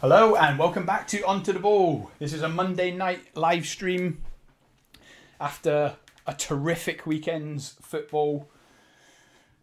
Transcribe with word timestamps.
Hello 0.00 0.34
and 0.34 0.58
welcome 0.58 0.86
back 0.86 1.06
to 1.08 1.20
Onto 1.26 1.52
the 1.52 1.58
Ball. 1.58 2.10
This 2.18 2.32
is 2.32 2.40
a 2.40 2.48
Monday 2.48 2.90
night 2.90 3.20
live 3.34 3.66
stream 3.66 4.22
after 5.38 5.94
a 6.26 6.32
terrific 6.32 7.04
weekend's 7.04 7.76
football. 7.82 8.48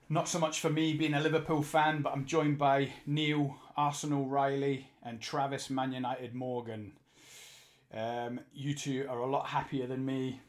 Not 0.10 0.28
so 0.28 0.38
much 0.38 0.60
for 0.60 0.70
me 0.70 0.94
being 0.94 1.16
a 1.16 1.22
Liverpool 1.22 1.64
fan, 1.64 2.04
but 2.04 2.14
I'm 2.14 2.28
joined 2.28 2.60
by 2.60 2.94
Neil 3.08 3.56
Arsenal 3.76 4.28
Riley 4.28 4.92
and 5.02 5.20
Travis 5.20 5.72
Man 5.72 5.92
United 5.92 6.36
Morgan. 6.36 6.92
Um, 7.92 8.40
you 8.54 8.76
two 8.76 9.08
are 9.10 9.18
a 9.18 9.26
lot 9.26 9.48
happier 9.48 9.88
than 9.88 10.06
me. 10.06 10.40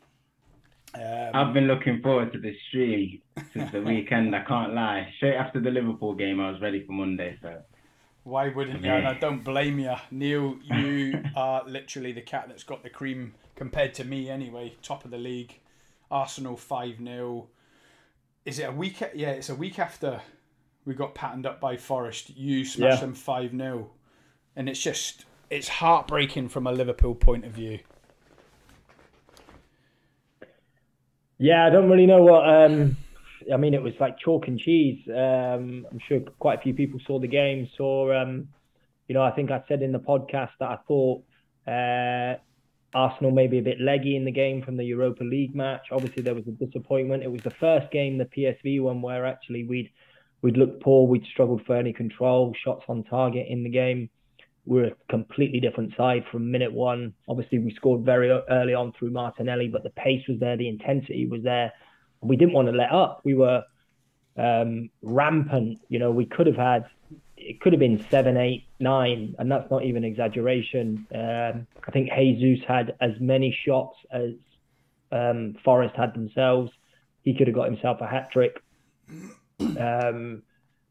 Um, 0.94 1.30
I've 1.32 1.54
been 1.54 1.66
looking 1.66 2.02
forward 2.02 2.34
to 2.34 2.38
this 2.38 2.56
stream 2.68 3.22
since 3.54 3.72
the 3.72 3.80
weekend. 3.80 4.36
I 4.36 4.42
can't 4.42 4.74
lie. 4.74 5.10
Straight 5.16 5.36
after 5.36 5.60
the 5.60 5.70
Liverpool 5.70 6.14
game, 6.14 6.40
I 6.40 6.50
was 6.50 6.60
ready 6.60 6.84
for 6.84 6.92
Monday. 6.92 7.38
So 7.40 7.62
why 8.28 8.48
wouldn't 8.48 8.84
you? 8.84 8.90
And 8.90 9.06
I 9.06 9.14
don't 9.14 9.42
blame 9.42 9.78
you, 9.78 9.94
Neil. 10.10 10.56
You 10.62 11.22
are 11.36 11.64
literally 11.66 12.12
the 12.12 12.20
cat 12.20 12.46
that's 12.48 12.64
got 12.64 12.82
the 12.82 12.90
cream 12.90 13.34
compared 13.56 13.94
to 13.94 14.04
me, 14.04 14.28
anyway. 14.28 14.74
Top 14.82 15.04
of 15.04 15.10
the 15.10 15.18
league, 15.18 15.58
Arsenal 16.10 16.56
five 16.56 16.98
0 16.98 17.48
Is 18.44 18.58
it 18.58 18.64
a 18.64 18.72
week? 18.72 19.02
Yeah, 19.14 19.30
it's 19.30 19.48
a 19.48 19.54
week 19.54 19.78
after 19.78 20.20
we 20.84 20.94
got 20.94 21.14
patterned 21.14 21.46
up 21.46 21.60
by 21.60 21.76
Forest. 21.76 22.36
You 22.36 22.64
smashed 22.64 22.98
yeah. 22.98 23.00
them 23.00 23.14
five 23.14 23.50
0 23.50 23.90
and 24.58 24.68
it's 24.68 24.80
just 24.80 25.24
it's 25.50 25.68
heartbreaking 25.68 26.48
from 26.48 26.66
a 26.66 26.72
Liverpool 26.72 27.14
point 27.14 27.46
of 27.46 27.52
view. 27.52 27.78
Yeah, 31.38 31.64
I 31.64 31.70
don't 31.70 31.88
really 31.88 32.06
know 32.06 32.22
what. 32.22 32.46
Um, 32.46 32.96
I 33.52 33.56
mean, 33.56 33.74
it 33.74 33.82
was 33.82 33.94
like 34.00 34.18
chalk 34.18 34.48
and 34.48 34.58
cheese. 34.58 35.00
Um, 35.08 35.86
I'm 35.90 36.00
sure 36.08 36.20
quite 36.38 36.58
a 36.58 36.62
few 36.62 36.74
people 36.74 37.00
saw 37.06 37.18
the 37.18 37.28
game. 37.28 37.68
Saw, 37.76 38.22
um, 38.22 38.48
you 39.06 39.14
know, 39.14 39.22
I 39.22 39.30
think 39.30 39.50
I 39.50 39.62
said 39.68 39.82
in 39.82 39.92
the 39.92 39.98
podcast 39.98 40.50
that 40.60 40.68
I 40.68 40.78
thought 40.86 41.22
uh, 41.66 42.38
Arsenal 42.94 43.30
maybe 43.30 43.58
a 43.58 43.62
bit 43.62 43.80
leggy 43.80 44.16
in 44.16 44.24
the 44.24 44.32
game 44.32 44.62
from 44.62 44.76
the 44.76 44.84
Europa 44.84 45.24
League 45.24 45.54
match. 45.54 45.86
Obviously, 45.92 46.22
there 46.22 46.34
was 46.34 46.46
a 46.46 46.52
disappointment. 46.52 47.22
It 47.22 47.30
was 47.30 47.42
the 47.42 47.52
first 47.60 47.90
game, 47.90 48.18
the 48.18 48.24
PSV 48.24 48.82
one, 48.82 49.02
where 49.02 49.26
actually 49.26 49.64
we'd 49.64 49.90
we'd 50.42 50.56
looked 50.56 50.82
poor. 50.82 51.06
We'd 51.06 51.26
struggled 51.26 51.64
for 51.66 51.76
any 51.76 51.92
control, 51.92 52.54
shots 52.64 52.84
on 52.88 53.04
target 53.04 53.46
in 53.48 53.62
the 53.62 53.70
game. 53.70 54.10
We 54.64 54.80
we're 54.80 54.88
a 54.88 54.96
completely 55.10 55.60
different 55.60 55.94
side 55.96 56.24
from 56.30 56.50
minute 56.50 56.72
one. 56.72 57.14
Obviously, 57.28 57.58
we 57.58 57.74
scored 57.74 58.04
very 58.04 58.30
early 58.30 58.74
on 58.74 58.92
through 58.92 59.10
Martinelli, 59.10 59.68
but 59.68 59.82
the 59.82 59.90
pace 59.90 60.26
was 60.28 60.38
there, 60.38 60.56
the 60.56 60.68
intensity 60.68 61.26
was 61.26 61.42
there. 61.42 61.72
We 62.20 62.36
didn't 62.36 62.54
want 62.54 62.68
to 62.68 62.72
let 62.72 62.90
up. 62.90 63.20
We 63.24 63.34
were 63.34 63.64
um, 64.36 64.90
rampant. 65.02 65.80
You 65.88 65.98
know, 65.98 66.10
we 66.10 66.26
could 66.26 66.46
have 66.46 66.56
had 66.56 66.86
it 67.40 67.60
could 67.60 67.72
have 67.72 67.80
been 67.80 68.04
seven, 68.10 68.36
eight, 68.36 68.66
nine, 68.80 69.34
and 69.38 69.50
that's 69.50 69.70
not 69.70 69.84
even 69.84 70.04
exaggeration. 70.04 71.06
Um, 71.14 71.66
I 71.86 71.90
think 71.92 72.10
Jesus 72.12 72.64
had 72.66 72.96
as 73.00 73.12
many 73.20 73.56
shots 73.64 73.96
as 74.10 74.32
um, 75.12 75.56
Forest 75.64 75.94
had 75.96 76.14
themselves. 76.14 76.70
He 77.22 77.34
could 77.34 77.46
have 77.46 77.54
got 77.54 77.66
himself 77.66 78.00
a 78.00 78.06
hat 78.06 78.30
trick. 78.32 78.60
Um, 79.60 80.42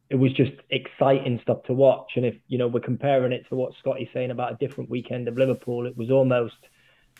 it 0.10 0.16
was 0.16 0.32
just 0.34 0.54
exciting 0.70 1.40
stuff 1.44 1.64
to 1.64 1.74
watch. 1.74 2.12
And 2.16 2.26
if 2.26 2.36
you 2.48 2.58
know 2.58 2.68
we're 2.68 2.80
comparing 2.80 3.34
it 3.34 3.46
to 3.50 3.56
what 3.56 3.74
Scotty's 3.80 4.10
saying 4.14 4.32
about 4.32 4.54
a 4.54 4.56
different 4.56 4.90
weekend 4.90 5.28
of 5.28 5.38
Liverpool, 5.38 5.86
it 5.86 5.98
was 5.98 6.10
almost 6.10 6.56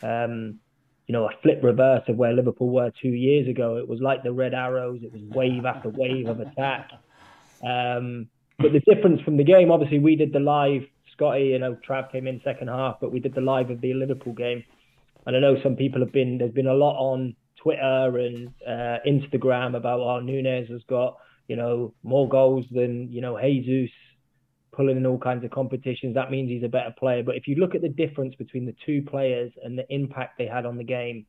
um, 0.02 0.60
you 1.08 1.14
know 1.14 1.26
a 1.26 1.30
flip 1.42 1.60
reverse 1.64 2.04
of 2.08 2.18
where 2.18 2.34
Liverpool 2.34 2.70
were 2.70 2.92
two 3.02 3.10
years 3.10 3.48
ago. 3.48 3.78
It 3.78 3.88
was 3.88 4.00
like 4.02 4.24
the 4.24 4.32
Red 4.32 4.54
Arrows. 4.54 5.00
It 5.04 5.12
was 5.12 5.22
wave 5.24 5.66
after 5.66 5.90
wave 5.90 6.28
of 6.28 6.40
attack. 6.40 6.92
Um, 7.64 8.28
but 8.60 8.72
the 8.74 8.82
difference 8.82 9.22
from 9.22 9.38
the 9.38 9.44
game, 9.44 9.72
obviously, 9.72 10.00
we 10.00 10.16
did 10.16 10.34
the 10.34 10.40
live. 10.40 10.84
Scotty, 11.14 11.46
you 11.46 11.60
know, 11.60 11.76
Trav 11.88 12.12
came 12.12 12.28
in 12.28 12.42
second 12.44 12.68
half, 12.68 12.98
but 13.02 13.12
we 13.12 13.20
did 13.20 13.34
the 13.34 13.42
live 13.42 13.72
of 13.72 13.82
the 13.82 13.94
Liverpool 13.94 14.34
game. 14.34 14.64
And 15.26 15.36
I 15.36 15.40
know 15.40 15.58
some 15.64 15.76
people 15.76 16.02
have 16.02 16.12
been. 16.12 16.38
There's 16.38 16.52
been 16.52 16.68
a 16.68 16.74
lot 16.74 16.96
on 17.00 17.36
Twitter 17.62 18.18
and 18.20 18.54
uh, 18.68 18.98
Instagram 19.08 19.76
about 19.76 20.00
oh 20.00 20.20
Nunez 20.20 20.70
has 20.70 20.84
got 20.88 21.18
you 21.48 21.56
know, 21.56 21.94
more 22.04 22.28
goals 22.28 22.66
than, 22.72 23.12
you 23.12 23.22
know, 23.22 23.40
Jesus 23.40 23.90
pulling 24.78 24.96
in 24.96 25.06
all 25.08 25.18
kinds 25.18 25.44
of 25.44 25.50
competitions. 25.50 26.14
That 26.14 26.30
means 26.30 26.50
he's 26.50 26.64
a 26.64 26.70
better 26.70 26.94
player. 26.98 27.24
But 27.24 27.36
if 27.36 27.48
you 27.48 27.56
look 27.56 27.74
at 27.74 27.82
the 27.82 27.90
difference 27.90 28.36
between 28.36 28.68
the 28.68 28.76
two 28.86 29.02
players 29.02 29.52
and 29.64 29.78
the 29.78 29.92
impact 29.94 30.38
they 30.38 30.46
had 30.46 30.66
on 30.66 30.78
the 30.78 30.84
game, 30.84 31.26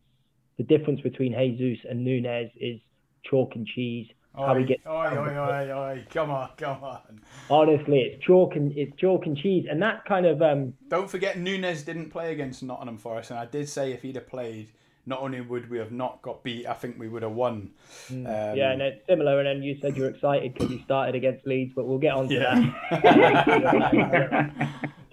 the 0.58 0.64
difference 0.64 1.00
between 1.00 1.32
Jesus 1.32 1.84
and 1.88 2.04
Nunez 2.04 2.50
is 2.60 2.78
chalk 3.24 3.52
and 3.54 3.66
cheese. 3.66 4.06
Oi, 4.38 4.46
how 4.46 4.54
he 4.56 4.64
gets 4.66 4.86
oi, 4.86 5.16
oi, 5.16 5.38
oi, 5.38 5.72
oi, 5.72 6.06
come 6.10 6.30
on, 6.30 6.50
come 6.58 6.84
on. 6.84 7.20
Honestly, 7.50 8.00
it's 8.00 8.24
chalk 8.24 8.54
and 8.54 8.76
it's 8.76 8.94
chalk 8.96 9.24
and 9.24 9.36
cheese, 9.36 9.66
and 9.68 9.82
that 9.82 10.04
kind 10.04 10.26
of 10.26 10.42
um. 10.42 10.74
Don't 10.88 11.10
forget, 11.10 11.38
Nunez 11.38 11.82
didn't 11.82 12.10
play 12.10 12.32
against 12.32 12.62
Nottingham 12.62 12.98
Forest, 12.98 13.30
and 13.30 13.40
I 13.40 13.46
did 13.46 13.68
say 13.68 13.92
if 13.92 14.02
he'd 14.02 14.16
have 14.16 14.28
played, 14.28 14.68
not 15.08 15.20
only 15.20 15.40
would 15.40 15.70
we 15.70 15.78
have 15.78 15.90
not 15.90 16.20
got 16.20 16.44
beat, 16.44 16.66
I 16.66 16.74
think 16.74 16.98
we 16.98 17.08
would 17.08 17.22
have 17.22 17.32
won. 17.32 17.70
Mm. 18.10 18.26
Um, 18.26 18.56
yeah, 18.56 18.72
and 18.72 18.82
it's 18.82 19.06
similar. 19.06 19.38
And 19.40 19.46
then 19.46 19.62
you 19.62 19.78
said 19.80 19.96
you're 19.96 20.10
excited 20.10 20.52
because 20.52 20.70
you 20.70 20.80
started 20.84 21.14
against 21.14 21.46
Leeds, 21.46 21.72
but 21.74 21.86
we'll 21.86 21.98
get 21.98 22.12
on 22.12 22.28
to 22.28 22.34
yeah. 22.34 22.72
that. 22.90 24.50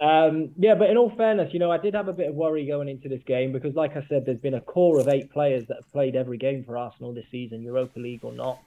um, 0.00 0.50
yeah, 0.58 0.74
but 0.74 0.90
in 0.90 0.98
all 0.98 1.10
fairness, 1.16 1.54
you 1.54 1.58
know, 1.58 1.70
I 1.70 1.78
did 1.78 1.94
have 1.94 2.08
a 2.08 2.12
bit 2.12 2.28
of 2.28 2.34
worry 2.34 2.66
going 2.66 2.88
into 2.88 3.08
this 3.08 3.22
game 3.26 3.52
because, 3.52 3.74
like 3.74 3.96
I 3.96 4.04
said, 4.06 4.26
there's 4.26 4.40
been 4.40 4.54
a 4.54 4.60
core 4.60 5.00
of 5.00 5.08
eight 5.08 5.32
players 5.32 5.66
that 5.68 5.78
have 5.78 5.90
played 5.92 6.14
every 6.14 6.36
game 6.36 6.62
for 6.62 6.76
Arsenal 6.76 7.14
this 7.14 7.26
season, 7.30 7.62
Europa 7.62 7.98
League 7.98 8.22
or 8.22 8.32
not. 8.32 8.58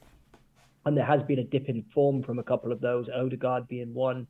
And 0.86 0.98
there 0.98 1.06
has 1.06 1.22
been 1.22 1.38
a 1.38 1.44
dip 1.44 1.70
in 1.70 1.84
form 1.94 2.24
from 2.24 2.40
a 2.40 2.44
couple 2.44 2.72
of 2.72 2.82
those, 2.82 3.08
Odegaard 3.08 3.68
being 3.68 3.94
one. 3.94 4.26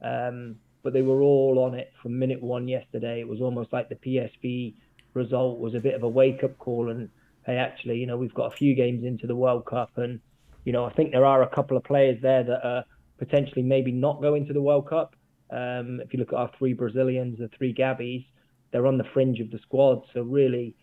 Um, 0.00 0.56
but 0.84 0.92
they 0.92 1.02
were 1.02 1.22
all 1.22 1.58
on 1.58 1.74
it 1.74 1.92
from 2.00 2.16
minute 2.16 2.40
one 2.40 2.68
yesterday. 2.68 3.18
It 3.18 3.26
was 3.26 3.40
almost 3.40 3.72
like 3.72 3.88
the 3.88 3.96
PSV 3.96 4.74
result 5.14 5.58
was 5.58 5.74
a 5.74 5.80
bit 5.80 5.94
of 5.94 6.02
a 6.02 6.08
wake 6.08 6.44
up 6.44 6.58
call. 6.58 6.90
And 6.90 7.08
hey, 7.46 7.56
actually, 7.56 7.98
you 7.98 8.06
know, 8.06 8.16
we've 8.16 8.34
got 8.34 8.52
a 8.52 8.56
few 8.56 8.74
games 8.74 9.04
into 9.04 9.26
the 9.26 9.36
World 9.36 9.64
Cup, 9.66 9.90
and 9.96 10.20
you 10.64 10.72
know, 10.72 10.84
I 10.84 10.92
think 10.92 11.12
there 11.12 11.26
are 11.26 11.42
a 11.42 11.48
couple 11.48 11.76
of 11.76 11.84
players 11.84 12.20
there 12.22 12.42
that 12.44 12.66
are 12.66 12.84
potentially 13.18 13.62
maybe 13.62 13.92
not 13.92 14.20
going 14.20 14.46
to 14.46 14.52
the 14.52 14.62
World 14.62 14.88
Cup. 14.88 15.14
Um, 15.50 16.00
if 16.00 16.12
you 16.12 16.18
look 16.18 16.32
at 16.32 16.38
our 16.38 16.50
three 16.58 16.72
Brazilians, 16.72 17.38
the 17.38 17.48
three 17.48 17.74
Gabbies, 17.74 18.24
they're 18.72 18.86
on 18.86 18.98
the 18.98 19.04
fringe 19.04 19.40
of 19.40 19.50
the 19.50 19.58
squad. 19.58 20.02
So 20.12 20.22
really, 20.22 20.74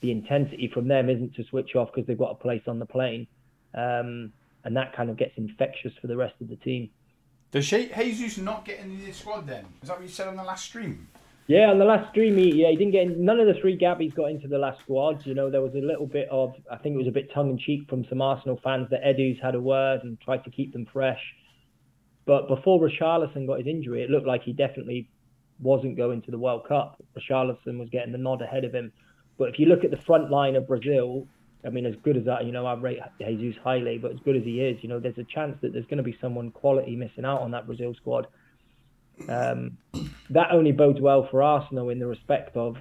the 0.00 0.10
intensity 0.10 0.70
from 0.72 0.88
them 0.88 1.08
isn't 1.08 1.34
to 1.34 1.44
switch 1.44 1.74
off 1.74 1.90
because 1.92 2.06
they've 2.06 2.18
got 2.18 2.30
a 2.30 2.34
place 2.36 2.62
on 2.66 2.78
the 2.78 2.86
plane, 2.86 3.26
um, 3.74 4.32
and 4.64 4.76
that 4.76 4.94
kind 4.94 5.10
of 5.10 5.16
gets 5.16 5.36
infectious 5.36 5.92
for 6.00 6.06
the 6.06 6.16
rest 6.16 6.34
of 6.40 6.48
the 6.48 6.56
team. 6.56 6.90
Does 7.50 7.64
she 7.64 7.90
Jesus 7.96 8.38
not 8.38 8.64
get 8.64 8.78
into 8.78 9.04
the 9.04 9.12
squad 9.12 9.46
then? 9.48 9.64
Is 9.82 9.88
that 9.88 9.96
what 9.96 10.02
you 10.02 10.08
said 10.08 10.28
on 10.28 10.36
the 10.36 10.44
last 10.44 10.66
stream? 10.66 11.08
Yeah, 11.50 11.68
on 11.72 11.80
the 11.80 11.84
last 11.84 12.10
stream, 12.10 12.36
he, 12.36 12.62
yeah, 12.62 12.70
he 12.70 12.76
didn't 12.76 12.92
get 12.92 13.02
in, 13.02 13.24
none 13.24 13.40
of 13.40 13.48
the 13.48 13.60
three 13.60 13.76
Gabbies 13.76 14.14
got 14.14 14.26
into 14.26 14.46
the 14.46 14.56
last 14.56 14.78
squad. 14.82 15.26
You 15.26 15.34
know, 15.34 15.50
there 15.50 15.60
was 15.60 15.74
a 15.74 15.78
little 15.78 16.06
bit 16.06 16.28
of, 16.30 16.54
I 16.70 16.76
think 16.76 16.94
it 16.94 16.98
was 16.98 17.08
a 17.08 17.10
bit 17.10 17.34
tongue 17.34 17.50
in 17.50 17.58
cheek 17.58 17.90
from 17.90 18.04
some 18.08 18.22
Arsenal 18.22 18.60
fans 18.62 18.86
that 18.90 19.00
Edu's 19.04 19.36
had 19.42 19.56
a 19.56 19.60
word 19.60 20.04
and 20.04 20.16
tried 20.20 20.44
to 20.44 20.50
keep 20.52 20.72
them 20.72 20.86
fresh. 20.92 21.18
But 22.24 22.46
before 22.46 22.80
Richarlison 22.80 23.48
got 23.48 23.58
his 23.58 23.66
injury, 23.66 24.04
it 24.04 24.10
looked 24.10 24.28
like 24.28 24.44
he 24.44 24.52
definitely 24.52 25.10
wasn't 25.60 25.96
going 25.96 26.22
to 26.22 26.30
the 26.30 26.38
World 26.38 26.68
Cup. 26.68 27.02
Richarlison 27.18 27.80
was 27.80 27.88
getting 27.90 28.12
the 28.12 28.18
nod 28.18 28.42
ahead 28.42 28.64
of 28.64 28.72
him. 28.72 28.92
But 29.36 29.48
if 29.48 29.58
you 29.58 29.66
look 29.66 29.82
at 29.82 29.90
the 29.90 30.00
front 30.06 30.30
line 30.30 30.54
of 30.54 30.68
Brazil, 30.68 31.26
I 31.66 31.70
mean, 31.70 31.84
as 31.84 31.96
good 32.04 32.16
as 32.16 32.26
that, 32.26 32.44
you 32.44 32.52
know, 32.52 32.64
I 32.64 32.74
rate 32.74 33.00
Jesus 33.18 33.60
highly, 33.64 33.98
but 33.98 34.12
as 34.12 34.20
good 34.24 34.36
as 34.36 34.44
he 34.44 34.60
is, 34.60 34.78
you 34.82 34.88
know, 34.88 35.00
there's 35.00 35.18
a 35.18 35.24
chance 35.24 35.58
that 35.62 35.72
there's 35.72 35.86
going 35.86 35.98
to 35.98 36.04
be 36.04 36.16
someone 36.20 36.52
quality 36.52 36.94
missing 36.94 37.24
out 37.24 37.40
on 37.40 37.50
that 37.50 37.66
Brazil 37.66 37.92
squad. 37.96 38.28
Um, 39.28 39.78
that 40.30 40.50
only 40.50 40.72
bodes 40.72 41.00
well 41.00 41.28
for 41.30 41.42
Arsenal 41.42 41.90
in 41.90 41.98
the 41.98 42.06
respect 42.06 42.56
of 42.56 42.76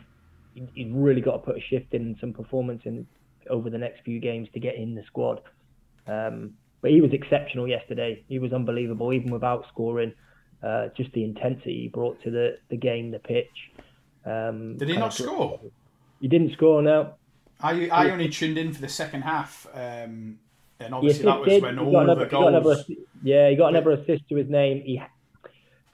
you've 0.53 0.95
really 0.95 1.21
got 1.21 1.33
to 1.33 1.39
put 1.39 1.57
a 1.57 1.61
shift 1.61 1.93
in 1.93 2.17
some 2.19 2.33
performance 2.33 2.81
in 2.85 3.05
over 3.49 3.69
the 3.69 3.77
next 3.77 4.01
few 4.03 4.19
games 4.19 4.47
to 4.53 4.59
get 4.59 4.75
in 4.75 4.95
the 4.95 5.03
squad. 5.07 5.41
Um, 6.07 6.53
but 6.81 6.91
he 6.91 7.01
was 7.01 7.11
exceptional 7.13 7.67
yesterday. 7.67 8.23
He 8.27 8.39
was 8.39 8.53
unbelievable, 8.53 9.11
even 9.13 9.31
without 9.31 9.65
scoring. 9.71 10.13
Uh, 10.61 10.89
just 10.95 11.11
the 11.13 11.23
intensity 11.23 11.81
he 11.83 11.87
brought 11.87 12.21
to 12.23 12.31
the, 12.31 12.57
the 12.69 12.77
game, 12.77 13.11
the 13.11 13.19
pitch. 13.19 13.47
Um, 14.25 14.77
Did 14.77 14.89
he 14.89 14.97
not 14.97 15.13
score? 15.13 15.59
He 16.19 16.27
didn't 16.27 16.53
score. 16.53 16.81
No. 16.81 17.13
I 17.61 17.89
I 17.89 18.09
only 18.11 18.29
tuned 18.29 18.57
in 18.57 18.73
for 18.73 18.81
the 18.81 18.89
second 18.89 19.21
half, 19.23 19.67
um, 19.73 20.39
and 20.79 20.93
obviously 20.93 21.25
that 21.25 21.39
was 21.39 21.49
did. 21.49 21.63
when 21.63 21.77
all 21.77 21.99
another, 21.99 22.23
the 22.23 22.31
goals. 22.31 22.47
Another, 22.47 22.83
yeah, 23.21 23.49
he 23.49 23.57
got 23.57 23.69
another 23.69 23.91
assist 23.91 24.27
to 24.29 24.35
his 24.35 24.49
name. 24.49 24.81
He 24.81 25.01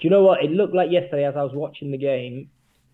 you 0.05 0.11
know 0.11 0.21
what? 0.21 0.43
It 0.43 0.51
looked 0.51 0.75
like 0.75 0.91
yesterday 0.91 1.25
as 1.25 1.35
I 1.35 1.41
was 1.41 1.53
watching 1.55 1.89
the 1.89 1.97
game. 1.97 2.51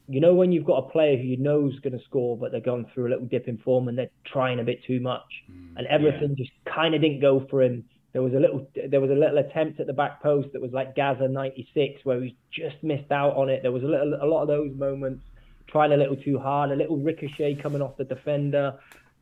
You 0.08 0.22
know 0.22 0.34
when 0.34 0.54
you've 0.54 0.63
got 0.63 0.78
a 0.78 0.90
player 0.90 1.18
who 1.18 1.24
you 1.24 1.36
know 1.36 1.68
is 1.68 1.78
going 1.81 1.92
to 1.92 2.06
score, 2.06 2.38
but 2.38 2.54
they're 2.54 2.62
going 2.62 2.86
through 2.94 3.08
a 3.08 3.12
little 3.12 3.25
dip 3.25 3.50
in 3.50 3.58
form 3.58 3.90
and 3.90 3.98
they're 3.98 4.10
trying 4.24 4.62
a 4.62 4.63
bit 4.63 4.81
too 4.86 5.02
much, 5.02 5.25
mm, 5.52 5.75
and 5.75 5.86
everything 5.88 6.30
yeah. 6.30 6.46
just 6.46 6.52
kind 6.63 6.96
of 6.96 7.02
didn't 7.02 7.19
go 7.19 7.46
for 7.50 7.63
him. 7.63 7.84
There 8.13 8.22
was 8.22 8.34
a 8.34 8.40
little, 8.40 8.66
there 8.90 9.02
was 9.02 9.12
a 9.12 9.13
little 9.13 9.40
attempt 9.40 9.81
at 9.81 9.88
the 9.88 9.94
back 9.94 10.24
post 10.24 10.54
that 10.54 10.62
was 10.62 10.72
like 10.72 10.96
Gazza 10.96 11.28
'96, 11.28 12.06
where 12.06 12.22
he 12.22 12.38
just 12.50 12.81
missed 12.81 13.12
out 13.12 13.36
on 13.36 13.50
it. 13.50 13.62
There 13.62 13.74
was 13.74 13.84
a 13.84 13.88
little, 13.88 14.13
a 14.22 14.25
lot 14.25 14.44
of 14.44 14.48
those 14.48 14.74
moments, 14.74 15.25
trying 15.68 15.92
a 15.92 15.98
little 15.98 16.16
too 16.16 16.40
hard, 16.40 16.72
a 16.72 16.75
little 16.78 16.96
ricochet 16.96 17.56
coming 17.56 17.81
off 17.81 17.98
the 17.98 18.06
defender. 18.06 18.80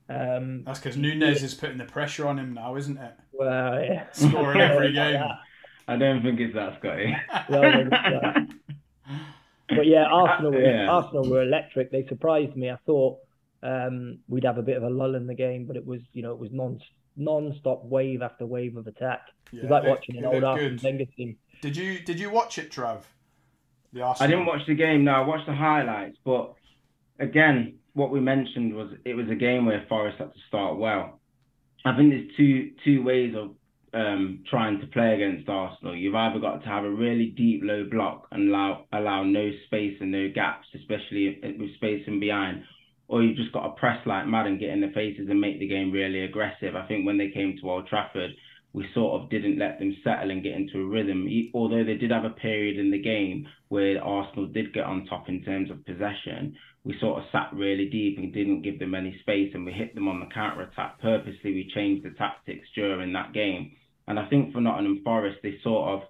Um, 0.09 0.63
That's 0.63 0.79
because 0.79 0.95
Nunez 0.95 1.41
is 1.41 1.55
putting 1.55 1.79
the 1.79 1.85
pressure 1.85 2.27
on 2.27 2.37
him 2.37 2.53
now, 2.53 2.75
isn't 2.75 2.99
it? 2.99 3.13
Well, 3.31 3.83
yeah. 3.83 4.05
Scoring 4.11 4.61
every 4.61 4.93
game. 4.93 5.23
I 5.89 5.97
don't 5.97 6.21
think 6.21 6.39
it's 6.39 6.53
that, 6.53 6.77
Scotty. 6.79 7.15
but 9.69 9.87
yeah, 9.87 10.03
Arsenal 10.11 10.51
were 10.51 10.61
yeah. 10.61 10.87
Arsenal 10.87 11.27
were 11.27 11.41
electric. 11.41 11.91
They 11.91 12.05
surprised 12.07 12.55
me. 12.55 12.69
I 12.69 12.77
thought 12.85 13.17
um, 13.63 14.19
we'd 14.27 14.45
have 14.45 14.59
a 14.59 14.61
bit 14.61 14.77
of 14.77 14.83
a 14.83 14.89
lull 14.89 15.15
in 15.15 15.25
the 15.25 15.33
game, 15.33 15.65
but 15.65 15.75
it 15.75 15.85
was 15.85 16.01
you 16.13 16.21
know 16.21 16.31
it 16.31 16.37
was 16.37 16.51
non 16.51 16.79
non-stop 17.17 17.83
wave 17.85 18.21
after 18.21 18.45
wave 18.45 18.77
of 18.77 18.85
attack. 18.85 19.21
Yeah, 19.51 19.59
it 19.59 19.63
was 19.63 19.71
like 19.71 19.83
watching 19.83 20.17
an 20.17 20.25
old 20.25 20.43
Arsene 20.43 20.79
Wenger 20.83 21.05
team. 21.05 21.37
Did 21.61 21.75
you 21.75 21.99
did 21.99 22.19
you 22.19 22.29
watch 22.29 22.59
it, 22.59 22.71
Trav? 22.71 23.01
The 23.91 24.01
Arsenal. 24.01 24.27
I 24.27 24.29
didn't 24.29 24.45
watch 24.45 24.61
the 24.67 24.75
game. 24.75 25.05
No, 25.05 25.13
I 25.13 25.21
watched 25.21 25.47
the 25.47 25.55
highlights. 25.55 26.17
But 26.23 26.53
again, 27.17 27.79
what 27.93 28.11
we 28.11 28.19
mentioned 28.19 28.75
was 28.75 28.91
it 29.05 29.15
was 29.15 29.27
a 29.29 29.35
game 29.35 29.65
where 29.65 29.83
Forest 29.89 30.19
had 30.19 30.33
to 30.33 30.39
start 30.47 30.77
well. 30.77 31.19
I 31.83 31.97
think 31.97 32.11
there's 32.11 32.29
two 32.37 32.73
two 32.85 33.01
ways 33.01 33.33
of 33.35 33.55
um, 33.93 34.43
trying 34.49 34.79
to 34.81 34.87
play 34.87 35.15
against 35.15 35.49
Arsenal. 35.49 35.95
You've 35.95 36.15
either 36.15 36.39
got 36.39 36.63
to 36.63 36.69
have 36.69 36.83
a 36.83 36.89
really 36.89 37.27
deep 37.27 37.61
low 37.63 37.85
block 37.89 38.27
and 38.31 38.49
allow 38.49 38.85
allow 38.93 39.23
no 39.23 39.49
space 39.67 39.97
and 39.99 40.11
no 40.11 40.29
gaps, 40.33 40.67
especially 40.75 41.39
with 41.59 41.73
space 41.75 42.03
in 42.07 42.19
behind, 42.19 42.63
or 43.07 43.23
you've 43.23 43.37
just 43.37 43.51
got 43.53 43.63
to 43.63 43.79
press 43.79 43.99
like 44.05 44.27
mad 44.27 44.47
and 44.47 44.59
get 44.59 44.69
in 44.69 44.81
the 44.81 44.91
faces 44.93 45.27
and 45.29 45.41
make 45.41 45.59
the 45.59 45.67
game 45.67 45.91
really 45.91 46.23
aggressive. 46.23 46.75
I 46.75 46.87
think 46.87 47.05
when 47.05 47.17
they 47.17 47.29
came 47.29 47.57
to 47.59 47.69
Old 47.69 47.87
Trafford, 47.87 48.31
we 48.73 48.85
sort 48.93 49.19
of 49.19 49.29
didn't 49.29 49.57
let 49.57 49.79
them 49.79 49.97
settle 50.03 50.29
and 50.29 50.43
get 50.43 50.53
into 50.53 50.79
a 50.79 50.85
rhythm. 50.85 51.27
Although 51.53 51.83
they 51.83 51.95
did 51.95 52.11
have 52.11 52.25
a 52.25 52.29
period 52.29 52.77
in 52.77 52.91
the 52.91 53.01
game 53.01 53.47
where 53.69 54.03
Arsenal 54.03 54.45
did 54.45 54.73
get 54.73 54.85
on 54.85 55.05
top 55.05 55.27
in 55.27 55.43
terms 55.43 55.71
of 55.71 55.83
possession, 55.85 56.55
we 56.83 56.95
sort 56.99 57.19
of 57.19 57.25
sat 57.31 57.49
really 57.53 57.89
deep 57.89 58.17
and 58.17 58.33
didn't 58.33 58.61
give 58.61 58.79
them 58.79 58.95
any 58.95 59.17
space 59.21 59.51
and 59.53 59.65
we 59.65 59.71
hit 59.71 59.95
them 59.95 60.07
on 60.07 60.19
the 60.19 60.27
counter 60.27 60.61
attack. 60.61 60.99
Purposely, 61.01 61.53
we 61.53 61.71
changed 61.73 62.05
the 62.05 62.11
tactics 62.11 62.67
during 62.75 63.11
that 63.13 63.33
game. 63.33 63.71
And 64.09 64.19
I 64.19 64.27
think 64.27 64.51
for 64.51 64.59
Nottingham 64.59 65.01
Forest, 65.03 65.37
they 65.43 65.59
sort 65.63 65.89
of 65.89 66.01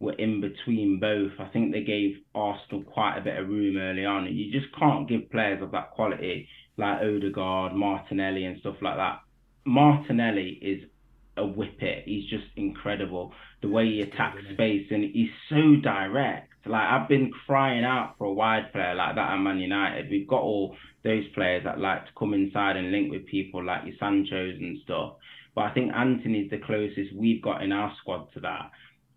were 0.00 0.12
in 0.12 0.40
between 0.40 1.00
both. 1.00 1.32
I 1.40 1.46
think 1.46 1.72
they 1.72 1.82
gave 1.82 2.16
Arsenal 2.34 2.84
quite 2.84 3.18
a 3.18 3.20
bit 3.20 3.36
of 3.36 3.48
room 3.48 3.76
early 3.76 4.04
on. 4.04 4.32
You 4.32 4.52
just 4.52 4.72
can't 4.78 5.08
give 5.08 5.30
players 5.30 5.60
of 5.60 5.72
that 5.72 5.90
quality 5.90 6.48
like 6.76 7.00
Odegaard, 7.02 7.74
Martinelli, 7.74 8.44
and 8.44 8.60
stuff 8.60 8.76
like 8.80 8.96
that. 8.96 9.18
Martinelli 9.66 10.58
is 10.62 10.88
a 11.36 11.42
whippet. 11.42 12.04
He's 12.04 12.30
just 12.30 12.46
incredible. 12.56 13.32
The 13.60 13.68
way 13.68 13.86
he 13.86 14.02
attacks 14.02 14.38
space 14.52 14.86
and 14.90 15.02
he's 15.04 15.30
so 15.48 15.76
direct. 15.82 16.50
Like 16.64 16.86
I've 16.86 17.08
been 17.08 17.32
crying 17.46 17.84
out 17.84 18.14
for 18.18 18.26
a 18.26 18.32
wide 18.32 18.72
player 18.72 18.94
like 18.94 19.16
that 19.16 19.32
at 19.32 19.38
Man 19.38 19.58
United. 19.58 20.10
We've 20.10 20.28
got 20.28 20.42
all 20.42 20.76
those 21.04 21.26
players 21.34 21.64
that 21.64 21.80
like 21.80 22.06
to 22.06 22.12
come 22.18 22.34
inside 22.34 22.76
and 22.76 22.90
link 22.90 23.10
with 23.10 23.26
people 23.26 23.64
like 23.64 23.84
your 23.84 23.96
Sancho's 23.98 24.56
and 24.58 24.78
stuff. 24.84 25.14
But 25.54 25.62
I 25.62 25.70
think 25.74 25.92
Antony's 25.92 26.50
the 26.50 26.58
closest 26.58 27.14
we've 27.14 27.42
got 27.42 27.62
in 27.62 27.72
our 27.72 27.92
squad 28.00 28.32
to 28.34 28.40
that. 28.40 28.70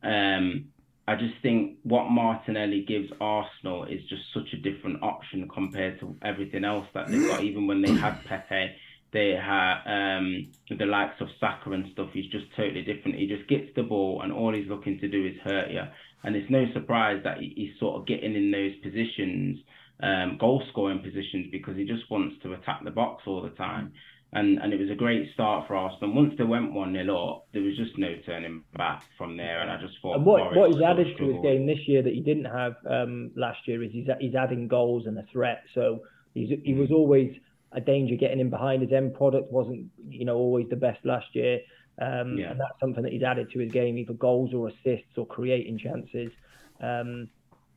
Um, 0.04 0.66
I 1.08 1.16
just 1.16 1.34
think 1.42 1.78
what 1.84 2.10
Martinelli 2.10 2.86
gives 2.88 3.12
Arsenal 3.20 3.86
is 3.86 4.02
just 4.08 4.22
such 4.34 4.54
a 4.54 4.58
different 4.58 5.04
option 5.04 5.48
compared 5.50 6.00
to 6.00 6.16
everything 6.22 6.64
else 6.64 6.86
that 6.94 7.08
they've 7.08 7.28
got. 7.28 7.44
Even 7.44 7.68
when 7.68 7.82
they 7.82 7.92
had 7.92 8.24
Pepe, 8.26 8.72
they 9.12 9.32
had 9.32 9.82
um, 9.86 10.52
the 10.70 10.86
likes 10.86 11.20
of 11.20 11.28
Saka 11.40 11.72
and 11.72 11.92
stuff. 11.92 12.10
He's 12.14 12.32
just 12.32 12.46
totally 12.56 12.84
different. 12.84 13.18
He 13.18 13.28
just 13.28 13.48
gets 13.50 13.70
the 13.76 13.84
ball, 13.84 14.22
and 14.22 14.32
all 14.32 14.54
he's 14.54 14.70
looking 14.70 15.00
to 15.00 15.08
do 15.08 15.26
is 15.26 15.36
hurt 15.44 15.72
you. 15.72 15.84
And 16.24 16.36
it's 16.36 16.50
no 16.50 16.66
surprise 16.74 17.22
that 17.24 17.40
he's 17.40 17.78
sort 17.80 18.00
of 18.00 18.08
getting 18.08 18.36
in 18.36 18.52
those 18.52 18.76
positions, 18.84 19.60
um, 20.02 20.38
goal 20.40 20.64
scoring 20.70 21.00
positions, 21.00 21.48
because 21.52 21.76
he 21.78 21.86
just 21.86 22.10
wants 22.10 22.36
to 22.44 22.54
attack 22.54 22.84
the 22.84 22.92
box 22.92 23.24
all 23.28 23.42
the 23.42 23.50
time 23.50 23.94
and 24.34 24.60
and 24.60 24.74
it 24.74 24.80
was 24.80 24.90
a 24.90 24.96
great 24.96 25.34
start 25.34 25.68
for 25.68 25.76
Arsenal. 25.76 26.14
Once 26.14 26.34
they 26.38 26.44
went 26.44 26.72
one 26.72 26.94
0 26.94 27.18
up, 27.18 27.48
there 27.54 27.62
was 27.62 27.76
just 27.76 27.98
no 27.98 28.16
turning 28.26 28.64
back 28.78 29.04
from 29.18 29.36
there. 29.36 29.62
And 29.62 29.70
I 29.70 29.80
just 29.82 29.96
thought. 30.02 30.16
And 30.16 30.26
what 30.26 30.56
what 30.56 30.72
he's 30.72 30.82
added 30.82 31.18
to 31.18 31.34
his 31.34 31.42
game 31.42 31.66
this 31.66 31.80
year 31.88 32.02
that 32.02 32.14
he 32.14 32.22
didn't 32.22 32.46
have 32.46 32.76
um, 32.90 33.32
last 33.36 33.60
year 33.68 33.84
is 33.84 33.92
he's 33.92 34.08
he's 34.20 34.36
adding 34.36 34.68
goals 34.68 35.06
and 35.06 35.18
a 35.18 35.26
threat. 35.32 35.64
So 35.74 36.00
he's 36.34 36.50
he 36.64 36.74
was 36.74 36.92
always 36.92 37.36
a 37.74 37.82
danger 37.82 38.16
getting 38.16 38.40
in 38.40 38.50
behind. 38.50 38.82
His 38.82 38.94
end 38.94 39.16
product 39.16 39.52
wasn't 39.52 39.88
you 40.08 40.24
know 40.24 40.38
always 40.38 40.70
the 40.70 40.78
best 40.78 41.06
last 41.06 41.28
year. 41.34 41.60
Um, 42.02 42.38
yeah. 42.38 42.52
And 42.52 42.60
that's 42.60 42.80
something 42.80 43.04
that 43.04 43.12
he's 43.12 43.24
added 43.24 43.52
to 43.52 43.60
his 43.60 43.72
game, 43.72 43.98
either 43.98 44.14
goals 44.14 44.54
or 44.54 44.70
assists 44.70 45.18
or 45.18 45.28
creating 45.28 45.78
chances. 45.78 46.32
Um, 46.80 47.28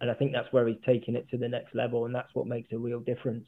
and 0.05 0.11
I 0.11 0.15
think 0.15 0.33
that's 0.33 0.53
where 0.53 0.69
he's 0.69 0.77
taking 0.85 1.17
it 1.17 1.27
to 1.31 1.39
the 1.39 1.49
next 1.49 1.75
level, 1.75 2.05
and 2.05 2.15
that's 2.15 2.29
what 2.35 2.47
makes 2.47 2.71
a 2.73 2.79
real 2.79 3.01
difference. 3.01 3.47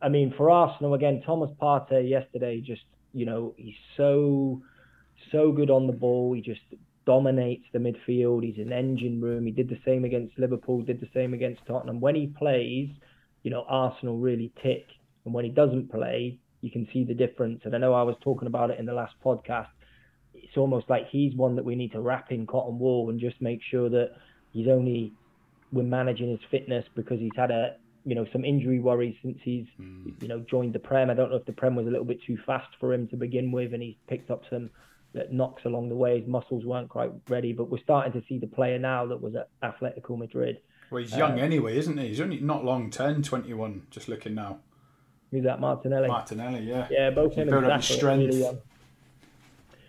I 0.00 0.08
mean, 0.08 0.32
for 0.34 0.50
Arsenal 0.50 0.94
again, 0.94 1.22
Thomas 1.26 1.50
Partey 1.60 2.08
yesterday 2.08 2.62
just 2.62 2.80
you 3.12 3.26
know 3.26 3.54
he's 3.58 3.74
so 3.98 4.62
so 5.30 5.52
good 5.52 5.68
on 5.68 5.86
the 5.86 5.92
ball. 5.92 6.32
He 6.32 6.40
just 6.40 6.62
dominates 7.04 7.66
the 7.74 7.78
midfield. 7.78 8.42
He's 8.42 8.64
an 8.64 8.72
engine 8.72 9.20
room. 9.20 9.44
He 9.44 9.52
did 9.52 9.68
the 9.68 9.78
same 9.84 10.06
against 10.06 10.38
Liverpool. 10.38 10.80
Did 10.80 11.02
the 11.02 11.08
same 11.12 11.34
against 11.34 11.66
Tottenham. 11.66 12.00
When 12.00 12.14
he 12.14 12.28
plays, 12.28 12.88
you 13.42 13.50
know 13.50 13.66
Arsenal 13.68 14.16
really 14.16 14.54
tick, 14.62 14.86
and 15.26 15.34
when 15.34 15.44
he 15.44 15.50
doesn't 15.50 15.90
play, 15.90 16.38
you 16.62 16.70
can 16.70 16.88
see 16.94 17.04
the 17.04 17.12
difference. 17.12 17.60
And 17.66 17.74
I 17.74 17.78
know 17.78 17.92
I 17.92 18.04
was 18.04 18.16
talking 18.22 18.48
about 18.48 18.70
it 18.70 18.78
in 18.78 18.86
the 18.86 18.94
last 18.94 19.16
podcast. 19.22 19.68
It's 20.32 20.56
almost 20.56 20.88
like 20.88 21.08
he's 21.10 21.34
one 21.34 21.56
that 21.56 21.64
we 21.66 21.74
need 21.74 21.92
to 21.92 22.00
wrap 22.00 22.32
in 22.32 22.46
cotton 22.46 22.78
wool 22.78 23.10
and 23.10 23.20
just 23.20 23.38
make 23.42 23.60
sure 23.70 23.90
that 23.90 24.12
he's 24.52 24.66
only 24.66 25.12
we're 25.72 25.82
managing 25.82 26.30
his 26.30 26.40
fitness 26.50 26.84
because 26.94 27.18
he's 27.20 27.30
had 27.36 27.50
a 27.50 27.76
you 28.04 28.14
know 28.14 28.26
some 28.32 28.44
injury 28.44 28.80
worries 28.80 29.14
since 29.22 29.38
he's 29.42 29.66
mm. 29.80 30.12
you 30.22 30.28
know 30.28 30.40
joined 30.50 30.72
the 30.72 30.78
Prem. 30.78 31.10
I 31.10 31.14
don't 31.14 31.30
know 31.30 31.36
if 31.36 31.46
the 31.46 31.52
Prem 31.52 31.74
was 31.74 31.86
a 31.86 31.90
little 31.90 32.04
bit 32.04 32.22
too 32.26 32.38
fast 32.46 32.68
for 32.78 32.92
him 32.92 33.08
to 33.08 33.16
begin 33.16 33.52
with, 33.52 33.74
and 33.74 33.82
he's 33.82 33.96
picked 34.08 34.30
up 34.30 34.42
some 34.50 34.70
knocks 35.30 35.64
along 35.64 35.88
the 35.88 35.94
way. 35.94 36.20
His 36.20 36.28
muscles 36.28 36.64
weren't 36.64 36.88
quite 36.88 37.10
ready, 37.28 37.52
but 37.52 37.70
we're 37.70 37.82
starting 37.82 38.12
to 38.12 38.22
see 38.28 38.38
the 38.38 38.46
player 38.46 38.78
now 38.78 39.06
that 39.06 39.20
was 39.20 39.34
at 39.34 39.48
Atletico 39.62 40.16
Madrid. 40.16 40.60
Well, 40.90 41.02
he's 41.02 41.16
young 41.16 41.38
uh, 41.38 41.42
anyway, 41.42 41.76
isn't 41.78 41.96
he? 41.98 42.08
He's 42.08 42.20
only 42.20 42.40
not 42.40 42.64
long 42.64 42.90
10, 42.90 43.22
21, 43.22 43.86
just 43.90 44.08
looking 44.08 44.34
now. 44.34 44.58
Who's 45.30 45.44
that, 45.44 45.60
Martinelli? 45.60 46.08
Martinelli, 46.08 46.64
yeah. 46.64 46.88
Yeah, 46.90 47.10
both 47.10 47.34
him 47.34 47.52
and 47.52 47.66
Zach 47.66 47.82
strength. 47.84 48.34
Really 48.34 48.58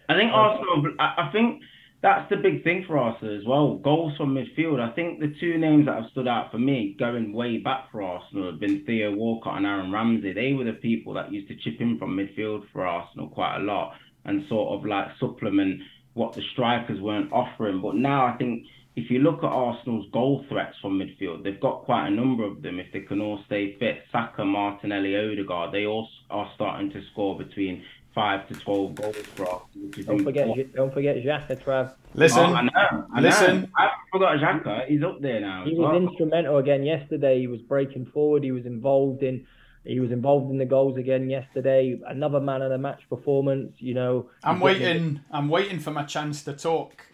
I 0.08 0.14
think 0.16 0.32
Arsenal. 0.32 0.94
I 1.00 1.30
think 1.32 1.62
that's 2.02 2.30
the 2.30 2.38
big 2.38 2.64
thing 2.64 2.84
for 2.88 2.98
Arsenal 2.98 3.38
as 3.38 3.46
well. 3.46 3.76
Goals 3.76 4.18
from 4.18 4.34
midfield. 4.34 4.80
I 4.80 4.94
think 4.94 5.20
the 5.20 5.36
two 5.40 5.58
names 5.60 5.86
that 5.86 6.02
have 6.02 6.12
stood 6.12 6.28
out 6.28 6.52
for 6.52 6.58
me 6.58 6.96
going 6.98 7.32
way 7.32 7.58
back 7.58 7.92
for 7.92 8.02
Arsenal 8.02 8.52
have 8.52 8.60
been 8.60 8.84
Theo 8.86 9.16
Walcott 9.16 9.58
and 9.58 9.68
Aaron 9.68 9.92
Ramsey. 9.92 10.34
They 10.34 10.54
were 10.54 10.64
the 10.64 10.74
people 10.74 11.14
that 11.14 11.32
used 11.32 11.48
to 11.50 11.56
chip 11.56 11.80
in 11.80 12.00
from 12.00 12.18
midfield 12.18 12.64
for 12.74 12.88
Arsenal 12.88 13.30
quite 13.30 13.58
a 13.58 13.64
lot 13.64 13.94
and 14.26 14.48
sort 14.50 14.80
of 14.80 14.86
like 14.86 15.08
supplement 15.20 15.82
what 16.14 16.34
the 16.34 16.42
strikers 16.54 17.00
weren't 17.00 17.32
offering. 17.32 17.82
But 17.82 17.96
now 17.96 18.26
I 18.26 18.36
think 18.38 18.66
if 18.96 19.10
you 19.12 19.20
look 19.20 19.38
at 19.44 19.46
Arsenal's 19.46 20.08
goal 20.12 20.44
threats 20.50 20.76
from 20.82 21.00
midfield, 21.00 21.44
they've 21.44 21.60
got 21.62 21.84
quite 21.84 22.08
a 22.08 22.12
number 22.12 22.44
of 22.44 22.62
them. 22.64 22.80
If 22.80 22.92
they 22.92 23.02
can 23.02 23.22
all 23.22 23.42
stay 23.46 23.78
fit, 23.78 24.04
Saka, 24.12 24.44
Martinelli, 24.44 25.16
Odegaard, 25.16 25.72
they 25.72 25.86
all 25.86 26.10
are 26.30 26.52
starting 26.56 26.92
to 26.92 27.02
score 27.12 27.38
between 27.38 27.84
five 28.14 28.48
to 28.48 28.54
twelve 28.56 28.96
goals 28.96 29.16
for 29.36 29.50
us. 29.50 29.62
Don't 30.06 30.24
forget, 30.24 30.74
don't 30.74 30.94
forget 30.94 31.18
Xhaka, 31.18 31.62
Trav. 31.62 31.94
Listen, 32.14 32.40
oh, 32.40 32.54
I 32.54 32.62
know, 32.64 33.06
I 33.14 33.22
listen. 33.22 33.62
Know. 33.62 33.68
I 33.78 33.90
forgot 34.12 34.38
Xhaka. 34.38 34.88
He's 34.88 35.04
up 35.04 35.22
there 35.22 35.40
now. 35.40 35.64
He 35.66 35.76
was 35.76 35.90
well. 35.90 35.96
instrumental 35.96 36.58
again 36.58 36.84
yesterday. 36.84 37.40
He 37.40 37.48
was 37.48 37.62
breaking 37.62 38.06
forward. 38.08 38.44
He 38.44 38.52
was 38.52 38.66
involved 38.66 39.24
in. 39.24 39.46
He 39.84 40.00
was 40.00 40.12
involved 40.12 40.52
in 40.52 40.58
the 40.58 40.66
goals 40.66 40.98
again 40.98 41.30
yesterday. 41.30 42.00
Another 42.08 42.40
man 42.40 42.62
of 42.62 42.70
the 42.70 42.78
match 42.78 43.02
performance. 43.10 43.76
You 43.80 43.94
know. 43.94 44.30
I'm 44.44 44.60
waiting. 44.60 45.22
I'm 45.32 45.50
waiting 45.50 45.80
for 45.80 45.92
my 45.92 46.04
chance 46.04 46.44
to 46.44 46.54
talk. 46.54 47.08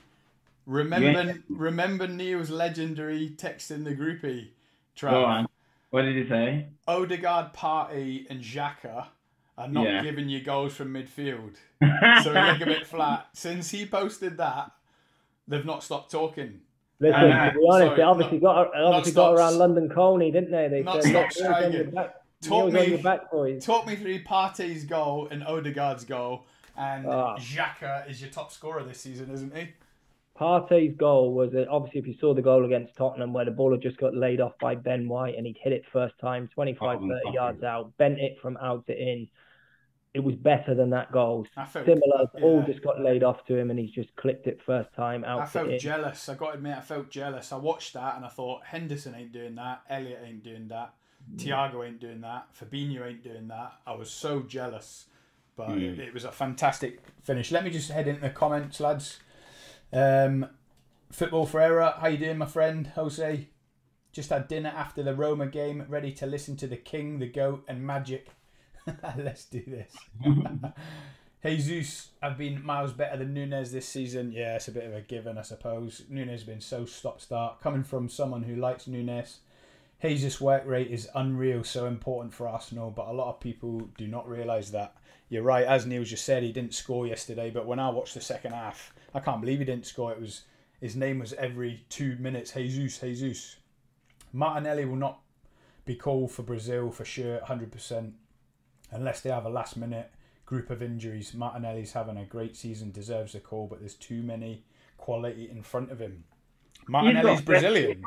Remember, 0.65 1.23
yeah. 1.23 1.33
remember 1.47 2.09
Neil's 2.09 2.49
legendary 2.49 3.29
text 3.29 3.71
in 3.71 3.85
the 3.85 3.95
groupie. 3.95 4.49
Trav. 4.97 5.45
What 5.91 6.01
did 6.01 6.21
he 6.21 6.27
say? 6.27 6.67
Odegaard, 6.85 7.53
Partey, 7.53 8.25
and 8.29 8.41
Xhaka 8.41 9.07
are 9.57 9.67
not 9.67 9.85
yeah. 9.85 10.03
giving 10.03 10.29
you 10.29 10.41
goals 10.41 10.75
from 10.75 10.93
midfield. 10.93 11.55
so 12.23 12.33
we 12.33 12.39
look 12.39 12.61
a 12.61 12.65
bit 12.65 12.87
flat. 12.87 13.27
Since 13.33 13.71
he 13.71 13.85
posted 13.85 14.37
that, 14.37 14.71
they've 15.47 15.65
not 15.65 15.83
stopped 15.83 16.11
talking. 16.11 16.61
Listen, 16.99 17.31
uh, 17.31 17.51
to 17.51 17.57
be 17.57 17.65
honest, 17.69 17.87
sorry, 17.87 17.95
they 17.95 18.01
obviously 18.01 18.39
not, 18.39 18.71
got 18.71 18.81
obviously 18.81 19.11
got 19.13 19.33
around 19.33 19.57
London 19.57 19.89
Colney, 19.89 20.31
didn't 20.31 20.51
they? 20.51 20.67
They 20.67 20.83
not 20.83 21.03
said, 21.03 21.31
striking. 21.31 21.93
Talk 22.41 22.71
me, 22.71 22.97
back, 22.97 23.31
talk 23.61 23.87
me 23.87 23.95
through 23.95 24.23
Partey's 24.23 24.85
goal 24.85 25.27
and 25.31 25.43
Odegaard's 25.43 26.05
goal, 26.05 26.45
and 26.75 27.07
oh. 27.07 27.35
Xhaka 27.39 28.07
is 28.09 28.21
your 28.21 28.29
top 28.29 28.51
scorer 28.51 28.83
this 28.83 28.99
season, 28.99 29.31
isn't 29.31 29.55
he? 29.55 29.69
Partey's 30.39 30.95
goal 30.95 31.33
was 31.33 31.53
obviously 31.69 31.99
if 31.99 32.07
you 32.07 32.15
saw 32.19 32.33
the 32.33 32.41
goal 32.41 32.65
against 32.65 32.95
Tottenham 32.95 33.33
where 33.33 33.45
the 33.45 33.51
ball 33.51 33.71
had 33.71 33.81
just 33.81 33.97
got 33.97 34.15
laid 34.15 34.39
off 34.39 34.53
by 34.61 34.75
Ben 34.75 35.07
White 35.07 35.35
and 35.35 35.47
he'd 35.47 35.57
hit 35.61 35.73
it 35.73 35.83
first 35.91 36.17
time 36.19 36.47
25 36.53 36.99
oh, 37.01 37.09
30 37.25 37.33
yards 37.33 37.63
out 37.63 37.97
bent 37.97 38.19
it 38.19 38.37
from 38.41 38.57
out 38.57 38.85
to 38.87 38.93
in 38.93 39.27
it 40.17 40.23
was 40.23 40.35
better 40.35 40.73
than 40.73 40.89
that 40.89 41.11
goal. 41.11 41.45
Felt, 41.53 41.85
Similar, 41.85 42.29
yeah. 42.35 42.43
all 42.43 42.63
just 42.65 42.81
got 42.81 42.99
laid 42.99 43.23
off 43.23 43.45
to 43.45 43.55
him, 43.55 43.69
and 43.69 43.77
he's 43.77 43.91
just 43.91 44.15
clipped 44.15 44.47
it 44.47 44.59
first 44.65 44.91
time 44.95 45.23
out. 45.23 45.41
I 45.41 45.45
felt 45.45 45.79
jealous. 45.79 46.27
I 46.27 46.33
got 46.33 46.47
to 46.47 46.53
admit, 46.57 46.75
I 46.75 46.81
felt 46.81 47.11
jealous. 47.11 47.51
I 47.51 47.57
watched 47.57 47.93
that 47.93 48.15
and 48.15 48.25
I 48.25 48.29
thought 48.29 48.65
Henderson 48.65 49.13
ain't 49.13 49.31
doing 49.31 49.53
that, 49.55 49.81
Elliott 49.89 50.23
ain't 50.25 50.43
doing 50.43 50.69
that, 50.69 50.95
mm. 51.31 51.39
Thiago 51.39 51.85
ain't 51.85 51.99
doing 51.99 52.21
that, 52.21 52.47
Fabinho 52.59 53.07
ain't 53.07 53.23
doing 53.23 53.47
that. 53.49 53.73
I 53.85 53.93
was 53.93 54.09
so 54.09 54.41
jealous, 54.41 55.05
but 55.55 55.69
mm. 55.69 55.81
it, 55.81 55.99
it, 55.99 56.13
was 56.13 56.23
a 56.23 56.31
fantastic 56.31 56.99
finish. 57.21 57.51
Let 57.51 57.63
me 57.63 57.69
just 57.69 57.91
head 57.91 58.07
into 58.07 58.21
the 58.21 58.31
comments, 58.31 58.79
lads. 58.79 59.19
Um, 59.91 60.47
Football 61.11 61.45
Ferreira, 61.45 61.95
how 61.99 62.07
you 62.07 62.17
doing, 62.17 62.37
my 62.37 62.45
friend 62.45 62.87
Jose? 62.95 63.47
Just 64.11 64.29
had 64.29 64.47
dinner 64.47 64.73
after 64.75 65.03
the 65.03 65.15
Roma 65.15 65.47
game, 65.47 65.85
ready 65.87 66.11
to 66.13 66.25
listen 66.25 66.57
to 66.57 66.67
the 66.67 66.75
King, 66.75 67.19
the 67.19 67.27
Goat, 67.27 67.63
and 67.67 67.85
Magic. 67.85 68.27
Let's 69.17 69.45
do 69.45 69.63
this. 69.65 69.95
Jesus 71.45 72.09
I've 72.21 72.37
been 72.37 72.65
miles 72.65 72.91
better 72.93 73.17
than 73.17 73.33
Nunez 73.33 73.71
this 73.71 73.87
season. 73.87 74.31
Yeah, 74.31 74.55
it's 74.55 74.67
a 74.67 74.71
bit 74.71 74.85
of 74.85 74.93
a 74.93 75.01
given, 75.01 75.37
I 75.37 75.43
suppose. 75.43 76.03
Nunez 76.09 76.41
has 76.41 76.43
been 76.43 76.61
so 76.61 76.85
stop 76.85 77.21
start. 77.21 77.61
Coming 77.61 77.83
from 77.83 78.09
someone 78.09 78.43
who 78.43 78.55
likes 78.55 78.87
Nunez, 78.87 79.39
Jesus' 80.01 80.41
work 80.41 80.63
rate 80.65 80.91
is 80.91 81.09
unreal, 81.15 81.63
so 81.63 81.85
important 81.85 82.33
for 82.33 82.47
Arsenal, 82.47 82.91
but 82.91 83.07
a 83.07 83.13
lot 83.13 83.29
of 83.29 83.39
people 83.39 83.89
do 83.97 84.07
not 84.07 84.27
realise 84.27 84.71
that. 84.71 84.95
You're 85.29 85.43
right, 85.43 85.65
as 85.65 85.85
Neil 85.85 86.03
just 86.03 86.25
said, 86.25 86.43
he 86.43 86.51
didn't 86.51 86.73
score 86.73 87.05
yesterday, 87.05 87.49
but 87.49 87.65
when 87.65 87.79
I 87.79 87.89
watched 87.89 88.13
the 88.13 88.21
second 88.21 88.53
half, 88.53 88.93
I 89.13 89.19
can't 89.19 89.41
believe 89.41 89.59
he 89.59 89.65
didn't 89.65 89.85
score. 89.85 90.11
It 90.11 90.21
was 90.21 90.43
his 90.79 90.95
name 90.95 91.19
was 91.19 91.33
every 91.33 91.85
two 91.89 92.15
minutes, 92.17 92.51
Jesus, 92.53 92.99
Jesus. 92.99 93.57
Martinelli 94.31 94.85
will 94.85 94.95
not 94.95 95.19
be 95.85 95.95
called 95.95 96.31
for 96.31 96.43
Brazil 96.43 96.91
for 96.91 97.03
sure, 97.03 97.39
100%, 97.39 98.11
unless 98.91 99.21
they 99.21 99.29
have 99.29 99.45
a 99.45 99.49
last 99.49 99.75
minute 99.75 100.11
group 100.45 100.69
of 100.69 100.81
injuries. 100.81 101.33
Martinelli's 101.33 101.93
having 101.93 102.17
a 102.17 102.25
great 102.25 102.55
season, 102.55 102.91
deserves 102.91 103.35
a 103.35 103.39
call, 103.39 103.67
but 103.67 103.79
there's 103.79 103.95
too 103.95 104.21
many 104.21 104.63
quality 104.97 105.49
in 105.49 105.63
front 105.63 105.91
of 105.91 105.99
him. 105.99 106.23
Martinelli's 106.87 107.41
Brazilian. 107.41 108.03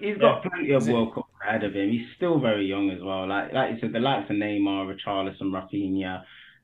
He's 0.00 0.18
got 0.18 0.44
yeah. 0.44 0.50
plenty 0.50 0.72
of 0.72 0.86
World 0.88 1.14
Cup 1.14 1.28
ahead 1.42 1.64
of 1.64 1.74
him. 1.74 1.90
He's 1.90 2.06
still 2.16 2.38
very 2.38 2.66
young 2.66 2.90
as 2.90 3.02
well. 3.02 3.26
Like 3.26 3.52
like 3.52 3.72
you 3.72 3.80
said, 3.80 3.92
the 3.92 3.98
likes 3.98 4.30
of 4.30 4.36
Neymar, 4.36 4.94
Richarlison, 4.94 5.50
Raphinha, 5.50 6.22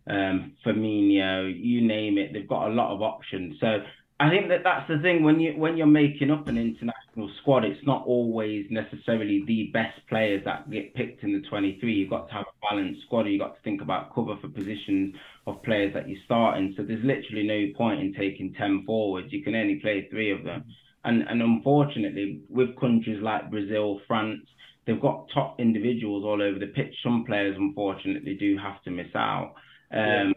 um, 0.09 0.53
Firmino, 0.65 1.53
you 1.55 1.87
name 1.87 2.19
it, 2.19 2.33
they've 2.33 2.49
got 2.49 2.69
a 2.69 2.73
lot 2.73 2.95
of 2.95 3.03
options. 3.03 3.57
So 3.61 3.79
I 4.19 4.31
think 4.31 4.49
that 4.49 4.63
that's 4.65 4.89
the 4.89 4.99
thing 4.99 5.23
when 5.23 5.41
you 5.41 5.53
when 5.59 5.77
you're 5.77 5.87
making 5.87 6.31
up 6.31 6.49
an 6.49 6.57
international 6.57 7.31
squad, 7.41 7.65
it's 7.67 7.85
not 7.87 8.07
always 8.07 8.65
necessarily 8.71 9.45
the 9.47 9.71
best 9.75 10.01
players 10.09 10.43
that 10.47 10.71
get 10.71 10.95
picked 10.95 11.23
in 11.23 11.35
the 11.35 11.47
23. 11.47 11.93
You've 11.93 12.09
got 12.09 12.29
to 12.29 12.35
have 12.35 12.45
a 12.47 12.67
balanced 12.71 13.03
squad. 13.03 13.27
You've 13.27 13.41
got 13.41 13.57
to 13.57 13.63
think 13.63 13.83
about 13.83 14.15
cover 14.15 14.37
for 14.41 14.49
positions 14.49 15.15
of 15.47 15.63
players 15.63 15.93
that 15.93 16.09
you're 16.09 16.21
starting. 16.25 16.73
So 16.77 16.83
there's 16.83 17.05
literally 17.05 17.47
no 17.47 17.77
point 17.77 18.01
in 18.01 18.15
taking 18.15 18.55
10 18.55 18.85
forwards. 18.87 19.33
You 19.33 19.43
can 19.43 19.55
only 19.55 19.77
play 19.77 20.09
three 20.11 20.31
of 20.31 20.45
them. 20.45 20.65
And 21.05 21.23
and 21.29 21.43
unfortunately, 21.43 22.41
with 22.49 22.75
countries 22.81 23.21
like 23.23 23.51
Brazil, 23.51 24.01
France, 24.09 24.41
they've 24.87 25.01
got 25.01 25.29
top 25.35 25.61
individuals 25.61 26.25
all 26.25 26.41
over 26.41 26.59
the 26.59 26.69
pitch. 26.69 26.95
Some 27.03 27.25
players, 27.27 27.55
unfortunately, 27.59 28.35
do 28.35 28.57
have 28.57 28.83
to 28.85 28.91
miss 28.91 29.15
out. 29.15 29.57
Um, 29.93 30.35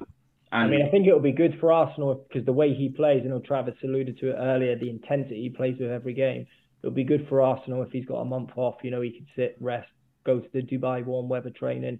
I 0.51 0.65
mean, 0.65 0.81
I 0.85 0.89
think 0.89 1.07
it'll 1.07 1.19
be 1.19 1.31
good 1.31 1.57
for 1.59 1.71
Arsenal 1.71 2.25
because 2.27 2.45
the 2.45 2.53
way 2.53 2.73
he 2.73 2.89
plays, 2.89 3.23
and 3.23 3.43
Travis 3.45 3.75
alluded 3.83 4.17
to 4.19 4.31
it 4.31 4.35
earlier, 4.35 4.77
the 4.77 4.89
intensity 4.89 5.43
he 5.43 5.49
plays 5.49 5.77
with 5.79 5.91
every 5.91 6.13
game. 6.13 6.47
It'll 6.81 6.95
be 6.95 7.03
good 7.03 7.27
for 7.27 7.41
Arsenal 7.41 7.83
if 7.83 7.91
he's 7.91 8.05
got 8.05 8.19
a 8.21 8.25
month 8.25 8.51
off. 8.55 8.75
You 8.83 8.91
know, 8.91 9.01
he 9.01 9.11
could 9.11 9.27
sit, 9.35 9.57
rest, 9.59 9.89
go 10.25 10.39
to 10.39 10.47
the 10.53 10.61
Dubai 10.61 11.03
warm 11.05 11.29
weather 11.29 11.51
training, 11.51 11.99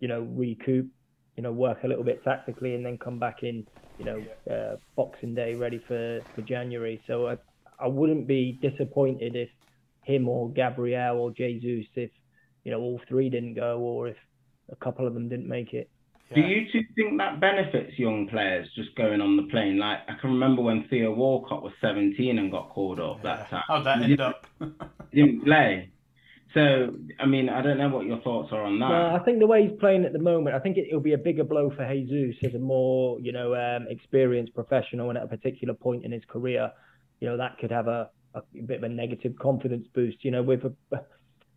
you 0.00 0.06
know, 0.06 0.20
recoup, 0.20 0.86
you 1.36 1.42
know, 1.42 1.52
work 1.52 1.78
a 1.82 1.88
little 1.88 2.04
bit 2.04 2.22
tactically, 2.22 2.74
and 2.74 2.84
then 2.84 2.98
come 2.98 3.18
back 3.18 3.42
in, 3.42 3.66
you 3.96 4.04
know, 4.04 4.24
uh, 4.50 4.76
Boxing 4.96 5.34
Day 5.34 5.54
ready 5.54 5.80
for 5.88 6.20
for 6.34 6.42
January. 6.42 7.02
So 7.06 7.26
I, 7.26 7.36
I 7.80 7.88
wouldn't 7.88 8.26
be 8.26 8.58
disappointed 8.62 9.34
if 9.34 9.48
him 10.04 10.28
or 10.28 10.50
Gabriel 10.50 11.18
or 11.18 11.30
Jesus, 11.32 11.86
if 11.96 12.10
you 12.64 12.70
know 12.70 12.80
all 12.80 13.00
three 13.08 13.28
didn't 13.28 13.54
go, 13.54 13.78
or 13.78 14.08
if 14.08 14.16
a 14.70 14.76
couple 14.76 15.06
of 15.06 15.14
them 15.14 15.28
didn't 15.28 15.48
make 15.48 15.74
it. 15.74 15.90
Do 16.34 16.42
you 16.42 16.66
two 16.70 16.82
think 16.94 17.18
that 17.18 17.40
benefits 17.40 17.98
young 17.98 18.28
players 18.28 18.68
just 18.74 18.94
going 18.96 19.20
on 19.20 19.36
the 19.36 19.44
plane? 19.44 19.78
Like 19.78 20.00
I 20.08 20.14
can 20.20 20.30
remember 20.30 20.60
when 20.60 20.86
Theo 20.90 21.14
Walcott 21.14 21.62
was 21.62 21.72
17 21.80 22.38
and 22.38 22.50
got 22.50 22.68
called 22.68 23.00
up 23.00 23.20
yeah. 23.24 23.36
that 23.36 23.50
time. 23.50 23.62
How'd 23.66 23.86
that 23.86 24.02
end 24.02 24.20
up? 24.20 24.46
didn't 25.12 25.44
play. 25.44 25.90
So 26.52 26.94
I 27.18 27.26
mean, 27.26 27.48
I 27.48 27.62
don't 27.62 27.78
know 27.78 27.88
what 27.88 28.04
your 28.04 28.20
thoughts 28.20 28.52
are 28.52 28.62
on 28.62 28.78
that. 28.78 28.88
No, 28.88 29.16
I 29.16 29.24
think 29.24 29.38
the 29.38 29.46
way 29.46 29.66
he's 29.66 29.78
playing 29.80 30.04
at 30.04 30.12
the 30.12 30.18
moment, 30.18 30.54
I 30.54 30.58
think 30.58 30.76
it, 30.76 30.88
will 30.92 31.00
be 31.00 31.14
a 31.14 31.18
bigger 31.18 31.44
blow 31.44 31.70
for 31.70 31.86
Jesus 31.94 32.36
as 32.44 32.54
a 32.54 32.58
more 32.58 33.18
you 33.20 33.32
know 33.32 33.54
um, 33.54 33.86
experienced 33.88 34.54
professional 34.54 35.08
and 35.08 35.18
at 35.18 35.24
a 35.24 35.28
particular 35.28 35.74
point 35.74 36.04
in 36.04 36.12
his 36.12 36.24
career, 36.28 36.70
you 37.20 37.28
know 37.28 37.38
that 37.38 37.58
could 37.58 37.70
have 37.70 37.86
a, 37.86 38.10
a 38.34 38.42
bit 38.66 38.78
of 38.78 38.82
a 38.82 38.88
negative 38.88 39.32
confidence 39.40 39.86
boost. 39.94 40.24
You 40.24 40.30
know, 40.30 40.42
with 40.42 40.64
a, 40.64 40.72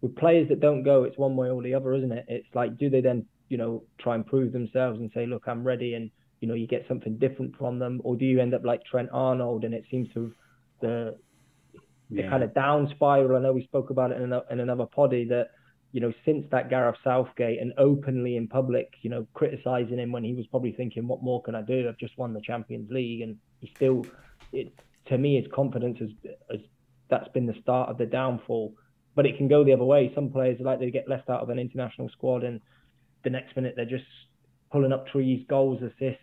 with 0.01 0.15
players 0.15 0.47
that 0.47 0.61
don't 0.61 0.83
go, 0.83 1.03
it's 1.03 1.17
one 1.17 1.35
way 1.35 1.49
or 1.49 1.61
the 1.61 1.73
other, 1.73 1.93
isn't 1.93 2.11
it? 2.11 2.25
It's 2.29 2.47
like, 2.53 2.77
do 2.77 2.89
they 2.89 3.01
then 3.01 3.25
you 3.51 3.57
know, 3.57 3.83
try 3.99 4.15
and 4.15 4.25
prove 4.25 4.53
themselves 4.53 4.97
and 4.99 5.11
say, 5.13 5.25
look, 5.25 5.43
I'm 5.45 5.63
ready, 5.63 5.93
and 5.95 6.09
you 6.39 6.47
know, 6.47 6.53
you 6.53 6.67
get 6.67 6.85
something 6.87 7.17
different 7.17 7.57
from 7.57 7.79
them, 7.79 7.99
or 8.05 8.15
do 8.15 8.25
you 8.25 8.39
end 8.39 8.53
up 8.53 8.63
like 8.63 8.81
Trent 8.85 9.09
Arnold, 9.11 9.65
and 9.65 9.73
it 9.73 9.83
seems 9.91 10.07
to 10.13 10.33
the 10.79 11.17
the 12.09 12.23
kind 12.23 12.43
of 12.43 12.53
down 12.53 12.89
spiral. 12.95 13.37
I 13.37 13.41
know 13.41 13.53
we 13.53 13.63
spoke 13.63 13.89
about 13.89 14.11
it 14.11 14.21
in, 14.21 14.33
a, 14.33 14.41
in 14.51 14.59
another 14.59 14.85
poddy 14.85 15.25
that 15.29 15.51
you 15.93 15.99
know, 15.99 16.13
since 16.25 16.45
that 16.51 16.69
Gareth 16.69 16.95
Southgate 17.03 17.59
and 17.61 17.73
openly 17.77 18.37
in 18.37 18.47
public, 18.47 18.93
you 19.01 19.09
know, 19.09 19.27
criticizing 19.33 19.99
him 19.99 20.13
when 20.13 20.23
he 20.23 20.33
was 20.33 20.47
probably 20.47 20.71
thinking, 20.71 21.05
what 21.05 21.21
more 21.21 21.41
can 21.41 21.53
I 21.53 21.61
do? 21.61 21.87
I've 21.89 21.97
just 21.97 22.17
won 22.17 22.33
the 22.33 22.41
Champions 22.41 22.89
League, 22.89 23.21
and 23.21 23.37
he 23.59 23.69
still, 23.75 24.05
it 24.53 24.73
to 25.07 25.17
me, 25.17 25.35
his 25.41 25.51
confidence 25.53 25.99
has, 25.99 26.09
has 26.49 26.61
that's 27.09 27.27
been 27.29 27.45
the 27.45 27.55
start 27.61 27.89
of 27.89 27.97
the 27.97 28.05
downfall. 28.05 28.73
But 29.15 29.25
it 29.25 29.37
can 29.37 29.49
go 29.49 29.65
the 29.65 29.73
other 29.73 29.83
way. 29.83 30.11
Some 30.15 30.29
players 30.29 30.61
are 30.61 30.63
like 30.63 30.79
they 30.79 30.91
get 30.91 31.09
left 31.09 31.29
out 31.29 31.41
of 31.41 31.49
an 31.49 31.59
international 31.59 32.07
squad 32.09 32.45
and 32.45 32.61
the 33.23 33.29
next 33.29 33.55
minute 33.55 33.73
they're 33.75 33.85
just 33.85 34.05
pulling 34.71 34.93
up 34.93 35.07
trees, 35.07 35.45
goals, 35.49 35.81
assists, 35.81 36.21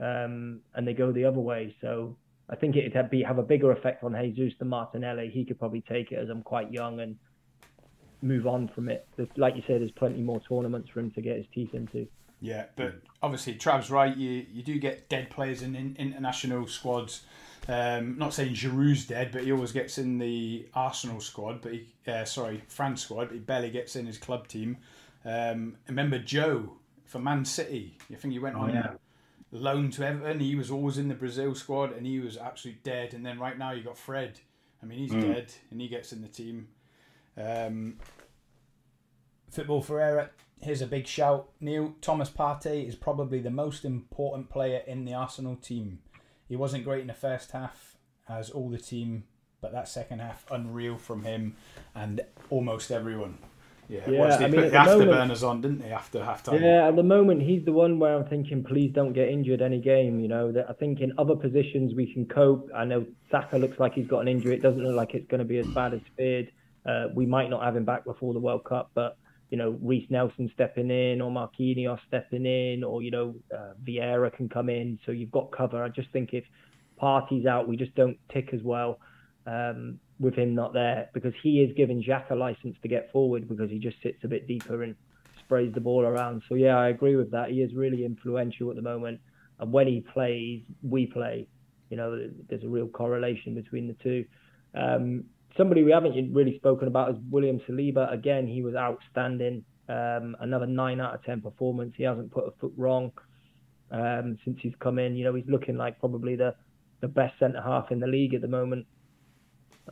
um, 0.00 0.60
and 0.74 0.86
they 0.86 0.94
go 0.94 1.12
the 1.12 1.24
other 1.24 1.40
way. 1.40 1.74
So 1.80 2.16
I 2.48 2.56
think 2.56 2.76
it'd 2.76 3.10
be 3.10 3.22
have 3.22 3.38
a 3.38 3.42
bigger 3.42 3.72
effect 3.72 4.04
on 4.04 4.14
Jesus 4.34 4.58
than 4.58 4.68
Martinelli. 4.68 5.30
He 5.32 5.44
could 5.44 5.58
probably 5.58 5.82
take 5.82 6.12
it 6.12 6.16
as 6.16 6.28
I'm 6.30 6.42
quite 6.42 6.72
young 6.72 7.00
and 7.00 7.16
move 8.22 8.46
on 8.46 8.68
from 8.74 8.88
it. 8.88 9.06
Like 9.36 9.56
you 9.56 9.62
said, 9.66 9.80
there's 9.80 9.92
plenty 9.92 10.22
more 10.22 10.40
tournaments 10.48 10.90
for 10.90 11.00
him 11.00 11.10
to 11.12 11.20
get 11.20 11.36
his 11.36 11.46
teeth 11.54 11.74
into. 11.74 12.08
Yeah, 12.40 12.66
but 12.76 12.94
obviously 13.22 13.54
Trav's 13.54 13.90
right. 13.90 14.16
You 14.16 14.46
you 14.52 14.62
do 14.62 14.78
get 14.78 15.08
dead 15.08 15.30
players 15.30 15.62
in, 15.62 15.74
in 15.74 15.96
international 15.98 16.66
squads. 16.66 17.22
Um, 17.68 18.16
not 18.16 18.32
saying 18.32 18.54
Giroud's 18.54 19.06
dead, 19.06 19.30
but 19.30 19.42
he 19.44 19.52
always 19.52 19.72
gets 19.72 19.98
in 19.98 20.18
the 20.18 20.66
Arsenal 20.72 21.20
squad. 21.20 21.60
But 21.60 21.72
he, 21.72 21.86
uh, 22.06 22.24
sorry, 22.24 22.62
France 22.68 23.02
squad. 23.02 23.28
But 23.28 23.34
he 23.34 23.40
barely 23.40 23.70
gets 23.70 23.96
in 23.96 24.06
his 24.06 24.18
club 24.18 24.48
team. 24.48 24.78
Um, 25.28 25.76
remember 25.86 26.18
Joe 26.18 26.72
for 27.04 27.18
Man 27.18 27.44
City? 27.44 27.98
You 28.08 28.16
think 28.16 28.32
he 28.32 28.38
went 28.38 28.56
oh, 28.56 28.60
on 28.60 28.70
yeah. 28.70 28.92
loan 29.52 29.90
to 29.92 30.06
Everton? 30.06 30.40
He 30.40 30.54
was 30.54 30.70
always 30.70 30.96
in 30.96 31.08
the 31.08 31.14
Brazil 31.14 31.54
squad 31.54 31.92
and 31.92 32.06
he 32.06 32.18
was 32.18 32.38
absolutely 32.38 32.80
dead. 32.82 33.12
And 33.12 33.24
then 33.26 33.38
right 33.38 33.58
now 33.58 33.72
you 33.72 33.82
got 33.82 33.98
Fred. 33.98 34.40
I 34.82 34.86
mean, 34.86 34.98
he's 34.98 35.12
mm. 35.12 35.20
dead 35.20 35.52
and 35.70 35.80
he 35.80 35.88
gets 35.88 36.12
in 36.12 36.22
the 36.22 36.28
team. 36.28 36.68
Um, 37.36 37.98
Football 39.50 39.82
Ferreira, 39.82 40.30
here's 40.60 40.82
a 40.82 40.86
big 40.86 41.06
shout. 41.06 41.50
Neil 41.60 41.94
Thomas 42.00 42.30
Partey 42.30 42.86
is 42.86 42.94
probably 42.94 43.40
the 43.40 43.50
most 43.50 43.84
important 43.84 44.48
player 44.48 44.82
in 44.86 45.04
the 45.04 45.14
Arsenal 45.14 45.56
team. 45.56 46.00
He 46.48 46.56
wasn't 46.56 46.84
great 46.84 47.02
in 47.02 47.06
the 47.08 47.14
first 47.14 47.50
half, 47.50 47.96
as 48.28 48.50
all 48.50 48.70
the 48.70 48.78
team, 48.78 49.24
but 49.60 49.72
that 49.72 49.88
second 49.88 50.20
half, 50.20 50.46
unreal 50.50 50.96
from 50.96 51.24
him 51.24 51.56
and 51.94 52.22
almost 52.50 52.90
everyone. 52.90 53.38
Yeah, 53.88 54.00
yeah 54.08 54.36
they 54.36 54.44
I 54.44 54.48
mean, 54.48 54.60
put 54.60 54.64
the, 54.64 54.70
the 54.70 54.76
afterburners 54.76 55.48
on, 55.48 55.60
didn't 55.60 55.78
they, 55.78 55.92
after 55.92 56.22
half 56.22 56.42
time? 56.42 56.62
Yeah, 56.62 56.88
at 56.88 56.96
the 56.96 57.02
moment, 57.02 57.42
he's 57.42 57.64
the 57.64 57.72
one 57.72 57.98
where 57.98 58.14
I'm 58.14 58.26
thinking, 58.28 58.62
please 58.62 58.92
don't 58.92 59.14
get 59.14 59.28
injured 59.28 59.62
any 59.62 59.80
game. 59.80 60.20
You 60.20 60.28
know, 60.28 60.52
I 60.68 60.72
think 60.74 61.00
in 61.00 61.12
other 61.16 61.34
positions 61.34 61.94
we 61.94 62.12
can 62.12 62.26
cope. 62.26 62.68
I 62.76 62.84
know 62.84 63.06
Saka 63.30 63.56
looks 63.56 63.78
like 63.80 63.94
he's 63.94 64.06
got 64.06 64.20
an 64.20 64.28
injury. 64.28 64.54
It 64.54 64.62
doesn't 64.62 64.82
look 64.82 64.94
like 64.94 65.14
it's 65.14 65.26
going 65.28 65.40
to 65.40 65.46
be 65.46 65.58
as 65.58 65.66
bad 65.68 65.94
as 65.94 66.00
feared. 66.16 66.52
Uh, 66.84 67.06
we 67.14 67.26
might 67.26 67.50
not 67.50 67.62
have 67.62 67.76
him 67.76 67.84
back 67.84 68.04
before 68.04 68.34
the 68.34 68.40
World 68.40 68.64
Cup, 68.64 68.90
but 68.94 69.16
you 69.50 69.56
know, 69.56 69.78
Reiss 69.82 70.04
Nelson 70.10 70.50
stepping 70.52 70.90
in 70.90 71.20
or 71.20 71.30
Marquinhos 71.30 71.98
stepping 72.06 72.44
in 72.44 72.84
or, 72.84 73.02
you 73.02 73.10
know, 73.10 73.34
uh, 73.54 73.72
Vieira 73.82 74.30
can 74.34 74.48
come 74.48 74.68
in. 74.68 74.98
So 75.06 75.12
you've 75.12 75.30
got 75.30 75.50
cover. 75.52 75.82
I 75.82 75.88
just 75.88 76.10
think 76.10 76.34
if 76.34 76.44
Partey's 77.00 77.46
out, 77.46 77.66
we 77.66 77.76
just 77.76 77.94
don't 77.94 78.18
tick 78.32 78.50
as 78.52 78.62
well. 78.62 78.98
Um, 79.46 79.98
with 80.20 80.34
him 80.34 80.54
not 80.54 80.72
there 80.72 81.08
because 81.14 81.32
he 81.42 81.60
is 81.60 81.74
giving 81.76 82.02
Xhaka 82.02 82.32
a 82.32 82.34
license 82.34 82.76
to 82.82 82.88
get 82.88 83.12
forward 83.12 83.48
because 83.48 83.70
he 83.70 83.78
just 83.78 83.96
sits 84.02 84.18
a 84.24 84.28
bit 84.28 84.48
deeper 84.48 84.82
and 84.82 84.96
sprays 85.44 85.72
the 85.74 85.80
ball 85.80 86.04
around. 86.04 86.42
So 86.48 86.54
yeah, 86.54 86.76
I 86.76 86.88
agree 86.88 87.16
with 87.16 87.30
that. 87.30 87.50
He 87.50 87.62
is 87.62 87.72
really 87.74 88.04
influential 88.04 88.70
at 88.70 88.76
the 88.76 88.82
moment, 88.82 89.20
and 89.60 89.72
when 89.72 89.86
he 89.86 90.04
plays, 90.12 90.62
we 90.82 91.06
play. 91.06 91.46
You 91.90 91.96
know, 91.96 92.28
there's 92.48 92.64
a 92.64 92.68
real 92.68 92.88
correlation 92.88 93.54
between 93.54 93.86
the 93.88 93.94
two. 94.02 94.24
Um, 94.74 95.24
somebody 95.56 95.82
we 95.84 95.92
haven't 95.92 96.34
really 96.34 96.58
spoken 96.58 96.86
about 96.86 97.10
is 97.10 97.16
William 97.30 97.60
Saliba. 97.66 98.12
Again, 98.12 98.46
he 98.46 98.62
was 98.62 98.74
outstanding. 98.74 99.64
Um, 99.88 100.36
another 100.40 100.66
nine 100.66 101.00
out 101.00 101.14
of 101.14 101.24
ten 101.24 101.40
performance. 101.40 101.94
He 101.96 102.02
hasn't 102.02 102.30
put 102.30 102.46
a 102.46 102.50
foot 102.60 102.74
wrong 102.76 103.10
um, 103.90 104.36
since 104.44 104.58
he's 104.60 104.74
come 104.80 104.98
in. 104.98 105.16
You 105.16 105.24
know, 105.24 105.34
he's 105.34 105.48
looking 105.48 105.76
like 105.76 105.98
probably 105.98 106.36
the 106.36 106.54
the 107.00 107.08
best 107.08 107.38
centre 107.38 107.62
half 107.62 107.90
in 107.90 108.00
the 108.00 108.06
league 108.06 108.34
at 108.34 108.42
the 108.42 108.48
moment 108.48 108.84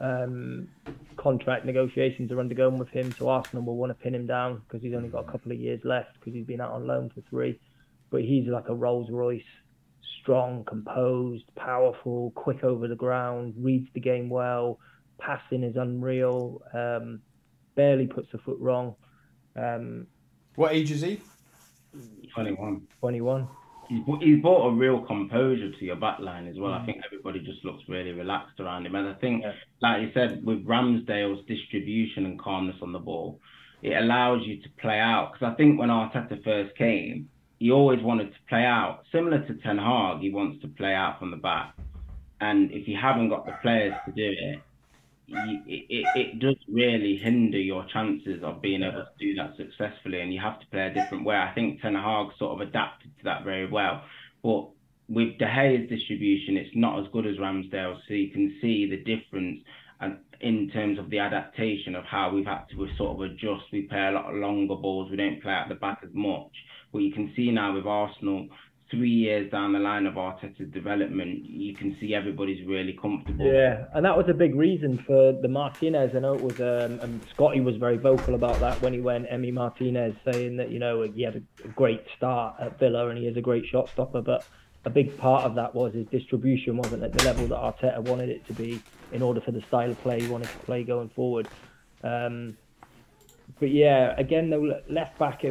um, 0.00 0.68
contract 1.16 1.64
negotiations 1.64 2.30
are 2.32 2.40
undergoing 2.40 2.78
with 2.78 2.88
him, 2.88 3.14
so 3.18 3.28
Arsenal 3.28 3.64
will 3.64 3.76
want 3.76 3.90
to 3.90 3.94
pin 3.94 4.14
him 4.14 4.26
down 4.26 4.62
because 4.66 4.82
he's 4.82 4.94
only 4.94 5.08
got 5.08 5.28
a 5.28 5.30
couple 5.30 5.52
of 5.52 5.58
years 5.58 5.80
left 5.84 6.14
because 6.14 6.34
he's 6.34 6.46
been 6.46 6.60
out 6.60 6.72
on 6.72 6.86
loan 6.86 7.10
for 7.14 7.22
three. 7.28 7.58
But 8.10 8.22
he's 8.22 8.46
like 8.46 8.68
a 8.68 8.74
Rolls 8.74 9.10
Royce, 9.10 9.42
strong, 10.20 10.64
composed, 10.64 11.44
powerful, 11.56 12.30
quick 12.34 12.62
over 12.62 12.88
the 12.88 12.96
ground, 12.96 13.54
reads 13.58 13.88
the 13.94 14.00
game 14.00 14.28
well, 14.28 14.78
passing 15.18 15.62
is 15.62 15.76
unreal. 15.76 16.62
Um, 16.72 17.20
barely 17.74 18.06
puts 18.06 18.32
a 18.34 18.38
foot 18.38 18.58
wrong. 18.58 18.96
Um, 19.54 20.06
what 20.56 20.72
age 20.72 20.90
is 20.90 21.02
he? 21.02 21.20
21. 22.34 22.86
21. 23.00 23.48
He's, 23.88 24.02
he's 24.20 24.42
brought 24.42 24.68
a 24.68 24.74
real 24.74 25.00
composure 25.00 25.70
to 25.70 25.84
your 25.84 25.96
back 25.96 26.18
line 26.20 26.46
as 26.46 26.56
well. 26.58 26.72
Mm. 26.72 26.82
I 26.82 26.86
think 26.86 26.98
everybody 27.04 27.40
just 27.40 27.64
looks 27.64 27.82
really 27.88 28.12
relaxed 28.12 28.58
around 28.60 28.86
him. 28.86 28.94
And 28.94 29.08
I 29.08 29.14
think, 29.14 29.42
yeah. 29.42 29.52
like 29.80 30.02
you 30.02 30.10
said, 30.14 30.44
with 30.44 30.64
Ramsdale's 30.66 31.46
distribution 31.46 32.26
and 32.26 32.40
calmness 32.40 32.76
on 32.82 32.92
the 32.92 32.98
ball, 32.98 33.40
it 33.82 33.96
allows 33.96 34.40
you 34.44 34.60
to 34.62 34.68
play 34.80 34.98
out. 34.98 35.32
Because 35.32 35.52
I 35.52 35.56
think 35.56 35.78
when 35.78 35.88
Arteta 35.88 36.42
first 36.44 36.76
came, 36.76 37.28
he 37.58 37.70
always 37.70 38.02
wanted 38.02 38.32
to 38.32 38.38
play 38.48 38.64
out. 38.64 39.02
Similar 39.12 39.46
to 39.46 39.54
Ten 39.54 39.78
Hag, 39.78 40.20
he 40.20 40.30
wants 40.30 40.60
to 40.62 40.68
play 40.68 40.92
out 40.94 41.18
from 41.18 41.30
the 41.30 41.36
back. 41.36 41.74
And 42.40 42.70
if 42.70 42.86
you 42.86 42.98
haven't 43.00 43.30
got 43.30 43.46
the 43.46 43.52
players 43.62 43.94
to 44.04 44.12
do 44.12 44.34
it, 44.38 44.60
it, 45.28 46.06
it 46.14 46.38
does 46.38 46.56
really 46.68 47.16
hinder 47.16 47.58
your 47.58 47.84
chances 47.92 48.42
of 48.42 48.62
being 48.62 48.82
able 48.82 49.04
to 49.04 49.18
do 49.18 49.34
that 49.34 49.56
successfully, 49.56 50.20
and 50.20 50.32
you 50.32 50.40
have 50.40 50.60
to 50.60 50.66
play 50.66 50.86
a 50.86 50.94
different 50.94 51.24
way. 51.24 51.36
I 51.36 51.52
think 51.54 51.80
Ten 51.80 51.94
Hag 51.94 52.28
sort 52.38 52.60
of 52.60 52.68
adapted 52.68 53.16
to 53.18 53.24
that 53.24 53.44
very 53.44 53.66
well, 53.68 54.02
but 54.42 54.68
with 55.08 55.38
De 55.38 55.46
Gea's 55.46 55.88
distribution, 55.88 56.56
it's 56.56 56.74
not 56.74 56.98
as 56.98 57.06
good 57.12 57.26
as 57.26 57.36
Ramsdale, 57.36 57.98
so 58.06 58.14
you 58.14 58.30
can 58.30 58.56
see 58.60 58.88
the 58.88 58.96
difference 58.96 59.60
in 60.40 60.68
terms 60.70 60.98
of 60.98 61.08
the 61.10 61.18
adaptation 61.18 61.94
of 61.94 62.04
how 62.04 62.30
we've 62.30 62.44
had 62.44 62.64
to 62.70 62.88
sort 62.96 63.12
of 63.12 63.20
adjust. 63.22 63.64
We 63.72 63.82
play 63.82 64.08
a 64.08 64.10
lot 64.10 64.26
of 64.26 64.36
longer 64.36 64.74
balls, 64.74 65.10
we 65.10 65.16
don't 65.16 65.42
play 65.42 65.52
at 65.52 65.68
the 65.68 65.74
back 65.76 66.00
as 66.02 66.10
much. 66.12 66.50
But 66.92 66.98
you 66.98 67.12
can 67.12 67.32
see 67.34 67.50
now 67.50 67.74
with 67.74 67.86
Arsenal, 67.86 68.48
three 68.90 69.10
years 69.10 69.50
down 69.50 69.72
the 69.72 69.78
line 69.78 70.06
of 70.06 70.14
Arteta's 70.14 70.72
development, 70.72 71.44
you 71.44 71.74
can 71.74 71.96
see 72.00 72.14
everybody's 72.14 72.64
really 72.66 72.92
comfortable. 72.92 73.44
Yeah, 73.44 73.86
and 73.94 74.04
that 74.04 74.16
was 74.16 74.28
a 74.28 74.34
big 74.34 74.54
reason 74.54 74.98
for 75.06 75.32
the 75.32 75.48
Martinez. 75.48 76.14
I 76.14 76.20
know 76.20 76.34
it 76.34 76.42
was, 76.42 76.60
um, 76.60 77.00
and 77.00 77.20
Scotty 77.34 77.60
was 77.60 77.76
very 77.76 77.96
vocal 77.96 78.34
about 78.34 78.60
that 78.60 78.80
when 78.82 78.92
he 78.92 79.00
went, 79.00 79.28
Emi 79.28 79.52
Martinez, 79.52 80.14
saying 80.30 80.56
that, 80.58 80.70
you 80.70 80.78
know, 80.78 81.02
he 81.02 81.22
had 81.22 81.42
a 81.64 81.68
great 81.68 82.04
start 82.16 82.56
at 82.60 82.78
Villa 82.78 83.08
and 83.08 83.18
he 83.18 83.26
is 83.26 83.36
a 83.36 83.42
great 83.42 83.66
shot 83.66 83.88
stopper, 83.88 84.22
but 84.22 84.46
a 84.84 84.90
big 84.90 85.18
part 85.18 85.42
of 85.42 85.56
that 85.56 85.74
was 85.74 85.92
his 85.92 86.06
distribution 86.06 86.76
wasn't 86.76 87.02
at 87.02 87.12
the 87.12 87.24
level 87.24 87.46
that 87.48 87.58
Arteta 87.58 88.00
wanted 88.02 88.28
it 88.28 88.46
to 88.46 88.52
be 88.52 88.80
in 89.10 89.20
order 89.20 89.40
for 89.40 89.50
the 89.50 89.60
style 89.62 89.90
of 89.90 90.00
play 90.02 90.20
he 90.20 90.28
wanted 90.28 90.48
to 90.48 90.58
play 90.58 90.84
going 90.84 91.08
forward. 91.08 91.48
Um, 92.04 92.56
but 93.58 93.70
yeah, 93.70 94.14
again, 94.16 94.50
the 94.50 94.82
left 94.88 95.18
back, 95.18 95.44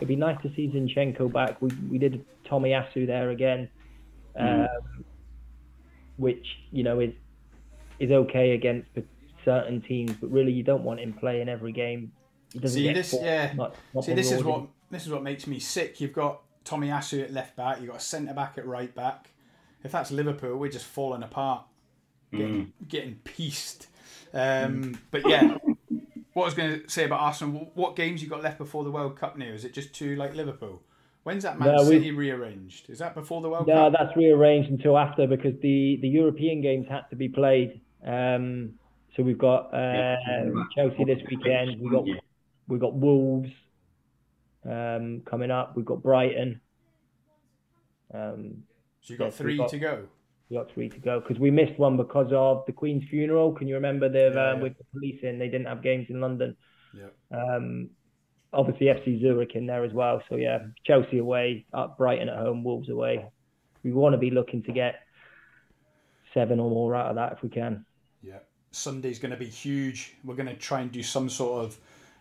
it, 0.00 0.04
would 0.04 0.08
be 0.08 0.16
nice 0.16 0.40
to 0.42 0.52
see 0.54 0.68
Zinchenko 0.68 1.32
back. 1.32 1.60
We 1.60 1.70
we 1.90 1.98
did 1.98 2.24
Tomiyasu 2.46 3.06
there 3.06 3.30
again, 3.30 3.68
mm. 4.38 4.64
um, 4.64 5.04
which 6.16 6.46
you 6.72 6.82
know 6.82 7.00
is 7.00 7.12
is 7.98 8.10
okay 8.10 8.52
against 8.52 8.88
certain 9.44 9.80
teams, 9.80 10.12
but 10.20 10.30
really 10.30 10.52
you 10.52 10.62
don't 10.62 10.82
want 10.82 11.00
him 11.00 11.12
playing 11.12 11.48
every 11.48 11.72
game. 11.72 12.12
See 12.66 12.92
this, 12.92 13.14
yeah. 13.20 13.52
Not, 13.54 13.76
not 13.94 14.04
See, 14.04 14.14
this 14.14 14.32
is 14.32 14.42
what 14.42 14.66
this 14.90 15.04
is 15.06 15.12
what 15.12 15.22
makes 15.22 15.46
me 15.46 15.58
sick. 15.58 16.00
You've 16.00 16.12
got 16.12 16.40
Tomiyasu 16.64 17.22
at 17.22 17.32
left 17.32 17.56
back. 17.56 17.78
You've 17.80 17.90
got 17.90 17.98
a 17.98 18.04
centre 18.04 18.34
back 18.34 18.58
at 18.58 18.66
right 18.66 18.92
back. 18.94 19.30
If 19.84 19.92
that's 19.92 20.10
Liverpool, 20.10 20.56
we're 20.56 20.70
just 20.70 20.84
falling 20.84 21.22
apart, 21.22 21.64
getting, 22.32 22.66
mm. 22.66 22.88
getting 22.88 23.14
pieced. 23.24 23.86
Um, 24.34 24.82
mm. 24.82 24.98
But 25.10 25.28
yeah, 25.28 25.56
what 26.32 26.44
I 26.44 26.46
was 26.46 26.54
going 26.54 26.80
to 26.82 26.88
say 26.88 27.04
about 27.04 27.20
Arsenal, 27.20 27.70
what 27.74 27.96
games 27.96 28.22
you 28.22 28.28
got 28.28 28.42
left 28.42 28.58
before 28.58 28.84
the 28.84 28.90
World 28.90 29.16
Cup 29.18 29.36
now? 29.36 29.46
Is 29.46 29.64
it 29.64 29.74
just 29.74 29.92
two 29.94 30.16
like 30.16 30.34
Liverpool? 30.34 30.82
When's 31.22 31.42
that 31.42 31.58
Man 31.58 31.74
no, 31.76 31.84
City 31.84 32.12
rearranged? 32.12 32.88
Is 32.88 32.98
that 33.00 33.14
before 33.14 33.42
the 33.42 33.48
World 33.48 33.66
no, 33.66 33.74
Cup? 33.74 33.92
No, 33.92 33.98
that's 33.98 34.16
rearranged 34.16 34.70
until 34.70 34.96
after 34.96 35.26
because 35.26 35.54
the, 35.60 35.98
the 36.00 36.08
European 36.08 36.62
games 36.62 36.86
had 36.88 37.02
to 37.10 37.16
be 37.16 37.28
played. 37.28 37.80
Um, 38.06 38.72
so 39.16 39.22
we've 39.22 39.38
got 39.38 39.74
uh, 39.74 40.16
Chelsea 40.74 41.04
this 41.04 41.18
weekend. 41.28 41.80
We 41.80 41.90
got 41.90 42.04
we 42.68 42.78
got 42.78 42.94
Wolves 42.94 43.50
um, 44.64 45.22
coming 45.26 45.50
up. 45.50 45.76
We've 45.76 45.84
got 45.84 46.02
Brighton. 46.02 46.60
Um, 48.14 48.62
so 49.00 49.12
you've 49.12 49.18
got 49.18 49.34
three 49.34 49.56
got, 49.56 49.68
to 49.70 49.78
go. 49.78 50.08
We 50.50 50.56
got 50.56 50.72
three 50.72 50.88
to 50.88 50.98
go 50.98 51.20
because 51.20 51.38
we 51.38 51.50
missed 51.50 51.78
one 51.78 51.96
because 51.96 52.32
of 52.32 52.64
the 52.66 52.72
Queen's 52.72 53.04
funeral. 53.08 53.52
Can 53.52 53.68
you 53.68 53.74
remember 53.74 54.08
the 54.08 54.32
yeah, 54.34 54.50
um, 54.50 54.56
yeah. 54.56 54.62
with 54.62 54.78
the 54.78 54.84
police 54.92 55.20
in? 55.22 55.38
They 55.38 55.48
didn't 55.48 55.68
have 55.68 55.82
games 55.82 56.06
in 56.10 56.20
London. 56.20 56.56
Yeah. 56.92 57.06
Um, 57.30 57.90
obviously 58.52 58.86
FC 58.86 59.20
Zurich 59.20 59.54
in 59.54 59.66
there 59.66 59.84
as 59.84 59.92
well. 59.92 60.22
So 60.28 60.36
yeah, 60.36 60.58
Chelsea 60.84 61.18
away, 61.18 61.66
up 61.72 61.98
Brighton 61.98 62.28
at 62.28 62.36
home, 62.36 62.64
Wolves 62.64 62.88
away. 62.88 63.24
We 63.82 63.92
want 63.92 64.12
to 64.14 64.18
be 64.18 64.30
looking 64.30 64.62
to 64.64 64.72
get 64.72 65.00
seven 66.34 66.60
or 66.60 66.70
more 66.70 66.94
out 66.94 67.10
of 67.10 67.16
that 67.16 67.32
if 67.32 67.42
we 67.42 67.48
can. 67.48 67.84
Yeah, 68.22 68.38
Sunday's 68.72 69.18
going 69.18 69.32
to 69.32 69.38
be 69.38 69.48
huge. 69.48 70.16
We're 70.24 70.34
going 70.34 70.48
to 70.48 70.56
try 70.56 70.80
and 70.80 70.92
do 70.92 71.02
some 71.02 71.28
sort 71.28 71.64
of 71.64 71.78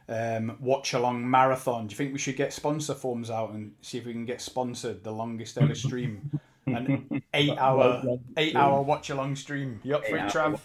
um, 0.08 0.58
watch 0.60 0.94
along 0.94 1.30
marathon. 1.30 1.88
Do 1.88 1.94
you 1.94 1.98
think 1.98 2.14
we 2.14 2.20
should 2.20 2.38
get 2.38 2.54
sponsor 2.54 2.94
forms 2.94 3.30
out 3.30 3.52
and 3.52 3.74
see 3.82 3.98
if 3.98 4.06
we 4.06 4.14
can 4.14 4.26
get 4.26 4.42
sponsored 4.42 5.04
the 5.04 5.12
longest 5.12 5.58
ever 5.58 5.76
stream? 5.76 6.32
An 6.76 7.24
eight 7.34 7.58
hour 7.58 8.04
eight 8.38 8.56
hour 8.56 8.82
watch 8.82 9.10
along 9.10 9.36
stream. 9.36 9.80
You 9.84 9.96
up 9.96 10.06
for 10.06 10.18
it, 10.18 10.24
Trav? 10.24 10.60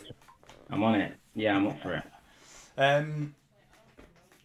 I'm 0.70 0.82
on 0.82 0.94
it. 0.96 1.14
Yeah, 1.34 1.56
I'm 1.56 1.66
up 1.66 1.80
for 1.80 1.94
it. 1.94 2.04
Um, 2.76 3.34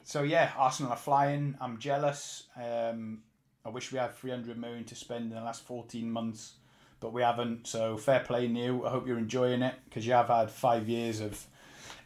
so 0.03 0.23
yeah, 0.23 0.51
Arsenal 0.57 0.91
are 0.91 0.97
flying. 0.97 1.55
I'm 1.61 1.77
jealous. 1.77 2.43
Um, 2.55 3.19
I 3.65 3.69
wish 3.69 3.91
we 3.91 3.99
had 3.99 4.15
300 4.15 4.57
million 4.57 4.83
to 4.85 4.95
spend 4.95 5.31
in 5.31 5.37
the 5.37 5.43
last 5.43 5.63
14 5.63 6.09
months, 6.09 6.53
but 6.99 7.13
we 7.13 7.21
haven't. 7.21 7.67
So 7.67 7.97
fair 7.97 8.21
play, 8.21 8.47
Neil. 8.47 8.83
I 8.85 8.89
hope 8.89 9.07
you're 9.07 9.17
enjoying 9.17 9.61
it 9.61 9.75
because 9.85 10.05
you 10.05 10.13
have 10.13 10.27
had 10.27 10.49
five 10.49 10.89
years 10.89 11.19
of 11.19 11.45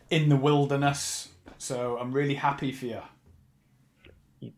in 0.09 0.29
the 0.29 0.35
wilderness. 0.35 1.29
So 1.57 1.97
I'm 1.97 2.11
really 2.11 2.35
happy 2.35 2.71
for 2.71 2.85
you 2.85 3.01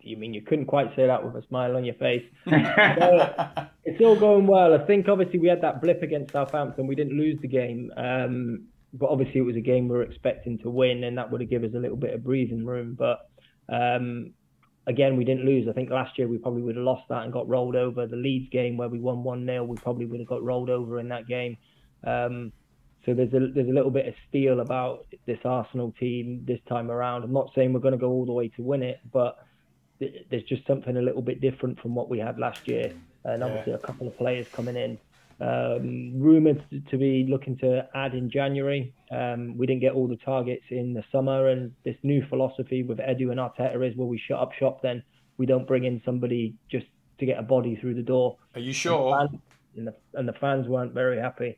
you, 0.01 0.17
mean 0.17 0.33
you 0.33 0.41
couldn't 0.41 0.65
quite 0.65 0.95
say 0.95 1.07
that 1.07 1.23
with 1.23 1.35
a 1.35 1.47
smile 1.47 1.75
on 1.75 1.85
your 1.85 1.95
face? 1.95 2.23
it's 2.47 4.01
all 4.01 4.15
going 4.15 4.47
well. 4.47 4.73
I 4.73 4.85
think 4.85 5.07
obviously 5.07 5.39
we 5.39 5.47
had 5.47 5.61
that 5.61 5.81
blip 5.81 6.01
against 6.01 6.33
Southampton. 6.33 6.87
We 6.87 6.95
didn't 6.95 7.17
lose 7.17 7.39
the 7.41 7.47
game, 7.47 7.91
um, 7.97 8.65
but 8.93 9.09
obviously 9.09 9.41
it 9.41 9.43
was 9.43 9.55
a 9.55 9.61
game 9.61 9.87
we 9.87 9.97
were 9.97 10.03
expecting 10.03 10.57
to 10.59 10.69
win, 10.69 11.03
and 11.03 11.17
that 11.17 11.31
would 11.31 11.41
have 11.41 11.49
given 11.49 11.69
us 11.69 11.75
a 11.75 11.79
little 11.79 11.97
bit 11.97 12.13
of 12.13 12.23
breathing 12.23 12.65
room. 12.65 12.95
But 12.97 13.29
um, 13.69 14.31
again, 14.87 15.17
we 15.17 15.25
didn't 15.25 15.45
lose. 15.45 15.67
I 15.67 15.73
think 15.73 15.89
last 15.89 16.17
year 16.17 16.27
we 16.27 16.37
probably 16.37 16.61
would 16.61 16.75
have 16.75 16.85
lost 16.85 17.07
that 17.09 17.23
and 17.23 17.33
got 17.33 17.47
rolled 17.47 17.75
over. 17.75 18.07
The 18.07 18.15
Leeds 18.15 18.49
game 18.51 18.77
where 18.77 18.89
we 18.89 18.99
won 18.99 19.23
one 19.23 19.45
0 19.45 19.63
we 19.65 19.77
probably 19.77 20.05
would 20.05 20.19
have 20.19 20.29
got 20.29 20.43
rolled 20.43 20.69
over 20.69 20.99
in 20.99 21.09
that 21.09 21.27
game. 21.27 21.57
Um, 22.05 22.51
so 23.05 23.13
there's 23.13 23.33
a 23.33 23.51
there's 23.53 23.69
a 23.69 23.73
little 23.73 23.91
bit 23.91 24.07
of 24.07 24.15
steel 24.27 24.61
about 24.61 25.05
this 25.27 25.37
Arsenal 25.45 25.93
team 25.99 26.43
this 26.47 26.59
time 26.67 26.89
around. 26.89 27.23
I'm 27.23 27.33
not 27.33 27.51
saying 27.53 27.71
we're 27.71 27.79
going 27.79 27.93
to 27.93 27.99
go 27.99 28.09
all 28.09 28.25
the 28.25 28.33
way 28.33 28.47
to 28.49 28.63
win 28.63 28.81
it, 28.81 28.99
but 29.11 29.44
there's 29.99 30.43
just 30.43 30.65
something 30.67 30.97
a 30.97 31.01
little 31.01 31.21
bit 31.21 31.41
different 31.41 31.79
from 31.79 31.95
what 31.95 32.09
we 32.09 32.19
had 32.19 32.37
last 32.37 32.67
year, 32.67 32.93
and 33.23 33.43
obviously 33.43 33.71
yeah. 33.71 33.77
a 33.77 33.81
couple 33.81 34.07
of 34.07 34.17
players 34.17 34.47
coming 34.51 34.75
in. 34.75 34.97
Um, 35.37 36.17
rumored 36.17 36.63
to 36.89 36.97
be 36.97 37.27
looking 37.29 37.57
to 37.57 37.87
add 37.93 38.13
in 38.13 38.29
January. 38.29 38.93
Um, 39.11 39.57
we 39.57 39.67
didn't 39.67 39.81
get 39.81 39.93
all 39.93 40.07
the 40.07 40.15
targets 40.15 40.63
in 40.69 40.93
the 40.93 41.03
summer, 41.11 41.49
and 41.49 41.73
this 41.83 41.97
new 42.03 42.25
philosophy 42.29 42.83
with 42.83 42.99
Edu 42.99 43.31
and 43.31 43.39
Arteta 43.39 43.85
is, 43.85 43.97
well, 43.97 44.07
we 44.07 44.17
shut 44.17 44.39
up 44.39 44.53
shop. 44.53 44.81
Then 44.81 45.03
we 45.37 45.45
don't 45.45 45.67
bring 45.67 45.83
in 45.83 46.01
somebody 46.05 46.55
just 46.71 46.85
to 47.19 47.25
get 47.25 47.37
a 47.37 47.43
body 47.43 47.75
through 47.75 47.95
the 47.95 48.01
door. 48.01 48.37
Are 48.53 48.61
you 48.61 48.71
sure? 48.71 49.19
And 49.19 49.29
the, 49.29 49.31
fans, 49.31 49.41
and 49.75 49.87
the, 49.87 49.95
and 50.13 50.27
the 50.29 50.33
fans 50.33 50.67
weren't 50.67 50.93
very 50.93 51.19
happy. 51.19 51.57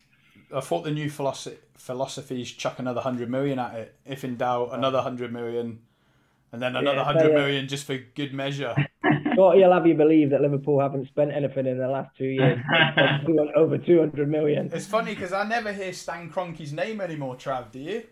I 0.54 0.62
thought 0.62 0.84
the 0.84 0.92
new 0.92 1.10
philosophy 1.10 1.58
philosophy 1.76 2.42
is 2.42 2.52
chuck 2.52 2.80
another 2.80 3.02
hundred 3.02 3.30
million 3.30 3.60
at 3.60 3.76
it. 3.76 3.96
If 4.06 4.24
in 4.24 4.38
doubt, 4.38 4.70
another 4.72 5.02
hundred 5.02 5.32
million 5.32 5.80
and 6.52 6.62
then 6.62 6.76
another 6.76 6.98
yeah, 6.98 7.04
hundred 7.04 7.32
uh, 7.32 7.40
million 7.40 7.68
just 7.68 7.86
for 7.86 7.98
good 8.16 8.34
measure. 8.34 8.76
What 9.36 9.58
he'll 9.58 9.72
have 9.72 9.86
you 9.86 9.94
believe 9.94 10.32
that 10.32 10.42
Liverpool 10.42 10.80
haven't 10.80 11.08
spent 11.10 11.32
anything 11.32 11.68
in 11.68 11.78
the 11.78 11.88
last 11.88 12.10
two 12.18 12.26
years, 12.26 12.58
over 13.56 13.78
two 13.78 14.00
hundred 14.00 14.28
million. 14.30 14.72
It's 14.74 14.88
funny 14.88 15.14
because 15.14 15.32
I 15.32 15.48
never 15.48 15.72
hear 15.72 15.94
Stan 15.94 16.32
Kroenke's 16.32 16.74
name 16.74 17.00
anymore. 17.00 17.36
Trav, 17.36 17.72
do 17.72 17.78
you? 17.78 18.04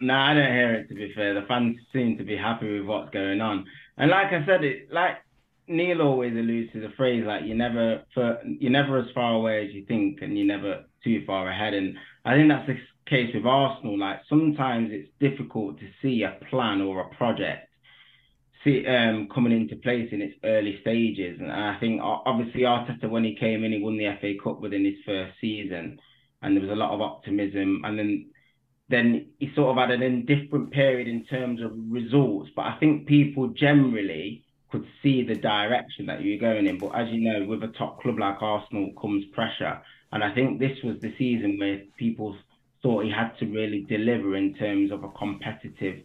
No, 0.00 0.14
I 0.14 0.32
don't 0.32 0.52
hear 0.52 0.74
it. 0.74 0.88
To 0.88 0.94
be 0.94 1.12
fair, 1.12 1.34
the 1.34 1.44
fans 1.48 1.76
seem 1.92 2.18
to 2.18 2.24
be 2.24 2.36
happy 2.36 2.78
with 2.78 2.86
what's 2.86 3.10
going 3.10 3.40
on, 3.40 3.66
and 3.98 4.12
like 4.12 4.28
I 4.28 4.46
said, 4.46 4.62
it 4.62 4.92
like 4.92 5.16
Neil 5.66 6.02
always 6.02 6.34
alludes 6.34 6.72
to 6.72 6.80
the 6.80 6.90
phrase 6.96 7.24
like 7.26 7.42
you're 7.44 7.56
never 7.56 8.04
for 8.14 8.38
you're 8.44 8.70
never 8.70 8.98
as 8.98 9.10
far 9.12 9.34
away 9.34 9.66
as 9.66 9.74
you 9.74 9.84
think, 9.86 10.22
and 10.22 10.38
you're 10.38 10.46
never 10.46 10.84
too 11.02 11.24
far 11.26 11.50
ahead. 11.50 11.74
And 11.74 11.96
I 12.24 12.34
think 12.36 12.48
that's 12.48 12.68
the 12.68 12.78
case 13.08 13.34
with 13.34 13.44
Arsenal. 13.44 13.98
Like 13.98 14.20
sometimes 14.28 14.90
it's 14.92 15.10
difficult 15.18 15.80
to 15.80 15.86
see 16.00 16.22
a 16.22 16.38
plan 16.48 16.80
or 16.80 17.00
a 17.00 17.14
project 17.16 17.66
see 18.64 18.86
um, 18.86 19.28
coming 19.32 19.52
into 19.52 19.76
place 19.76 20.08
in 20.12 20.22
its 20.22 20.34
early 20.44 20.78
stages. 20.82 21.38
And 21.40 21.50
I 21.50 21.78
think 21.78 22.00
obviously 22.02 22.62
Arteta, 22.62 23.08
when 23.08 23.24
he 23.24 23.34
came 23.34 23.64
in, 23.64 23.72
he 23.72 23.80
won 23.80 23.96
the 23.96 24.16
FA 24.20 24.34
Cup 24.42 24.60
within 24.60 24.84
his 24.84 24.96
first 25.06 25.32
season, 25.40 25.98
and 26.42 26.56
there 26.56 26.62
was 26.62 26.72
a 26.72 26.76
lot 26.76 26.92
of 26.92 27.00
optimism. 27.00 27.82
And 27.84 27.98
then 27.98 28.30
then 28.88 29.26
he 29.38 29.52
sort 29.54 29.70
of 29.70 29.76
had 29.76 29.92
an 29.92 30.02
indifferent 30.02 30.72
period 30.72 31.06
in 31.06 31.24
terms 31.24 31.62
of 31.62 31.72
results. 31.88 32.50
But 32.56 32.62
I 32.66 32.76
think 32.80 33.06
people 33.06 33.48
generally 33.48 34.44
could 34.70 34.86
see 35.02 35.22
the 35.22 35.36
direction 35.36 36.06
that 36.06 36.22
you're 36.22 36.38
going 36.38 36.66
in. 36.66 36.78
But 36.78 36.94
as 36.96 37.08
you 37.10 37.20
know, 37.20 37.46
with 37.46 37.62
a 37.62 37.68
top 37.68 38.02
club 38.02 38.18
like 38.18 38.42
Arsenal 38.42 38.92
comes 39.00 39.24
pressure. 39.32 39.80
And 40.12 40.24
I 40.24 40.34
think 40.34 40.58
this 40.58 40.76
was 40.82 40.96
the 41.00 41.14
season 41.18 41.58
where 41.58 41.82
people 41.96 42.36
thought 42.82 43.04
he 43.04 43.10
had 43.10 43.30
to 43.38 43.46
really 43.46 43.84
deliver 43.88 44.36
in 44.36 44.54
terms 44.54 44.90
of 44.90 45.04
a 45.04 45.08
competitive 45.10 46.02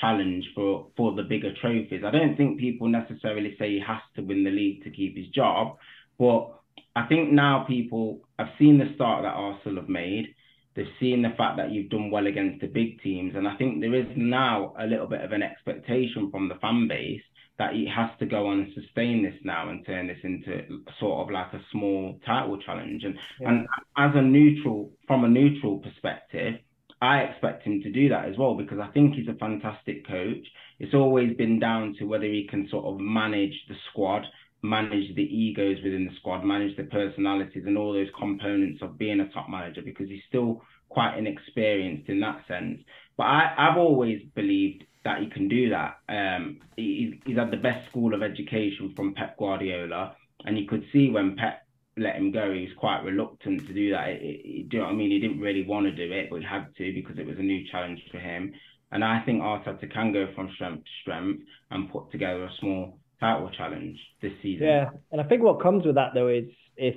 challenge 0.00 0.44
for 0.54 0.88
for 0.96 1.14
the 1.14 1.22
bigger 1.22 1.52
trophies. 1.60 2.02
I 2.04 2.10
don't 2.10 2.36
think 2.36 2.60
people 2.60 2.88
necessarily 2.88 3.56
say 3.58 3.70
he 3.70 3.82
has 3.86 4.00
to 4.16 4.22
win 4.22 4.44
the 4.44 4.50
league 4.50 4.84
to 4.84 4.90
keep 4.90 5.16
his 5.16 5.28
job, 5.28 5.76
but 6.18 6.54
I 6.96 7.06
think 7.06 7.32
now 7.32 7.64
people 7.68 8.20
have 8.38 8.48
seen 8.58 8.78
the 8.78 8.92
start 8.94 9.22
that 9.22 9.34
Arsenal 9.34 9.82
have 9.82 9.88
made. 9.88 10.34
They've 10.74 10.86
seen 11.00 11.22
the 11.22 11.34
fact 11.36 11.56
that 11.56 11.72
you've 11.72 11.90
done 11.90 12.10
well 12.10 12.26
against 12.26 12.60
the 12.60 12.68
big 12.68 13.00
teams, 13.02 13.34
and 13.34 13.48
I 13.48 13.56
think 13.56 13.80
there 13.80 13.94
is 13.94 14.06
now 14.16 14.74
a 14.78 14.86
little 14.86 15.06
bit 15.06 15.22
of 15.22 15.32
an 15.32 15.42
expectation 15.42 16.30
from 16.30 16.48
the 16.48 16.54
fan 16.56 16.86
base 16.88 17.22
that 17.58 17.74
he 17.74 17.88
has 17.92 18.10
to 18.20 18.26
go 18.26 18.46
on 18.46 18.60
and 18.60 18.72
sustain 18.74 19.22
this 19.22 19.34
now 19.42 19.68
and 19.68 19.84
turn 19.84 20.06
this 20.06 20.18
into 20.22 20.82
sort 21.00 21.26
of 21.26 21.32
like 21.32 21.52
a 21.52 21.60
small 21.72 22.18
title 22.24 22.56
challenge. 22.58 23.02
And 23.02 23.16
yeah. 23.40 23.48
and 23.48 23.68
as 23.96 24.12
a 24.14 24.22
neutral, 24.22 24.92
from 25.06 25.24
a 25.24 25.28
neutral 25.28 25.78
perspective, 25.78 26.54
I 27.00 27.20
expect 27.20 27.62
him 27.62 27.80
to 27.82 27.90
do 27.90 28.08
that 28.08 28.24
as 28.24 28.36
well 28.36 28.54
because 28.54 28.78
I 28.78 28.88
think 28.88 29.14
he's 29.14 29.28
a 29.28 29.34
fantastic 29.34 30.06
coach. 30.06 30.46
It's 30.80 30.94
always 30.94 31.36
been 31.36 31.58
down 31.58 31.94
to 31.98 32.04
whether 32.04 32.24
he 32.24 32.46
can 32.48 32.68
sort 32.68 32.86
of 32.86 32.98
manage 32.98 33.54
the 33.68 33.76
squad, 33.90 34.24
manage 34.62 35.14
the 35.14 35.22
egos 35.22 35.78
within 35.84 36.06
the 36.06 36.16
squad, 36.16 36.44
manage 36.44 36.76
the 36.76 36.84
personalities 36.84 37.64
and 37.66 37.78
all 37.78 37.92
those 37.92 38.08
components 38.18 38.82
of 38.82 38.98
being 38.98 39.20
a 39.20 39.28
top 39.28 39.48
manager 39.48 39.82
because 39.82 40.08
he's 40.08 40.22
still 40.28 40.62
quite 40.88 41.16
inexperienced 41.16 42.08
in 42.08 42.20
that 42.20 42.44
sense. 42.48 42.80
But 43.16 43.24
I, 43.24 43.54
I've 43.56 43.78
always 43.78 44.22
believed 44.34 44.84
that 45.04 45.20
he 45.20 45.28
can 45.28 45.48
do 45.48 45.70
that. 45.70 45.98
Um, 46.08 46.60
he, 46.76 47.20
he's 47.24 47.36
had 47.36 47.50
the 47.50 47.56
best 47.56 47.88
school 47.90 48.14
of 48.14 48.22
education 48.22 48.92
from 48.96 49.14
Pep 49.14 49.38
Guardiola, 49.38 50.16
and 50.44 50.58
you 50.58 50.66
could 50.66 50.84
see 50.92 51.10
when 51.10 51.36
Pep 51.36 51.62
let 51.98 52.16
him 52.16 52.30
go, 52.30 52.52
he 52.52 52.62
was 52.62 52.76
quite 52.78 53.02
reluctant 53.02 53.66
to 53.66 53.74
do 53.74 53.90
that. 53.90 54.08
It, 54.08 54.22
it, 54.22 54.68
do 54.68 54.76
you 54.76 54.82
know 54.82 54.86
what 54.86 54.94
I 54.94 54.96
mean? 54.96 55.10
He 55.10 55.20
didn't 55.20 55.40
really 55.40 55.64
want 55.64 55.86
to 55.86 55.92
do 55.92 56.12
it, 56.12 56.28
but 56.30 56.40
he 56.40 56.46
had 56.46 56.66
to 56.76 56.92
because 56.92 57.18
it 57.18 57.26
was 57.26 57.38
a 57.38 57.42
new 57.42 57.64
challenge 57.70 58.00
for 58.10 58.18
him. 58.18 58.52
And 58.90 59.04
I 59.04 59.20
think 59.24 59.42
Arteta 59.42 59.92
can 59.92 60.12
go 60.12 60.28
from 60.34 60.50
strength 60.54 60.84
to 60.84 60.90
strength 61.02 61.42
and 61.70 61.90
put 61.90 62.10
together 62.10 62.44
a 62.44 62.50
small 62.60 62.98
title 63.20 63.50
challenge 63.56 63.98
this 64.22 64.32
season. 64.42 64.66
Yeah, 64.66 64.90
and 65.12 65.20
I 65.20 65.24
think 65.24 65.42
what 65.42 65.62
comes 65.62 65.84
with 65.84 65.96
that 65.96 66.12
though 66.14 66.28
is 66.28 66.44
if 66.76 66.96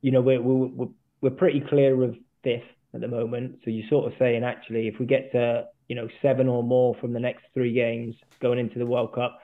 you 0.00 0.10
know 0.10 0.20
we're 0.20 0.40
we're 0.40 0.88
we're 1.20 1.30
pretty 1.30 1.60
clear 1.68 2.02
of 2.02 2.16
fifth 2.42 2.62
at 2.94 3.00
the 3.00 3.08
moment, 3.08 3.60
so 3.64 3.70
you're 3.70 3.88
sort 3.88 4.10
of 4.10 4.18
saying 4.18 4.42
actually 4.42 4.88
if 4.88 4.98
we 4.98 5.06
get 5.06 5.30
to 5.32 5.66
you 5.88 5.94
know 5.94 6.08
seven 6.22 6.48
or 6.48 6.62
more 6.62 6.96
from 7.00 7.12
the 7.12 7.20
next 7.20 7.44
three 7.54 7.72
games 7.72 8.16
going 8.40 8.58
into 8.58 8.78
the 8.78 8.86
World 8.86 9.14
Cup, 9.14 9.38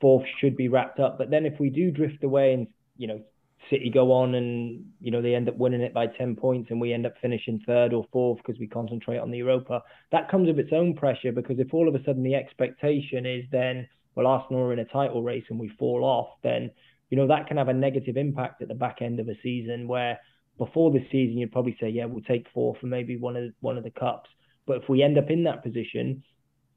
fourth 0.00 0.26
should 0.40 0.56
be 0.56 0.68
wrapped 0.68 1.00
up. 1.00 1.18
But 1.18 1.30
then 1.30 1.44
if 1.44 1.58
we 1.60 1.70
do 1.70 1.90
drift 1.90 2.24
away 2.24 2.54
and 2.54 2.66
you 2.98 3.06
know, 3.06 3.22
City 3.70 3.90
go 3.90 4.12
on 4.12 4.34
and 4.34 4.84
you 5.00 5.10
know 5.10 5.20
they 5.20 5.34
end 5.34 5.48
up 5.48 5.56
winning 5.56 5.80
it 5.80 5.92
by 5.92 6.06
10 6.06 6.36
points 6.36 6.70
and 6.70 6.80
we 6.80 6.92
end 6.92 7.06
up 7.06 7.14
finishing 7.20 7.60
third 7.66 7.92
or 7.92 8.06
fourth 8.12 8.38
because 8.38 8.58
we 8.58 8.66
concentrate 8.66 9.18
on 9.18 9.30
the 9.30 9.38
Europa. 9.38 9.82
That 10.12 10.30
comes 10.30 10.46
with 10.46 10.58
its 10.58 10.72
own 10.72 10.94
pressure 10.94 11.32
because 11.32 11.58
if 11.58 11.74
all 11.74 11.88
of 11.88 11.94
a 11.94 12.02
sudden 12.04 12.22
the 12.22 12.34
expectation 12.34 13.26
is 13.26 13.44
then 13.50 13.88
well 14.14 14.26
Arsenal 14.26 14.62
are 14.62 14.72
in 14.72 14.78
a 14.78 14.84
title 14.86 15.22
race 15.22 15.44
and 15.50 15.58
we 15.58 15.70
fall 15.78 16.04
off, 16.04 16.28
then 16.42 16.70
you 17.10 17.16
know 17.16 17.26
that 17.26 17.46
can 17.46 17.56
have 17.56 17.68
a 17.68 17.74
negative 17.74 18.16
impact 18.16 18.62
at 18.62 18.68
the 18.68 18.74
back 18.74 18.98
end 19.02 19.20
of 19.20 19.28
a 19.28 19.38
season 19.42 19.88
where 19.88 20.18
before 20.56 20.90
the 20.90 21.04
season 21.12 21.38
you'd 21.38 21.52
probably 21.52 21.76
say 21.80 21.88
yeah 21.88 22.04
we'll 22.04 22.22
take 22.22 22.46
fourth 22.54 22.78
and 22.82 22.90
maybe 22.90 23.16
one 23.16 23.36
of 23.36 23.42
the, 23.42 23.52
one 23.60 23.76
of 23.76 23.84
the 23.84 23.90
cups. 23.90 24.30
But 24.66 24.78
if 24.78 24.88
we 24.88 25.02
end 25.02 25.18
up 25.18 25.30
in 25.30 25.44
that 25.44 25.62
position, 25.62 26.22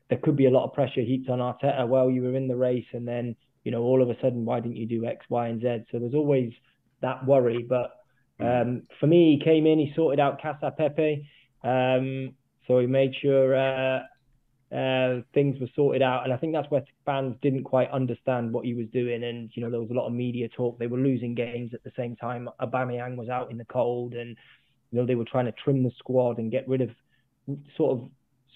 there 0.10 0.20
could 0.20 0.36
be 0.36 0.46
a 0.46 0.52
lot 0.52 0.66
of 0.66 0.74
pressure 0.74 1.02
heaped 1.02 1.30
on 1.30 1.40
Arteta. 1.40 1.88
Well, 1.88 2.10
you 2.10 2.24
were 2.24 2.36
in 2.36 2.48
the 2.48 2.56
race 2.56 2.86
and 2.94 3.08
then 3.08 3.36
you 3.64 3.72
know, 3.72 3.82
all 3.84 4.02
of 4.02 4.10
a 4.10 4.16
sudden, 4.22 4.46
why 4.46 4.60
didn't 4.60 4.78
you 4.78 4.88
do 4.88 5.06
X, 5.06 5.26
Y, 5.30 5.48
and 5.48 5.62
Z? 5.62 5.86
So 5.92 6.00
there's 6.00 6.14
always 6.14 6.52
that 7.02 7.26
worry. 7.26 7.66
But 7.68 7.92
mm. 8.40 8.62
um, 8.62 8.84
for 9.00 9.08
me, 9.08 9.38
he 9.38 9.44
came 9.44 9.66
in, 9.68 9.80
he 9.80 9.94
sorted 9.96 10.20
out 10.20 10.42
Casa 10.42 10.74
Pepe. 10.76 11.28
Um, 11.64 12.34
so 12.68 12.80
he 12.80 12.88
made 12.88 13.14
sure 13.22 13.56
uh, 13.56 14.00
uh, 14.76 15.22
things 15.34 15.60
were 15.60 15.68
sorted 15.76 16.02
out. 16.02 16.24
And 16.24 16.34
I 16.34 16.38
think 16.38 16.54
that's 16.54 16.70
where 16.72 16.84
fans 17.06 17.36
didn't 17.42 17.64
quite 17.64 17.92
understand 17.92 18.54
what 18.54 18.66
he 18.66 18.74
was 18.74 18.88
doing. 18.94 19.24
And, 19.24 19.52
you 19.54 19.64
know, 19.64 19.70
there 19.70 19.82
was 19.82 19.92
a 19.92 19.94
lot 19.94 20.08
of 20.08 20.14
media 20.14 20.48
talk. 20.50 20.80
They 20.80 20.88
were 20.88 20.98
losing 20.98 21.36
games 21.36 21.74
at 21.74 21.84
the 21.84 21.92
same 21.96 22.16
time. 22.16 22.50
Aubameyang 22.62 23.16
was 23.16 23.30
out 23.30 23.52
in 23.52 23.58
the 23.58 23.66
cold 23.66 24.14
and, 24.14 24.38
you 24.92 25.00
know, 25.00 25.06
they 25.06 25.16
were 25.16 25.26
trying 25.26 25.46
to 25.46 25.52
trim 25.52 25.84
the 25.84 25.92
squad 25.98 26.38
and 26.38 26.52
get 26.52 26.68
rid 26.68 26.82
of 26.82 26.90
sort 27.76 28.00
of 28.00 28.10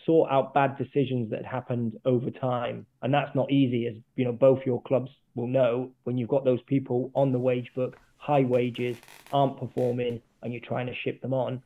sort 0.05 0.31
out 0.31 0.53
bad 0.53 0.77
decisions 0.77 1.31
that 1.31 1.45
happened 1.45 1.93
over 2.05 2.29
time. 2.29 2.85
And 3.01 3.13
that's 3.13 3.35
not 3.35 3.51
easy, 3.51 3.87
as 3.87 3.95
you 4.15 4.25
know, 4.25 4.31
both 4.31 4.59
your 4.65 4.81
clubs 4.83 5.09
will 5.35 5.47
know 5.47 5.91
when 6.03 6.17
you've 6.17 6.29
got 6.29 6.45
those 6.45 6.61
people 6.67 7.11
on 7.15 7.31
the 7.31 7.39
wage 7.39 7.69
book, 7.75 7.97
high 8.17 8.43
wages, 8.43 8.97
aren't 9.31 9.59
performing, 9.59 10.21
and 10.41 10.53
you're 10.53 10.61
trying 10.65 10.87
to 10.87 10.93
ship 11.03 11.21
them 11.21 11.33
on. 11.33 11.61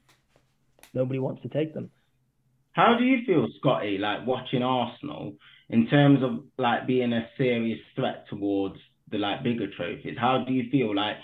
Nobody 0.94 1.20
wants 1.20 1.42
to 1.44 1.50
take 1.50 1.74
them. 1.74 1.92
How 2.72 2.96
do 2.98 3.04
you 3.04 3.26
feel, 3.26 3.48
Scotty, 3.60 3.98
like 3.98 4.26
watching 4.26 4.64
Arsenal 4.64 5.34
in 5.70 5.88
terms 5.88 6.20
of 6.24 6.44
like 6.58 6.88
being 6.88 7.14
a 7.14 7.28
serious 7.38 7.80
threat 7.96 8.26
towards 8.30 8.76
the 9.12 9.18
like 9.18 9.44
bigger 9.44 9.68
trophies? 9.76 10.18
How 10.20 10.44
do 10.48 10.54
you 10.54 10.70
feel 10.72 10.96
like 10.96 11.18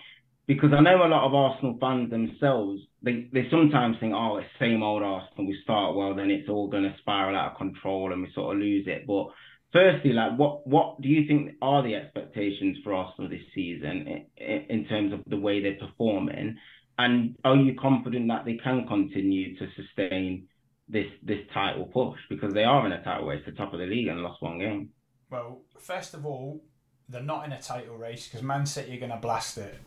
because 0.47 0.71
I 0.77 0.81
know 0.81 1.03
a 1.03 1.07
lot 1.07 1.25
of 1.25 1.33
Arsenal 1.33 1.77
fans 1.79 2.11
themselves, 2.11 2.81
they, 3.05 3.29
they 3.31 3.47
sometimes 3.51 3.97
think, 3.99 4.13
oh, 4.15 4.37
it's 4.37 4.49
same 4.59 4.81
old 4.81 5.03
Arsenal. 5.03 5.45
We 5.45 5.59
start 5.63 5.95
well, 5.95 6.15
then 6.15 6.31
it's 6.31 6.49
all 6.49 6.67
going 6.67 6.83
to 6.83 6.95
spiral 6.99 7.37
out 7.37 7.51
of 7.51 7.57
control 7.57 8.11
and 8.11 8.23
we 8.23 8.31
sort 8.33 8.55
of 8.55 8.61
lose 8.61 8.87
it. 8.87 9.05
But 9.05 9.27
firstly, 9.71 10.11
like, 10.11 10.37
what 10.37 10.67
what 10.67 10.99
do 11.01 11.07
you 11.07 11.27
think 11.27 11.51
are 11.61 11.83
the 11.83 11.93
expectations 11.93 12.79
for 12.83 12.93
Arsenal 12.93 13.29
this 13.29 13.45
season 13.53 14.25
in, 14.37 14.65
in 14.69 14.85
terms 14.87 15.13
of 15.13 15.21
the 15.27 15.37
way 15.37 15.61
they're 15.61 15.87
performing? 15.87 16.57
And 16.97 17.35
are 17.45 17.55
you 17.55 17.75
confident 17.75 18.27
that 18.29 18.45
they 18.45 18.55
can 18.55 18.87
continue 18.87 19.55
to 19.59 19.67
sustain 19.75 20.47
this 20.89 21.07
this 21.21 21.41
title 21.53 21.85
push 21.85 22.19
because 22.27 22.55
they 22.55 22.63
are 22.63 22.87
in 22.87 22.91
a 22.91 23.03
title 23.03 23.27
race, 23.27 23.43
the 23.45 23.51
top 23.51 23.73
of 23.73 23.79
the 23.79 23.85
league, 23.85 24.07
and 24.07 24.21
lost 24.21 24.41
one 24.41 24.57
game? 24.57 24.89
Well, 25.29 25.61
first 25.79 26.15
of 26.15 26.25
all, 26.25 26.63
they're 27.07 27.21
not 27.21 27.45
in 27.45 27.51
a 27.51 27.61
title 27.61 27.97
race 27.97 28.27
because 28.27 28.41
Man 28.41 28.65
City 28.65 28.97
are 28.97 28.99
going 28.99 29.11
to 29.11 29.17
blast 29.17 29.59
it. 29.59 29.77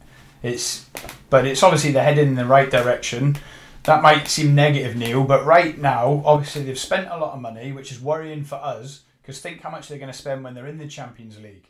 It's, 0.42 0.88
but 1.31 1.46
it's 1.46 1.62
obviously 1.62 1.92
they're 1.92 2.05
heading 2.05 2.29
in 2.29 2.35
the 2.35 2.44
right 2.44 2.70
direction. 2.70 3.37
That 3.85 4.03
might 4.03 4.29
seem 4.29 4.55
negative, 4.55 4.96
Neil, 4.96 5.24
but 5.24 5.46
right 5.46 5.79
now, 5.79 6.22
obviously 6.24 6.64
they've 6.64 6.79
spent 6.79 7.09
a 7.11 7.16
lot 7.16 7.35
of 7.35 7.40
money, 7.40 7.72
which 7.72 7.90
is 7.90 8.01
worrying 8.01 8.44
for 8.44 8.57
us. 8.57 9.03
Because 9.22 9.40
think 9.40 9.61
how 9.61 9.70
much 9.70 9.88
they're 9.88 9.98
going 9.98 10.12
to 10.12 10.16
spend 10.16 10.42
when 10.42 10.55
they're 10.55 10.66
in 10.66 10.79
the 10.79 10.88
Champions 10.88 11.38
League. 11.38 11.68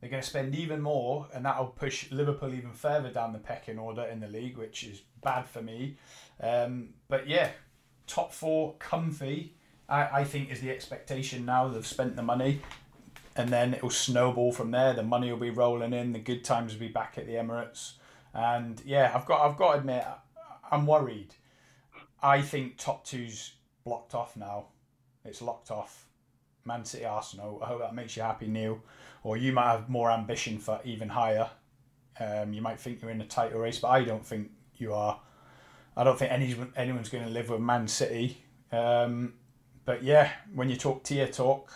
They're 0.00 0.10
going 0.10 0.22
to 0.22 0.28
spend 0.28 0.54
even 0.54 0.82
more, 0.82 1.26
and 1.32 1.44
that'll 1.44 1.68
push 1.68 2.10
Liverpool 2.12 2.52
even 2.52 2.72
further 2.72 3.10
down 3.10 3.32
the 3.32 3.38
pecking 3.38 3.78
order 3.78 4.02
in 4.02 4.20
the 4.20 4.28
league, 4.28 4.58
which 4.58 4.84
is 4.84 5.00
bad 5.22 5.48
for 5.48 5.62
me. 5.62 5.96
Um, 6.40 6.90
but 7.08 7.26
yeah, 7.28 7.50
top 8.06 8.32
four, 8.32 8.74
comfy. 8.78 9.54
I, 9.88 10.20
I 10.20 10.24
think 10.24 10.50
is 10.50 10.60
the 10.60 10.70
expectation 10.70 11.46
now. 11.46 11.68
They've 11.68 11.86
spent 11.86 12.14
the 12.14 12.22
money 12.22 12.60
and 13.36 13.50
then 13.50 13.74
it'll 13.74 13.90
snowball 13.90 14.52
from 14.52 14.70
there. 14.70 14.94
The 14.94 15.02
money 15.02 15.30
will 15.30 15.38
be 15.38 15.50
rolling 15.50 15.92
in. 15.92 16.12
The 16.12 16.18
good 16.18 16.44
times 16.44 16.72
will 16.72 16.80
be 16.80 16.88
back 16.88 17.18
at 17.18 17.26
the 17.26 17.34
Emirates, 17.34 17.92
and 18.34 18.82
yeah, 18.84 19.12
I've 19.14 19.26
got 19.26 19.48
I've 19.48 19.56
got 19.56 19.72
to 19.72 19.78
admit, 19.80 20.04
I'm 20.70 20.86
worried. 20.86 21.34
I 22.22 22.42
think 22.42 22.78
top 22.78 23.04
two's 23.04 23.52
blocked 23.84 24.14
off 24.14 24.36
now. 24.36 24.66
It's 25.24 25.42
locked 25.42 25.70
off. 25.70 26.06
Man 26.64 26.84
City, 26.84 27.04
Arsenal. 27.04 27.60
I 27.62 27.66
hope 27.66 27.80
that 27.80 27.94
makes 27.94 28.16
you 28.16 28.22
happy, 28.22 28.48
Neil. 28.48 28.80
Or 29.22 29.36
you 29.36 29.52
might 29.52 29.70
have 29.70 29.88
more 29.88 30.10
ambition 30.10 30.58
for 30.58 30.80
even 30.84 31.08
higher. 31.08 31.48
Um, 32.18 32.52
you 32.52 32.62
might 32.62 32.80
think 32.80 33.02
you're 33.02 33.10
in 33.10 33.20
a 33.20 33.26
title 33.26 33.60
race, 33.60 33.78
but 33.78 33.88
I 33.88 34.02
don't 34.02 34.24
think 34.24 34.50
you 34.76 34.94
are. 34.94 35.20
I 35.96 36.04
don't 36.04 36.18
think 36.18 36.32
anyone 36.32 36.72
anyone's 36.76 37.08
going 37.08 37.24
to 37.24 37.30
live 37.30 37.50
with 37.50 37.60
Man 37.60 37.88
City. 37.88 38.42
Um, 38.72 39.34
but 39.84 40.02
yeah, 40.02 40.32
when 40.54 40.68
you 40.68 40.76
talk 40.76 41.04
tier 41.04 41.28
talk, 41.28 41.72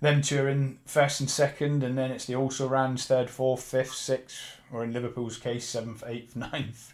them 0.00 0.22
two 0.22 0.42
are 0.42 0.48
in 0.48 0.78
first 0.86 1.20
and 1.20 1.30
second, 1.30 1.82
and 1.82 1.96
then 1.96 2.10
it's 2.10 2.26
the 2.26 2.36
also 2.36 2.68
rans 2.68 3.06
third, 3.06 3.30
fourth, 3.30 3.62
fifth, 3.62 3.94
sixth, 3.94 4.60
or 4.72 4.84
in 4.84 4.92
Liverpool's 4.92 5.38
case, 5.38 5.66
seventh, 5.66 6.02
eighth, 6.06 6.36
ninth. 6.36 6.92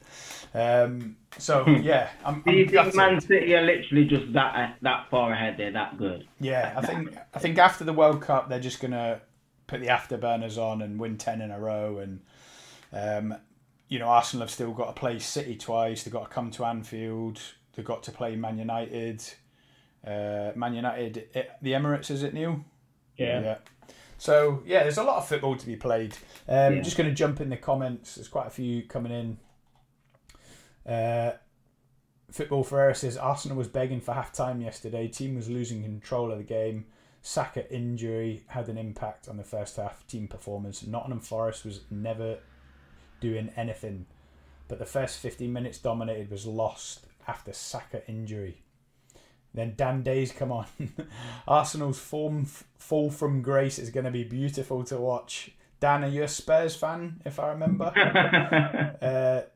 Um, 0.55 1.17
so 1.39 1.65
hmm. 1.65 1.83
yeah, 1.83 2.11
I'm, 2.25 2.43
Do 2.43 2.53
you 2.53 2.69
think 2.69 2.95
Man 2.95 3.21
City 3.21 3.55
are 3.55 3.63
literally 3.63 4.05
just 4.05 4.33
that 4.33 4.77
that 4.83 5.09
far 5.11 5.33
ahead? 5.33 5.57
They're 5.57 5.73
that 5.73 5.97
good. 5.97 6.27
Yeah, 6.41 6.75
I 6.77 6.87
think 6.87 7.17
I 7.35 7.39
think 7.39 7.59
after 7.59 7.85
the 7.85 7.93
World 7.93 8.23
Cup, 8.23 8.49
they're 8.49 8.61
just 8.61 8.81
gonna 8.81 9.21
put 9.67 9.81
the 9.81 9.87
afterburners 9.87 10.59
on 10.59 10.83
and 10.83 10.99
win 10.99 11.17
ten 11.17 11.41
in 11.41 11.51
a 11.51 11.61
row, 11.61 11.99
and 11.99 12.21
um, 12.93 13.39
you 13.89 13.99
know 13.99 14.07
Arsenal 14.07 14.43
have 14.43 14.51
still 14.51 14.73
got 14.73 14.95
to 14.95 15.01
play 15.01 15.19
City 15.19 15.57
twice. 15.57 16.03
They've 16.03 16.13
got 16.13 16.29
to 16.29 16.35
come 16.35 16.51
to 16.53 16.65
Anfield. 16.65 17.41
They've 17.75 17.85
got 17.85 18.03
to 18.05 18.13
play 18.13 18.37
Man 18.37 18.59
United. 18.59 19.25
Uh, 20.07 20.53
Man 20.55 20.75
United, 20.75 21.29
the 21.61 21.73
Emirates, 21.73 22.11
is 22.11 22.23
it 22.23 22.33
new? 22.33 22.65
Yeah. 23.21 23.41
yeah. 23.43 23.57
So 24.19 24.63
yeah, 24.67 24.83
there's 24.83 24.99
a 24.99 25.03
lot 25.03 25.17
of 25.17 25.29
football 25.29 25.57
to 25.57 25.67
be 25.67 25.77
played. 25.77 26.15
Um, 26.49 26.77
yeah. 26.77 26.81
Just 26.83 26.97
going 26.97 27.09
to 27.09 27.15
jump 27.15 27.41
in 27.41 27.49
the 27.49 27.57
comments. 27.57 28.17
There's 28.17 28.29
quite 28.29 28.47
a 28.47 28.51
few 28.51 28.83
coming 28.83 29.13
in. 29.13 30.93
Uh, 30.93 31.33
football 32.31 32.63
Ferreira 32.63 32.95
says 32.95 33.17
Arsenal 33.17 33.57
was 33.57 33.69
begging 33.69 34.01
for 34.01 34.13
half 34.13 34.33
time 34.33 34.61
yesterday. 34.61 35.09
Team 35.09 35.37
was 35.37 35.49
losing 35.49 35.83
control 35.83 36.31
of 36.33 36.39
the 36.39 36.45
game. 36.45 36.87
Saka 37.23 37.71
injury 37.73 38.45
had 38.49 38.69
an 38.69 38.79
impact 38.79 39.29
on 39.29 39.37
the 39.37 39.45
first 39.45 39.77
half 39.77 40.07
team 40.07 40.27
performance. 40.27 40.87
Nottingham 40.87 41.21
Forest 41.21 41.65
was 41.65 41.81
never 41.91 42.39
doing 43.21 43.51
anything, 43.57 44.07
but 44.69 44.79
the 44.79 44.87
first 44.87 45.19
15 45.19 45.53
minutes 45.53 45.79
dominated 45.79 46.31
was 46.31 46.47
lost 46.47 47.07
after 47.29 47.53
Saka 47.53 48.07
injury. 48.09 48.63
Then 49.53 49.75
Dan 49.77 50.03
Day's 50.03 50.33
come 50.33 50.53
on. 50.53 50.67
Arsenal's 51.49 51.99
form 51.99 52.43
f- 52.43 52.65
fall 52.77 53.11
from 53.11 53.43
grace 53.43 53.79
is 53.79 53.91
going 53.91 54.05
to 54.05 54.11
be 54.11 54.25
beautiful 54.25 54.85
to 54.85 54.97
watch. 54.97 55.51
Dan, 55.81 56.05
are 56.05 56.09
you 56.09 56.23
a 56.23 56.29
Spurs 56.29 56.77
fan, 56.77 57.21
if 57.25 57.41
I 57.41 57.49
remember? 57.49 57.87
uh, 59.03 59.49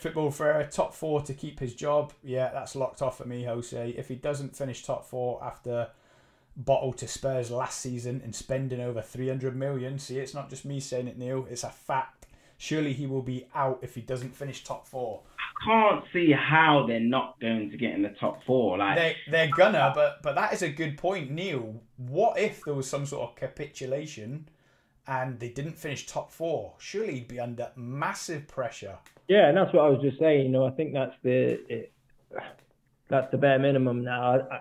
Football 0.00 0.30
for 0.30 0.66
top 0.72 0.94
four 0.94 1.20
to 1.20 1.34
keep 1.34 1.60
his 1.60 1.74
job. 1.74 2.14
Yeah, 2.22 2.50
that's 2.54 2.74
locked 2.74 3.02
off 3.02 3.18
for 3.18 3.26
me, 3.26 3.44
Jose. 3.44 3.90
If 3.90 4.08
he 4.08 4.14
doesn't 4.14 4.56
finish 4.56 4.82
top 4.82 5.04
four 5.04 5.44
after 5.44 5.88
bottle 6.56 6.94
to 6.94 7.06
Spurs 7.06 7.50
last 7.50 7.80
season 7.80 8.22
and 8.24 8.34
spending 8.34 8.80
over 8.80 9.02
300 9.02 9.54
million, 9.54 9.98
see, 9.98 10.18
it's 10.18 10.32
not 10.32 10.48
just 10.48 10.64
me 10.64 10.80
saying 10.80 11.06
it, 11.06 11.18
Neil, 11.18 11.46
it's 11.50 11.64
a 11.64 11.68
fact. 11.68 12.19
Surely 12.62 12.92
he 12.92 13.06
will 13.06 13.22
be 13.22 13.46
out 13.54 13.78
if 13.80 13.94
he 13.94 14.02
doesn't 14.02 14.36
finish 14.36 14.62
top 14.62 14.86
four. 14.86 15.22
I 15.38 15.64
can't 15.64 16.04
see 16.12 16.30
how 16.30 16.84
they're 16.86 17.00
not 17.00 17.40
going 17.40 17.70
to 17.70 17.76
get 17.78 17.94
in 17.94 18.02
the 18.02 18.10
top 18.10 18.44
four. 18.44 18.76
Like 18.76 18.98
they, 18.98 19.16
they're 19.30 19.50
gonna, 19.56 19.92
but 19.94 20.22
but 20.22 20.34
that 20.34 20.52
is 20.52 20.60
a 20.60 20.68
good 20.68 20.98
point, 20.98 21.30
Neil. 21.30 21.80
What 21.96 22.38
if 22.38 22.62
there 22.62 22.74
was 22.74 22.86
some 22.86 23.06
sort 23.06 23.30
of 23.30 23.36
capitulation 23.36 24.46
and 25.06 25.40
they 25.40 25.48
didn't 25.48 25.78
finish 25.78 26.04
top 26.04 26.30
four? 26.30 26.74
Surely 26.76 27.14
he'd 27.14 27.28
be 27.28 27.40
under 27.40 27.70
massive 27.76 28.46
pressure. 28.46 28.98
Yeah, 29.26 29.48
and 29.48 29.56
that's 29.56 29.72
what 29.72 29.86
I 29.86 29.88
was 29.88 30.02
just 30.02 30.18
saying. 30.18 30.44
You 30.44 30.52
know, 30.52 30.66
I 30.66 30.70
think 30.72 30.92
that's 30.92 31.16
the 31.22 31.64
it, 31.66 31.92
that's 33.08 33.30
the 33.30 33.38
bare 33.38 33.58
minimum 33.58 34.04
now. 34.04 34.34
I, 34.34 34.36
I, 34.36 34.60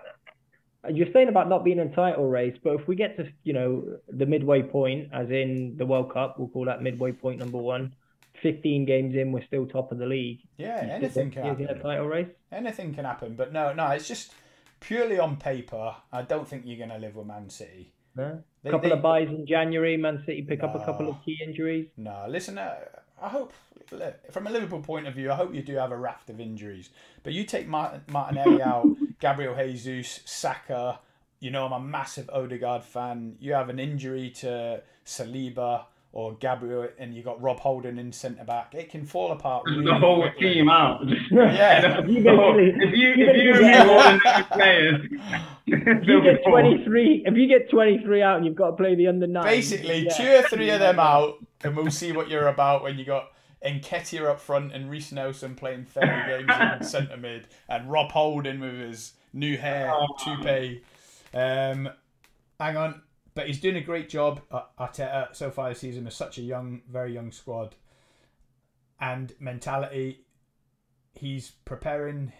you're 0.89 1.11
saying 1.11 1.27
about 1.27 1.49
not 1.49 1.63
being 1.63 1.79
in 1.79 1.91
title 1.91 2.29
race, 2.29 2.57
but 2.63 2.75
if 2.75 2.87
we 2.87 2.95
get 2.95 3.17
to 3.17 3.27
you 3.43 3.53
know 3.53 3.97
the 4.07 4.25
midway 4.25 4.61
point, 4.61 5.09
as 5.13 5.29
in 5.29 5.75
the 5.77 5.85
World 5.85 6.13
Cup, 6.13 6.39
we'll 6.39 6.47
call 6.49 6.65
that 6.65 6.81
midway 6.81 7.11
point 7.11 7.39
number 7.39 7.57
one. 7.57 7.93
15 8.41 8.85
games 8.85 9.15
in, 9.15 9.33
we're 9.33 9.43
still 9.43 9.65
top 9.65 9.91
of 9.91 9.97
the 9.97 10.05
league. 10.05 10.39
Yeah, 10.57 10.77
anything 10.89 11.29
can 11.29 11.43
happen. 11.43 11.67
In 11.67 11.69
a 11.69 11.79
title 11.81 12.07
race. 12.07 12.29
Anything 12.53 12.93
can 12.93 13.03
happen, 13.03 13.35
but 13.35 13.51
no, 13.51 13.73
no, 13.73 13.87
it's 13.87 14.07
just 14.07 14.31
purely 14.79 15.19
on 15.19 15.35
paper. 15.35 15.95
I 16.11 16.21
don't 16.21 16.47
think 16.47 16.63
you're 16.65 16.77
going 16.77 16.89
to 16.89 16.97
live 16.97 17.15
with 17.15 17.27
Man 17.27 17.49
City. 17.49 17.93
No. 18.15 18.41
A 18.65 18.71
couple 18.71 18.89
they, 18.89 18.95
of 18.95 19.01
buys 19.01 19.27
in 19.29 19.45
January. 19.45 19.97
Man 19.97 20.23
City 20.25 20.41
pick 20.41 20.61
no, 20.61 20.69
up 20.69 20.75
a 20.75 20.85
couple 20.85 21.09
of 21.09 21.23
key 21.23 21.37
injuries. 21.45 21.87
No, 21.97 22.25
listen. 22.27 22.57
Uh, 22.57 22.75
I 23.21 23.29
hope, 23.29 23.53
from 24.31 24.47
a 24.47 24.49
Liverpool 24.49 24.81
point 24.81 25.07
of 25.07 25.15
view, 25.15 25.31
I 25.31 25.35
hope 25.35 25.53
you 25.53 25.61
do 25.61 25.75
have 25.75 25.91
a 25.91 25.97
raft 25.97 26.29
of 26.29 26.39
injuries. 26.39 26.89
But 27.23 27.33
you 27.33 27.43
take 27.43 27.67
Martin, 27.67 28.01
Martinelli 28.09 28.61
out, 28.61 28.87
Gabriel 29.19 29.55
Jesus, 29.55 30.21
Saka. 30.25 30.99
You 31.39 31.51
know 31.51 31.65
I'm 31.65 31.73
a 31.73 31.79
massive 31.79 32.29
Odegaard 32.32 32.84
fan. 32.84 33.36
You 33.39 33.53
have 33.53 33.69
an 33.69 33.79
injury 33.79 34.29
to 34.41 34.82
Saliba 35.05 35.86
or 36.12 36.34
Gabriel, 36.36 36.88
and 36.97 37.13
you 37.13 37.21
got 37.21 37.39
Rob 37.41 37.60
Holding 37.60 37.97
in 37.97 38.12
centre 38.12 38.43
back, 38.43 38.73
it 38.73 38.89
can 38.89 39.05
fall 39.05 39.32
apart. 39.32 39.63
Really 39.65 39.86
the 39.86 39.93
whole 39.93 40.21
quickly. 40.21 40.53
team 40.55 40.69
out. 40.69 41.01
yeah. 41.32 41.99
if 41.99 42.10
you 42.10 42.17
if 42.17 42.95
you 42.95 43.13
if 43.15 43.38
you 43.38 43.53
remove 43.53 43.89
all 43.89 44.13
the 44.13 44.47
players, 44.51 45.01
if 45.67 46.08
you 46.08 46.23
get 46.23 46.43
twenty 46.47 46.84
three, 46.84 47.23
if 47.25 47.38
you 47.38 47.47
get 47.47 47.69
twenty 47.69 47.99
three 47.99 48.23
out, 48.23 48.38
and 48.38 48.45
you've 48.45 48.55
got 48.55 48.71
to 48.71 48.75
play 48.75 48.95
the 48.95 49.08
under 49.08 49.27
nine. 49.27 49.43
Basically, 49.43 50.05
yeah. 50.05 50.13
two 50.13 50.45
or 50.45 50.49
three 50.49 50.69
of 50.71 50.79
them 50.79 50.99
out, 50.99 51.36
and 51.63 51.77
we'll 51.77 51.91
see 51.91 52.12
what 52.12 52.27
you're 52.29 52.47
about 52.47 52.82
when 52.82 52.97
you 52.97 53.05
got. 53.05 53.32
Nketiah 53.65 54.28
up 54.28 54.39
front 54.39 54.74
and 54.74 54.89
Reiss 54.89 55.12
Nelson 55.12 55.56
playing 55.56 55.86
30 55.86 56.08
games 56.48 56.52
in 56.80 56.88
centre 56.88 57.17
mid, 57.17 57.48
and 57.67 57.91
Rob 57.91 58.12
Holding 58.12 58.60
with 58.60 58.80
his 58.80 59.13
new 59.34 59.58
hair, 59.58 59.91
oh. 59.93 60.08
toupee. 60.24 60.82
Um, 61.34 61.89
hang 62.60 62.78
on, 62.78 63.02
but 63.36 63.48
he's 63.48 63.60
doing 63.60 63.76
a 63.76 63.82
great 63.82 64.10
job 64.10 64.41
at 64.52 64.76
Arteta 64.78 65.36
so 65.36 65.52
far 65.52 65.69
this 65.69 65.80
season 65.80 66.06
with 66.06 66.13
such 66.13 66.38
a 66.38 66.41
young, 66.41 66.82
very 66.89 67.13
young 67.13 67.32
squad 67.32 67.76
and 69.00 69.34
mentality. 69.39 70.26
He's 71.13 71.52
preparing 71.65 72.32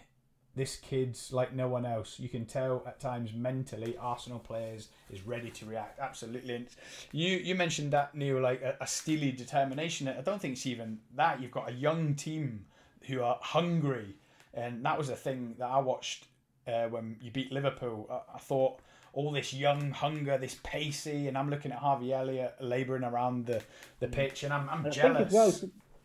this 0.56 0.76
kid's 0.76 1.32
like 1.32 1.54
no 1.54 1.68
one 1.68 1.86
else. 1.86 2.18
You 2.18 2.28
can 2.28 2.44
tell 2.44 2.82
at 2.86 3.00
times 3.00 3.32
mentally, 3.32 3.96
Arsenal 3.98 4.38
players 4.38 4.88
is 5.10 5.26
ready 5.26 5.50
to 5.50 5.66
react. 5.66 5.98
Absolutely. 6.00 6.54
And 6.54 6.66
you 7.12 7.36
you 7.36 7.54
mentioned 7.54 7.92
that 7.92 8.14
Neil, 8.14 8.40
like 8.40 8.60
a, 8.62 8.76
a 8.80 8.86
steely 8.86 9.32
determination. 9.32 10.08
I 10.08 10.20
don't 10.20 10.40
think 10.40 10.52
it's 10.52 10.66
even 10.66 10.98
that. 11.16 11.40
You've 11.40 11.52
got 11.52 11.68
a 11.68 11.72
young 11.72 12.14
team 12.14 12.66
who 13.06 13.22
are 13.22 13.38
hungry, 13.40 14.16
and 14.52 14.84
that 14.84 14.98
was 14.98 15.08
a 15.08 15.16
thing 15.16 15.54
that 15.58 15.68
I 15.68 15.78
watched 15.78 16.26
uh, 16.66 16.86
when 16.88 17.16
you 17.22 17.30
beat 17.30 17.52
Liverpool. 17.52 18.08
I, 18.10 18.36
I 18.36 18.38
thought 18.38 18.80
all 19.12 19.32
this 19.32 19.52
young 19.52 19.90
hunger, 19.90 20.38
this 20.38 20.56
pacey, 20.62 21.28
and 21.28 21.36
I'm 21.36 21.50
looking 21.50 21.72
at 21.72 21.78
Harvey 21.78 22.12
Elliott 22.12 22.54
labouring 22.60 23.04
around 23.04 23.46
the, 23.46 23.62
the 23.98 24.06
mm. 24.06 24.12
pitch, 24.12 24.44
and 24.44 24.52
I'm, 24.52 24.68
I'm 24.68 24.90
jealous. 24.90 25.32
well, 25.32 25.52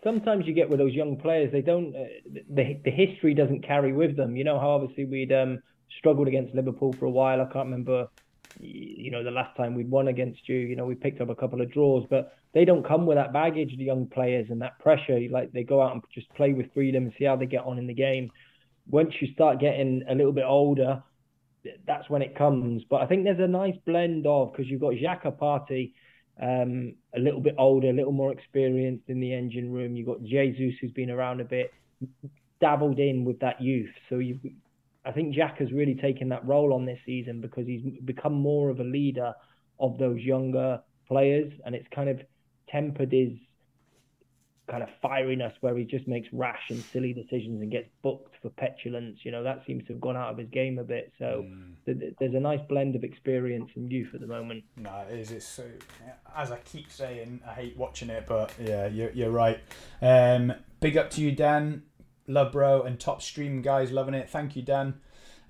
sometimes 0.05 0.45
you 0.45 0.53
get 0.53 0.69
with 0.69 0.79
those 0.79 0.93
young 0.93 1.17
players, 1.17 1.51
they 1.51 1.61
don't, 1.61 1.95
uh, 1.95 2.05
the, 2.49 2.79
the 2.85 2.91
history 2.91 3.33
doesn't 3.33 3.65
carry 3.65 3.91
with 3.91 4.15
them. 4.15 4.35
You 4.35 4.43
know 4.43 4.59
how 4.59 4.69
obviously 4.69 5.05
we'd 5.05 5.33
um, 5.33 5.59
struggled 5.97 6.27
against 6.27 6.53
Liverpool 6.53 6.95
for 6.99 7.05
a 7.05 7.09
while. 7.09 7.41
I 7.41 7.45
can't 7.45 7.65
remember, 7.65 8.07
you 8.59 9.11
know, 9.11 9.23
the 9.23 9.31
last 9.31 9.57
time 9.57 9.73
we'd 9.73 9.89
won 9.89 10.07
against 10.07 10.47
you. 10.47 10.57
You 10.57 10.75
know, 10.75 10.85
we 10.85 10.95
picked 10.95 11.21
up 11.21 11.29
a 11.29 11.35
couple 11.35 11.59
of 11.59 11.71
draws, 11.71 12.05
but 12.09 12.37
they 12.53 12.65
don't 12.65 12.87
come 12.87 13.05
with 13.05 13.17
that 13.17 13.33
baggage, 13.33 13.75
the 13.75 13.83
young 13.83 14.07
players, 14.07 14.47
and 14.49 14.61
that 14.61 14.79
pressure. 14.79 15.19
Like 15.29 15.51
they 15.51 15.63
go 15.63 15.81
out 15.81 15.93
and 15.93 16.03
just 16.13 16.29
play 16.35 16.53
with 16.53 16.73
freedom 16.73 17.05
and 17.05 17.13
see 17.17 17.25
how 17.25 17.35
they 17.35 17.47
get 17.47 17.65
on 17.65 17.79
in 17.79 17.87
the 17.87 17.93
game. 17.93 18.29
Once 18.87 19.13
you 19.19 19.33
start 19.33 19.59
getting 19.59 20.03
a 20.07 20.13
little 20.13 20.31
bit 20.31 20.45
older, 20.45 21.01
that's 21.87 22.07
when 22.09 22.21
it 22.21 22.37
comes. 22.37 22.83
But 22.89 23.01
I 23.01 23.07
think 23.07 23.23
there's 23.23 23.39
a 23.39 23.47
nice 23.47 23.75
blend 23.85 24.27
of 24.27 24.51
because 24.51 24.69
you've 24.69 24.81
got 24.81 24.93
Xhaka 24.93 25.35
Partey, 25.35 25.93
um, 26.41 26.95
a 27.15 27.19
little 27.19 27.41
bit 27.41 27.55
older, 27.57 27.89
a 27.89 27.93
little 27.93 28.11
more 28.11 28.31
experienced 28.31 29.09
in 29.09 29.19
the 29.19 29.33
engine 29.33 29.71
room. 29.71 29.95
You've 29.95 30.07
got 30.07 30.23
Jesus 30.23 30.73
who's 30.79 30.91
been 30.91 31.09
around 31.09 31.41
a 31.41 31.45
bit, 31.45 31.73
dabbled 32.59 32.99
in 32.99 33.25
with 33.25 33.39
that 33.39 33.61
youth. 33.61 33.91
So 34.09 34.19
you, 34.19 34.39
I 35.05 35.11
think 35.11 35.35
Xhaka 35.35 35.59
has 35.59 35.71
really 35.71 35.95
taken 35.95 36.29
that 36.29 36.45
role 36.45 36.73
on 36.73 36.85
this 36.85 36.99
season 37.05 37.41
because 37.41 37.67
he's 37.67 37.83
become 38.03 38.33
more 38.33 38.69
of 38.69 38.79
a 38.79 38.83
leader 38.83 39.33
of 39.79 39.97
those 39.97 40.19
younger 40.21 40.81
players, 41.07 41.51
and 41.65 41.75
it's 41.75 41.87
kind 41.93 42.09
of 42.09 42.19
tempered 42.69 43.11
his 43.11 43.31
kind 44.67 44.81
of 44.81 44.89
firiness 45.03 45.53
where 45.61 45.77
he 45.77 45.83
just 45.83 46.07
makes 46.07 46.27
rash 46.31 46.69
and 46.69 46.83
silly 46.91 47.13
decisions 47.13 47.61
and 47.61 47.71
gets 47.71 47.87
booked 48.01 48.35
for 48.41 48.49
petulance. 48.49 49.19
You 49.23 49.31
know, 49.31 49.43
that 49.43 49.63
seems 49.65 49.85
to 49.87 49.93
have 49.93 50.01
gone 50.01 50.17
out 50.17 50.31
of 50.31 50.37
his 50.37 50.49
game 50.49 50.79
a 50.79 50.83
bit. 50.83 51.13
So 51.19 51.45
mm. 51.47 51.75
th- 51.85 52.15
there's 52.19 52.33
a 52.33 52.39
nice 52.39 52.61
blend 52.67 52.95
of 52.95 53.03
experience 53.03 53.69
and 53.75 53.91
youth 53.91 54.13
at 54.13 54.21
the 54.21 54.27
moment. 54.27 54.63
No, 54.77 55.05
it 55.09 55.19
is. 55.19 55.31
It's 55.31 55.45
so, 55.45 55.63
as 56.35 56.51
I 56.51 56.57
keep 56.59 56.91
saying, 56.91 57.41
I 57.47 57.53
hate 57.53 57.77
watching 57.77 58.09
it, 58.09 58.25
but 58.27 58.53
yeah, 58.59 58.87
you're, 58.87 59.11
you're 59.11 59.31
right. 59.31 59.59
Um, 60.01 60.53
big 60.79 60.97
up 60.97 61.09
to 61.11 61.21
you, 61.21 61.31
Dan. 61.31 61.83
Love, 62.27 62.51
bro, 62.51 62.81
and 62.81 62.99
top 62.99 63.21
stream 63.21 63.61
guys 63.61 63.91
loving 63.91 64.15
it. 64.15 64.29
Thank 64.29 64.55
you, 64.55 64.63
Dan. 64.63 64.95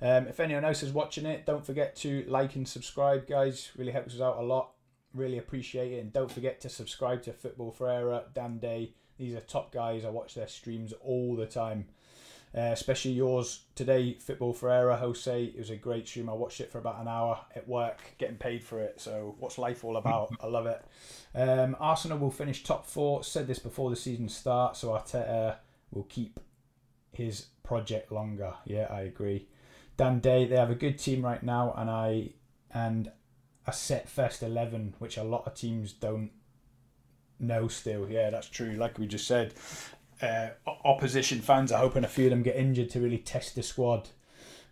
Um, 0.01 0.28
if 0.28 0.41
anyone 0.41 0.65
else 0.65 0.84
is 0.84 0.91
watching 0.91 1.25
it, 1.25 1.45
don't 1.45 1.65
forget 1.65 1.95
to 1.97 2.25
like 2.28 2.56
and 2.56 2.67
subscribe, 2.67 3.28
guys. 3.28 3.71
Really 3.78 3.93
helps 3.93 4.13
us 4.13 4.19
out 4.19 4.38
a 4.38 4.41
lot. 4.41 4.71
Really 5.13 5.38
appreciate 5.38 5.93
it. 5.93 5.99
And 5.99 6.12
don't 6.12 6.30
forget 6.30 6.60
to 6.62 6.69
subscribe 6.69 7.23
to 7.23 7.32
Football 7.32 7.71
Forever, 7.71 8.25
Dan 8.34 8.58
Day, 8.58 8.93
these 9.17 9.36
are 9.36 9.41
top 9.41 9.71
guys. 9.71 10.06
I 10.06 10.10
watch 10.10 10.36
their 10.36 10.47
streams 10.47 10.93
all 11.01 11.36
the 11.36 11.45
time. 11.45 11.86
Uh, 12.56 12.71
especially 12.71 13.12
yours 13.12 13.63
today, 13.75 14.13
Football 14.13 14.54
Ferreira, 14.54 14.95
Jose. 14.95 15.43
It 15.43 15.58
was 15.58 15.69
a 15.71 15.75
great 15.75 16.08
stream. 16.08 16.30
I 16.30 16.34
watched 16.34 16.62
it 16.62 16.71
for 16.71 16.78
about 16.78 17.01
an 17.01 17.08
hour 17.08 17.38
at 17.54 17.67
work, 17.67 17.99
getting 18.17 18.38
paid 18.38 18.63
for 18.63 18.80
it. 18.80 19.01
So, 19.01 19.36
what's 19.39 19.58
life 19.58 19.84
all 19.84 19.97
about? 19.97 20.34
I 20.41 20.47
love 20.47 20.65
it. 20.65 20.82
Um, 21.34 21.75
Arsenal 21.82 22.17
will 22.17 22.32
finish 22.32 22.63
top 22.63 22.86
four. 22.86 23.25
Said 23.25 23.47
this 23.47 23.60
before 23.60 23.89
the 23.89 23.97
season 23.97 24.30
starts, 24.30 24.80
so 24.80 24.89
Arteta 24.89 25.58
will 25.91 26.04
keep 26.04 26.39
his 27.12 27.47
project 27.63 28.10
longer. 28.10 28.54
Yeah, 28.63 28.88
I 28.89 29.01
agree. 29.01 29.49
Dan 29.97 30.19
Day, 30.19 30.45
they 30.45 30.56
have 30.56 30.71
a 30.71 30.75
good 30.75 30.97
team 30.97 31.25
right 31.25 31.43
now, 31.43 31.73
and 31.75 31.89
I 31.89 32.30
and 32.73 33.12
a 33.67 33.73
set 33.73 34.08
first 34.08 34.41
eleven, 34.41 34.93
which 34.99 35.17
a 35.17 35.23
lot 35.23 35.45
of 35.45 35.56
teams 35.56 35.91
don't 35.91 36.32
no, 37.39 37.67
still, 37.67 38.09
yeah, 38.09 38.29
that's 38.29 38.49
true. 38.49 38.73
Like 38.73 38.97
we 38.97 39.07
just 39.07 39.27
said, 39.27 39.53
uh, 40.21 40.49
opposition 40.83 41.41
fans 41.41 41.71
are 41.71 41.79
hoping 41.79 42.03
a 42.03 42.07
few 42.07 42.25
of 42.25 42.29
them 42.31 42.43
get 42.43 42.55
injured 42.55 42.89
to 42.91 42.99
really 42.99 43.17
test 43.17 43.55
the 43.55 43.63
squad. 43.63 44.09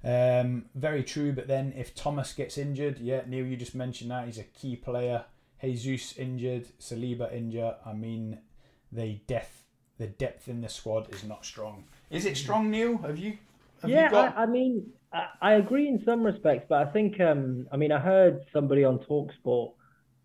Um, 0.04 0.66
very 0.76 1.04
true, 1.04 1.32
but 1.32 1.48
then 1.48 1.74
if 1.78 1.96
Thomas 1.96 2.34
gets 2.34 2.58
injured, 2.58 3.00
yeah, 3.00 3.22
Neil, 3.26 3.46
you 3.46 3.56
just 3.56 3.76
mentioned 3.76 4.12
that 4.12 4.26
he's 4.26 4.38
a 4.38 4.44
key 4.44 4.76
player. 4.76 5.26
Jesus 5.62 6.18
injured, 6.18 6.66
Saliba 6.80 7.34
injured. 7.34 7.76
I 7.86 7.94
mean, 7.94 8.40
the 8.92 9.20
depth, 9.28 9.64
the 9.98 10.08
depth 10.08 10.50
in 10.50 10.60
the 10.60 10.68
squad 10.68 11.14
is 11.14 11.24
not 11.24 11.46
strong. 11.46 11.86
Is 12.10 12.26
it 12.26 12.36
strong, 12.36 12.70
Neil? 12.70 12.98
Have 12.98 13.18
you? 13.18 13.38
Have 13.82 13.90
yeah, 13.90 14.06
you 14.06 14.12
got... 14.12 14.38
I, 14.38 14.44
I, 14.44 14.46
mean, 14.46 14.92
I, 15.14 15.28
I, 15.42 15.54
agree 15.54 15.88
in 15.88 16.04
some 16.04 16.22
respects, 16.24 16.66
but 16.68 16.86
I 16.86 16.92
think, 16.92 17.20
um, 17.22 17.68
I 17.72 17.78
mean, 17.78 17.94
I 17.94 18.00
heard 18.00 18.42
somebody 18.52 18.84
on 18.84 19.00
Talksport 19.00 19.72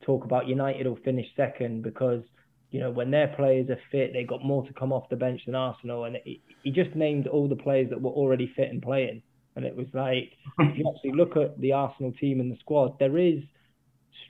talk 0.09 0.25
about 0.25 0.49
United 0.49 0.87
will 0.87 0.99
finish 1.05 1.27
second 1.37 1.83
because 1.83 2.23
you 2.71 2.81
know 2.81 2.91
when 2.91 3.11
their 3.11 3.29
players 3.29 3.69
are 3.69 3.79
fit, 3.93 4.13
they 4.15 4.25
got 4.25 4.43
more 4.43 4.67
to 4.67 4.73
come 4.73 4.93
off 4.93 5.09
the 5.11 5.17
bench 5.17 5.43
than 5.45 5.55
Arsenal, 5.55 6.05
and 6.05 6.17
he, 6.25 6.41
he 6.63 6.71
just 6.71 6.95
named 6.97 7.27
all 7.27 7.47
the 7.47 7.57
players 7.57 7.91
that 7.91 8.01
were 8.01 8.11
already 8.11 8.51
fit 8.57 8.71
and 8.71 8.83
playing, 8.83 9.23
and 9.55 9.67
it 9.67 9.77
was 9.77 9.87
like 9.93 10.33
if 10.61 10.79
you 10.79 10.91
actually 10.93 11.13
look 11.13 11.37
at 11.37 11.61
the 11.61 11.73
Arsenal 11.73 12.13
team 12.13 12.41
and 12.41 12.51
the 12.51 12.57
squad, 12.61 12.99
there 12.99 13.19
is 13.19 13.41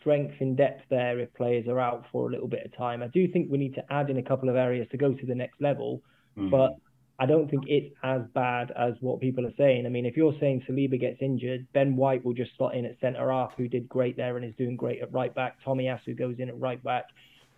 strength 0.00 0.34
in 0.40 0.56
depth 0.56 0.82
there 0.90 1.20
if 1.20 1.32
players 1.34 1.66
are 1.68 1.78
out 1.78 2.04
for 2.10 2.28
a 2.28 2.32
little 2.32 2.48
bit 2.48 2.66
of 2.66 2.76
time. 2.76 3.02
I 3.02 3.08
do 3.08 3.28
think 3.28 3.50
we 3.50 3.58
need 3.58 3.74
to 3.76 3.84
add 3.90 4.10
in 4.10 4.18
a 4.18 4.22
couple 4.22 4.48
of 4.48 4.56
areas 4.56 4.88
to 4.90 4.96
go 4.96 5.14
to 5.14 5.26
the 5.26 5.34
next 5.34 5.60
level, 5.60 6.02
mm-hmm. 6.36 6.50
but 6.50 6.72
I 7.20 7.26
don't 7.26 7.50
think 7.50 7.64
it's 7.66 7.92
as 8.04 8.22
bad 8.32 8.72
as 8.76 8.94
what 9.00 9.20
people 9.20 9.44
are 9.44 9.52
saying. 9.58 9.86
I 9.86 9.88
mean, 9.88 10.06
if 10.06 10.16
you're 10.16 10.34
saying 10.38 10.64
Saliba 10.68 11.00
gets 11.00 11.20
injured, 11.20 11.66
Ben 11.72 11.96
White 11.96 12.24
will 12.24 12.32
just 12.32 12.56
slot 12.56 12.76
in 12.76 12.84
at 12.84 12.98
centre 13.00 13.32
half, 13.32 13.52
who 13.56 13.66
did 13.66 13.88
great 13.88 14.16
there 14.16 14.36
and 14.36 14.46
is 14.46 14.54
doing 14.56 14.76
great 14.76 15.02
at 15.02 15.12
right 15.12 15.34
back. 15.34 15.56
Tomiyasu 15.66 16.16
goes 16.16 16.36
in 16.38 16.48
at 16.48 16.58
right 16.60 16.82
back. 16.84 17.06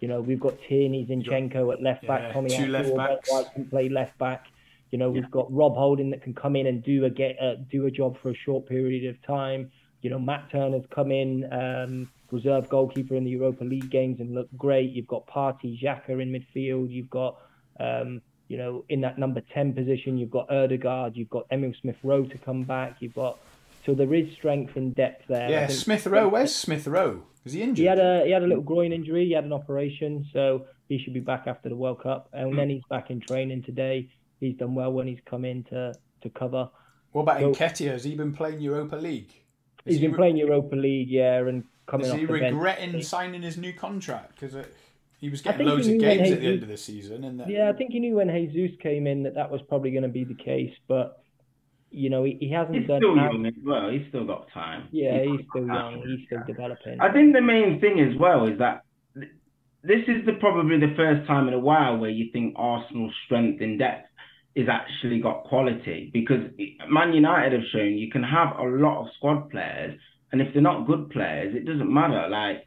You 0.01 0.09
know, 0.09 0.23
we've 0.23 0.41
got 0.41 0.55
Tierney 0.67 1.07
Zinchenko 1.07 1.75
at 1.75 1.83
left 1.83 2.07
back. 2.07 2.23
Yeah, 2.23 2.33
Tomiyasu 2.33 2.71
left 2.71 2.97
Ben 2.97 3.19
White 3.27 3.53
can 3.53 3.67
play 3.69 3.91
left 3.91 4.17
back. 4.19 4.47
You 4.93 4.99
know, 4.99 5.11
we've 5.11 5.31
got 5.31 5.53
Rob 5.53 5.75
Holding 5.75 6.11
that 6.11 6.23
can 6.23 6.35
come 6.35 6.57
in 6.57 6.67
and 6.67 6.83
do 6.83 7.05
a 7.05 7.11
get 7.11 7.37
uh, 7.41 7.57
do 7.71 7.85
a 7.85 7.91
job 7.91 8.17
for 8.23 8.31
a 8.31 8.35
short 8.35 8.67
period 8.67 9.09
of 9.09 9.23
time. 9.27 9.71
You 10.01 10.09
know, 10.09 10.19
Matt 10.19 10.51
Turner's 10.51 10.87
come 10.91 11.13
in, 11.13 11.53
um, 11.53 12.11
reserve 12.31 12.71
goalkeeper 12.71 13.15
in 13.15 13.25
the 13.25 13.31
Europa 13.31 13.63
League 13.63 13.91
games 13.91 14.21
and 14.21 14.35
looked 14.35 14.57
great. 14.57 14.91
You've 14.91 15.07
got 15.07 15.27
Partey, 15.27 15.81
Xhaka 15.81 16.21
in 16.21 16.33
midfield. 16.33 16.91
You've 16.91 17.11
got 17.11 17.37
um, 17.79 18.23
you 18.51 18.57
know, 18.57 18.85
in 18.89 19.01
that 19.03 19.17
number 19.17 19.41
10 19.55 19.75
position, 19.75 20.19
you've 20.19 20.33
got 20.33 20.51
Odegaard, 20.51 21.17
you've 21.17 21.31
got 21.31 21.47
Emile 21.53 21.73
Smith 21.81 21.99
Rowe 22.03 22.25
to 22.25 22.37
come 22.37 22.65
back, 22.65 22.97
you've 22.99 23.15
got. 23.15 23.39
So 23.87 23.95
there 23.95 24.13
is 24.13 24.33
strength 24.33 24.75
and 24.75 24.93
depth 24.93 25.29
there. 25.29 25.49
Yeah, 25.49 25.69
Smith 25.69 26.05
Rowe. 26.05 26.29
Where's 26.29 26.55
Smith 26.55 26.89
Rowe? 26.89 27.23
Is 27.45 27.53
he 27.53 27.63
injured? 27.63 27.79
He 27.79 27.85
had 27.85 28.01
a 28.01 28.25
he 28.27 28.33
had 28.33 28.43
a 28.43 28.47
little 28.47 28.63
groin 28.63 28.93
injury. 28.93 29.25
He 29.25 29.33
had 29.33 29.45
an 29.45 29.53
operation, 29.53 30.27
so 30.33 30.67
he 30.89 30.99
should 30.99 31.15
be 31.15 31.21
back 31.21 31.45
after 31.47 31.69
the 31.69 31.77
World 31.77 32.03
Cup. 32.03 32.29
And 32.33 32.51
hmm. 32.51 32.57
then 32.57 32.69
he's 32.69 32.83
back 32.91 33.11
in 33.11 33.21
training 33.21 33.63
today. 33.63 34.11
He's 34.41 34.57
done 34.57 34.75
well 34.75 34.93
when 34.93 35.07
he's 35.07 35.21
come 35.25 35.45
in 35.45 35.63
to 35.65 35.95
to 36.23 36.31
cover. 36.31 36.69
What 37.13 37.23
about 37.23 37.41
so, 37.41 37.53
Nketiah? 37.53 37.93
Has 37.93 38.05
he 38.05 38.17
been 38.17 38.35
playing 38.35 38.61
Europa 38.61 38.97
League? 38.97 39.33
Is 39.87 39.95
he's 39.95 40.01
been 40.01 40.11
re- 40.11 40.17
playing 40.19 40.37
Europa 40.37 40.75
League, 40.75 41.09
yeah, 41.09 41.39
and 41.39 41.65
coming. 41.87 42.11
Up. 42.11 42.17
Is 42.17 42.21
he 42.21 42.27
regretting 42.27 43.01
signing 43.01 43.43
his 43.43 43.57
new 43.57 43.73
contract 43.73 44.41
because? 44.41 44.57
Uh, 44.57 44.65
He 45.21 45.29
was 45.29 45.43
getting 45.43 45.67
loads 45.67 45.87
of 45.87 45.99
games 45.99 46.23
Jesus, 46.23 46.33
at 46.35 46.41
the 46.41 46.47
end 46.49 46.63
of 46.63 46.69
the 46.69 46.77
season, 46.77 47.25
and 47.25 47.43
yeah, 47.47 47.69
I 47.69 47.75
think 47.75 47.93
he 47.93 48.01
knew 48.01 48.17
when 48.17 48.29
Jesus 48.29 48.77
came 48.81 49.07
in 49.07 49.25
that 49.25 49.35
that 49.35 49.51
was 49.51 49.61
probably 49.69 49.91
going 49.91 50.03
to 50.03 50.09
be 50.09 50.25
the 50.25 50.35
case, 50.35 50.75
but 50.89 51.23
you 51.91 52.09
know 52.09 52.25
he, 52.25 52.39
he 52.41 52.51
hasn't 52.51 52.77
he's 52.77 52.89
done. 52.89 53.01
Still 53.01 53.17
young 53.17 53.45
as 53.47 53.53
well. 53.63 53.91
He's 53.91 54.07
still 54.09 54.25
got 54.25 54.51
time. 54.53 54.89
Yeah, 54.93 55.23
he's, 55.23 55.41
he's 55.41 55.47
still 55.51 55.67
young. 55.67 56.03
He's 56.07 56.27
still 56.27 56.43
developing. 56.47 57.01
I 57.01 57.13
think 57.13 57.35
the 57.35 57.43
main 57.43 57.81
thing 57.81 58.01
as 58.01 58.19
well 58.19 58.47
is 58.47 58.59
that 58.59 58.83
this 59.83 60.03
is 60.09 60.25
the 60.25 60.35
probably 60.41 60.79
the 60.79 60.95
first 60.97 61.27
time 61.27 61.49
in 61.49 61.55
a 61.55 61.59
while 61.59 61.99
where 61.99 62.11
you 62.11 62.31
think 62.33 62.55
Arsenal's 62.57 63.15
strength 63.27 63.61
in 63.61 63.77
depth 63.77 64.09
is 64.55 64.69
actually 64.69 65.21
got 65.21 65.45
quality 65.45 66.11
because 66.13 66.41
Man 66.89 67.13
United 67.13 67.53
have 67.53 67.69
shown 67.73 67.93
you 67.93 68.11
can 68.11 68.23
have 68.23 68.57
a 68.59 68.65
lot 68.65 69.03
of 69.03 69.09
squad 69.17 69.49
players 69.51 69.99
and 70.33 70.41
if 70.41 70.53
they're 70.53 70.63
not 70.63 70.87
good 70.87 71.11
players, 71.11 71.55
it 71.55 71.67
doesn't 71.67 71.93
matter. 71.93 72.29
Like 72.29 72.67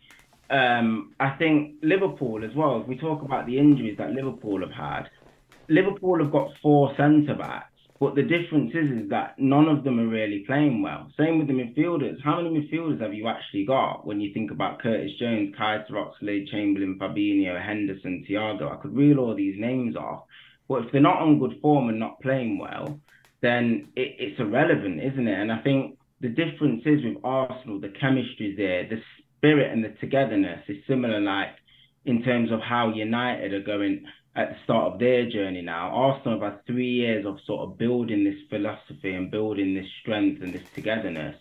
um, 0.53 1.13
I 1.19 1.31
think 1.37 1.77
Liverpool 1.81 2.45
as 2.45 2.55
well. 2.55 2.79
If 2.81 2.87
we 2.87 2.95
talk 2.95 3.23
about 3.23 3.47
the 3.47 3.57
injuries 3.57 3.97
that 3.97 4.11
Liverpool 4.11 4.61
have 4.61 4.71
had, 4.71 5.09
Liverpool 5.67 6.19
have 6.21 6.31
got 6.31 6.51
four 6.61 6.93
centre 6.95 7.33
backs, 7.33 7.73
but 7.99 8.13
the 8.13 8.21
difference 8.21 8.71
is 8.75 9.03
is 9.03 9.09
that 9.09 9.33
none 9.39 9.67
of 9.67 9.83
them 9.83 9.99
are 9.99 10.07
really 10.07 10.43
playing 10.45 10.83
well. 10.83 11.11
Same 11.17 11.39
with 11.39 11.47
the 11.47 11.53
midfielders. 11.53 12.21
How 12.23 12.39
many 12.39 12.55
midfielders 12.55 13.01
have 13.01 13.15
you 13.15 13.27
actually 13.27 13.65
got 13.65 14.05
when 14.05 14.21
you 14.21 14.31
think 14.31 14.51
about 14.51 14.79
Curtis 14.79 15.11
Jones, 15.19 15.55
Kaiser 15.57 15.93
Oxlade, 15.93 16.47
Chamberlain, 16.51 16.99
Fabinho, 16.99 17.59
Henderson, 17.59 18.23
Thiago? 18.29 18.71
I 18.71 18.81
could 18.81 18.95
reel 18.95 19.19
all 19.19 19.35
these 19.35 19.59
names 19.59 19.95
off. 19.95 20.25
But 20.69 20.85
if 20.85 20.91
they're 20.91 21.01
not 21.01 21.21
on 21.21 21.39
good 21.39 21.59
form 21.61 21.89
and 21.89 21.99
not 21.99 22.21
playing 22.21 22.59
well, 22.59 22.99
then 23.41 23.89
it, 23.95 24.15
it's 24.19 24.39
irrelevant, 24.39 25.01
isn't 25.01 25.27
it? 25.27 25.39
And 25.39 25.51
I 25.51 25.59
think 25.63 25.97
the 26.21 26.29
difference 26.29 26.83
is 26.85 27.03
with 27.03 27.17
Arsenal, 27.23 27.79
the 27.79 27.93
chemistry 27.99 28.53
there, 28.55 28.87
the 28.87 29.01
spirit 29.43 29.73
and 29.73 29.83
the 29.83 29.89
togetherness 29.99 30.61
is 30.69 30.77
similar, 30.87 31.19
like 31.19 31.49
in 32.05 32.23
terms 32.23 32.49
of 32.49 32.61
how 32.61 32.93
United 32.93 33.53
are 33.53 33.61
going 33.61 34.05
at 34.37 34.49
the 34.49 34.55
start 34.63 34.93
of 34.93 34.99
their 34.99 35.29
journey 35.29 35.61
now. 35.61 35.89
Arsenal 35.89 36.39
have 36.39 36.53
had 36.53 36.65
three 36.65 36.89
years 36.89 37.25
of 37.25 37.37
sort 37.45 37.67
of 37.67 37.77
building 37.77 38.23
this 38.23 38.39
philosophy 38.49 39.13
and 39.13 39.29
building 39.29 39.75
this 39.75 39.85
strength 40.01 40.41
and 40.41 40.53
this 40.53 40.63
togetherness. 40.73 41.35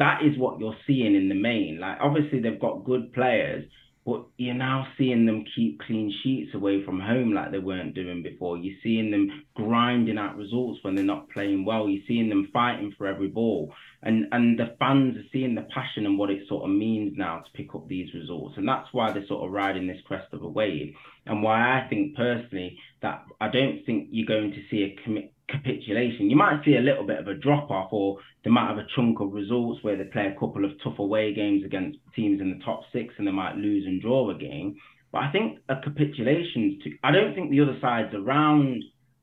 That 0.00 0.22
is 0.24 0.36
what 0.36 0.58
you're 0.58 0.76
seeing 0.88 1.14
in 1.14 1.28
the 1.28 1.36
main. 1.36 1.78
Like 1.80 1.98
obviously 2.00 2.40
they've 2.40 2.60
got 2.60 2.84
good 2.84 3.12
players, 3.12 3.64
but 4.06 4.24
you're 4.36 4.54
now 4.54 4.86
seeing 4.96 5.26
them 5.26 5.44
keep 5.56 5.80
clean 5.80 6.14
sheets 6.22 6.54
away 6.54 6.84
from 6.84 7.00
home 7.00 7.34
like 7.34 7.50
they 7.50 7.58
weren't 7.58 7.96
doing 7.96 8.22
before. 8.22 8.56
You're 8.56 8.78
seeing 8.80 9.10
them 9.10 9.42
grinding 9.56 10.16
out 10.16 10.36
results 10.36 10.78
when 10.82 10.94
they're 10.94 11.04
not 11.04 11.28
playing 11.30 11.64
well. 11.64 11.88
You're 11.88 12.04
seeing 12.06 12.28
them 12.28 12.48
fighting 12.52 12.94
for 12.96 13.08
every 13.08 13.26
ball. 13.26 13.74
And 14.02 14.26
and 14.30 14.56
the 14.56 14.76
fans 14.78 15.16
are 15.16 15.28
seeing 15.32 15.56
the 15.56 15.66
passion 15.74 16.06
and 16.06 16.16
what 16.16 16.30
it 16.30 16.46
sort 16.48 16.62
of 16.62 16.70
means 16.70 17.14
now 17.16 17.38
to 17.38 17.50
pick 17.52 17.74
up 17.74 17.88
these 17.88 18.14
results. 18.14 18.54
And 18.56 18.68
that's 18.68 18.86
why 18.92 19.10
they're 19.10 19.26
sort 19.26 19.44
of 19.44 19.50
riding 19.50 19.88
this 19.88 20.00
crest 20.06 20.32
of 20.32 20.42
a 20.42 20.48
wave. 20.48 20.94
And 21.26 21.42
why 21.42 21.82
I 21.82 21.88
think 21.88 22.14
personally 22.14 22.78
that 23.02 23.24
I 23.40 23.48
don't 23.48 23.84
think 23.84 24.10
you're 24.12 24.28
going 24.28 24.52
to 24.52 24.62
see 24.70 24.84
a 24.84 25.02
commit 25.02 25.32
capitulation. 25.48 26.30
You 26.30 26.36
might 26.36 26.64
see 26.64 26.76
a 26.76 26.80
little 26.80 27.06
bit 27.06 27.18
of 27.18 27.28
a 27.28 27.34
drop 27.34 27.70
off, 27.70 27.92
or 27.92 28.18
they 28.44 28.50
might 28.50 28.68
have 28.68 28.78
a 28.78 28.86
chunk 28.94 29.20
of 29.20 29.32
results 29.32 29.82
where 29.82 29.96
they 29.96 30.04
play 30.04 30.26
a 30.26 30.38
couple 30.38 30.64
of 30.64 30.72
tough 30.82 30.98
away 30.98 31.34
games 31.34 31.64
against 31.64 31.98
teams 32.14 32.40
in 32.40 32.58
the 32.58 32.64
top 32.64 32.82
six 32.92 33.14
and 33.18 33.26
they 33.26 33.32
might 33.32 33.56
lose 33.56 33.86
and 33.86 34.00
draw 34.00 34.30
a 34.30 34.34
game. 34.34 34.76
But 35.12 35.22
I 35.22 35.32
think 35.32 35.60
a 35.68 35.76
capitulation, 35.76 36.80
to, 36.84 36.90
I 37.04 37.12
don't 37.12 37.34
think 37.34 37.50
the 37.50 37.60
other 37.60 37.78
sides 37.80 38.14
around 38.14 38.82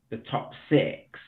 the 0.09 0.17
top 0.31 0.51
six 0.69 1.19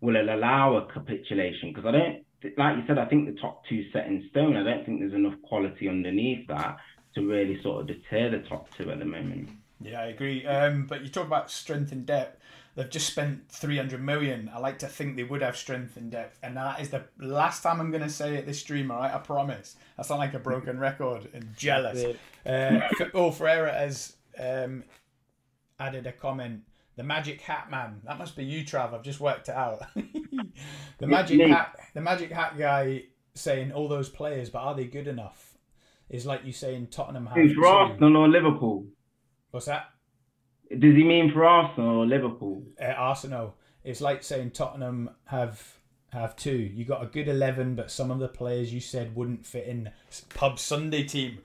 will 0.00 0.16
allow 0.16 0.76
a 0.76 0.92
capitulation 0.92 1.72
because 1.72 1.86
I 1.86 1.92
don't, 1.92 2.24
like 2.58 2.76
you 2.76 2.82
said, 2.86 2.98
I 2.98 3.06
think 3.06 3.26
the 3.26 3.40
top 3.40 3.62
two 3.68 3.84
set 3.92 4.06
in 4.06 4.28
stone. 4.30 4.56
I 4.56 4.64
don't 4.64 4.84
think 4.84 5.00
there's 5.00 5.14
enough 5.14 5.40
quality 5.42 5.88
underneath 5.88 6.46
that 6.48 6.76
to 7.14 7.26
really 7.26 7.60
sort 7.62 7.82
of 7.82 7.86
deter 7.86 8.30
the 8.30 8.48
top 8.48 8.68
two 8.76 8.90
at 8.90 8.98
the 8.98 9.04
moment. 9.04 9.50
Yeah, 9.80 10.00
I 10.00 10.06
agree. 10.06 10.46
Um, 10.46 10.86
but 10.86 11.02
you 11.02 11.08
talk 11.08 11.26
about 11.26 11.50
strength 11.50 11.92
and 11.92 12.06
depth 12.06 12.41
They've 12.74 12.88
just 12.88 13.06
spent 13.06 13.50
300 13.50 14.02
million. 14.02 14.50
I 14.52 14.58
like 14.58 14.78
to 14.78 14.86
think 14.86 15.16
they 15.16 15.24
would 15.24 15.42
have 15.42 15.56
strength 15.56 15.98
and 15.98 16.10
depth. 16.10 16.38
And 16.42 16.56
that 16.56 16.80
is 16.80 16.88
the 16.88 17.04
last 17.18 17.62
time 17.62 17.80
I'm 17.80 17.90
going 17.90 18.02
to 18.02 18.08
say 18.08 18.36
it 18.36 18.46
this 18.46 18.60
stream, 18.60 18.90
all 18.90 18.98
right? 18.98 19.12
I 19.12 19.18
promise. 19.18 19.76
I 19.98 20.02
sound 20.02 20.20
like 20.20 20.32
a 20.32 20.38
broken 20.38 20.78
record 20.80 21.28
and 21.34 21.54
jealous. 21.54 22.16
Uh, 22.46 22.80
oh, 23.12 23.30
Ferreira 23.30 23.72
has 23.72 24.16
um, 24.38 24.84
added 25.78 26.06
a 26.06 26.12
comment. 26.12 26.62
The 26.96 27.02
magic 27.02 27.42
hat 27.42 27.70
man. 27.70 28.00
That 28.04 28.18
must 28.18 28.36
be 28.36 28.44
you, 28.44 28.64
Trav. 28.64 28.94
I've 28.94 29.02
just 29.02 29.20
worked 29.20 29.48
it 29.48 29.54
out. 29.54 29.82
the 30.98 31.06
magic 31.06 31.40
hat. 31.46 31.78
The 31.94 32.00
magic 32.00 32.32
hat 32.32 32.56
guy 32.58 33.04
saying 33.34 33.72
all 33.72 33.88
those 33.88 34.08
players, 34.08 34.50
but 34.50 34.60
are 34.60 34.74
they 34.74 34.84
good 34.84 35.08
enough? 35.08 35.56
Is 36.08 36.26
like 36.26 36.44
you 36.44 36.52
saying 36.52 36.88
Tottenham 36.88 37.26
have. 37.26 37.36
Who's 37.36 37.54
for 37.54 37.66
Arsenal 37.66 38.18
or 38.18 38.28
Liverpool? 38.28 38.86
What's 39.50 39.66
that? 39.66 39.86
Does 40.78 40.94
he 40.94 41.04
mean 41.04 41.32
for 41.32 41.44
Arsenal 41.44 42.00
or 42.00 42.06
Liverpool? 42.06 42.62
Uh, 42.80 42.86
Arsenal. 42.86 43.54
It's 43.84 44.00
like 44.00 44.22
saying 44.22 44.52
Tottenham 44.52 45.10
have 45.26 45.78
have 46.12 46.36
two. 46.36 46.56
You 46.56 46.84
got 46.84 47.02
a 47.02 47.06
good 47.06 47.26
eleven, 47.26 47.74
but 47.74 47.90
some 47.90 48.10
of 48.10 48.18
the 48.18 48.28
players 48.28 48.72
you 48.72 48.80
said 48.80 49.16
wouldn't 49.16 49.46
fit 49.46 49.66
in 49.66 49.90
pub 50.34 50.58
Sunday 50.58 51.04
team. 51.04 51.38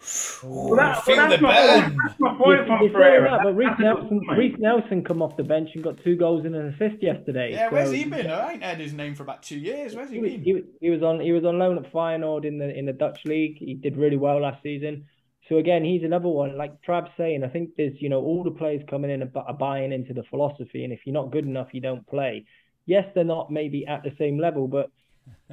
Ooh, 0.43 0.69
well, 0.69 0.75
that, 0.75 1.03
feel 1.05 1.15
well, 1.15 1.29
the 1.29 1.37
burn. 1.37 1.97
That's 2.05 2.19
my 2.19 2.35
point 2.35 2.67
from 2.67 2.91
But 2.91 3.55
Reiss 3.55 3.79
Nelson, 3.79 4.21
Reiss 4.37 4.55
Nelson 4.59 5.03
come 5.05 5.21
off 5.21 5.37
the 5.37 5.43
bench 5.43 5.69
and 5.73 5.83
got 5.83 6.03
two 6.03 6.17
goals 6.17 6.45
and 6.45 6.53
an 6.53 6.67
assist 6.73 7.01
yesterday. 7.01 7.51
Yeah, 7.53 7.69
so, 7.69 7.75
where's 7.75 7.91
he 7.91 8.03
been? 8.03 8.29
I 8.29 8.53
ain't 8.53 8.63
heard 8.63 8.79
his 8.79 8.93
name 8.93 9.15
for 9.15 9.23
about 9.23 9.41
two 9.41 9.57
years. 9.57 9.95
Where's 9.95 10.09
he, 10.09 10.17
he 10.17 10.21
been? 10.21 10.43
He, 10.43 10.63
he, 10.81 10.89
was 10.89 11.01
on 11.01 11.21
he 11.21 11.31
was 11.31 11.45
on 11.45 11.57
loan 11.57 11.77
at 11.77 11.91
Feyenoord 11.91 12.43
in 12.43 12.57
the 12.57 12.69
in 12.69 12.85
the 12.85 12.93
Dutch 12.93 13.23
league. 13.23 13.57
He 13.57 13.73
did 13.73 13.95
really 13.95 14.17
well 14.17 14.41
last 14.41 14.61
season. 14.63 15.05
So 15.49 15.57
again, 15.57 15.83
he's 15.83 16.03
another 16.03 16.27
one. 16.27 16.57
Like 16.57 16.81
Trav's 16.81 17.11
saying, 17.17 17.43
I 17.43 17.47
think 17.49 17.71
there's 17.77 17.93
you 17.99 18.09
know 18.09 18.21
all 18.21 18.43
the 18.43 18.51
players 18.51 18.81
coming 18.89 19.11
in 19.11 19.23
are 19.23 19.53
buying 19.53 19.93
into 19.93 20.13
the 20.13 20.23
philosophy, 20.29 20.83
and 20.83 20.91
if 20.91 20.99
you're 21.05 21.13
not 21.13 21.31
good 21.31 21.45
enough, 21.45 21.69
you 21.71 21.81
don't 21.81 22.05
play. 22.07 22.45
Yes, 22.85 23.05
they're 23.15 23.23
not 23.23 23.51
maybe 23.51 23.85
at 23.85 24.03
the 24.03 24.11
same 24.17 24.39
level, 24.39 24.67
but 24.67 24.91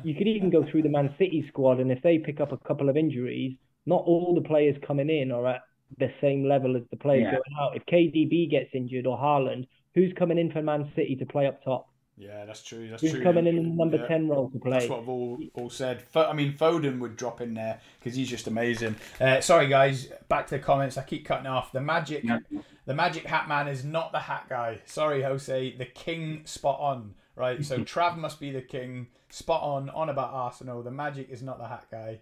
you 0.02 0.14
could 0.14 0.28
even 0.28 0.50
go 0.50 0.64
through 0.70 0.82
the 0.82 0.88
Man 0.88 1.14
City 1.18 1.44
squad, 1.48 1.80
and 1.80 1.90
if 1.90 2.02
they 2.02 2.18
pick 2.18 2.40
up 2.40 2.52
a 2.52 2.56
couple 2.58 2.88
of 2.88 2.96
injuries, 2.96 3.56
not 3.86 4.02
all 4.04 4.34
the 4.34 4.46
players 4.46 4.76
coming 4.86 5.10
in 5.10 5.30
are 5.30 5.46
at 5.46 5.62
the 5.98 6.10
same 6.20 6.48
level 6.48 6.76
as 6.76 6.82
the 6.90 6.96
players 6.96 7.24
yeah. 7.24 7.32
going 7.32 7.60
out. 7.60 7.76
If 7.76 7.86
KDB 7.86 8.50
gets 8.50 8.70
injured 8.74 9.06
or 9.06 9.18
Haaland, 9.18 9.66
who's 9.94 10.12
coming 10.18 10.38
in 10.38 10.50
for 10.50 10.62
Man 10.62 10.90
City 10.96 11.16
to 11.16 11.26
play 11.26 11.46
up 11.46 11.62
top? 11.62 11.88
Yeah, 12.16 12.44
that's 12.44 12.62
true. 12.62 12.88
That's 12.88 13.02
Who's 13.02 13.12
true. 13.12 13.22
coming 13.22 13.46
in 13.46 13.58
in 13.58 13.76
number 13.76 13.96
yeah. 13.96 14.06
ten 14.06 14.28
role 14.28 14.48
to 14.50 14.58
play? 14.58 14.78
That's 14.78 14.88
what 14.88 15.00
I've 15.00 15.08
all, 15.08 15.38
all 15.54 15.70
said. 15.70 16.04
I 16.14 16.32
mean, 16.32 16.52
Foden 16.52 17.00
would 17.00 17.16
drop 17.16 17.40
in 17.40 17.54
there 17.54 17.80
because 17.98 18.16
he's 18.16 18.30
just 18.30 18.46
amazing. 18.46 18.94
Uh, 19.20 19.40
sorry, 19.40 19.66
guys. 19.66 20.08
Back 20.28 20.46
to 20.48 20.56
the 20.56 20.62
comments. 20.62 20.96
I 20.96 21.02
keep 21.02 21.24
cutting 21.24 21.46
off. 21.46 21.72
The 21.72 21.80
magic, 21.80 22.22
yeah. 22.22 22.38
the 22.86 22.94
magic 22.94 23.26
hat 23.26 23.48
man 23.48 23.66
is 23.66 23.84
not 23.84 24.12
the 24.12 24.20
hat 24.20 24.46
guy. 24.48 24.80
Sorry, 24.84 25.22
Jose. 25.22 25.76
The 25.76 25.86
king, 25.86 26.42
spot 26.44 26.78
on. 26.80 27.14
Right. 27.34 27.64
So 27.64 27.78
Trav 27.84 28.16
must 28.16 28.38
be 28.38 28.52
the 28.52 28.62
king, 28.62 29.08
spot 29.28 29.62
on. 29.62 29.90
On 29.90 30.08
about 30.08 30.32
Arsenal. 30.32 30.82
The 30.84 30.92
magic 30.92 31.30
is 31.30 31.42
not 31.42 31.58
the 31.58 31.66
hat 31.66 31.86
guy. 31.90 32.20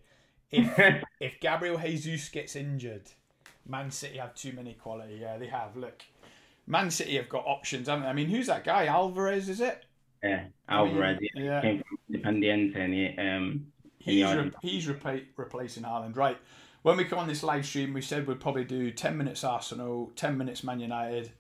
If 0.50 1.02
if 1.20 1.38
Gabriel 1.40 1.76
Jesus 1.78 2.30
gets 2.30 2.56
injured, 2.56 3.10
Man 3.68 3.90
City 3.90 4.16
have 4.16 4.34
too 4.34 4.52
many 4.52 4.72
quality. 4.72 5.18
Yeah, 5.20 5.36
they 5.36 5.48
have. 5.48 5.76
Look, 5.76 6.02
Man 6.66 6.90
City 6.90 7.16
have 7.16 7.28
got 7.28 7.44
options, 7.46 7.88
haven't 7.88 8.04
they? 8.04 8.10
I 8.10 8.12
mean, 8.12 8.28
who's 8.28 8.46
that 8.46 8.64
guy? 8.64 8.86
Alvarez, 8.86 9.48
is 9.48 9.60
it? 9.60 9.84
Yeah, 10.22 10.44
Alvarez. 10.68 11.18
I 11.18 11.38
mean, 11.38 11.46
yeah. 11.46 11.60
Came 11.60 11.82
from 11.82 11.98
Independiente. 12.20 12.76
And 12.76 12.94
he, 12.94 13.18
um, 13.18 13.66
he's 13.98 14.24
re- 14.34 14.52
he's 14.62 14.86
repa- 14.86 15.24
replacing 15.36 15.82
Haaland. 15.82 16.16
Right. 16.16 16.38
When 16.82 16.96
we 16.96 17.04
come 17.04 17.18
on 17.18 17.28
this 17.28 17.42
live 17.42 17.64
stream, 17.66 17.92
we 17.92 18.00
said 18.02 18.26
we'd 18.26 18.40
probably 18.40 18.64
do 18.64 18.90
10 18.90 19.16
minutes 19.16 19.44
Arsenal, 19.44 20.10
10 20.16 20.36
minutes 20.36 20.64
Man 20.64 20.80
United, 20.80 21.30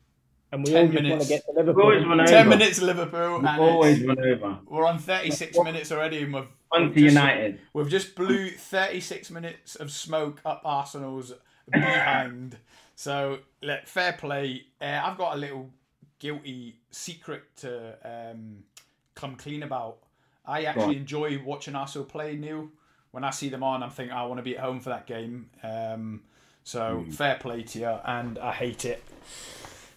and 0.52 0.64
we 0.64 0.76
all 0.76 0.86
just 0.86 1.02
want 1.04 1.22
to 1.22 1.28
get 1.28 1.44
to 1.46 1.52
Liverpool. 1.52 1.82
Always 1.82 2.04
run 2.04 2.20
over. 2.20 2.30
Ten 2.30 2.48
minutes 2.48 2.80
Liverpool. 2.82 3.40
We 3.40 3.46
and 3.48 3.60
always 3.60 4.00
it's- 4.02 4.16
run 4.16 4.26
over. 4.32 4.58
We're 4.66 4.86
on 4.86 4.98
36 4.98 5.58
minutes 5.64 5.90
already, 5.90 6.22
and 6.22 6.34
we've, 6.34 6.44
On 6.72 6.82
we've 6.86 6.94
to 6.94 7.00
just, 7.00 7.14
United. 7.14 7.60
we've 7.72 7.88
just 7.88 8.14
blew 8.14 8.50
36 8.50 9.30
minutes 9.30 9.74
of 9.76 9.90
smoke 9.90 10.40
up 10.44 10.60
Arsenal's 10.64 11.32
behind. 11.70 12.58
So, 12.94 13.38
look, 13.62 13.86
fair 13.86 14.12
play. 14.12 14.64
Uh, 14.80 15.00
I've 15.04 15.16
got 15.18 15.34
a 15.34 15.38
little 15.38 15.70
guilty 16.18 16.76
secret 16.90 17.42
to 17.58 17.96
um, 18.04 18.64
come 19.14 19.36
clean 19.36 19.62
about. 19.62 19.98
I 20.46 20.64
actually 20.64 20.96
enjoy 20.96 21.40
watching 21.44 21.74
Arsenal 21.74 22.06
play, 22.06 22.36
Neil. 22.36 22.68
When 23.12 23.24
I 23.24 23.30
see 23.30 23.48
them 23.48 23.62
on, 23.62 23.82
I'm 23.82 23.90
thinking, 23.90 24.14
I 24.14 24.24
want 24.24 24.38
to 24.38 24.42
be 24.42 24.56
at 24.56 24.64
home 24.64 24.80
for 24.80 24.88
that 24.90 25.06
game. 25.06 25.50
Um, 25.62 26.22
so, 26.64 27.04
fair 27.12 27.36
play 27.36 27.62
to 27.62 27.78
you, 27.78 27.86
and 28.04 28.38
I 28.38 28.52
hate 28.52 28.84
it. 28.84 29.02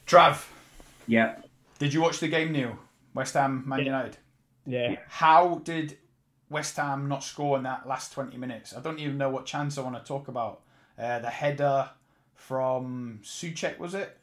Trav, 0.06 0.46
Yeah. 1.08 1.36
did 1.80 1.94
you 1.94 2.02
watch 2.02 2.20
the 2.20 2.28
game, 2.28 2.52
Neil? 2.52 2.78
West 3.14 3.34
Ham, 3.36 3.64
Man 3.66 3.86
United? 3.86 4.18
Yeah. 4.66 4.96
How 5.08 5.62
did 5.64 5.98
West 6.50 6.76
Ham 6.78 7.08
not 7.08 7.24
score 7.24 7.58
in 7.58 7.64
that 7.64 7.88
last 7.88 8.12
20 8.14 8.38
minutes? 8.38 8.76
I 8.76 8.82
don't 8.82 9.00
even 9.00 9.18
know 9.18 9.30
what 9.30 9.46
chance 9.46 9.78
I 9.78 9.82
want 9.82 9.96
to 9.96 10.04
talk 10.04 10.28
about. 10.28 10.62
Uh, 10.98 11.20
the 11.20 11.30
header 11.30 11.90
from 12.36 13.20
Soucek, 13.24 13.80
was 13.80 13.94
it? 13.96 14.18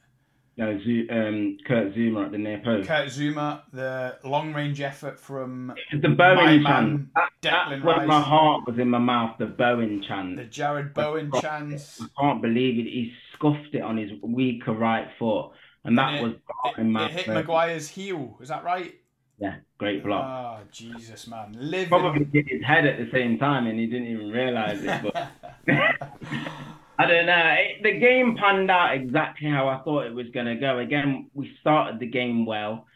Yeah, 0.56 0.78
Zu- 0.84 1.06
um, 1.10 1.56
Kurt 1.66 1.94
Zouma 1.94 2.26
at 2.26 2.32
the 2.32 2.38
near 2.38 2.58
post. 2.58 2.86
Kurt 2.86 3.08
Zouma, 3.08 3.62
the 3.72 4.18
long 4.22 4.52
range 4.52 4.82
effort 4.82 5.18
from 5.18 5.74
the 5.92 6.08
Bowen 6.10 6.62
chance. 6.62 7.08
That, 7.14 7.28
that's 7.42 7.82
when 7.82 8.06
my 8.06 8.20
heart 8.20 8.66
was 8.66 8.78
in 8.78 8.90
my 8.90 8.98
mouth. 8.98 9.36
The 9.38 9.46
Bowen 9.46 10.02
chance. 10.06 10.36
the 10.36 10.44
Jarrod 10.44 10.92
Bowen 10.92 11.32
chance. 11.40 12.02
I 12.02 12.06
can't 12.20 12.42
believe 12.42 12.78
it. 12.78 12.84
He 12.90 13.12
scuffed 13.34 13.74
it 13.74 13.80
on 13.80 13.96
his 13.96 14.10
weaker 14.22 14.72
right 14.72 15.08
foot, 15.18 15.52
and 15.84 15.96
that 15.96 16.14
And 16.14 16.22
was 16.22 16.32
It, 16.66 16.80
in 16.82 16.92
my 16.92 17.06
it 17.06 17.12
hit 17.12 17.28
Maguire's 17.28 17.88
heel, 17.88 18.36
is 18.42 18.48
that 18.50 18.62
right? 18.62 18.94
yeah, 19.38 19.56
great 19.78 20.04
block. 20.04 20.24
Oh, 20.24 20.64
Jesus, 20.70 21.26
man. 21.28 21.56
Living. 21.58 21.88
Probably 21.88 22.26
hit 22.30 22.46
his 22.48 22.62
head 22.62 22.84
at 22.86 22.98
the 22.98 23.10
same 23.10 23.38
time, 23.38 23.66
and 23.66 23.78
he 23.80 23.86
didn't 23.86 24.08
even 24.08 24.28
realise 24.30 24.80
it. 24.82 25.02
But 25.02 25.30
I 27.02 27.06
don't 27.06 27.26
know. 27.26 27.54
It, 27.58 27.82
the 27.82 27.98
game 27.98 28.36
panned 28.38 28.70
out 28.70 28.94
exactly 28.94 29.50
how 29.50 29.68
I 29.68 29.82
thought 29.82 30.06
it 30.06 30.14
was 30.14 30.26
going 30.32 30.46
to 30.46 30.54
go. 30.54 30.78
Again, 30.78 31.30
we 31.34 31.50
started 31.60 31.98
the 31.98 32.06
game 32.06 32.46
well. 32.46 32.86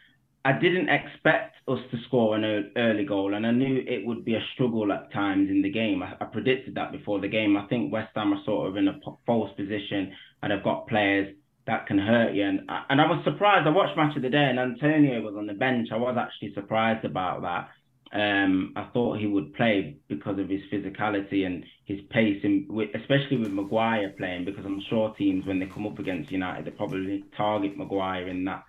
I 0.45 0.53
didn't 0.53 0.87
expect 0.87 1.55
us 1.67 1.79
to 1.91 1.97
score 2.07 2.37
an 2.37 2.71
early 2.77 3.03
goal, 3.03 3.33
and 3.33 3.45
I 3.45 3.51
knew 3.51 3.83
it 3.85 4.05
would 4.05 4.23
be 4.23 4.35
a 4.35 4.45
struggle 4.53 4.93
at 4.93 5.11
times 5.11 5.49
in 5.49 5.61
the 5.61 5.69
game. 5.69 6.01
I, 6.01 6.13
I 6.21 6.25
predicted 6.25 6.75
that 6.75 6.93
before 6.93 7.19
the 7.19 7.27
game. 7.27 7.57
I 7.57 7.67
think 7.67 7.91
West 7.91 8.11
Ham 8.15 8.33
are 8.33 8.41
sort 8.45 8.69
of 8.69 8.77
in 8.77 8.87
a 8.87 8.97
false 9.25 9.51
position, 9.57 10.13
and 10.41 10.53
have 10.53 10.63
got 10.63 10.87
players 10.87 11.35
that 11.65 11.85
can 11.85 11.97
hurt 11.97 12.33
you. 12.33 12.45
And 12.45 12.61
and 12.89 13.01
I 13.01 13.07
was 13.07 13.21
surprised. 13.25 13.67
I 13.67 13.71
watched 13.71 13.97
match 13.97 14.15
of 14.15 14.21
the 14.21 14.29
day, 14.29 14.47
and 14.49 14.57
Antonio 14.57 15.19
was 15.21 15.35
on 15.37 15.47
the 15.47 15.53
bench. 15.53 15.89
I 15.91 15.97
was 15.97 16.15
actually 16.17 16.53
surprised 16.53 17.03
about 17.03 17.41
that. 17.41 17.67
Um, 18.13 18.73
I 18.75 18.85
thought 18.93 19.19
he 19.19 19.27
would 19.27 19.53
play 19.53 19.97
because 20.07 20.39
of 20.39 20.49
his 20.49 20.61
physicality 20.71 21.45
and 21.45 21.65
his 21.85 21.99
pace, 22.09 22.39
and 22.43 22.65
especially 22.95 23.37
with 23.37 23.51
Maguire 23.51 24.13
playing. 24.17 24.45
Because 24.45 24.65
I'm 24.65 24.81
sure 24.89 25.13
teams, 25.17 25.45
when 25.45 25.59
they 25.59 25.65
come 25.65 25.85
up 25.85 25.99
against 25.99 26.31
United, 26.31 26.65
they 26.65 26.71
probably 26.71 27.25
target 27.35 27.77
Maguire 27.77 28.27
in 28.27 28.45
that 28.45 28.63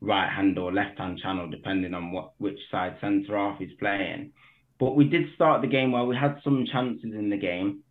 right 0.00 0.30
hand 0.30 0.58
or 0.58 0.72
left 0.72 0.98
hand 0.98 1.18
channel, 1.18 1.48
depending 1.50 1.94
on 1.94 2.12
what 2.12 2.32
which 2.38 2.58
side 2.70 2.96
centre 3.00 3.36
half 3.36 3.58
he's 3.58 3.74
playing. 3.78 4.32
But 4.78 4.96
we 4.96 5.04
did 5.04 5.34
start 5.34 5.62
the 5.62 5.68
game 5.68 5.92
well. 5.92 6.06
We 6.06 6.16
had 6.16 6.40
some 6.44 6.66
chances 6.70 7.14
in 7.14 7.30
the 7.30 7.36
game, 7.36 7.82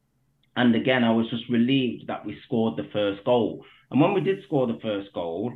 and 0.56 0.76
again, 0.76 1.04
I 1.04 1.12
was 1.12 1.30
just 1.30 1.50
relieved 1.50 2.08
that 2.08 2.26
we 2.26 2.38
scored 2.46 2.78
the 2.78 2.90
first 2.94 3.24
goal. 3.26 3.66
And 3.92 4.00
when 4.00 4.14
we 4.14 4.22
did 4.22 4.44
score 4.46 4.68
the 4.68 4.80
first 4.82 5.12
goal, 5.14 5.54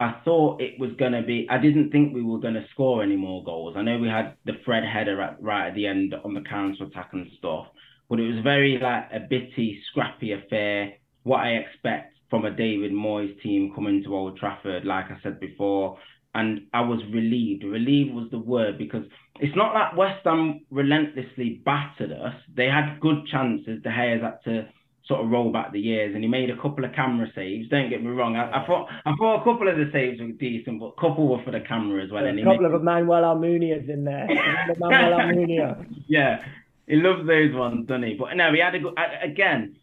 I 0.00 0.14
thought 0.24 0.62
it 0.62 0.80
was 0.80 0.92
going 0.98 1.12
to 1.12 1.22
be. 1.22 1.46
I 1.50 1.58
didn't 1.58 1.90
think 1.90 2.14
we 2.14 2.22
were 2.22 2.38
going 2.38 2.54
to 2.54 2.64
score 2.72 3.02
any 3.02 3.16
more 3.16 3.44
goals. 3.44 3.74
I 3.76 3.82
know 3.82 3.98
we 3.98 4.08
had 4.08 4.34
the 4.46 4.54
Fred 4.64 4.82
header 4.82 5.20
at, 5.20 5.42
right 5.42 5.68
at 5.68 5.74
the 5.74 5.86
end 5.86 6.14
on 6.24 6.32
the 6.32 6.40
counter 6.40 6.84
attack 6.84 7.10
and 7.12 7.26
stuff, 7.38 7.66
but 8.08 8.18
it 8.18 8.26
was 8.26 8.42
very 8.42 8.78
like 8.82 9.08
a 9.12 9.20
bitty, 9.20 9.78
scrappy 9.90 10.32
affair. 10.32 10.94
What 11.24 11.40
I 11.40 11.50
expect 11.50 12.14
from 12.30 12.46
a 12.46 12.50
David 12.50 12.92
Moyes 12.92 13.38
team 13.42 13.72
coming 13.74 14.02
to 14.04 14.16
Old 14.16 14.38
Trafford, 14.38 14.86
like 14.86 15.06
I 15.10 15.18
said 15.22 15.38
before, 15.38 15.98
and 16.34 16.62
I 16.72 16.80
was 16.80 17.00
relieved. 17.12 17.64
Relieved 17.64 18.14
was 18.14 18.28
the 18.30 18.38
word 18.38 18.78
because 18.78 19.04
it's 19.38 19.56
not 19.56 19.74
that 19.74 19.98
West 19.98 20.24
Ham 20.24 20.64
relentlessly 20.70 21.60
battered 21.64 22.12
us. 22.12 22.34
They 22.56 22.66
had 22.66 23.00
good 23.00 23.26
chances. 23.30 23.82
De 23.82 23.90
Gea's 23.90 24.22
had 24.22 24.38
to 24.44 24.68
sort 25.10 25.24
of 25.24 25.30
roll 25.30 25.50
back 25.50 25.72
the 25.72 25.80
years, 25.80 26.14
and 26.14 26.22
he 26.22 26.30
made 26.30 26.50
a 26.50 26.56
couple 26.56 26.84
of 26.84 26.94
camera 26.94 27.26
saves. 27.34 27.68
Don't 27.68 27.90
get 27.90 28.00
me 28.00 28.10
wrong. 28.10 28.36
I, 28.36 28.62
I 28.62 28.66
thought 28.66 28.86
I 29.04 29.12
thought 29.18 29.40
a 29.40 29.44
couple 29.44 29.68
of 29.68 29.76
the 29.76 29.90
saves 29.92 30.20
were 30.20 30.28
decent, 30.28 30.78
but 30.78 30.94
a 30.96 31.00
couple 31.00 31.26
were 31.26 31.42
for 31.42 31.50
the 31.50 31.60
camera 31.60 32.04
as 32.04 32.12
well. 32.12 32.24
And 32.24 32.38
a 32.38 32.44
couple 32.44 32.62
made- 32.62 32.74
of 32.74 32.82
Manuel 32.84 33.22
Almunia's 33.22 33.88
in 33.88 34.04
there. 34.04 34.26
Manuel 34.78 35.18
Almunia. 35.18 35.84
yeah, 36.06 36.44
he 36.86 36.94
loves 36.96 37.26
those 37.26 37.52
ones, 37.52 37.88
doesn't 37.88 38.04
he? 38.04 38.14
But 38.14 38.34
no, 38.34 38.52
he 38.52 38.60
had 38.60 38.76
a 38.76 38.78
good. 38.78 38.94
Again, 39.20 39.76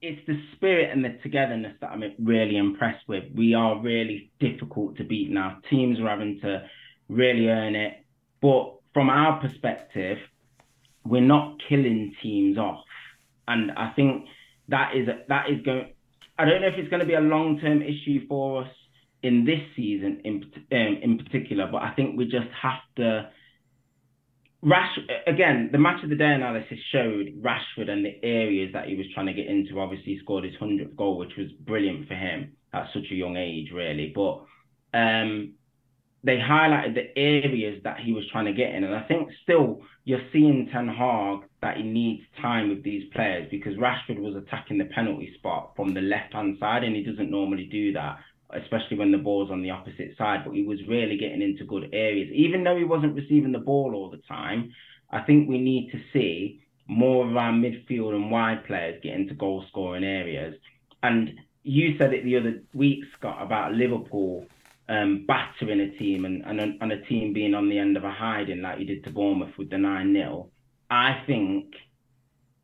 it's 0.00 0.24
the 0.28 0.40
spirit 0.54 0.90
and 0.92 1.04
the 1.04 1.18
togetherness 1.24 1.74
that 1.80 1.90
I'm 1.90 2.04
really 2.22 2.56
impressed 2.56 3.08
with. 3.08 3.24
We 3.34 3.54
are 3.54 3.80
really 3.80 4.30
difficult 4.38 4.96
to 4.98 5.04
beat 5.04 5.30
now. 5.30 5.58
Teams 5.68 5.98
are 5.98 6.08
having 6.08 6.38
to 6.42 6.62
really 7.08 7.48
earn 7.48 7.74
it, 7.74 7.94
but 8.40 8.74
from 8.94 9.10
our 9.10 9.40
perspective, 9.40 10.18
we're 11.04 11.20
not 11.20 11.56
killing 11.68 12.14
teams 12.22 12.58
off, 12.58 12.84
and 13.48 13.72
I 13.72 13.90
think 13.96 14.26
that 14.68 14.92
is 14.94 15.08
that 15.28 15.50
is 15.50 15.62
going. 15.64 15.92
I 16.38 16.44
don't 16.44 16.60
know 16.60 16.68
if 16.68 16.74
it's 16.76 16.90
going 16.90 17.00
to 17.00 17.06
be 17.06 17.14
a 17.14 17.20
long 17.20 17.58
term 17.58 17.82
issue 17.82 18.26
for 18.28 18.62
us 18.64 18.70
in 19.22 19.44
this 19.44 19.60
season 19.74 20.20
in 20.24 20.44
um, 20.72 20.98
in 21.02 21.18
particular, 21.18 21.68
but 21.70 21.82
I 21.82 21.94
think 21.94 22.16
we 22.16 22.24
just 22.24 22.48
have 22.62 22.80
to. 22.96 23.30
Rash 24.60 24.98
again, 25.28 25.68
the 25.70 25.78
match 25.78 26.02
of 26.02 26.10
the 26.10 26.16
day 26.16 26.32
analysis 26.32 26.78
showed 26.90 27.28
Rashford 27.40 27.88
and 27.88 28.04
the 28.04 28.18
areas 28.24 28.72
that 28.72 28.88
he 28.88 28.96
was 28.96 29.06
trying 29.14 29.26
to 29.26 29.32
get 29.32 29.46
into. 29.46 29.78
Obviously, 29.78 30.14
he 30.14 30.18
scored 30.18 30.42
his 30.42 30.56
hundredth 30.58 30.96
goal, 30.96 31.16
which 31.16 31.36
was 31.38 31.46
brilliant 31.60 32.08
for 32.08 32.14
him 32.14 32.56
at 32.72 32.88
such 32.92 33.04
a 33.12 33.14
young 33.14 33.36
age, 33.36 33.70
really. 33.72 34.12
But 34.12 34.44
um, 34.98 35.54
they 36.28 36.36
highlighted 36.36 36.94
the 36.94 37.18
areas 37.18 37.80
that 37.84 38.00
he 38.00 38.12
was 38.12 38.22
trying 38.30 38.44
to 38.44 38.52
get 38.52 38.74
in, 38.74 38.84
and 38.84 38.94
I 38.94 39.00
think 39.04 39.30
still 39.42 39.80
you're 40.04 40.20
seeing 40.30 40.68
Ten 40.70 40.86
Hag 40.86 41.48
that 41.62 41.78
he 41.78 41.82
needs 41.82 42.22
time 42.42 42.68
with 42.68 42.84
these 42.84 43.10
players 43.14 43.48
because 43.50 43.74
Rashford 43.76 44.18
was 44.18 44.36
attacking 44.36 44.76
the 44.76 44.84
penalty 44.84 45.32
spot 45.38 45.72
from 45.74 45.94
the 45.94 46.02
left 46.02 46.34
hand 46.34 46.58
side, 46.60 46.84
and 46.84 46.94
he 46.94 47.02
doesn't 47.02 47.30
normally 47.30 47.64
do 47.64 47.92
that 47.94 48.18
especially 48.54 48.96
when 48.96 49.12
the 49.12 49.18
ball's 49.18 49.50
on 49.50 49.60
the 49.62 49.68
opposite 49.68 50.16
side. 50.16 50.40
But 50.42 50.54
he 50.54 50.62
was 50.62 50.78
really 50.88 51.18
getting 51.18 51.42
into 51.42 51.64
good 51.64 51.90
areas, 51.92 52.30
even 52.34 52.64
though 52.64 52.76
he 52.76 52.84
wasn't 52.84 53.14
receiving 53.14 53.52
the 53.52 53.58
ball 53.58 53.94
all 53.94 54.10
the 54.10 54.22
time. 54.28 54.72
I 55.10 55.20
think 55.20 55.48
we 55.48 55.58
need 55.58 55.90
to 55.92 56.00
see 56.14 56.62
more 56.86 57.28
of 57.28 57.36
our 57.36 57.52
midfield 57.52 58.14
and 58.14 58.30
wide 58.30 58.64
players 58.66 59.02
get 59.02 59.14
into 59.14 59.34
goal 59.34 59.64
scoring 59.68 60.04
areas. 60.04 60.54
And 61.02 61.32
you 61.62 61.98
said 61.98 62.14
it 62.14 62.24
the 62.24 62.38
other 62.38 62.62
week, 62.72 63.00
Scott, 63.18 63.42
about 63.42 63.74
Liverpool 63.74 64.46
um, 64.88 65.24
battering 65.26 65.80
a 65.80 65.90
team 65.98 66.24
and, 66.24 66.44
and, 66.44 66.60
a, 66.60 66.72
and 66.80 66.92
a 66.92 67.04
team 67.06 67.32
being 67.32 67.54
on 67.54 67.68
the 67.68 67.78
end 67.78 67.96
of 67.96 68.04
a 68.04 68.10
hiding 68.10 68.62
like 68.62 68.78
you 68.78 68.86
did 68.86 69.04
to 69.04 69.10
Bournemouth 69.10 69.56
with 69.58 69.70
the 69.70 69.78
9 69.78 70.12
0. 70.12 70.50
I 70.90 71.22
think, 71.26 71.74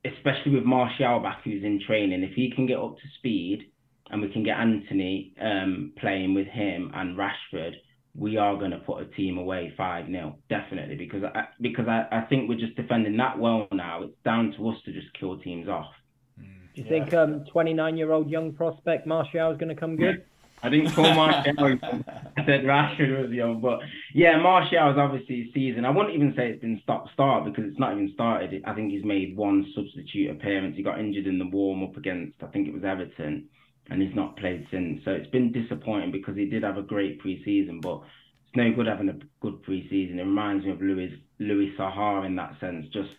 especially 0.04 0.54
with 0.54 0.64
Martial 0.64 1.20
back 1.20 1.42
who's 1.44 1.62
in 1.62 1.80
training, 1.86 2.22
if 2.22 2.34
he 2.34 2.50
can 2.50 2.66
get 2.66 2.78
up 2.78 2.96
to 2.96 3.02
speed, 3.18 3.70
and 4.10 4.22
we 4.22 4.28
can 4.28 4.42
get 4.42 4.58
Anthony 4.58 5.34
um, 5.40 5.92
playing 5.98 6.34
with 6.34 6.46
him 6.46 6.90
and 6.94 7.16
Rashford, 7.16 7.72
we 8.16 8.36
are 8.36 8.56
going 8.56 8.70
to 8.70 8.78
put 8.78 9.02
a 9.02 9.06
team 9.06 9.38
away 9.38 9.74
5 9.76 10.06
0, 10.06 10.38
definitely, 10.48 10.96
because 10.96 11.24
I, 11.24 11.44
because 11.60 11.88
I, 11.88 12.06
I 12.12 12.20
think 12.22 12.48
we're 12.48 12.58
just 12.58 12.76
defending 12.76 13.16
that 13.16 13.38
well 13.38 13.66
now. 13.72 14.02
It's 14.04 14.14
down 14.24 14.52
to 14.56 14.68
us 14.68 14.76
to 14.84 14.92
just 14.92 15.12
kill 15.18 15.38
teams 15.38 15.68
off. 15.68 15.92
Do 16.38 16.82
you 16.82 16.88
think 16.88 17.14
um 17.14 17.44
29 17.52 17.96
year 17.96 18.10
old 18.10 18.28
young 18.28 18.52
prospect 18.52 19.06
Martial 19.06 19.52
is 19.52 19.58
going 19.58 19.68
to 19.68 19.76
come 19.76 19.96
good? 19.96 20.24
I 20.64 20.70
didn't 20.70 20.92
call 20.92 21.14
Martial. 21.14 21.54
I 21.58 22.44
said 22.46 22.64
Rashford 22.64 23.20
was 23.20 23.30
young, 23.30 23.60
but 23.60 23.80
yeah, 24.14 24.38
Martial 24.38 24.90
is 24.90 24.96
obviously 24.96 25.50
season. 25.52 25.84
I 25.84 25.90
wouldn't 25.90 26.14
even 26.14 26.32
say 26.34 26.48
it's 26.48 26.62
been 26.62 26.80
stop 26.82 27.12
start 27.12 27.44
because 27.44 27.70
it's 27.70 27.78
not 27.78 27.92
even 27.92 28.10
started. 28.14 28.64
I 28.66 28.72
think 28.72 28.90
he's 28.90 29.04
made 29.04 29.36
one 29.36 29.70
substitute 29.74 30.30
appearance. 30.30 30.74
He 30.74 30.82
got 30.82 30.98
injured 30.98 31.26
in 31.26 31.38
the 31.38 31.46
warm 31.46 31.82
up 31.82 31.98
against 31.98 32.42
I 32.42 32.46
think 32.46 32.66
it 32.66 32.72
was 32.72 32.82
Everton 32.82 33.46
and 33.90 34.00
he's 34.00 34.14
not 34.14 34.38
played 34.38 34.66
since. 34.70 35.04
So 35.04 35.10
it's 35.10 35.28
been 35.30 35.52
disappointing 35.52 36.12
because 36.12 36.34
he 36.34 36.46
did 36.46 36.62
have 36.62 36.78
a 36.78 36.82
great 36.82 37.22
preseason, 37.22 37.82
but 37.82 38.00
it's 38.46 38.56
no 38.56 38.72
good 38.72 38.86
having 38.86 39.10
a 39.10 39.18
good 39.40 39.62
preseason. 39.64 40.14
It 40.14 40.24
reminds 40.24 40.64
me 40.64 40.72
of 40.72 40.80
Louis 40.80 41.12
Louis 41.38 41.74
Saha 41.78 42.24
in 42.24 42.36
that 42.36 42.58
sense. 42.58 42.86
Just 42.90 43.10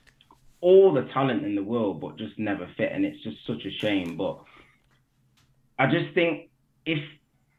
all 0.61 0.93
the 0.93 1.03
talent 1.13 1.45
in 1.45 1.53
the 1.53 1.63
world, 1.63 2.01
but 2.01 2.17
just 2.17 2.39
never 2.39 2.67
fit, 2.75 2.91
and 2.91 3.05
it's 3.05 3.21
just 3.21 3.37
such 3.45 3.65
a 3.65 3.71
shame. 3.71 4.17
But 4.17 4.39
I 5.77 5.85
just 5.85 6.13
think 6.15 6.49
if 6.87 7.03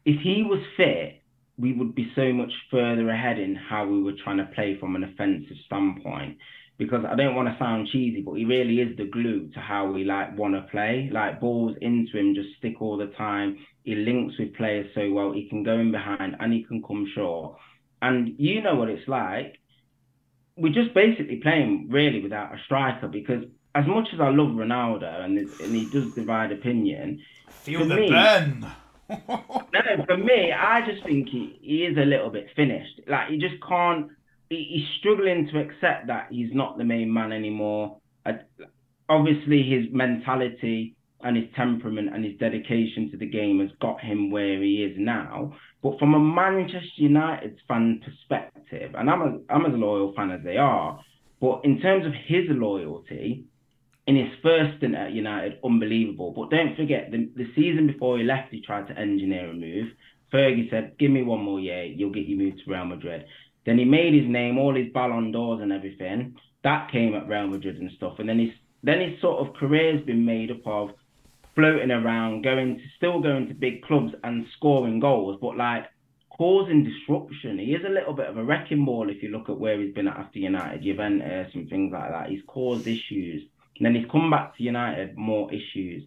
if 0.07 0.21
he 0.23 0.43
was 0.43 0.61
fit, 0.77 1.21
we 1.59 1.73
would 1.73 1.95
be 1.95 2.11
so 2.15 2.33
much 2.33 2.53
further 2.71 3.11
ahead 3.11 3.39
in 3.39 3.57
how 3.57 3.87
we 3.87 4.03
were 4.03 4.15
trying 4.23 4.39
to 4.39 4.47
play 4.55 4.79
from 4.79 4.95
an 4.95 5.05
offensive 5.05 5.57
standpoint. 5.67 6.39
because 6.79 7.05
I 7.07 7.15
don't 7.15 7.35
want 7.35 7.49
to 7.49 7.57
sound 7.59 7.89
cheesy, 7.91 8.21
but 8.21 8.35
he 8.35 8.45
really 8.45 8.81
is 8.81 8.97
the 8.99 9.07
glue 9.07 9.49
to 9.55 9.61
how 9.61 9.91
we 9.91 10.05
like 10.05 10.37
want 10.37 10.55
to 10.55 10.63
play. 10.71 11.09
Like 11.11 11.41
balls 11.41 11.75
into 11.81 12.19
him 12.19 12.35
just 12.35 12.51
stick 12.59 12.83
all 12.83 12.99
the 12.99 13.07
time. 13.17 13.59
He 13.85 13.95
links 13.95 14.35
with 14.39 14.55
players 14.55 14.87
so 14.95 15.11
well. 15.11 15.33
He 15.33 15.49
can 15.49 15.63
go 15.63 15.79
in 15.79 15.91
behind 15.91 16.37
and 16.39 16.53
he 16.53 16.65
can 16.65 16.83
come 16.83 17.11
short. 17.15 17.57
And 18.03 18.35
you 18.39 18.61
know 18.61 18.75
what 18.75 18.91
it's 18.91 19.09
like. 19.09 19.59
We're 20.59 20.73
just 20.73 20.95
basically 20.95 21.37
playing 21.37 21.89
really 21.91 22.23
without 22.23 22.55
a 22.55 22.59
striker 22.67 23.09
because 23.09 23.45
as 23.75 23.87
much 23.87 24.09
as 24.13 24.21
I 24.21 24.29
love 24.29 24.51
Ronaldo 24.51 25.25
and, 25.25 25.39
and 25.39 25.75
he 25.75 25.89
does 25.89 26.13
divide 26.15 26.53
opinion, 26.53 27.23
feel 27.49 27.87
the 27.87 27.97
me, 27.97 28.11
burn. 28.11 28.67
no, 29.29 30.05
for 30.07 30.17
me, 30.17 30.53
I 30.53 30.81
just 30.87 31.05
think 31.05 31.29
he, 31.29 31.59
he 31.63 31.85
is 31.85 31.97
a 31.97 32.05
little 32.05 32.31
bit 32.31 32.49
finished. 32.57 33.01
Like 33.07 33.29
he 33.29 33.39
just 33.39 33.55
can't 33.67 34.11
he's 34.49 34.87
struggling 34.99 35.49
to 35.53 35.59
accept 35.61 36.07
that 36.07 36.29
he's 36.31 36.51
not 36.53 36.79
the 36.79 36.85
main 36.85 37.13
man 37.13 37.33
anymore. 37.33 37.99
obviously, 39.09 39.63
his 39.63 39.93
mentality 39.93 40.95
and 41.23 41.37
his 41.37 41.47
temperament 41.57 42.11
and 42.15 42.25
his 42.25 42.37
dedication 42.39 43.11
to 43.11 43.17
the 43.17 43.27
game 43.27 43.61
has 43.61 43.71
got 43.81 44.01
him 44.01 44.31
where 44.31 44.63
he 44.63 44.85
is 44.85 44.95
now. 44.99 45.53
But 45.83 45.99
from 45.99 46.15
a 46.15 46.19
Manchester 46.19 46.87
United 46.97 47.59
fan 47.67 48.01
perspective, 48.05 48.95
and 48.95 49.09
I'm, 49.09 49.23
a, 49.23 49.39
I'm 49.49 49.67
as 49.67 49.79
loyal 49.79 50.13
fan 50.15 50.31
as 50.31 50.43
they 50.45 50.57
are, 50.57 51.01
but 51.41 51.61
in 51.65 51.81
terms 51.81 52.07
of 52.07 52.13
his 52.13 52.45
loyalty, 52.49 53.45
in 54.07 54.17
his 54.17 54.33
first 54.43 54.79
stint 54.79 54.95
at 54.95 55.13
United, 55.13 55.59
unbelievable. 55.65 56.33
But 56.33 56.51
don't 56.51 56.77
forget, 56.77 57.11
the, 57.11 57.29
the 57.35 57.51
season 57.55 57.87
before 57.89 58.19
he 58.19 58.25
left, 58.25 58.53
he 58.53 58.61
tried 58.61 58.89
to 58.89 58.99
engineer 58.99 59.51
a 59.51 59.53
move. 59.53 59.89
Fergie 60.33 60.71
said, 60.71 60.97
"Give 60.99 61.11
me 61.11 61.23
one 61.23 61.43
more 61.43 61.61
year, 61.61 61.85
you'll 61.85 62.11
get 62.11 62.27
you 62.27 62.37
moved 62.37 62.63
to 62.65 62.71
Real 62.71 62.85
Madrid." 62.85 63.27
Then 63.65 63.79
he 63.79 63.85
made 63.85 64.15
his 64.15 64.29
name, 64.29 64.59
all 64.59 64.75
his 64.75 64.93
Ballon 64.93 65.33
d'Ors 65.33 65.61
and 65.61 65.73
everything. 65.73 66.37
That 66.63 66.91
came 66.91 67.15
at 67.15 67.29
Real 67.29 67.49
Madrid 67.49 67.79
and 67.79 67.91
stuff. 67.97 68.19
And 68.19 68.29
then 68.29 68.39
his 68.39 68.51
then 68.83 69.01
his 69.01 69.21
sort 69.21 69.47
of 69.47 69.55
career's 69.55 70.05
been 70.05 70.25
made 70.25 70.51
up 70.51 70.67
of 70.67 70.91
floating 71.57 71.91
around, 71.91 72.43
going 72.43 72.77
to 72.77 72.83
still 72.97 73.21
going 73.21 73.49
to 73.49 73.55
big 73.55 73.83
clubs 73.83 74.15
and 74.23 74.47
scoring 74.57 75.01
goals, 75.01 75.39
but 75.41 75.57
like 75.57 75.87
causing 76.37 76.85
disruption. 76.85 77.59
He 77.59 77.75
is 77.75 77.85
a 77.85 77.89
little 77.89 78.13
bit 78.13 78.27
of 78.27 78.37
a 78.37 78.45
wrecking 78.45 78.85
ball 78.85 79.09
if 79.11 79.23
you 79.23 79.31
look 79.31 79.49
at 79.49 79.59
where 79.59 79.81
he's 79.81 79.95
been 79.95 80.07
at 80.07 80.19
after 80.19 80.39
United, 80.39 80.83
Juventus 80.83 81.55
and 81.55 81.69
things 81.69 81.93
like 81.93 82.11
that. 82.11 82.29
He's 82.29 82.43
caused 82.47 82.87
issues. 82.87 83.43
And 83.79 83.87
then 83.87 83.95
he's 83.95 84.11
come 84.11 84.31
back 84.31 84.57
to 84.57 84.63
United, 84.63 85.17
more 85.17 85.53
issues. 85.53 86.03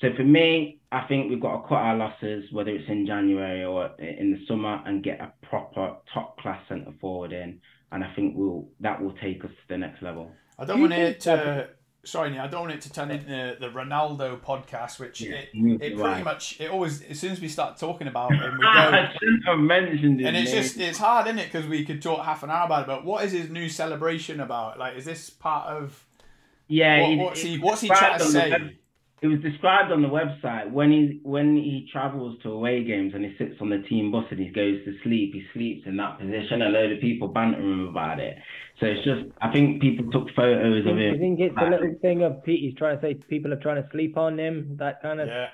So 0.00 0.08
for 0.16 0.24
me, 0.24 0.80
I 0.90 1.02
think 1.06 1.30
we've 1.30 1.40
got 1.40 1.62
to 1.62 1.68
cut 1.68 1.76
our 1.76 1.96
losses, 1.96 2.44
whether 2.52 2.70
it's 2.70 2.88
in 2.88 3.06
January 3.06 3.64
or 3.64 3.90
in 3.98 4.32
the 4.32 4.46
summer, 4.46 4.82
and 4.84 5.02
get 5.02 5.20
a 5.20 5.32
proper 5.46 5.96
top 6.12 6.38
class 6.38 6.60
centre 6.68 6.92
forward 7.00 7.32
in. 7.32 7.60
And 7.92 8.02
I 8.02 8.12
think 8.14 8.34
we'll 8.36 8.66
that 8.80 9.00
will 9.00 9.14
take 9.22 9.44
us 9.44 9.50
to 9.50 9.68
the 9.68 9.78
next 9.78 10.02
level. 10.02 10.32
I 10.58 10.64
don't 10.64 10.80
want 10.80 10.92
it 10.92 11.20
to. 11.20 11.68
Sorry, 12.04 12.36
I 12.36 12.48
don't 12.48 12.62
want 12.62 12.72
it 12.72 12.80
to 12.80 12.92
turn 12.92 13.12
into 13.12 13.56
the 13.60 13.68
Ronaldo 13.68 14.40
podcast, 14.40 14.98
which 14.98 15.20
yeah, 15.20 15.36
it, 15.36 15.50
it 15.54 15.96
pretty 15.96 16.24
much 16.24 16.60
it 16.60 16.68
always 16.68 17.00
as 17.02 17.20
soon 17.20 17.30
as 17.30 17.40
we 17.40 17.46
start 17.46 17.78
talking 17.78 18.08
about 18.08 18.32
him, 18.34 18.58
we 18.58 18.64
go. 18.64 18.68
I 18.68 19.12
shouldn't 19.12 19.46
have 19.46 19.58
mentioned 19.60 20.20
it. 20.20 20.24
And 20.24 20.36
it's 20.36 20.52
name. 20.52 20.62
just 20.62 20.78
it's 20.78 20.98
hard, 20.98 21.28
isn't 21.28 21.38
it? 21.38 21.52
Because 21.52 21.66
we 21.68 21.84
could 21.84 22.02
talk 22.02 22.24
half 22.24 22.42
an 22.42 22.50
hour 22.50 22.66
about 22.66 22.82
it. 22.82 22.86
But 22.88 23.04
what 23.04 23.24
is 23.24 23.30
his 23.30 23.50
new 23.50 23.68
celebration 23.68 24.40
about? 24.40 24.78
Like, 24.78 24.96
is 24.96 25.04
this 25.04 25.30
part 25.30 25.68
of? 25.68 26.04
Yeah, 26.72 27.02
what, 27.02 27.18
what's 27.18 27.40
he 27.40 27.58
what's 27.58 27.80
he 27.82 27.88
trying 27.88 28.18
to 28.18 28.24
say? 28.24 28.78
it 29.22 29.28
was 29.28 29.38
described 29.40 29.92
on 29.92 30.02
the 30.02 30.08
website 30.08 30.70
when 30.72 30.90
he 30.90 31.20
when 31.22 31.54
he 31.54 31.86
travels 31.92 32.36
to 32.42 32.50
away 32.50 32.82
games 32.82 33.12
and 33.14 33.24
he 33.24 33.36
sits 33.36 33.54
on 33.60 33.68
the 33.68 33.78
team 33.88 34.10
bus 34.10 34.24
and 34.30 34.40
he 34.40 34.48
goes 34.48 34.84
to 34.84 34.94
sleep, 35.04 35.32
he 35.34 35.44
sleeps 35.52 35.86
in 35.86 35.96
that 35.98 36.18
position. 36.18 36.62
A 36.62 36.68
load 36.68 36.90
of 36.92 37.00
people 37.00 37.28
banter 37.28 37.60
him 37.60 37.88
about 37.88 38.18
it. 38.18 38.36
So 38.80 38.86
it's 38.86 39.04
just 39.04 39.30
I 39.40 39.52
think 39.52 39.82
people 39.82 40.10
took 40.10 40.28
photos 40.34 40.86
of 40.86 40.98
him. 40.98 41.14
I 41.14 41.18
think 41.18 41.40
it's 41.40 41.54
a 41.56 41.70
little 41.70 41.94
thing 42.00 42.22
of 42.22 42.42
Pete. 42.42 42.60
He's 42.60 42.74
trying 42.74 42.96
to 42.98 43.02
say 43.02 43.14
people 43.14 43.52
are 43.52 43.60
trying 43.60 43.80
to 43.82 43.88
sleep 43.90 44.16
on 44.16 44.38
him. 44.38 44.76
That 44.78 45.02
kind 45.02 45.20
of. 45.20 45.28
Yeah. 45.28 45.48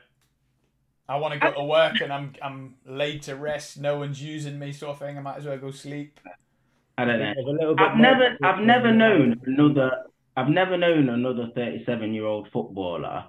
I 1.10 1.16
want 1.16 1.34
to 1.34 1.40
go 1.40 1.52
to 1.52 1.64
work 1.64 2.00
and 2.00 2.12
I'm 2.12 2.34
I'm 2.40 2.76
laid 2.86 3.22
to 3.24 3.34
rest. 3.34 3.78
No 3.78 3.98
one's 3.98 4.22
using 4.22 4.58
me, 4.58 4.72
sort 4.72 4.92
of 4.92 4.98
thing. 5.00 5.18
I 5.18 5.20
might 5.20 5.36
as 5.36 5.44
well 5.44 5.58
go 5.58 5.72
sleep. 5.72 6.20
I 6.96 7.04
don't 7.04 7.18
know. 7.18 7.74
I've 7.78 7.98
never 7.98 8.36
I've 8.42 8.64
never 8.64 8.92
known 8.92 9.40
another 9.44 9.90
I've 10.38 10.48
never 10.48 10.76
known 10.76 11.08
another 11.08 11.50
37 11.52 12.14
year 12.14 12.24
old 12.24 12.46
footballer 12.52 13.24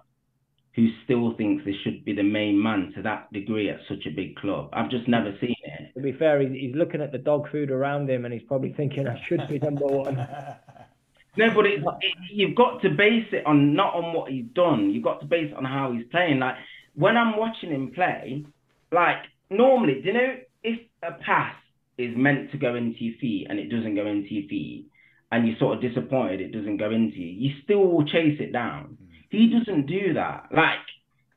who 0.75 0.89
still 1.03 1.33
thinks 1.37 1.65
they 1.65 1.73
should 1.83 2.05
be 2.05 2.13
the 2.13 2.21
main 2.21 2.61
man 2.61 2.93
to 2.95 3.01
that 3.01 3.33
degree 3.33 3.67
at 3.71 3.79
such 3.87 4.05
a 4.05 4.11
big 4.11 4.35
club. 4.35 4.69
I've 4.73 4.91
just 4.91 5.07
never 5.07 5.35
seen 5.41 5.55
it. 5.63 5.91
To 5.95 6.01
be 6.01 6.11
fair, 6.11 6.39
he's, 6.39 6.75
looking 6.75 7.01
at 7.01 7.11
the 7.11 7.17
dog 7.17 7.49
food 7.51 7.71
around 7.71 8.07
him 8.07 8.25
and 8.25 8.33
he's 8.33 8.43
probably 8.43 8.73
thinking, 8.73 9.07
I 9.07 9.19
should 9.27 9.41
be 9.49 9.57
number 9.57 9.87
one. 9.87 10.17
no, 11.37 11.51
but 11.55 11.65
it, 11.65 11.83
you've 12.31 12.55
got 12.55 12.83
to 12.83 12.91
base 12.91 13.25
it 13.31 13.43
on 13.47 13.73
not 13.73 13.95
on 13.95 14.13
what 14.13 14.31
he's 14.31 14.45
done. 14.53 14.91
You've 14.91 15.03
got 15.03 15.19
to 15.21 15.25
base 15.25 15.49
it 15.49 15.57
on 15.57 15.65
how 15.65 15.91
he's 15.91 16.05
playing. 16.11 16.37
Like 16.37 16.57
when 16.93 17.17
I'm 17.17 17.37
watching 17.37 17.71
him 17.71 17.91
play, 17.91 18.45
like 18.91 19.23
normally, 19.49 20.01
do 20.01 20.09
you 20.09 20.13
know 20.13 20.35
if 20.63 20.79
a 21.01 21.13
pass 21.13 21.55
is 21.97 22.15
meant 22.15 22.51
to 22.51 22.57
go 22.59 22.75
into 22.75 23.03
your 23.03 23.17
feet 23.19 23.47
and 23.49 23.57
it 23.57 23.69
doesn't 23.69 23.95
go 23.95 24.05
into 24.05 24.31
your 24.31 24.47
feet, 24.47 24.85
and 25.31 25.47
you're 25.47 25.57
sort 25.59 25.75
of 25.75 25.81
disappointed 25.81 26.41
it 26.41 26.51
doesn't 26.51 26.77
go 26.77 26.91
into 26.91 27.17
you, 27.17 27.49
you 27.49 27.55
still 27.63 27.85
will 27.85 28.05
chase 28.05 28.37
it 28.39 28.51
down. 28.51 28.97
Mm. 29.01 29.07
He 29.29 29.53
doesn't 29.57 29.85
do 29.85 30.13
that. 30.13 30.45
Like, 30.51 30.79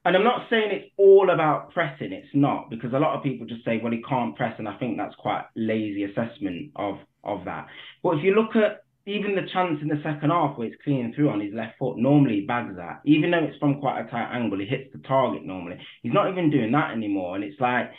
and 0.04 0.16
I'm 0.16 0.24
not 0.24 0.48
saying 0.50 0.70
it's 0.72 0.92
all 0.96 1.30
about 1.30 1.72
pressing. 1.72 2.12
It's 2.12 2.34
not 2.34 2.70
because 2.70 2.92
a 2.92 2.98
lot 2.98 3.16
of 3.16 3.22
people 3.22 3.46
just 3.46 3.64
say, 3.64 3.80
well, 3.82 3.92
he 3.92 4.02
can't 4.02 4.34
press, 4.34 4.54
and 4.58 4.68
I 4.68 4.76
think 4.78 4.96
that's 4.96 5.14
quite 5.16 5.44
lazy 5.54 6.04
assessment 6.04 6.72
of 6.76 6.96
of 7.24 7.44
that. 7.44 7.68
But 8.02 8.18
if 8.18 8.24
you 8.24 8.34
look 8.34 8.56
at 8.56 8.82
even 9.06 9.34
the 9.34 9.48
chance 9.52 9.78
in 9.80 9.88
the 9.88 10.00
second 10.02 10.30
half 10.30 10.56
where 10.56 10.68
it's 10.68 10.82
cleaning 10.82 11.12
through 11.14 11.30
on 11.30 11.40
his 11.40 11.52
left 11.52 11.78
foot, 11.78 11.98
normally 11.98 12.40
he 12.40 12.46
bags 12.46 12.76
that. 12.76 13.00
Even 13.04 13.30
though 13.30 13.44
it's 13.44 13.58
from 13.58 13.80
quite 13.80 14.00
a 14.00 14.10
tight 14.10 14.30
angle, 14.32 14.58
he 14.58 14.66
hits 14.66 14.92
the 14.92 14.98
target 15.06 15.44
normally. 15.44 15.78
He's 16.02 16.12
not 16.12 16.30
even 16.30 16.50
doing 16.50 16.72
that 16.72 16.92
anymore. 16.92 17.34
And 17.34 17.44
it's 17.44 17.60
like 17.60 17.90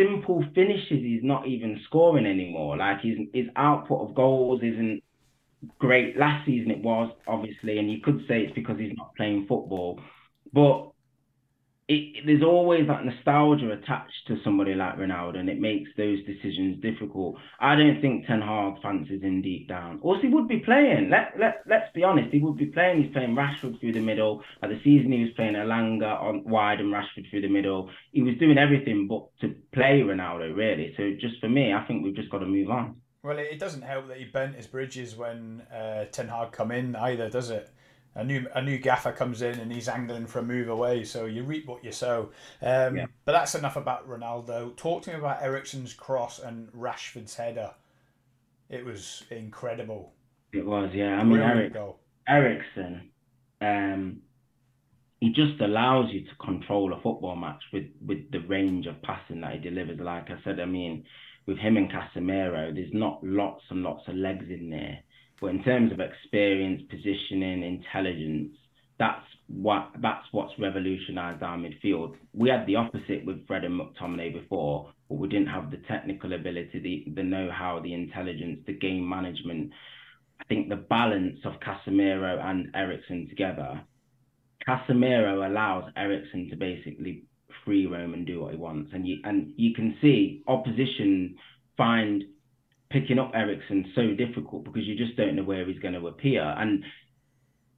simple 0.00 0.44
finishes, 0.54 1.02
he's 1.02 1.22
not 1.22 1.46
even 1.46 1.80
scoring 1.86 2.26
anymore. 2.26 2.76
Like 2.76 3.00
his 3.02 3.18
his 3.34 3.46
output 3.56 4.08
of 4.08 4.14
goals 4.14 4.60
isn't 4.62 5.02
great 5.78 6.16
last 6.16 6.46
season 6.46 6.70
it 6.70 6.82
was 6.82 7.12
obviously 7.26 7.78
and 7.78 7.90
you 7.92 8.00
could 8.00 8.20
say 8.26 8.40
it's 8.40 8.54
because 8.54 8.78
he's 8.78 8.96
not 8.96 9.14
playing 9.14 9.46
football 9.46 10.00
but 10.52 10.90
it, 11.90 12.22
there's 12.24 12.42
always 12.42 12.86
that 12.86 13.04
nostalgia 13.04 13.72
attached 13.72 14.28
to 14.28 14.36
somebody 14.44 14.74
like 14.74 14.96
Ronaldo 14.96 15.38
and 15.38 15.50
it 15.50 15.58
makes 15.58 15.90
those 15.96 16.24
decisions 16.24 16.80
difficult. 16.80 17.34
I 17.58 17.74
don't 17.74 18.00
think 18.00 18.26
Ten 18.26 18.40
Hag 18.40 18.80
fancies 18.80 19.20
him 19.20 19.42
deep 19.42 19.66
down. 19.66 19.98
Or 20.00 20.16
he 20.20 20.28
would 20.28 20.46
be 20.46 20.60
playing. 20.60 21.10
Let, 21.10 21.32
let, 21.36 21.62
let's 21.68 21.92
be 21.92 22.04
honest 22.04 22.32
he 22.32 22.38
would 22.38 22.56
be 22.56 22.66
playing. 22.66 23.02
He's 23.02 23.12
playing 23.12 23.34
Rashford 23.34 23.80
through 23.80 23.94
the 23.94 24.00
middle. 24.00 24.40
At 24.62 24.70
the 24.70 24.80
season 24.84 25.10
he 25.10 25.24
was 25.24 25.32
playing 25.34 25.54
Elanga 25.54 26.22
on 26.22 26.44
wide 26.44 26.78
and 26.78 26.94
Rashford 26.94 27.28
through 27.28 27.40
the 27.40 27.48
middle. 27.48 27.90
He 28.12 28.22
was 28.22 28.36
doing 28.38 28.56
everything 28.56 29.08
but 29.08 29.26
to 29.40 29.56
play 29.72 30.00
Ronaldo 30.00 30.56
really. 30.56 30.94
So 30.96 31.10
just 31.20 31.40
for 31.40 31.48
me 31.48 31.74
I 31.74 31.84
think 31.86 32.04
we've 32.04 32.14
just 32.14 32.30
got 32.30 32.38
to 32.38 32.46
move 32.46 32.70
on. 32.70 33.00
Well, 33.24 33.38
it 33.38 33.58
doesn't 33.58 33.82
help 33.82 34.06
that 34.08 34.18
he 34.18 34.26
bent 34.26 34.54
his 34.54 34.68
bridges 34.68 35.16
when 35.16 35.62
uh, 35.74 36.04
Ten 36.12 36.28
Hag 36.28 36.52
come 36.52 36.70
in 36.70 36.94
either, 36.94 37.28
does 37.28 37.50
it? 37.50 37.68
A 38.16 38.24
new 38.24 38.46
a 38.54 38.60
new 38.60 38.78
gaffer 38.78 39.12
comes 39.12 39.40
in 39.40 39.60
and 39.60 39.72
he's 39.72 39.88
angling 39.88 40.26
for 40.26 40.40
a 40.40 40.42
move 40.42 40.68
away, 40.68 41.04
so 41.04 41.26
you 41.26 41.44
reap 41.44 41.66
what 41.66 41.84
you 41.84 41.92
sow. 41.92 42.30
Um, 42.60 42.96
yeah. 42.96 43.06
But 43.24 43.32
that's 43.32 43.54
enough 43.54 43.76
about 43.76 44.08
Ronaldo. 44.08 44.76
Talk 44.76 45.02
to 45.04 45.10
me 45.10 45.16
about 45.16 45.42
Eriksen's 45.42 45.94
cross 45.94 46.40
and 46.40 46.72
Rashford's 46.72 47.36
header. 47.36 47.72
It 48.68 48.84
was 48.84 49.24
incredible. 49.30 50.12
It 50.52 50.66
was, 50.66 50.90
yeah. 50.92 51.16
I 51.16 51.24
mean, 51.24 51.40
Eric, 51.40 51.72
Eriksen, 52.28 53.10
um, 53.60 54.20
he 55.20 55.32
just 55.32 55.60
allows 55.60 56.10
you 56.10 56.22
to 56.22 56.34
control 56.44 56.92
a 56.92 57.00
football 57.00 57.36
match 57.36 57.62
with 57.72 57.86
with 58.04 58.30
the 58.32 58.40
range 58.40 58.86
of 58.86 59.00
passing 59.02 59.40
that 59.42 59.52
he 59.52 59.58
delivers. 59.60 60.00
Like 60.00 60.30
I 60.30 60.38
said, 60.42 60.58
I 60.58 60.64
mean 60.64 61.04
with 61.46 61.58
him 61.58 61.76
and 61.76 61.90
Casemiro, 61.90 62.74
there's 62.74 62.92
not 62.92 63.22
lots 63.22 63.62
and 63.70 63.82
lots 63.82 64.06
of 64.08 64.14
legs 64.14 64.46
in 64.48 64.70
there. 64.70 65.00
But 65.40 65.48
in 65.48 65.62
terms 65.62 65.92
of 65.92 66.00
experience, 66.00 66.82
positioning, 66.90 67.62
intelligence, 67.62 68.52
that's 68.98 69.24
what 69.48 69.90
that's 70.00 70.26
what's 70.32 70.52
revolutionised 70.58 71.42
our 71.42 71.56
midfield. 71.56 72.14
We 72.34 72.50
had 72.50 72.66
the 72.66 72.76
opposite 72.76 73.24
with 73.24 73.46
Fred 73.46 73.64
and 73.64 73.80
McTominay 73.80 74.32
before, 74.34 74.92
but 75.08 75.16
we 75.16 75.28
didn't 75.28 75.48
have 75.48 75.70
the 75.70 75.78
technical 75.88 76.34
ability, 76.34 76.78
the, 76.80 77.12
the 77.14 77.22
know-how, 77.22 77.80
the 77.80 77.94
intelligence, 77.94 78.60
the 78.66 78.74
game 78.74 79.08
management. 79.08 79.72
I 80.40 80.44
think 80.44 80.68
the 80.68 80.76
balance 80.76 81.38
of 81.44 81.54
Casemiro 81.60 82.42
and 82.44 82.68
Eriksen 82.74 83.28
together. 83.28 83.80
Casemiro 84.66 85.48
allows 85.48 85.90
Eriksen 85.96 86.48
to 86.50 86.56
basically 86.56 87.24
free 87.64 87.86
roam 87.86 88.14
and 88.14 88.26
do 88.26 88.40
what 88.42 88.52
he 88.52 88.58
wants. 88.58 88.90
And 88.92 89.06
you 89.06 89.18
and 89.24 89.52
you 89.56 89.74
can 89.74 89.96
see 90.00 90.42
opposition 90.46 91.36
find 91.76 92.24
picking 92.90 93.18
up 93.18 93.32
Eriksen 93.34 93.92
so 93.94 94.14
difficult 94.14 94.64
because 94.64 94.84
you 94.84 94.96
just 94.96 95.16
don't 95.16 95.36
know 95.36 95.44
where 95.44 95.66
he's 95.66 95.78
going 95.78 95.94
to 95.94 96.08
appear. 96.08 96.42
And 96.42 96.84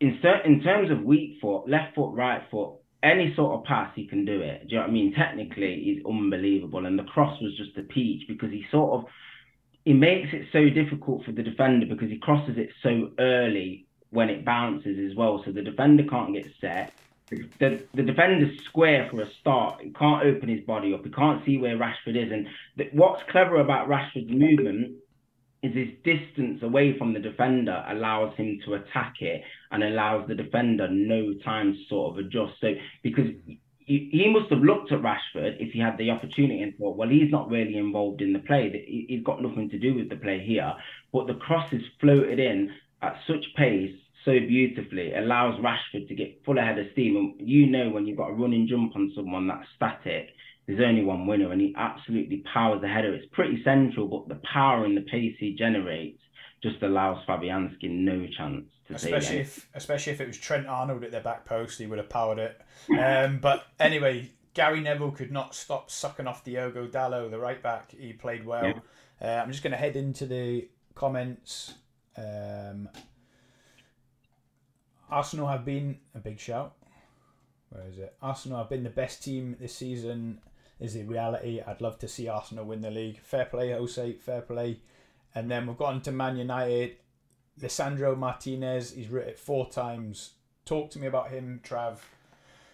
in 0.01 0.19
certain, 0.23 0.55
in 0.55 0.63
terms 0.63 0.91
of 0.91 1.03
weak 1.03 1.39
foot, 1.41 1.69
left 1.69 1.95
foot, 1.95 2.15
right 2.15 2.43
foot, 2.51 2.75
any 3.03 3.35
sort 3.35 3.59
of 3.59 3.65
pass 3.65 3.93
he 3.95 4.07
can 4.07 4.25
do 4.25 4.41
it. 4.41 4.69
Do 4.69 4.75
you 4.75 4.77
know 4.77 4.83
what 4.83 4.91
I 4.91 4.93
mean? 4.93 5.13
Technically, 5.13 5.83
he's 5.85 6.05
unbelievable. 6.07 6.87
And 6.87 6.99
the 6.99 7.05
cross 7.05 7.41
was 7.41 7.57
just 7.57 7.77
a 7.77 7.83
peach 7.83 8.27
because 8.29 8.51
he 8.51 8.65
sort 8.71 9.01
of 9.01 9.11
he 9.85 9.93
makes 9.93 10.33
it 10.33 10.47
so 10.53 10.69
difficult 10.71 11.25
for 11.25 11.33
the 11.33 11.43
defender 11.43 11.87
because 11.87 12.09
he 12.09 12.19
crosses 12.19 12.57
it 12.57 12.71
so 12.83 13.11
early 13.19 13.87
when 14.11 14.31
it 14.31 14.45
bounces 14.45 15.11
as 15.11 15.17
well. 15.17 15.43
So 15.45 15.51
the 15.51 15.63
defender 15.63 16.05
can't 16.05 16.33
get 16.33 16.47
set. 16.61 16.93
The, 17.59 17.83
the 17.95 18.03
defender's 18.03 18.63
square 18.65 19.09
for 19.11 19.23
a 19.23 19.31
start. 19.41 19.81
He 19.81 19.91
can't 19.91 20.25
open 20.25 20.49
his 20.49 20.61
body 20.65 20.93
up. 20.93 21.05
He 21.05 21.11
can't 21.11 21.45
see 21.45 21.57
where 21.57 21.77
Rashford 21.77 22.17
is. 22.17 22.31
And 22.31 22.47
what's 22.93 23.23
clever 23.31 23.57
about 23.57 23.89
Rashford's 23.89 24.31
movement 24.31 24.97
is 25.63 25.75
his 25.75 25.89
distance 26.05 26.63
away 26.63 26.99
from 26.99 27.13
the 27.13 27.21
defender 27.21 27.85
allows 27.89 28.35
him 28.37 28.59
to 28.65 28.75
attack 28.75 29.15
it 29.21 29.43
and 29.71 29.83
allows 29.85 30.27
the 30.27 30.35
defender 30.35 30.89
no 30.91 31.33
time 31.45 31.73
to 31.75 31.79
sort 31.89 32.13
of 32.13 32.27
adjust. 32.27 32.55
So 32.61 32.75
because 33.03 33.29
he, 33.87 34.33
must 34.33 34.51
have 34.51 34.61
looked 34.61 34.93
at 34.93 35.03
Rashford 35.03 35.57
if 35.61 35.73
he 35.73 35.79
had 35.79 35.99
the 35.99 36.11
opportunity 36.11 36.63
and 36.63 36.77
thought, 36.77 36.97
well, 36.97 37.09
he's 37.09 37.31
not 37.31 37.51
really 37.51 37.77
involved 37.77 38.23
in 38.23 38.33
the 38.33 38.39
play. 38.41 39.07
He's 39.09 39.23
got 39.23 39.43
nothing 39.43 39.71
to 39.71 39.79
do 39.79 39.95
with 39.95 40.09
the 40.09 40.17
play 40.17 40.45
here. 40.45 40.73
But 41.13 41.27
the 41.27 41.35
cross 41.35 41.73
is 41.73 41.83
floated 42.01 42.39
in 42.39 42.73
at 43.03 43.17
such 43.27 43.45
pace 43.57 43.95
so 44.25 44.33
beautifully, 44.33 45.15
allows 45.15 45.61
Rashford 45.61 46.07
to 46.09 46.15
get 46.15 46.41
full 46.45 46.59
ahead 46.59 46.79
of 46.79 46.87
steam. 46.93 47.17
And 47.17 47.49
you 47.49 47.67
know 47.67 47.91
when 47.91 48.07
you've 48.07 48.19
got 48.19 48.31
a 48.31 48.35
running 48.35 48.69
jump 48.69 48.95
on 48.95 49.13
someone 49.17 49.49
that's 49.49 49.67
static, 49.75 50.29
there's 50.67 50.81
only 50.81 51.05
one 51.05 51.27
winner, 51.27 51.53
and 51.53 51.61
he 51.61 51.75
absolutely 51.77 52.45
powers 52.53 52.81
the 52.81 52.89
header. 52.89 53.15
It's 53.15 53.27
pretty 53.33 53.63
central, 53.65 54.07
but 54.07 54.29
the 54.29 54.41
power 54.53 54.85
and 54.85 54.97
the 54.97 55.03
pace 55.03 55.35
he 55.39 55.55
generates 55.55 56.21
just 56.63 56.83
allows 56.83 57.19
Fabianski 57.27 57.91
no 57.91 58.27
chance 58.37 58.67
especially 58.95 59.39
if 59.39 59.69
especially 59.75 60.13
if 60.13 60.21
it 60.21 60.27
was 60.27 60.39
Trent 60.39 60.67
Arnold 60.67 61.05
at 61.05 61.11
their 61.11 61.21
back 61.21 61.45
post, 61.45 61.79
he 61.79 61.87
would 61.87 61.99
have 61.99 62.09
powered 62.09 62.39
it. 62.39 62.61
Um, 62.99 63.39
but 63.39 63.67
anyway, 63.79 64.31
Gary 64.55 64.81
Neville 64.81 65.13
could 65.13 65.33
not 65.33 65.55
stop 65.55 65.91
sucking 65.91 66.27
off 66.27 66.45
Diogo 66.45 66.87
Dalot, 66.87 67.31
the 67.31 67.39
right 67.39 67.63
back. 67.63 67.93
He 67.93 68.13
played 68.13 68.45
well. 68.45 68.65
Yeah. 68.65 68.81
Uh, 69.21 69.43
I'm 69.43 69.51
just 69.51 69.63
going 69.63 69.71
to 69.71 69.77
head 69.77 69.97
into 69.97 70.27
the 70.27 70.69
comments. 70.95 71.75
Um, 72.17 72.89
Arsenal 75.09 75.47
have 75.47 75.65
been 75.65 75.99
a 76.15 76.19
big 76.19 76.41
shout. 76.41 76.75
Where 77.71 77.87
is 77.89 77.99
it? 77.99 78.15
Arsenal 78.21 78.59
have 78.59 78.69
been 78.69 78.83
the 78.83 78.91
best 78.91 79.23
team 79.23 79.57
this 79.61 79.75
season. 79.75 80.41
Is 80.83 80.95
the 80.95 81.05
reality? 81.05 81.61
I'd 81.65 81.81
love 81.81 82.01
to 82.01 82.09
see 82.09 82.27
Arsenal 82.27 82.65
win 82.65 82.81
the 82.81 82.91
league. 82.91 83.21
Fair 83.21 83.45
play, 83.45 83.71
Jose. 83.71 84.15
Fair 84.15 84.41
play. 84.41 84.81
And 85.33 85.49
then 85.49 85.69
we've 85.69 85.79
gone 85.79 86.01
to 86.03 86.11
Man 86.11 86.37
United. 86.37 86.97
Lisandro 87.61 88.19
Martinez, 88.19 88.93
he's 88.93 89.09
written 89.09 89.31
it 89.31 89.39
four 89.39 89.71
times. 89.71 90.33
Talk 90.65 90.91
to 90.91 90.99
me 90.99 91.07
about 91.07 91.31
him, 91.31 91.61
Trav. 91.63 91.99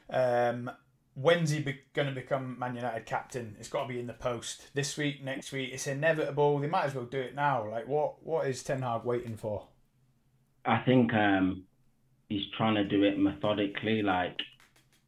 Um, 0.08 0.70
when's 1.16 1.50
he 1.50 1.60
be- 1.60 1.80
going 1.92 2.08
to 2.08 2.14
become 2.14 2.58
Man 2.58 2.76
United 2.76 3.04
captain? 3.04 3.56
It's 3.60 3.68
got 3.68 3.82
to 3.82 3.88
be 3.88 4.00
in 4.00 4.06
the 4.06 4.14
post 4.14 4.68
this 4.72 4.96
week, 4.96 5.22
next 5.22 5.52
week. 5.52 5.70
It's 5.74 5.86
inevitable. 5.86 6.60
They 6.60 6.66
might 6.66 6.86
as 6.86 6.94
well 6.94 7.04
do 7.04 7.20
it 7.20 7.34
now. 7.34 7.68
Like, 7.70 7.86
what 7.86 8.24
what 8.24 8.46
is 8.46 8.62
Ten 8.62 8.80
Hag 8.80 9.04
waiting 9.04 9.36
for? 9.36 9.66
I 10.64 10.78
think 10.78 11.12
um, 11.12 11.64
he's 12.30 12.46
trying 12.56 12.76
to 12.76 12.84
do 12.84 13.04
it 13.04 13.18
methodically. 13.18 14.00
Like, 14.00 14.38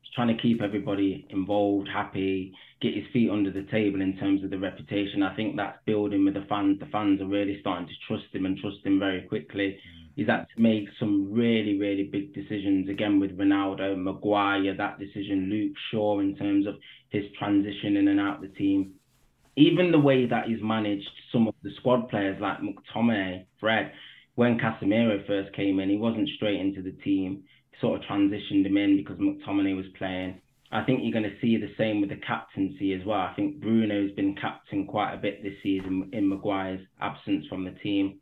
he's 0.03 0.12
trying 0.14 0.36
to 0.36 0.42
keep 0.42 0.61
everybody 0.61 1.26
involved, 1.30 1.88
happy 1.88 2.53
get 2.81 2.95
his 2.95 3.05
feet 3.12 3.31
under 3.31 3.51
the 3.51 3.66
table 3.70 4.01
in 4.01 4.16
terms 4.16 4.43
of 4.43 4.51
the 4.51 4.59
reputation. 4.59 5.22
I 5.22 5.35
think 5.37 5.57
that's 5.57 5.78
building 5.85 6.24
with 6.24 6.35
the 6.35 6.47
fans. 6.49 6.78
The 6.81 6.87
fans 6.87 7.20
are 7.20 7.26
really 7.26 7.59
starting 7.61 7.87
to 7.87 7.93
trust 8.07 8.35
him 8.35 8.47
and 8.47 8.59
trust 8.59 8.78
him 8.85 8.99
very 8.99 9.22
quickly. 9.22 9.76
Mm. 9.76 10.09
He's 10.16 10.28
had 10.28 10.47
to 10.55 10.62
make 10.62 10.89
some 10.99 11.33
really, 11.33 11.78
really 11.78 12.05
big 12.05 12.35
decisions 12.35 12.89
again 12.89 13.20
with 13.20 13.39
Ronaldo, 13.39 13.97
Maguire, 13.97 14.74
that 14.76 14.99
decision, 14.99 15.49
Luke 15.51 15.76
Shaw 15.91 16.20
in 16.20 16.37
terms 16.37 16.66
of 16.66 16.76
his 17.11 17.24
transition 17.39 17.97
in 17.97 18.09
and 18.09 18.20
out 18.20 18.41
the 18.41 18.49
team. 18.49 18.93
Even 19.57 19.93
the 19.93 19.99
way 19.99 20.26
that 20.26 20.47
he's 20.47 20.62
managed 20.62 21.11
some 21.33 21.49
of 21.49 21.55
the 21.62 21.70
squad 21.76 22.09
players 22.09 22.41
like 22.41 22.59
McTominay, 22.61 23.45
Fred, 23.59 23.93
when 24.37 24.59
Casemiro 24.59 25.26
first 25.26 25.55
came 25.55 25.81
in, 25.81 25.91
he 25.91 25.97
wasn't 25.97 26.28
straight 26.37 26.61
into 26.61 26.83
the 26.83 26.93
team. 27.03 27.43
Sort 27.81 28.01
of 28.01 28.07
transitioned 28.07 28.64
him 28.64 28.76
in 28.76 28.97
because 28.97 29.18
McTominay 29.18 29.76
was 29.76 29.87
playing 29.99 30.41
I 30.73 30.85
think 30.85 31.01
you're 31.03 31.12
going 31.12 31.25
to 31.25 31.41
see 31.41 31.57
the 31.57 31.73
same 31.77 32.01
with 32.01 32.11
the 32.11 32.16
captaincy 32.16 32.93
as 32.93 33.05
well. 33.05 33.18
I 33.18 33.33
think 33.35 33.61
Bruno's 33.61 34.12
been 34.12 34.37
captain 34.37 34.87
quite 34.87 35.12
a 35.12 35.16
bit 35.16 35.43
this 35.43 35.55
season 35.62 36.11
in 36.12 36.29
Maguire's 36.29 36.81
absence 37.01 37.47
from 37.49 37.64
the 37.64 37.73
team. 37.73 38.21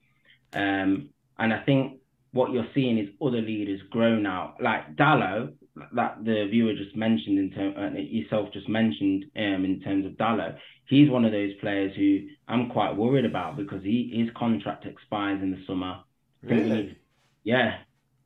Um, 0.55 1.11
and 1.39 1.53
I 1.53 1.63
think 1.65 2.01
what 2.33 2.53
you're 2.53 2.69
seeing 2.75 2.99
is 2.99 3.09
other 3.21 3.43
leaders 3.43 3.81
grow 3.91 4.17
now, 4.17 4.55
like 4.61 4.97
Dalot, 4.97 5.55
that 5.95 6.25
the 6.25 6.47
viewer 6.51 6.75
just 6.75 6.97
mentioned 6.97 7.39
in 7.39 7.51
terms, 7.51 7.77
uh, 7.79 7.99
yourself 7.99 8.49
just 8.53 8.69
mentioned 8.69 9.27
um, 9.37 9.65
in 9.65 9.81
terms 9.81 10.07
of 10.07 10.13
Dalot. 10.13 10.57
He's 10.87 11.11
one 11.11 11.25
of 11.25 11.33
those 11.33 11.53
players 11.61 11.95
who 11.97 12.21
I'm 12.49 12.71
quite 12.71 12.97
worried 12.97 13.25
about 13.25 13.57
because 13.57 13.83
he 13.83 14.11
his 14.15 14.35
contract 14.37 14.87
expires 14.87 15.43
in 15.43 15.51
the 15.51 15.63
summer. 15.67 16.01
Really? 16.43 16.97
Yeah, 17.45 17.79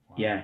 wow. 0.08 0.16
yeah. 0.16 0.42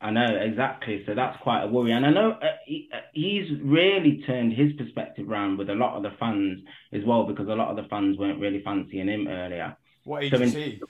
I 0.00 0.10
know 0.10 0.26
exactly. 0.40 1.02
So 1.06 1.14
that's 1.14 1.40
quite 1.42 1.64
a 1.64 1.66
worry, 1.66 1.92
and 1.92 2.06
I 2.06 2.10
know 2.10 2.32
uh, 2.32 2.46
he, 2.64 2.88
uh, 2.92 2.98
he's 3.12 3.50
really 3.62 4.22
turned 4.26 4.52
his 4.52 4.72
perspective 4.74 5.28
around 5.28 5.58
with 5.58 5.70
a 5.70 5.74
lot 5.74 5.96
of 5.96 6.04
the 6.04 6.16
fans 6.20 6.60
as 6.92 7.02
well, 7.04 7.24
because 7.24 7.48
a 7.48 7.54
lot 7.54 7.70
of 7.70 7.76
the 7.76 7.88
fans 7.88 8.16
weren't 8.16 8.40
really 8.40 8.62
fancying 8.62 9.08
him 9.08 9.26
earlier. 9.26 9.76
What 10.04 10.24
age 10.24 10.32
so 10.32 10.40
is 10.40 10.54
he? 10.54 10.80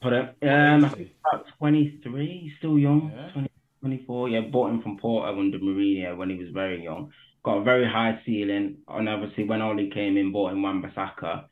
Put 0.00 0.12
it, 0.12 0.36
um, 0.42 0.84
about 0.84 1.46
twenty 1.58 2.00
three. 2.02 2.52
Still 2.58 2.78
young. 2.78 3.12
Yeah. 3.14 3.30
20, 3.32 3.50
24. 3.80 4.28
Yeah, 4.28 4.40
bought 4.40 4.70
him 4.70 4.82
from 4.82 4.98
Porto 4.98 5.38
under 5.38 5.58
Mourinho 5.58 6.16
when 6.16 6.30
he 6.30 6.36
was 6.36 6.50
very 6.52 6.82
young. 6.82 7.12
Got 7.44 7.58
a 7.58 7.62
very 7.62 7.88
high 7.88 8.20
ceiling, 8.26 8.78
and 8.88 9.08
obviously 9.08 9.44
when 9.44 9.62
Ole 9.62 9.90
came 9.90 10.16
in, 10.16 10.32
bought 10.32 10.52
him 10.52 10.62
Wan-Bissaka. 10.62 11.44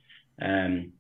Um, 0.42 0.92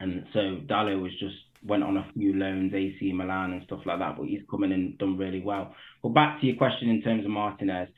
and 0.00 0.26
so 0.32 0.60
Dalot 0.66 1.02
was 1.02 1.12
just 1.18 1.36
went 1.64 1.82
on 1.82 1.96
a 1.96 2.10
few 2.14 2.34
loans, 2.34 2.72
AC 2.74 3.12
Milan 3.12 3.52
and 3.52 3.62
stuff 3.64 3.80
like 3.86 3.98
that, 3.98 4.16
but 4.16 4.26
he's 4.26 4.42
come 4.50 4.64
in 4.64 4.72
and 4.72 4.98
done 4.98 5.16
really 5.16 5.40
well. 5.40 5.74
But 6.02 6.10
back 6.10 6.40
to 6.40 6.46
your 6.46 6.56
question 6.56 6.88
in 6.88 7.02
terms 7.02 7.24
of 7.24 7.30
Martinez, 7.30 7.88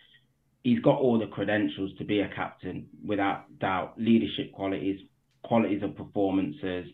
he's 0.62 0.80
got 0.80 0.98
all 0.98 1.18
the 1.18 1.26
credentials 1.26 1.92
to 1.98 2.04
be 2.04 2.20
a 2.20 2.30
captain 2.34 2.88
without 3.04 3.58
doubt. 3.58 3.94
Leadership 3.98 4.52
qualities, 4.52 5.00
qualities 5.42 5.82
of 5.82 5.96
performances, 5.96 6.86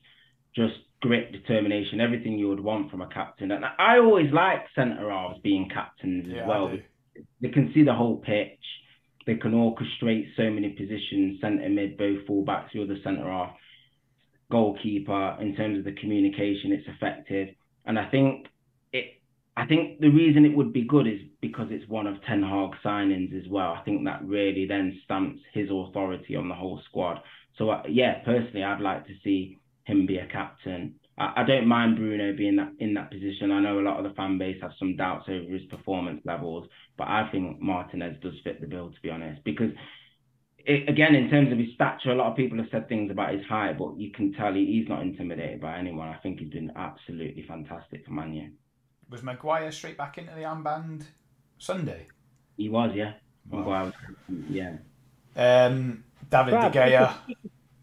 just 0.55 0.75
grit, 1.03 1.33
determination, 1.33 2.01
everything 2.01 2.39
you 2.39 2.49
would 2.49 2.61
want 2.61 2.91
from 2.91 3.03
a 3.03 3.09
captain. 3.09 3.51
And 3.51 3.64
I 3.64 3.99
always 3.99 4.33
like 4.33 4.61
centre 4.75 5.11
halves 5.11 5.41
being 5.43 5.69
captains 5.73 6.27
as 6.27 6.33
yeah, 6.37 6.47
well. 6.47 6.73
They 7.41 7.49
can 7.49 7.71
see 7.75 7.85
the 7.85 7.95
whole 7.95 8.17
pitch. 8.17 8.59
They 9.27 9.35
can 9.35 9.53
orchestrate 9.53 10.29
so 10.37 10.51
many 10.51 10.71
positions, 10.71 11.41
centre 11.41 11.69
mid, 11.69 11.97
both 11.99 12.27
fullbacks, 12.29 12.73
the 12.73 12.83
other 12.83 12.97
centre 13.03 13.25
half 13.25 13.57
goalkeeper 14.51 15.36
in 15.40 15.55
terms 15.57 15.78
of 15.78 15.84
the 15.84 15.92
communication. 15.92 16.72
It's 16.72 16.88
effective, 16.88 17.49
and 17.84 17.99
I 17.99 18.09
think 18.11 18.47
it. 18.92 19.20
I 19.57 19.64
think 19.66 20.01
the 20.01 20.11
reason 20.11 20.44
it 20.44 20.55
would 20.55 20.72
be 20.72 20.84
good 20.84 21.07
is 21.07 21.20
because 21.40 21.68
it's 21.70 21.88
one 21.88 22.07
of 22.07 22.22
Ten 22.28 22.42
Hag 22.42 22.70
signings 22.84 23.34
as 23.36 23.49
well. 23.51 23.72
I 23.72 23.82
think 23.84 24.05
that 24.05 24.24
really 24.24 24.66
then 24.66 25.01
stamps 25.05 25.40
his 25.55 25.68
authority 25.70 26.36
on 26.36 26.49
the 26.49 26.55
whole 26.55 26.80
squad. 26.88 27.20
So 27.57 27.70
uh, 27.70 27.82
yeah, 27.88 28.22
personally, 28.24 28.64
I'd 28.64 28.80
like 28.80 29.07
to 29.07 29.14
see 29.24 29.59
him 29.84 30.07
be 30.07 30.18
a 30.18 30.26
captain. 30.26 30.97
I, 31.18 31.32
I 31.36 31.44
don't 31.44 31.66
mind 31.66 31.97
Bruno 31.97 32.36
being 32.36 32.57
that 32.57 32.72
in 32.78 32.94
that 32.94 33.11
position. 33.11 33.51
I 33.51 33.61
know 33.61 33.80
a 33.80 33.80
lot 33.80 33.99
of 33.99 34.05
the 34.05 34.14
fan 34.14 34.38
base 34.38 34.61
have 34.61 34.72
some 34.78 34.97
doubts 34.97 35.26
over 35.28 35.51
his 35.51 35.64
performance 35.70 36.20
levels, 36.24 36.68
but 36.99 37.09
I 37.09 37.28
think 37.32 37.61
Martinez 37.61 38.16
does 38.22 38.34
fit 38.44 38.61
the 38.61 38.66
bill 38.66 38.90
to 38.90 39.01
be 39.03 39.11
honest 39.11 39.42
because 39.44 39.70
it, 40.67 40.89
again, 40.89 41.14
in 41.14 41.31
terms 41.31 41.53
of 41.53 41.59
his 41.59 41.69
stature, 41.75 42.11
a 42.11 42.14
lot 42.14 42.29
of 42.29 42.37
people 42.37 42.59
have 42.59 42.67
said 42.73 42.89
things 42.89 43.11
about 43.11 43.33
his 43.33 43.45
height, 43.47 43.79
but 43.79 43.97
you 43.97 44.11
can 44.11 44.33
tell 44.33 44.53
he, 44.53 44.67
he's 44.67 44.89
not 44.89 45.01
intimidated 45.01 45.61
by 45.61 45.79
anyone. 45.79 46.09
I 46.09 46.17
think 46.17 46.41
he's 46.41 46.51
been 46.51 46.73
absolutely 46.75 47.45
fantastic 47.47 48.05
for 48.05 48.11
Manu. 48.11 48.51
Was 49.09 49.23
Maguire 49.23 49.71
straight 49.71 49.97
back 49.97 50.19
into 50.19 50.35
the 50.35 50.41
armband 50.41 51.05
Sunday? 51.59 52.09
He 52.57 52.69
was, 52.69 52.91
yeah. 52.95 53.12
Wow. 53.49 53.59
Maguire 53.61 53.85
was, 53.85 53.95
yeah. 54.51 54.77
Um, 55.37 56.03
David 56.31 56.51
Brad, 56.51 56.73
De 56.73 56.79
Gea. 56.79 57.14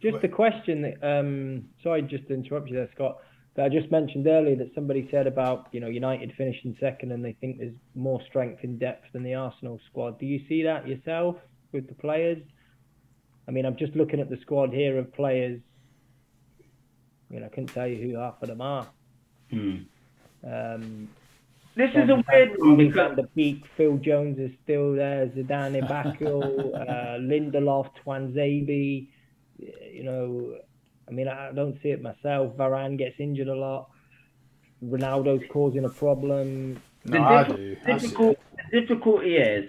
Just 0.02 0.22
a 0.22 0.28
question 0.28 0.82
that, 0.82 1.02
um, 1.02 1.64
sorry, 1.82 2.02
just 2.02 2.28
to 2.28 2.34
interrupt 2.34 2.70
you 2.70 2.76
there, 2.76 2.90
Scott. 2.94 3.20
That 3.56 3.66
I 3.66 3.70
just 3.70 3.92
mentioned 3.92 4.28
earlier 4.28 4.58
that 4.58 4.74
somebody 4.74 5.08
said 5.12 5.28
about 5.28 5.68
you 5.72 5.80
know 5.80 5.88
United 5.88 6.34
finishing 6.36 6.76
second 6.80 7.12
and 7.12 7.24
they 7.24 7.34
think 7.34 7.60
there's 7.60 7.76
more 7.94 8.20
strength 8.28 8.64
in 8.64 8.80
depth 8.80 9.06
than 9.14 9.22
the 9.22 9.36
Arsenal 9.36 9.80
squad. 9.90 10.20
Do 10.20 10.26
you 10.26 10.42
see 10.50 10.64
that 10.64 10.88
yourself 10.88 11.36
with 11.72 11.88
the 11.88 11.94
players? 11.94 12.40
I 13.48 13.52
mean, 13.52 13.66
I'm 13.66 13.76
just 13.76 13.96
looking 13.96 14.20
at 14.20 14.30
the 14.30 14.38
squad 14.42 14.72
here 14.72 14.98
of 14.98 15.14
players. 15.14 15.60
You 17.30 17.40
know, 17.40 17.48
I 17.48 17.50
couldn't 17.50 17.68
tell 17.68 17.88
you 17.88 18.02
who 18.02 18.18
half 18.20 18.42
of 18.42 18.50
them 18.50 18.62
are. 18.62 18.88
Hmm. 19.50 19.76
Um, 20.46 21.10
this 21.76 21.90
is 21.96 22.10
a 22.10 22.24
weird 22.30 22.52
one 22.58 22.78
because 22.78 23.16
the 23.16 23.24
peak. 23.36 23.64
Phil 23.76 23.98
Jones 23.98 24.38
is 24.38 24.52
still 24.64 24.94
there. 24.94 25.28
Zidane 25.28 25.88
Bakio, 25.88 26.42
uh, 26.82 27.18
Lindelof, 27.20 27.90
Tuanzebe. 28.06 29.08
You 29.58 30.04
know, 30.04 30.56
I 31.08 31.12
mean, 31.12 31.28
I 31.28 31.52
don't 31.52 31.82
see 31.82 31.90
it 31.90 32.02
myself. 32.02 32.56
Varane 32.56 32.98
gets 32.98 33.16
injured 33.20 33.48
a 33.48 33.56
lot. 33.56 33.90
Ronaldo's 34.84 35.44
causing 35.52 35.86
a 35.86 35.90
problem. 35.90 36.82
No, 37.06 37.18
the, 37.18 37.20
I 37.20 37.44
do. 37.48 37.76
Difficult, 37.86 38.38
the 38.72 38.82
difficulty 38.82 39.36
is 39.36 39.66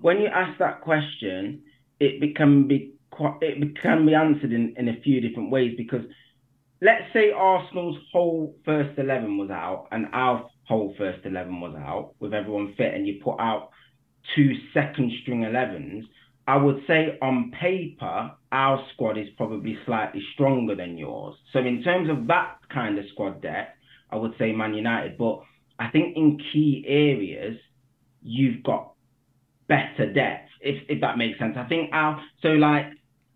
when 0.00 0.18
you 0.20 0.28
ask 0.28 0.58
that 0.58 0.80
question, 0.80 1.62
it 2.00 2.34
can 2.34 2.66
be 2.66 2.94
quite, 3.12 3.36
it 3.40 3.80
can 3.80 4.04
be 4.04 4.14
answered 4.14 4.52
in, 4.52 4.74
in 4.76 4.88
a 4.88 5.00
few 5.02 5.20
different 5.20 5.50
ways 5.50 5.74
because 5.76 6.02
let's 6.80 7.04
say 7.12 7.30
Arsenal's 7.30 7.96
whole 8.12 8.56
first 8.64 8.98
eleven 8.98 9.38
was 9.38 9.50
out 9.50 9.86
and 9.92 10.06
our 10.12 10.48
whole 10.64 10.94
first 10.98 11.24
eleven 11.24 11.60
was 11.60 11.74
out 11.76 12.14
with 12.18 12.34
everyone 12.34 12.74
fit, 12.76 12.94
and 12.94 13.06
you 13.06 13.20
put 13.22 13.38
out 13.38 13.70
two 14.34 14.52
second 14.74 15.12
string 15.22 15.42
11s. 15.42 16.02
I 16.46 16.56
would 16.56 16.82
say 16.88 17.18
on 17.22 17.52
paper, 17.52 18.32
our 18.50 18.84
squad 18.92 19.16
is 19.16 19.28
probably 19.36 19.78
slightly 19.86 20.20
stronger 20.34 20.74
than 20.74 20.98
yours. 20.98 21.36
So 21.52 21.60
in 21.60 21.82
terms 21.84 22.10
of 22.10 22.26
that 22.26 22.56
kind 22.68 22.98
of 22.98 23.04
squad 23.12 23.40
depth, 23.42 23.76
I 24.10 24.16
would 24.16 24.32
say 24.38 24.52
Man 24.52 24.74
United. 24.74 25.16
But 25.16 25.40
I 25.78 25.88
think 25.88 26.16
in 26.16 26.38
key 26.52 26.84
areas, 26.86 27.58
you've 28.22 28.62
got 28.64 28.92
better 29.68 30.12
depth, 30.12 30.48
if 30.60 30.82
if 30.88 31.00
that 31.00 31.16
makes 31.16 31.38
sense. 31.38 31.54
I 31.56 31.64
think 31.64 31.90
our 31.92 32.20
so 32.42 32.48
like 32.48 32.86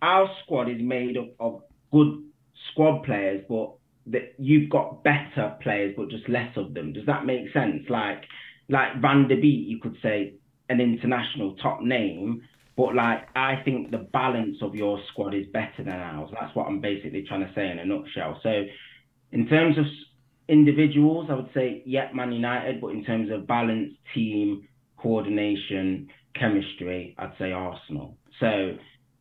our 0.06 0.30
squad 0.44 0.70
is 0.70 0.80
made 0.80 1.16
up 1.18 1.30
of 1.40 1.62
good 1.92 2.22
squad 2.70 3.02
players, 3.02 3.44
but 3.48 3.72
that 4.06 4.34
you've 4.38 4.70
got 4.70 5.02
better 5.02 5.56
players, 5.60 5.94
but 5.96 6.08
just 6.08 6.28
less 6.28 6.56
of 6.56 6.74
them. 6.74 6.92
Does 6.92 7.06
that 7.06 7.26
make 7.26 7.52
sense? 7.52 7.82
Like 7.88 8.22
like 8.68 9.00
Van 9.02 9.26
der 9.28 9.36
Beek, 9.36 9.68
you 9.68 9.80
could 9.80 9.96
say 10.02 10.34
an 10.68 10.80
international 10.80 11.56
top 11.56 11.80
name, 11.82 12.42
but 12.76 12.94
like 12.94 13.26
I 13.34 13.62
think 13.64 13.90
the 13.90 14.06
balance 14.12 14.58
of 14.62 14.76
your 14.76 15.00
squad 15.10 15.34
is 15.34 15.46
better 15.52 15.82
than 15.82 15.88
ours. 15.88 16.30
That's 16.32 16.54
what 16.54 16.68
I'm 16.68 16.80
basically 16.80 17.24
trying 17.26 17.40
to 17.40 17.52
say 17.54 17.68
in 17.68 17.80
a 17.80 17.84
nutshell. 17.84 18.38
So 18.44 18.62
in 19.32 19.48
terms 19.48 19.76
of 19.76 19.84
individuals, 20.48 21.26
I 21.30 21.34
would 21.34 21.50
say 21.52 21.82
yeah, 21.84 22.10
Man 22.14 22.30
United, 22.30 22.80
but 22.80 22.88
in 22.88 23.04
terms 23.04 23.30
of 23.32 23.48
balance, 23.48 23.92
team, 24.14 24.68
coordination, 24.98 26.08
chemistry, 26.36 27.16
I'd 27.18 27.32
say 27.40 27.50
Arsenal. 27.50 28.16
So 28.38 28.76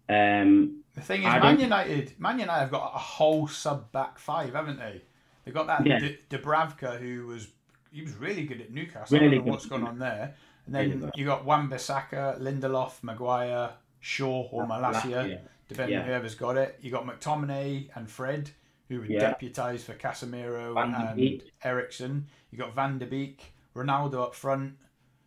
um, 0.10 0.82
the 0.94 1.02
thing 1.02 1.24
is, 1.24 1.28
Man 1.28 1.60
United, 1.60 2.20
Man 2.20 2.40
United 2.40 2.60
have 2.60 2.72
got 2.72 2.94
a 2.96 3.00
whole 3.00 3.48
sub 3.48 3.92
back 3.92 4.18
five, 4.20 4.54
haven't 4.54 4.80
they? 4.80 5.02
They've 5.44 5.54
got 5.54 5.68
that 5.68 5.86
yeah. 5.86 6.00
Dubravka 6.30 7.00
who 7.00 7.28
was 7.28 7.48
he 7.92 8.02
was 8.02 8.14
really 8.16 8.46
good 8.46 8.62
at 8.62 8.72
Newcastle. 8.72 9.18
Really 9.18 9.34
I 9.34 9.36
don't 9.38 9.46
know 9.46 9.52
what's 9.52 9.66
going 9.66 9.84
on 9.86 10.00
there. 10.00 10.36
And 10.66 10.74
then 10.74 11.12
you 11.16 11.26
got 11.26 11.46
Wan-Bissaka, 11.46 12.42
Lindelof, 12.42 13.04
Maguire, 13.04 13.74
Shaw 14.00 14.48
or 14.52 14.66
Malacia, 14.66 15.42
depending 15.68 15.94
yeah. 15.94 16.02
on 16.02 16.08
whoever's 16.08 16.36
got 16.36 16.58
it. 16.58 16.80
You 16.82 16.92
got 16.92 17.06
McTominay 17.06 17.90
and 17.96 18.10
Fred, 18.10 18.50
who 18.90 19.00
were 19.00 19.06
yeah. 19.06 19.34
deputised 19.34 19.82
for 19.82 19.94
Casemiro 19.94 20.76
and 20.82 21.42
Eriksen. 21.64 22.28
You 22.52 22.58
got 22.58 22.74
Van 22.74 22.98
der 22.98 23.06
Beek, 23.06 23.54
Ronaldo 23.76 24.24
up 24.24 24.36
front, 24.36 24.74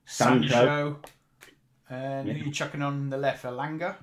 Sancho, 0.05 0.49
Sancho 0.49 1.01
and 1.91 2.28
yeah. 2.28 2.34
who 2.34 2.41
are 2.41 2.45
you 2.47 2.53
chucking 2.53 2.82
on 2.82 3.11
the 3.11 3.16
left? 3.16 3.45
Elanga? 3.45 3.97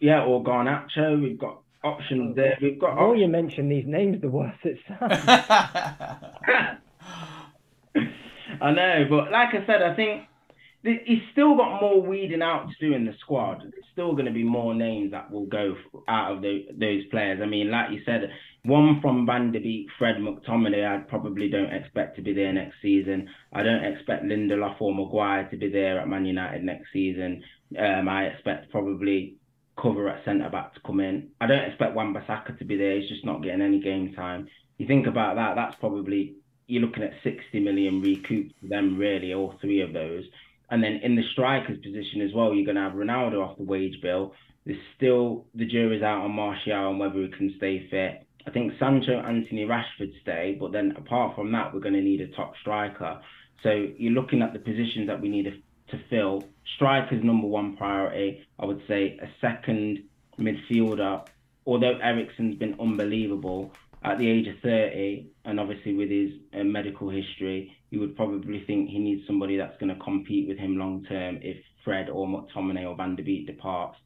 Yeah, 0.00 0.24
or 0.24 0.42
Garnacho. 0.42 1.20
We've 1.22 1.38
got 1.38 1.60
options 1.84 2.36
there. 2.36 2.56
We've 2.60 2.78
got. 2.78 2.98
Oh, 2.98 3.12
you 3.12 3.28
mention 3.28 3.68
these 3.68 3.86
names, 3.86 4.20
the 4.20 4.28
worse 4.28 4.54
it 4.64 4.78
sounds. 4.86 5.12
I 8.60 8.72
know, 8.72 9.06
but 9.08 9.30
like 9.30 9.50
I 9.54 9.64
said, 9.66 9.82
I 9.82 9.94
think 9.94 10.22
he's 10.82 11.22
still 11.32 11.56
got 11.56 11.80
more 11.80 12.00
weeding 12.00 12.42
out 12.42 12.68
to 12.68 12.74
do 12.86 12.94
in 12.94 13.04
the 13.04 13.14
squad. 13.20 13.60
There's 13.62 13.84
still 13.92 14.12
going 14.12 14.26
to 14.26 14.32
be 14.32 14.44
more 14.44 14.74
names 14.74 15.10
that 15.12 15.30
will 15.30 15.46
go 15.46 15.76
out 16.08 16.32
of 16.32 16.42
the, 16.42 16.66
those 16.72 17.04
players. 17.10 17.40
I 17.42 17.46
mean, 17.46 17.70
like 17.70 17.90
you 17.90 18.00
said, 18.04 18.30
one 18.68 19.00
from 19.00 19.26
Van 19.26 19.50
der 19.50 19.60
Beek, 19.60 19.88
Fred 19.98 20.16
McTominay, 20.16 20.86
I 20.86 20.98
probably 20.98 21.48
don't 21.48 21.72
expect 21.72 22.16
to 22.16 22.22
be 22.22 22.32
there 22.32 22.52
next 22.52 22.76
season. 22.82 23.28
I 23.52 23.62
don't 23.62 23.84
expect 23.84 24.24
Lindelof 24.24 24.80
or 24.80 24.94
Maguire 24.94 25.48
to 25.50 25.56
be 25.56 25.68
there 25.68 25.98
at 25.98 26.08
Man 26.08 26.26
United 26.26 26.62
next 26.62 26.92
season. 26.92 27.42
Um, 27.78 28.08
I 28.08 28.26
expect 28.26 28.70
probably 28.70 29.36
cover 29.80 30.08
at 30.08 30.24
centre 30.24 30.50
back 30.50 30.74
to 30.74 30.80
come 30.86 31.00
in. 31.00 31.30
I 31.40 31.46
don't 31.46 31.64
expect 31.64 31.94
Wan-Bissaka 31.94 32.58
to 32.58 32.64
be 32.64 32.76
there. 32.76 33.00
He's 33.00 33.08
just 33.08 33.24
not 33.24 33.42
getting 33.42 33.62
any 33.62 33.80
game 33.80 34.12
time. 34.14 34.48
You 34.76 34.86
think 34.86 35.06
about 35.06 35.36
that, 35.36 35.54
that's 35.56 35.76
probably 35.80 36.36
you're 36.66 36.82
looking 36.82 37.02
at 37.02 37.12
60 37.24 37.60
million 37.60 38.02
recouped 38.02 38.52
for 38.60 38.68
them, 38.68 38.98
really, 38.98 39.34
all 39.34 39.54
three 39.60 39.80
of 39.80 39.92
those. 39.92 40.24
And 40.70 40.84
then 40.84 41.00
in 41.02 41.16
the 41.16 41.22
striker's 41.32 41.78
position 41.78 42.20
as 42.20 42.34
well, 42.34 42.54
you're 42.54 42.66
going 42.66 42.76
to 42.76 42.82
have 42.82 42.92
Ronaldo 42.92 43.42
off 43.42 43.56
the 43.56 43.64
wage 43.64 44.00
bill. 44.02 44.34
There's 44.66 44.78
still 44.96 45.46
the 45.54 45.64
jury's 45.64 46.02
out 46.02 46.22
on 46.22 46.32
Martial 46.32 46.90
and 46.90 47.00
whether 47.00 47.22
he 47.22 47.28
can 47.28 47.54
stay 47.56 47.88
fit. 47.90 48.27
I 48.46 48.50
think 48.50 48.72
Sancho, 48.78 49.20
Anthony, 49.20 49.66
Rashford 49.66 50.12
stay, 50.22 50.56
but 50.58 50.72
then 50.72 50.94
apart 50.96 51.34
from 51.34 51.52
that, 51.52 51.74
we're 51.74 51.80
going 51.80 51.94
to 51.94 52.00
need 52.00 52.20
a 52.20 52.28
top 52.28 52.54
striker. 52.60 53.20
So 53.62 53.88
you're 53.96 54.12
looking 54.12 54.42
at 54.42 54.52
the 54.52 54.58
positions 54.58 55.06
that 55.08 55.20
we 55.20 55.28
need 55.28 55.62
to 55.90 56.00
fill. 56.08 56.44
Striker's 56.76 57.24
number 57.24 57.46
one 57.46 57.76
priority. 57.76 58.46
I 58.58 58.66
would 58.66 58.82
say 58.86 59.18
a 59.20 59.28
second 59.40 60.04
midfielder. 60.38 61.26
Although 61.66 61.98
Eriksen's 61.98 62.56
been 62.56 62.76
unbelievable 62.80 63.72
at 64.04 64.18
the 64.18 64.28
age 64.28 64.46
of 64.46 64.54
30, 64.62 65.26
and 65.44 65.58
obviously 65.58 65.94
with 65.94 66.10
his 66.10 66.30
uh, 66.58 66.62
medical 66.62 67.10
history, 67.10 67.76
you 67.90 68.00
would 68.00 68.16
probably 68.16 68.62
think 68.66 68.88
he 68.88 68.98
needs 68.98 69.26
somebody 69.26 69.56
that's 69.56 69.76
going 69.78 69.94
to 69.94 70.00
compete 70.02 70.48
with 70.48 70.58
him 70.58 70.76
long 70.76 71.04
term 71.04 71.38
if 71.42 71.56
Fred 71.84 72.08
or 72.08 72.26
McTominay 72.26 72.88
or 72.88 72.96
Van 72.96 73.16
der 73.16 73.22
Beek 73.22 73.46
departs. 73.46 73.98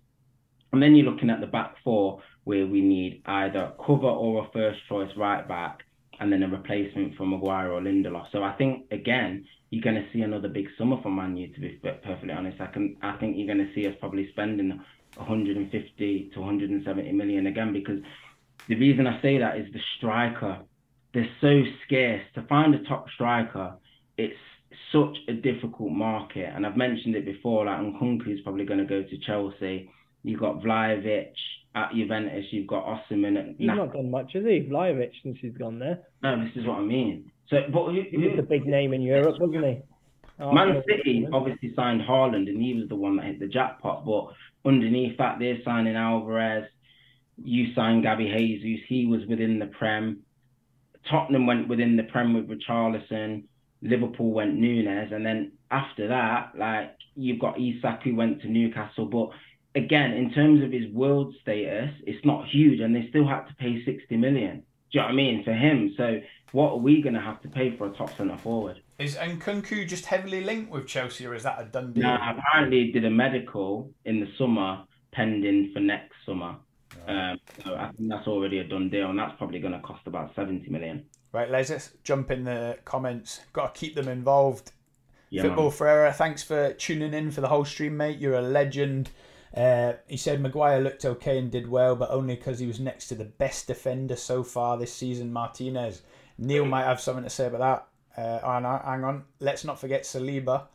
And 0.73 0.83
then 0.83 0.95
you're 0.95 1.11
looking 1.11 1.31
at 1.31 1.41
the 1.41 1.47
back 1.47 1.77
four 1.85 2.23
where 2.45 2.67
we 2.67 2.81
need 2.81 3.23
either 3.27 3.73
cover 3.85 4.07
or 4.07 4.45
a 4.45 4.51
first 4.53 4.81
choice 4.89 5.11
right 5.17 5.47
back 5.47 5.81
and 6.21 6.33
then 6.33 6.43
a 6.43 6.49
replacement 6.49 7.17
for 7.17 7.27
Maguire 7.27 7.73
or 7.73 7.81
Lindelof. 7.81 8.31
So 8.33 8.43
I 8.43 8.53
think 8.53 8.87
again 8.91 9.45
you're 9.71 9.83
going 9.83 9.97
to 9.97 10.07
see 10.13 10.23
another 10.23 10.49
big 10.49 10.69
summer 10.77 11.01
for 11.03 11.11
Man 11.11 11.37
U. 11.37 11.49
To 11.49 11.61
be 11.61 11.81
perfectly 11.83 12.33
honest, 12.33 12.61
I 12.61 12.67
can 12.67 12.97
I 13.03 13.17
think 13.19 13.37
you're 13.37 13.53
going 13.55 13.67
to 13.67 13.75
see 13.75 13.87
us 13.87 13.95
probably 14.01 14.29
spending 14.31 14.81
150 15.17 16.31
to 16.33 16.41
170 16.41 17.13
million 17.13 17.47
again 17.47 17.73
because 17.73 18.01
the 18.69 18.77
reason 18.77 19.07
I 19.07 19.21
say 19.21 19.39
that 19.39 19.59
is 19.59 19.73
the 19.73 19.81
striker 19.99 20.61
they're 21.13 21.29
so 21.41 21.63
scarce. 21.85 22.23
To 22.35 22.43
find 22.43 22.75
a 22.75 22.83
top 22.85 23.07
striker, 23.15 23.75
it's 24.17 24.39
such 24.91 25.17
a 25.29 25.35
difficult 25.35 25.93
market. 25.93 26.51
And 26.55 26.67
I've 26.67 26.77
mentioned 26.77 27.15
it 27.17 27.25
before, 27.25 27.67
like 27.67 27.79
Nkunku 27.79 28.29
is 28.29 28.41
probably 28.41 28.65
going 28.65 28.81
to 28.81 28.87
go 28.87 29.03
to 29.03 29.19
Chelsea. 29.19 29.91
You've 30.23 30.41
got 30.41 30.61
Vlahovic 30.61 31.33
at 31.75 31.93
Juventus. 31.93 32.47
You've 32.51 32.67
got 32.67 32.85
Osimhen. 32.85 33.39
At 33.39 33.57
he's 33.59 33.67
not 33.67 33.93
done 33.93 34.11
much, 34.11 34.33
has 34.35 34.45
he? 34.45 34.69
Vlahovic 34.71 35.11
since 35.23 35.39
he's 35.41 35.57
gone 35.57 35.79
there. 35.79 36.01
No, 36.23 36.43
this 36.45 36.53
is 36.57 36.67
what 36.67 36.79
I 36.79 36.83
mean. 36.83 37.31
So, 37.49 37.57
but 37.73 37.87
who, 37.87 38.03
who, 38.11 38.31
he's 38.31 38.39
a 38.39 38.43
big 38.43 38.67
name 38.67 38.93
in 38.93 39.03
Europe, 39.03 39.37
wasn't 39.41 39.65
he? 39.65 39.81
Oh, 40.39 40.53
Man 40.53 40.83
City 40.89 41.27
obviously 41.33 41.73
signed 41.77 42.01
Haaland, 42.01 42.49
and 42.49 42.61
he 42.61 42.75
was 42.75 42.89
the 42.89 42.97
one 42.97 43.17
that 43.17 43.27
hit 43.27 43.41
the 43.41 43.49
jackpot. 43.49 44.05
But 44.05 44.29
underneath 44.65 45.19
that, 45.19 45.39
they're 45.39 45.59
signing 45.65 45.97
Alvarez. 45.97 46.65
You 47.43 47.75
signed 47.75 48.03
Gabby 48.03 48.33
Jesus. 48.37 48.85
He 48.89 49.07
was 49.07 49.21
within 49.29 49.59
the 49.59 49.67
Prem. 49.67 50.21
Tottenham 51.11 51.47
went 51.47 51.69
within 51.69 51.97
the 51.97 52.05
Prem 52.05 52.35
with 52.35 52.49
Richarlison. 52.49 53.45
Liverpool 53.83 54.33
went 54.33 54.55
Nunez, 54.55 55.11
and 55.13 55.27
then 55.27 55.53
after 55.71 56.09
that, 56.09 56.53
like 56.57 56.97
you've 57.17 57.41
got 57.41 57.59
Isak 57.59 58.03
who 58.05 58.15
went 58.15 58.41
to 58.43 58.49
Newcastle. 58.49 59.07
But 59.07 59.31
again, 59.75 60.13
in 60.13 60.33
terms 60.33 60.63
of 60.63 60.71
his 60.71 60.91
world 60.93 61.35
status, 61.43 61.91
it's 62.07 62.25
not 62.25 62.49
huge, 62.49 62.81
and 62.81 62.95
they 62.95 63.07
still 63.09 63.27
had 63.27 63.47
to 63.47 63.55
pay 63.55 63.85
60 63.85 64.17
million. 64.17 64.59
Do 64.91 64.99
you 64.99 65.01
know 65.01 65.07
what 65.07 65.13
I 65.13 65.17
mean 65.17 65.45
for 65.45 65.53
him? 65.53 65.95
So 65.97 66.21
what 66.53 66.73
are 66.73 66.79
we 66.79 67.03
going 67.03 67.15
to 67.15 67.21
have 67.21 67.41
to 67.43 67.49
pay 67.49 67.77
for 67.77 67.87
a 67.87 67.91
top 67.91 68.17
centre 68.17 68.37
forward? 68.37 68.83
Is 68.99 69.17
Nkunku 69.17 69.89
just 69.89 70.07
heavily 70.07 70.43
linked 70.43 70.71
with 70.71 70.87
Chelsea, 70.87 71.27
or 71.27 71.35
is 71.35 71.43
that 71.43 71.61
a 71.61 71.65
done 71.65 71.93
deal? 71.93 72.05
No, 72.05 72.15
apparently 72.15 72.93
did 72.93 73.05
a 73.05 73.11
medical 73.11 73.91
in 74.05 74.21
the 74.21 74.29
summer, 74.39 74.85
pending 75.13 75.73
for 75.73 75.81
next 75.81 76.15
summer. 76.25 76.57
Um, 77.09 77.41
so 77.65 77.75
I 77.75 77.91
think 77.97 78.11
that's 78.11 78.29
already 78.29 78.59
a 78.59 78.65
done 78.65 78.91
deal, 78.91 79.11
and 79.11 79.19
that's 79.19 79.37
probably 79.39 79.59
going 79.59 79.73
to 79.73 79.81
cost 79.81 80.07
about 80.07 80.35
70 80.37 80.71
million. 80.71 81.07
Right, 81.33 81.51
let's 81.51 81.93
jump 82.05 82.31
in 82.31 82.45
the 82.45 82.79
comments. 82.85 83.41
Got 83.55 83.75
to 83.75 83.81
keep 83.81 83.95
them 83.95 84.09
involved. 84.09 84.73
Yeah, 85.31 85.43
Football 85.43 85.71
man. 85.71 85.73
Ferreira, 85.73 86.13
thanks 86.13 86.43
for 86.43 86.75
tuning 86.75 87.15
in 87.15 87.31
for 87.31 87.41
the 87.41 87.49
whole 87.49 87.65
stream, 87.65 87.97
mate. 87.97 88.19
You're 88.19 88.35
a 88.35 88.43
legend. 88.43 89.11
Uh, 89.55 89.95
he 90.09 90.17
said 90.17 90.41
Maguire 90.41 90.81
looked 90.81 91.05
okay 91.05 91.39
and 91.39 91.51
did 91.51 91.69
well, 91.69 91.95
but 91.95 92.11
only 92.11 92.37
because 92.37 92.59
he 92.59 92.67
was 92.67 92.81
next 92.81 93.09
to 93.09 93.15
the 93.15 93.25
best 93.25 93.67
defender 93.67 94.17
so 94.17 94.43
far 94.43 94.79
this 94.79 94.95
season, 94.95 95.33
Martinez. 95.33 96.03
Neil 96.39 96.65
might 96.65 96.85
have 96.85 97.01
something 97.01 97.25
to 97.25 97.31
say 97.31 97.47
about 97.47 97.89
that. 98.17 98.43
Uh, 98.43 98.81
hang 98.85 99.05
on. 99.05 99.25
Let's 99.41 99.65
not 99.65 99.79
forget 99.79 100.05
Saliba 100.05 100.67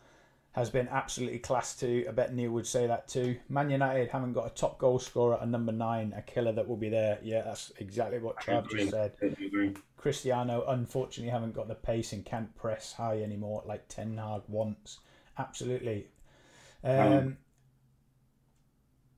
has 0.58 0.72
been 0.72 0.88
absolutely 0.88 1.38
class 1.38 1.76
too. 1.76 2.06
I 2.10 2.12
bet 2.12 2.34
Neil 2.34 2.52
would 2.52 2.66
say 2.66 2.88
that 2.88 3.08
too. 3.08 3.38
Man 3.48 3.70
United 3.70 4.10
haven't 4.10 4.34
got 4.34 4.48
a 4.48 4.50
top 4.50 4.80
goal 4.80 4.98
scorer 4.98 5.40
at 5.40 5.48
number 5.48 5.72
nine, 5.72 6.14
a 6.18 6.22
killer 6.24 6.52
that 6.52 6.68
will 6.68 6.78
be 6.78 6.90
there. 6.90 7.20
Yeah, 7.22 7.44
that's 7.44 7.72
exactly 7.78 8.18
what 8.18 8.38
Trav 8.38 8.68
just 8.72 8.90
said. 8.90 9.14
Cristiano, 9.98 10.64
unfortunately, 10.68 11.30
haven't 11.32 11.54
got 11.54 11.68
the 11.68 11.76
pace 11.76 12.12
and 12.14 12.26
can't 12.26 12.56
press 12.56 12.94
high 12.94 13.22
anymore 13.22 13.62
like 13.68 13.88
Ten 13.88 14.18
Hag 14.18 14.42
wants. 14.48 15.00
Absolutely. 15.38 16.08
Um, 16.84 17.14
um, 17.14 17.38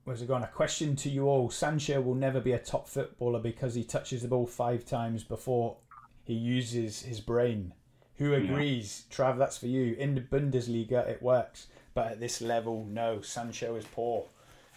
where's 0.04 0.22
it 0.22 0.28
gone? 0.28 0.44
A 0.44 0.48
question 0.48 0.96
to 0.98 1.10
you 1.10 1.28
all. 1.28 1.50
Sancho 1.50 2.02
will 2.02 2.16
never 2.16 2.40
be 2.40 2.54
a 2.54 2.60
top 2.60 2.88
footballer 2.88 3.40
because 3.40 3.76
he 3.76 3.84
touches 3.84 4.22
the 4.22 4.28
ball 4.28 4.46
five 4.46 4.86
times 4.86 5.24
before 5.24 5.78
he 6.24 6.34
uses 6.34 7.02
his 7.04 7.20
brain. 7.20 7.74
Who 8.18 8.34
agrees? 8.34 9.06
Yeah. 9.10 9.16
Trav, 9.16 9.38
that's 9.38 9.58
for 9.58 9.68
you. 9.68 9.96
In 9.98 10.16
the 10.16 10.22
Bundesliga, 10.22 11.08
it 11.08 11.22
works, 11.22 11.68
but 11.94 12.08
at 12.12 12.20
this 12.20 12.42
level, 12.42 12.86
no. 12.90 13.22
Sancho 13.22 13.76
is 13.76 13.86
poor. 13.86 14.26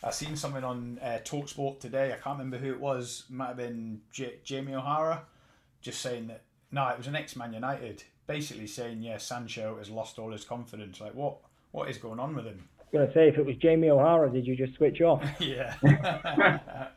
I 0.05 0.11
seen 0.11 0.37
something 0.37 0.65
on 0.65 0.99
uh, 1.03 1.19
Talksport 1.25 1.81
today. 1.81 2.13
I 2.13 2.17
can't 2.17 2.39
remember 2.39 2.59
who 2.59 2.73
it 2.73 2.81
was. 2.81 3.25
Might 3.29 3.49
have 3.49 3.57
been 3.57 4.01
J- 4.13 4.39
Jamie 4.45 4.75
O'Hara. 4.75 5.25
just 5.81 6.01
saying 6.01 6.29
that 6.29 6.43
no, 6.73 6.89
it 6.89 6.99
was 6.99 7.07
an 7.07 7.15
ex-Man 7.17 7.53
United, 7.53 8.03
basically 8.27 8.67
saying 8.67 9.03
yeah, 9.03 9.19
Sancho 9.19 9.77
has 9.79 9.91
lost 9.91 10.19
all 10.19 10.33
his 10.33 10.45
confidence. 10.45 11.01
Like 11.01 11.15
what 11.15 11.39
what 11.71 11.89
is 11.89 11.99
going 11.99 12.19
on 12.19 12.35
with 12.35 12.47
him? 12.47 12.69
I 12.93 12.99
was 12.99 13.09
gonna 13.09 13.15
say 13.15 13.29
if 13.29 13.39
it 13.39 13.47
was 13.47 13.57
Jamie 13.57 13.89
O'Hara, 13.89 14.31
did 14.31 14.47
you 14.47 14.55
just 14.55 14.75
switch 14.77 15.01
off? 15.01 15.23
yeah. 15.41 15.75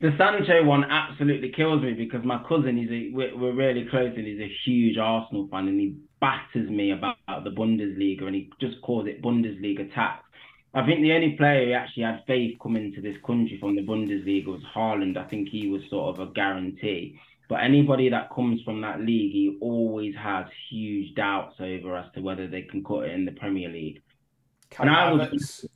the 0.00 0.14
Sancho 0.18 0.64
one 0.64 0.84
absolutely 0.84 1.52
kills 1.52 1.82
me 1.82 1.92
because 1.92 2.24
my 2.24 2.42
cousin 2.48 2.78
is 2.78 2.90
a 2.90 3.10
we're, 3.14 3.36
we're 3.36 3.54
really 3.54 3.86
close 3.88 4.12
and 4.16 4.26
he's 4.26 4.40
a 4.40 4.52
huge 4.64 4.98
Arsenal 4.98 5.46
fan 5.48 5.68
and 5.68 5.78
he 5.78 5.96
batters 6.20 6.68
me 6.68 6.90
about 6.90 7.44
the 7.44 7.50
Bundesliga 7.50 8.24
and 8.24 8.34
he 8.34 8.50
just 8.60 8.80
calls 8.82 9.06
it 9.06 9.22
Bundesliga 9.22 9.92
tax. 9.94 10.24
I 10.74 10.84
think 10.84 11.02
the 11.02 11.12
only 11.12 11.36
player 11.36 11.66
who 11.66 11.72
actually 11.72 12.02
had 12.02 12.24
faith 12.26 12.58
coming 12.60 12.92
to 12.94 13.00
this 13.00 13.16
country 13.24 13.58
from 13.60 13.76
the 13.76 13.82
Bundesliga 13.82 14.46
was 14.46 14.62
Haaland. 14.74 15.16
I 15.16 15.28
think 15.28 15.48
he 15.50 15.68
was 15.68 15.82
sort 15.88 16.18
of 16.18 16.28
a 16.28 16.32
guarantee. 16.32 17.20
But 17.48 17.62
anybody 17.62 18.08
that 18.08 18.34
comes 18.34 18.60
from 18.62 18.80
that 18.80 19.00
league, 19.00 19.32
he 19.32 19.56
always 19.60 20.14
has 20.16 20.46
huge 20.68 21.14
doubts 21.14 21.56
over 21.60 21.96
as 21.96 22.10
to 22.14 22.20
whether 22.22 22.48
they 22.48 22.62
can 22.62 22.82
cut 22.82 23.04
it 23.04 23.12
in 23.12 23.24
the 23.24 23.32
Premier 23.32 23.68
League. 23.68 24.02
Kai 24.70 24.84
and 24.84 24.90
I 24.90 25.12
was, 25.12 25.66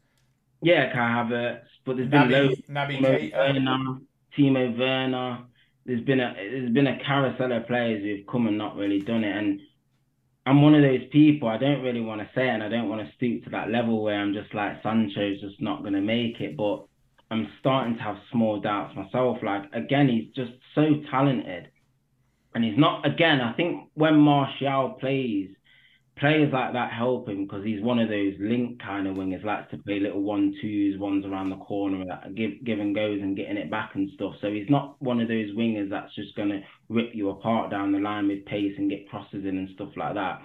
yeah, 0.63 0.93
Kai 0.93 0.99
Havertz, 0.99 1.63
but 1.85 1.97
there's 1.97 2.11
been 2.11 2.29
Naby, 2.29 2.69
Naby 2.69 3.01
Timo 3.01 3.33
Werner, 3.33 3.99
Timo 4.37 4.79
Werner. 4.79 5.39
There's 5.87 6.05
been 6.05 6.21
a 6.21 6.35
there's 6.37 6.73
been 6.73 6.87
a 6.87 6.99
carousel 7.05 7.53
of 7.53 7.67
players 7.67 8.03
who've 8.03 8.27
come 8.27 8.47
and 8.47 8.59
not 8.59 8.77
really 8.77 9.01
done 9.01 9.25
it, 9.25 9.37
and 9.37 9.61
I'm 10.45 10.63
one 10.63 10.75
of 10.75 10.83
those 10.83 11.07
people. 11.11 11.49
I 11.49 11.59
don't 11.59 11.83
really 11.83 12.01
want 12.01 12.21
to 12.21 12.29
say, 12.35 12.49
it 12.49 12.55
and 12.55 12.63
I 12.63 12.69
don't 12.69 12.89
want 12.89 13.07
to 13.07 13.15
stoop 13.15 13.45
to 13.45 13.51
that 13.51 13.71
level 13.71 14.03
where 14.03 14.19
I'm 14.19 14.35
just 14.35 14.53
like 14.55 14.83
Sancho's 14.83 15.41
just 15.41 15.61
not 15.61 15.83
going 15.83 15.95
to 15.95 16.01
make 16.01 16.41
it. 16.41 16.57
But 16.57 16.87
I'm 17.31 17.49
starting 17.61 17.97
to 17.97 18.03
have 18.03 18.17
small 18.33 18.59
doubts 18.61 18.97
myself. 18.97 19.39
Like 19.43 19.65
again, 19.73 20.09
he's 20.09 20.35
just 20.35 20.53
so 20.75 21.03
talented, 21.11 21.71
and 22.55 22.65
he's 22.65 22.79
not. 22.79 23.07
Again, 23.07 23.41
I 23.41 23.53
think 23.53 23.91
when 23.95 24.17
Martial 24.17 24.97
plays, 25.01 25.51
players 26.19 26.53
like 26.53 26.73
that 26.73 26.93
help 26.93 27.29
him 27.29 27.45
because 27.45 27.65
he's 27.65 27.83
one 27.83 27.99
of 27.99 28.09
those 28.09 28.35
link 28.41 28.81
kind 28.83 29.07
of 29.07 29.17
wingers, 29.17 29.45
likes 29.45 29.71
to 29.71 29.79
play 29.79 30.01
little 30.01 30.23
one 30.23 30.55
twos, 30.61 30.99
ones 30.99 31.25
around 31.25 31.51
the 31.51 31.57
corner, 31.57 32.05
give 32.35 32.65
give 32.65 32.79
and 32.79 32.95
goes 32.95 33.21
and 33.21 33.37
getting 33.37 33.57
it 33.57 33.71
back 33.71 33.93
and 33.95 34.11
stuff. 34.15 34.35
So 34.41 34.51
he's 34.51 34.69
not 34.69 35.01
one 35.01 35.21
of 35.21 35.29
those 35.29 35.51
wingers 35.55 35.91
that's 35.91 36.15
just 36.15 36.35
gonna 36.37 36.61
rip 36.89 37.15
you 37.15 37.31
apart 37.31 37.71
down 37.71 37.93
the 37.93 37.99
line 37.99 38.29
with 38.29 38.45
pace 38.47 38.75
and 38.79 38.91
get 38.91 39.09
crosses 39.09 39.45
in 39.45 39.59
and 39.59 39.71
stuff 39.75 39.91
like 39.97 40.15
that. 40.15 40.43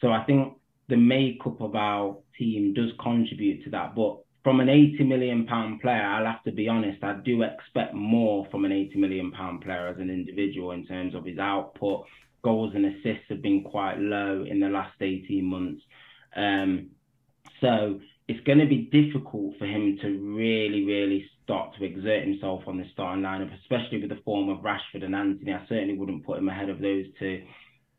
So 0.00 0.12
I 0.12 0.24
think 0.24 0.54
the 0.88 0.96
makeup 0.96 1.60
of 1.60 1.74
our 1.74 2.18
team 2.38 2.74
does 2.74 2.90
contribute 3.02 3.64
to 3.64 3.70
that. 3.70 3.94
But 3.94 4.18
from 4.42 4.60
an 4.60 4.68
80 4.68 5.04
million 5.04 5.46
pound 5.46 5.80
player, 5.80 6.02
I'll 6.02 6.26
have 6.26 6.42
to 6.44 6.52
be 6.52 6.68
honest, 6.68 7.02
I 7.02 7.14
do 7.24 7.42
expect 7.42 7.94
more 7.94 8.46
from 8.50 8.66
an 8.66 8.72
80 8.72 8.98
million 8.98 9.32
pound 9.32 9.62
player 9.62 9.88
as 9.88 9.96
an 9.98 10.10
individual 10.10 10.72
in 10.72 10.86
terms 10.86 11.14
of 11.14 11.24
his 11.24 11.38
output 11.38 12.04
goals 12.44 12.72
and 12.74 12.86
assists 12.86 13.24
have 13.30 13.42
been 13.42 13.64
quite 13.64 13.98
low 13.98 14.44
in 14.48 14.60
the 14.60 14.68
last 14.68 14.94
18 15.00 15.44
months. 15.44 15.82
Um, 16.36 16.90
so 17.60 18.00
it's 18.28 18.44
going 18.44 18.58
to 18.58 18.66
be 18.66 18.88
difficult 18.92 19.54
for 19.58 19.66
him 19.66 19.98
to 20.02 20.08
really, 20.36 20.84
really 20.84 21.28
start 21.42 21.74
to 21.76 21.84
exert 21.84 22.24
himself 22.24 22.62
on 22.66 22.78
the 22.78 22.84
starting 22.92 23.24
lineup, 23.24 23.52
especially 23.62 24.00
with 24.00 24.10
the 24.10 24.22
form 24.24 24.48
of 24.48 24.58
Rashford 24.58 25.04
and 25.04 25.14
Antony. 25.14 25.52
I 25.52 25.64
certainly 25.68 25.96
wouldn't 25.96 26.24
put 26.24 26.38
him 26.38 26.48
ahead 26.48 26.68
of 26.68 26.80
those 26.80 27.06
two. 27.18 27.42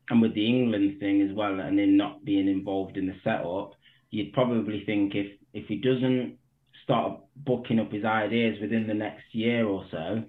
And 0.08 0.22
with 0.22 0.34
the 0.34 0.46
England 0.46 1.00
thing 1.00 1.20
as 1.22 1.34
well, 1.34 1.58
and 1.60 1.78
him 1.78 1.96
not 1.96 2.24
being 2.24 2.48
involved 2.48 2.96
in 2.96 3.06
the 3.06 3.16
setup, 3.24 3.72
you'd 4.10 4.32
probably 4.32 4.84
think 4.84 5.14
if 5.14 5.26
if 5.52 5.66
he 5.66 5.76
doesn't 5.76 6.38
start 6.84 7.20
booking 7.34 7.80
up 7.80 7.90
his 7.90 8.04
ideas 8.04 8.56
within 8.60 8.86
the 8.86 8.94
next 8.94 9.24
year 9.32 9.66
or 9.66 9.84
so, 9.90 10.22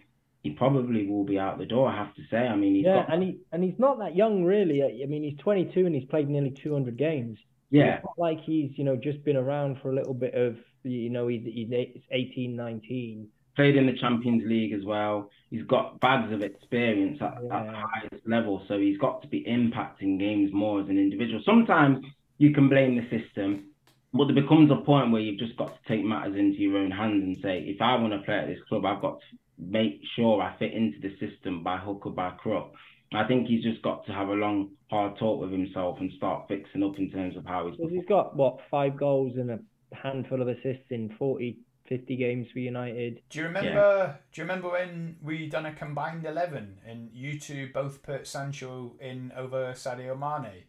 he 0.44 0.52
probably 0.52 1.08
will 1.08 1.24
be 1.24 1.40
out 1.40 1.58
the 1.58 1.66
door. 1.66 1.90
I 1.90 1.98
have 1.98 2.14
to 2.16 2.22
say. 2.30 2.38
I 2.38 2.56
mean, 2.56 2.76
yeah, 2.76 3.06
got... 3.06 3.14
and 3.14 3.24
he 3.24 3.38
and 3.52 3.64
he's 3.64 3.78
not 3.78 4.00
that 4.00 4.16
young, 4.16 4.44
really. 4.44 4.82
I 4.84 5.06
mean, 5.06 5.24
he's 5.24 5.38
22 5.40 5.86
and 5.86 5.96
he's 5.96 6.06
played 6.06 6.30
nearly 6.30 6.52
200 6.52 6.98
games. 6.98 7.40
Yeah, 7.70 8.00
like 8.18 8.40
he's 8.46 8.72
you 8.78 8.86
know 8.86 8.96
just 8.96 9.24
been 9.26 9.36
around 9.36 9.82
for 9.82 9.92
a 9.92 9.96
little 9.96 10.14
bit 10.14 10.34
of 10.36 10.56
you 10.84 11.10
know 11.10 11.28
he's, 11.28 11.44
he's 11.44 11.70
18, 12.12 12.56
19. 12.56 13.28
Played 13.56 13.76
in 13.76 13.88
the 13.88 13.98
Champions 14.00 14.44
League 14.46 14.72
as 14.72 14.86
well. 14.86 15.30
He's 15.50 15.64
got 15.64 16.00
bags 16.00 16.32
of 16.32 16.44
experience 16.44 17.18
at, 17.22 17.40
yeah. 17.44 17.58
at 17.58 17.66
the 17.66 17.74
highest 17.74 18.28
level, 18.28 18.64
so 18.68 18.78
he's 18.78 19.00
got 19.00 19.22
to 19.24 19.28
be 19.28 19.44
impacting 19.44 20.20
games 20.20 20.52
more 20.54 20.80
as 20.80 20.88
an 20.90 21.00
individual. 21.00 21.42
Sometimes 21.44 22.06
you 22.38 22.54
can 22.54 22.70
blame 22.70 22.96
the 22.96 23.04
system, 23.10 23.72
but 24.14 24.26
there 24.26 24.42
becomes 24.42 24.72
a 24.72 24.76
point 24.86 25.12
where 25.12 25.22
you've 25.22 25.40
just 25.40 25.58
got 25.58 25.68
to 25.70 25.88
take 25.88 26.06
matters 26.06 26.36
into 26.38 26.60
your 26.60 26.78
own 26.78 26.92
hands 26.92 27.24
and 27.24 27.38
say, 27.42 27.64
if 27.68 27.82
I 27.82 27.96
want 27.96 28.14
to 28.14 28.20
play 28.20 28.36
at 28.36 28.48
this 28.48 28.60
club, 28.70 28.86
I've 28.86 29.02
got 29.02 29.20
to 29.20 29.26
make 29.58 30.02
sure 30.16 30.42
I 30.42 30.56
fit 30.58 30.74
into 30.74 31.00
the 31.00 31.12
system 31.20 31.64
by 31.64 31.78
hook 31.78 32.06
or 32.06 32.12
by 32.12 32.32
crook. 32.32 32.74
I 33.14 33.26
think 33.26 33.48
he's 33.48 33.64
just 33.64 33.82
got 33.82 34.06
to 34.08 34.12
have 34.12 34.28
a 34.28 34.34
long, 34.34 34.72
hard 34.90 35.18
talk 35.18 35.40
with 35.40 35.52
himself 35.52 35.98
and 36.00 36.12
start 36.18 36.48
fixing 36.48 36.84
up 36.84 36.98
in 36.98 37.10
terms 37.10 37.38
of 37.38 37.46
how 37.46 37.68
he's. 37.68 37.78
Because 37.78 37.94
he's 37.94 38.06
got 38.06 38.36
what 38.36 38.60
five 38.70 38.98
goals 38.98 39.34
and 39.38 39.52
a 39.52 39.60
handful 39.94 40.42
of 40.42 40.50
assists 40.50 40.92
in 40.92 41.16
40, 41.18 41.58
50 41.88 42.16
games 42.18 42.48
for 42.52 42.60
United. 42.60 43.22
Do 43.30 43.40
you 43.40 43.46
remember? 43.46 43.70
Yeah. 43.70 44.14
Do 44.34 44.42
you 44.42 44.44
remember 44.44 44.70
when 44.70 45.18
we 45.22 45.48
done 45.48 45.66
a 45.66 45.74
combined 45.74 46.26
eleven 46.26 46.80
and 46.86 47.10
you 47.14 47.40
two 47.40 47.70
both 47.74 48.04
put 48.04 48.28
Sancho 48.28 48.96
in 49.00 49.32
over 49.36 49.72
Sadio 49.74 50.18
Mane? 50.18 50.64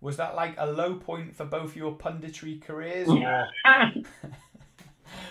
Was 0.00 0.16
that 0.16 0.34
like 0.34 0.54
a 0.58 0.66
low 0.66 0.96
point 0.96 1.34
for 1.36 1.44
both 1.44 1.76
your 1.76 1.96
punditry 1.96 2.60
careers? 2.60 3.08
Or... 3.08 3.46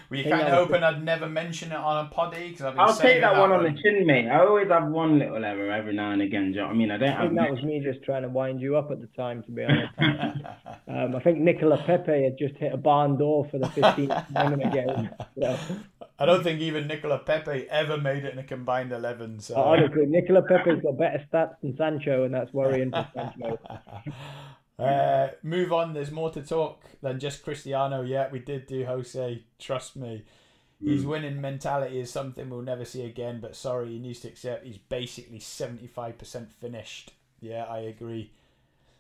Were 0.10 0.16
you 0.18 0.30
kind 0.30 0.48
of 0.48 0.54
hoping 0.54 0.84
I'd 0.84 1.04
never 1.04 1.28
mention 1.28 1.72
it 1.72 1.78
on 1.78 2.06
a 2.06 2.10
poddy? 2.10 2.50
Because 2.50 2.66
I've 2.66 2.74
been 2.74 2.82
I'll 2.82 2.96
take 2.96 3.22
that, 3.22 3.34
that 3.34 3.40
one 3.40 3.52
on 3.52 3.64
the 3.64 3.82
chin, 3.82 4.06
mate. 4.06 4.28
I 4.28 4.46
always 4.46 4.68
have 4.70 4.88
one 4.88 5.20
little 5.20 5.44
error 5.44 5.72
every 5.72 5.94
now 5.94 6.12
and 6.12 6.22
again. 6.22 6.52
Do 6.52 6.56
you 6.56 6.56
know 6.56 6.68
what 6.68 6.74
I 6.74 6.78
mean? 6.78 6.92
I 6.92 6.98
don't 6.98 7.10
I 7.10 7.22
think 7.22 7.36
that 7.36 7.52
was 7.52 7.64
me 7.64 7.80
just 7.80 8.04
trying 8.04 8.24
to 8.24 8.30
wind 8.30 8.62
you 8.62 8.78
up 8.78 8.92
at 8.92 9.02
the 9.02 9.08
time, 9.08 9.44
to 9.44 9.52
be 9.52 9.64
honest. 9.64 9.94
um, 10.88 11.16
I 11.16 11.20
think 11.24 11.40
Nicola 11.40 11.78
Pepe 11.86 12.24
had 12.24 12.38
just 12.38 12.56
hit 12.56 12.74
a 12.74 12.78
barn 12.78 13.18
door 13.18 13.48
for 13.50 13.58
the 13.58 13.68
15th 13.68 14.50
minute 14.50 14.74
game. 14.74 15.10
So. 15.40 15.60
I 16.20 16.26
don't 16.26 16.44
think 16.44 16.62
even 16.62 16.88
Nicola 16.88 17.20
Pepe 17.20 17.68
ever 17.70 17.98
made 17.98 18.24
it 18.24 18.34
in 18.34 18.40
a 18.40 18.44
combined 18.44 18.92
11. 18.92 19.40
So. 19.40 19.56
Honestly, 19.56 20.06
Nicola 20.06 20.42
Pepe's 20.44 20.82
got 20.84 20.98
better 20.98 21.26
stats 21.32 21.56
than 21.62 21.76
Sancho, 21.76 22.24
and 22.24 22.34
that's 22.34 22.54
worrying 22.54 22.92
for 22.92 23.08
Sancho. 23.14 23.60
Uh, 24.80 25.28
move 25.44 25.72
on. 25.72 25.94
There's 25.94 26.12
more 26.12 26.32
to 26.32 26.42
talk 26.42 26.84
than 27.02 27.20
just 27.20 27.44
Cristiano. 27.44 28.02
Yeah, 28.02 28.30
we 28.32 28.40
did 28.40 28.68
do 28.68 28.86
Jose. 28.86 29.44
Trust 29.60 29.96
me. 29.96 30.24
Mm. 30.84 30.88
His 30.92 31.06
winning 31.06 31.42
mentality 31.42 32.00
is 32.00 32.12
something 32.12 32.50
we'll 32.50 32.62
never 32.62 32.86
see 32.86 33.04
again. 33.06 33.40
But 33.40 33.56
sorry, 33.56 33.90
he 33.90 34.00
needs 34.00 34.22
to 34.22 34.30
accept 34.30 34.66
he's 34.66 34.78
basically 34.78 35.40
75% 35.40 36.52
finished. 36.52 37.12
Yeah, 37.40 37.66
I 37.66 37.80
agree. 37.80 38.32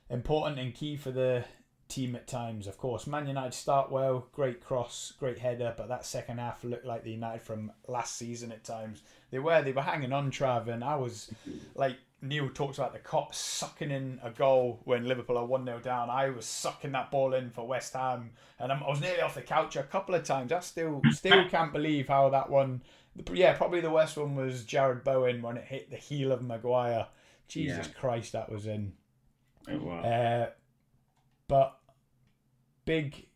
Important 0.09 0.59
and 0.59 0.74
key 0.74 0.95
for 0.95 1.11
the 1.11 1.45
team 1.88 2.15
at 2.15 2.28
times, 2.28 2.67
of 2.67 2.78
course. 2.78 3.07
Man 3.07 3.28
United 3.28 3.53
start 3.53 3.91
well, 3.91 4.28
great 4.32 4.61
cross, 4.61 5.13
great 5.19 5.39
header, 5.39 5.74
but 5.78 5.88
that 5.89 6.05
second 6.05 6.39
half 6.39 6.63
looked 6.63 6.86
like 6.86 7.03
the 7.03 7.11
United 7.11 7.41
from 7.41 7.71
last 7.88 8.15
season 8.17 8.51
at 8.51 8.63
times. 8.63 9.01
They 9.32 9.39
were 9.39 9.61
they 9.61 9.71
were 9.71 9.82
hanging 9.82 10.13
on, 10.13 10.32
Trav, 10.32 10.67
and 10.67 10.84
I 10.84 10.95
was 10.95 11.32
like 11.76 11.97
Neil 12.24 12.49
talks 12.49 12.78
about 12.78 12.93
the 12.93 12.99
Kop 12.99 13.36
sucking 13.36 13.91
in 13.91 14.19
a 14.24 14.32
goal 14.32 14.80
when 14.86 15.05
Liverpool 15.05 15.38
are 15.38 15.45
1 15.45 15.65
0 15.65 15.80
down. 15.80 16.09
I 16.09 16.30
was 16.30 16.45
sucking 16.45 16.93
that 16.93 17.11
ball 17.11 17.34
in 17.34 17.49
for 17.49 17.67
West 17.67 17.93
Ham 17.93 18.32
and 18.59 18.71
i 18.71 18.88
was 18.88 19.01
nearly 19.01 19.21
off 19.21 19.36
the 19.36 19.41
couch 19.41 19.76
a 19.76 19.84
couple 19.84 20.15
of 20.15 20.24
times. 20.24 20.53
I 20.53 20.61
still 20.61 21.01
still 21.11 21.45
can't 21.49 21.74
believe 21.74 22.07
how 22.07 22.30
that 22.30 22.49
one. 22.49 22.82
Yeah, 23.32 23.53
probably 23.53 23.82
the 23.82 23.91
worst 23.91 24.15
one 24.15 24.36
was 24.36 24.63
Jarrod 24.63 25.03
Bowen 25.03 25.41
when 25.41 25.57
it 25.57 25.65
hit 25.65 25.91
the 25.91 25.97
heel 25.97 26.32
of 26.32 26.41
Maguire. 26.41 27.07
Jesus 27.49 27.88
yeah. 27.88 27.99
Christ, 27.99 28.32
that 28.32 28.49
was 28.49 28.67
in. 28.67 28.93
It 29.67 29.82
was. 29.82 30.05
Uh, 30.05 30.49
but 31.47 31.78
big 32.86 33.28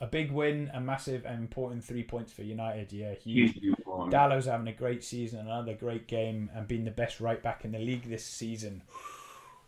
a 0.00 0.06
big 0.06 0.30
win, 0.30 0.70
a 0.72 0.80
massive 0.80 1.24
and 1.26 1.40
important 1.40 1.84
three 1.84 2.02
points 2.02 2.32
for 2.32 2.42
United. 2.42 2.92
Yeah, 2.92 3.14
huge. 3.14 3.58
Dalot's 4.10 4.46
having 4.46 4.68
a 4.68 4.72
great 4.72 5.04
season, 5.04 5.40
another 5.40 5.74
great 5.74 6.08
game, 6.08 6.50
and 6.54 6.66
being 6.66 6.84
the 6.84 6.90
best 6.90 7.20
right 7.20 7.42
back 7.42 7.64
in 7.64 7.72
the 7.72 7.78
league 7.78 8.08
this 8.08 8.24
season. 8.24 8.82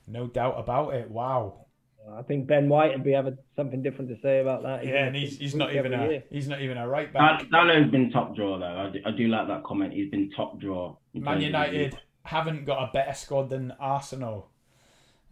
No 0.06 0.26
doubt 0.26 0.58
about 0.58 0.94
it. 0.94 1.10
Wow. 1.10 1.66
I 2.10 2.22
think 2.22 2.48
Ben 2.48 2.68
White 2.68 2.92
would 2.92 3.04
be 3.04 3.12
having 3.12 3.38
something 3.54 3.82
different 3.82 4.10
to 4.10 4.20
say 4.20 4.40
about 4.40 4.64
that. 4.64 4.84
Yeah, 4.84 5.04
and 5.04 5.14
he's, 5.14 5.38
he's 5.38 5.54
not 5.54 5.72
even 5.72 5.94
a 5.94 6.08
year. 6.08 6.24
he's 6.30 6.48
not 6.48 6.60
even 6.60 6.76
a 6.76 6.88
right 6.88 7.12
back. 7.12 7.48
Dalot's 7.50 7.90
been 7.90 8.10
top 8.10 8.34
draw 8.34 8.58
though. 8.58 8.64
I 8.64 8.90
do, 8.90 8.98
I 9.06 9.10
do 9.12 9.28
like 9.28 9.46
that 9.48 9.62
comment. 9.62 9.92
He's 9.92 10.10
been 10.10 10.30
top 10.30 10.58
draw. 10.60 10.96
Man 11.14 11.40
United 11.40 11.96
haven't 12.24 12.64
got 12.64 12.88
a 12.88 12.92
better 12.92 13.14
squad 13.14 13.50
than 13.50 13.72
Arsenal. 13.78 14.48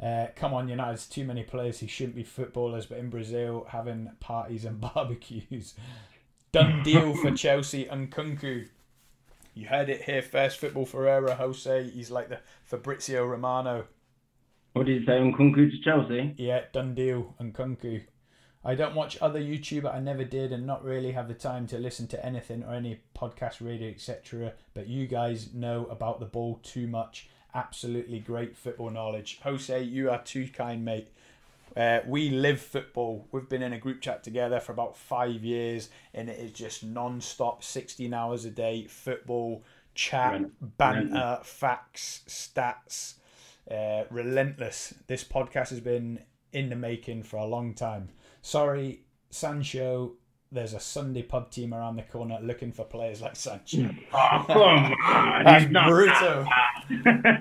Uh, 0.03 0.28
come 0.34 0.55
on, 0.55 0.68
United, 0.68 0.98
too 1.11 1.24
many 1.24 1.42
players 1.42 1.80
who 1.80 1.86
shouldn't 1.86 2.16
be 2.16 2.22
footballers, 2.22 2.86
but 2.86 2.98
in 2.98 3.11
Brazil, 3.11 3.66
having 3.68 4.11
parties 4.20 4.64
and 4.64 4.80
barbecues. 4.94 5.74
Done 6.53 6.82
deal 6.82 7.14
for 7.14 7.30
Chelsea 7.36 7.86
and 7.86 8.11
Kunku. 8.11 8.68
You 9.55 9.66
heard 9.66 9.90
it 9.90 10.03
here 10.03 10.22
first. 10.22 10.59
Football 10.59 10.86
Ferreira, 10.86 11.34
Jose. 11.34 11.90
He's 11.90 12.11
like 12.11 12.28
the 12.28 12.40
Fabrizio 12.64 13.26
Romano. 13.26 13.84
What 14.72 14.86
did 14.86 15.01
you 15.01 15.07
say, 15.07 15.18
Nkunku 15.18 15.70
to 15.70 15.80
Chelsea? 15.82 16.34
Yeah, 16.38 16.62
done 16.72 16.94
deal, 16.94 17.34
Nkunku. 17.40 18.03
I 18.64 18.74
don't 18.74 18.94
watch 18.94 19.18
other 19.20 19.40
YouTuber. 19.40 19.92
I 19.92 20.01
never 20.01 20.24
did, 20.24 20.53
and 20.53 20.66
not 20.66 20.84
really 20.84 21.12
have 21.12 21.28
the 21.28 21.34
time 21.34 21.66
to 21.68 21.78
listen 21.78 22.07
to 22.09 22.24
anything 22.24 22.62
or 22.62 22.74
any 22.74 23.01
podcast, 23.16 23.66
radio, 23.66 23.88
etc. 23.88 24.53
But 24.74 24.86
you 24.86 25.07
guys 25.07 25.53
know 25.53 25.86
about 25.86 26.20
the 26.20 26.26
ball 26.26 26.61
too 26.62 26.86
much 26.86 27.28
absolutely 27.55 28.18
great 28.20 28.57
football 28.57 28.90
knowledge. 28.90 29.40
Jose, 29.42 29.82
you 29.82 30.11
are 30.11 30.22
too 30.22 30.48
kind, 30.48 30.84
mate. 30.84 31.09
Uh, 31.76 32.01
we 32.07 32.30
live 32.30 32.61
football. 32.61 33.28
We've 33.30 33.48
been 33.48 33.62
in 33.62 33.72
a 33.72 33.78
group 33.78 34.01
chat 34.01 34.24
together 34.24 34.59
for 34.59 34.72
about 34.72 34.96
five 34.96 35.44
years, 35.44 35.88
and 36.12 36.28
it 36.28 36.38
is 36.38 36.53
just 36.53 36.82
non-stop, 36.82 37.62
sixteen 37.62 38.12
hours 38.12 38.44
a 38.44 38.51
day 38.51 38.86
football 38.88 39.62
chat, 39.94 40.42
banter, 40.78 41.38
facts, 41.42 42.22
stats, 42.28 43.14
uh, 43.70 44.05
relentless. 44.11 44.94
This 45.07 45.22
podcast 45.22 45.70
has 45.70 45.80
been 45.80 46.20
in 46.53 46.70
the 46.70 46.76
making 46.76 47.22
for 47.22 47.36
a 47.36 47.46
long 47.46 47.74
time. 47.74 48.09
Sorry, 48.42 49.03
Sancho. 49.30 50.14
There's 50.53 50.74
a 50.74 50.80
Sunday 50.80 51.22
pub 51.22 51.51
team 51.51 51.72
around 51.72 51.94
the 51.96 52.03
corner 52.03 52.38
looking 52.42 52.72
for 52.72 52.84
players 52.84 53.22
like 53.22 53.36
Sancho. 53.36 53.88
Oh, 54.12 54.44
come 54.48 54.62
on. 54.62 55.44
That's 55.44 55.64
brutal. 55.66 56.44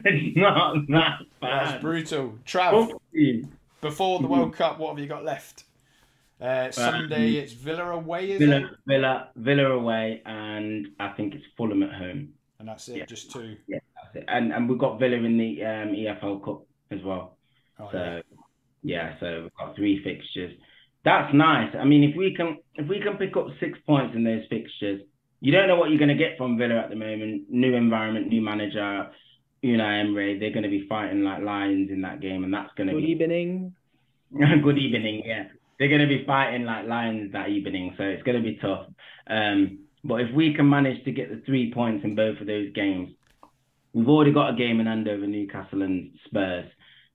it's 0.05 0.38
not 0.38 0.76
that 0.89 1.20
bad. 1.41 1.68
That's 1.70 1.82
brutal. 1.82 2.36
Trav, 2.45 2.91
before 3.82 4.20
the 4.20 4.28
World 4.28 4.53
Cup, 4.55 4.78
what 4.78 4.89
have 4.91 4.99
you 4.99 5.07
got 5.07 5.26
left? 5.26 5.64
Uh, 6.39 6.70
Sunday, 6.70 7.32
it's 7.34 7.51
Villa 7.53 7.89
away, 7.89 8.32
is 8.32 8.39
Villa, 8.39 8.57
it? 8.57 8.64
Villa, 8.86 9.30
Villa 9.36 9.72
away, 9.72 10.22
and 10.26 10.89
I 10.99 11.10
think 11.10 11.34
it's 11.34 11.43
Fulham 11.57 11.82
at 11.84 11.93
home. 11.93 12.30
And 12.60 12.68
that's 12.68 12.88
it, 12.89 12.97
Yeah. 12.97 13.05
just 13.05 13.32
two. 13.32 13.57
Yeah, 13.68 13.80
that's 13.95 14.18
it. 14.18 14.26
And 14.28 14.53
and 14.53 14.70
we've 14.70 14.78
got 14.78 14.99
Villa 14.99 15.18
in 15.18 15.38
the 15.38 15.64
um, 15.66 15.89
EFL 15.93 16.43
Cup 16.45 16.62
as 16.91 17.01
well. 17.03 17.38
Oh, 17.80 17.89
So 17.91 17.97
yeah. 17.97 18.22
yeah, 18.84 19.20
so 19.20 19.41
we've 19.43 19.53
got 19.57 19.76
three 19.76 20.03
fixtures. 20.03 20.53
That's 21.06 21.34
nice. 21.34 21.74
I 21.80 21.86
mean, 21.86 22.04
if 22.04 22.16
we 22.16 22.36
can 22.36 22.58
if 22.76 22.88
we 22.88 23.00
can 23.00 23.18
pick 23.18 23.38
up 23.38 23.47
six 23.60 23.78
points 23.86 24.16
in 24.16 24.24
those 24.24 24.43
fixtures, 24.50 25.02
you 25.39 25.52
don't 25.52 25.68
know 25.68 25.78
what 25.78 25.89
you're 25.89 26.00
going 26.00 26.10
to 26.10 26.16
get 26.16 26.38
from 26.38 26.58
Villa 26.58 26.76
at 26.76 26.89
the 26.89 26.95
moment. 26.95 27.50
New 27.50 27.74
environment, 27.74 28.28
new 28.28 28.41
manager, 28.41 29.10
Unai 29.64 30.02
Emery. 30.02 30.39
They're 30.39 30.52
going 30.52 30.64
to 30.64 30.70
be 30.70 30.88
fighting 30.88 31.24
like 31.24 31.41
lions 31.41 31.89
in 31.89 32.02
that 32.02 32.22
game, 32.22 32.43
and 32.43 32.54
that's 32.54 32.74
going 32.76 32.88
to 32.88 32.93
Good 32.93 33.02
be 33.02 33.16
good 33.16 33.24
evening. 33.24 33.76
Good 34.32 34.78
evening. 34.78 35.24
Yeah, 35.26 35.45
they're 35.80 35.88
going 35.88 36.02
to 36.02 36.08
be 36.08 36.24
fighting 36.24 36.64
like 36.64 36.86
lions 36.86 37.32
that 37.32 37.50
evening, 37.50 37.95
so 37.97 38.04
it's 38.04 38.22
going 38.22 38.38
to 38.38 38.43
be 38.43 38.60
tough. 38.62 38.86
Um, 39.28 39.80
but 40.04 40.22
if 40.22 40.34
we 40.36 40.54
can 40.54 40.70
manage 40.70 41.04
to 41.06 41.12
get 41.12 41.30
the 41.30 41.41
three 41.45 41.74
points 41.74 42.04
in 42.04 42.16
both 42.16 42.39
of 42.39 42.45
those 42.45 42.72
games, 42.74 43.10
we've 43.93 44.08
already 44.08 44.32
got 44.32 44.54
a 44.54 44.56
game 44.56 44.80
in 44.80 44.86
hand 44.86 45.08
over 45.08 45.26
Newcastle 45.26 45.82
and 45.82 46.12
Spurs. 46.26 46.66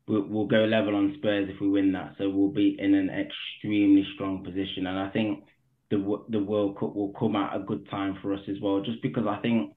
We'll, 0.06 0.46
go 0.46 0.64
level 0.64 0.96
on 0.96 1.14
Spurs 1.16 1.48
if 1.48 1.60
we 1.60 1.68
win 1.70 1.92
that, 1.92 2.16
so 2.18 2.28
we'll 2.28 2.50
be 2.50 2.76
in 2.78 2.94
an 2.94 3.08
extremely 3.08 4.06
strong 4.14 4.44
position. 4.44 4.86
And 4.86 4.98
I 4.98 5.08
think 5.08 5.44
the 5.90 6.24
the 6.28 6.40
World 6.40 6.78
Cup 6.78 6.94
will 6.94 7.14
come 7.18 7.36
at 7.36 7.56
a 7.56 7.60
good 7.60 7.88
time 7.90 8.18
for 8.20 8.34
us 8.34 8.40
as 8.48 8.56
well, 8.60 8.82
just 8.82 9.00
because 9.00 9.26
I 9.26 9.40
think 9.40 9.72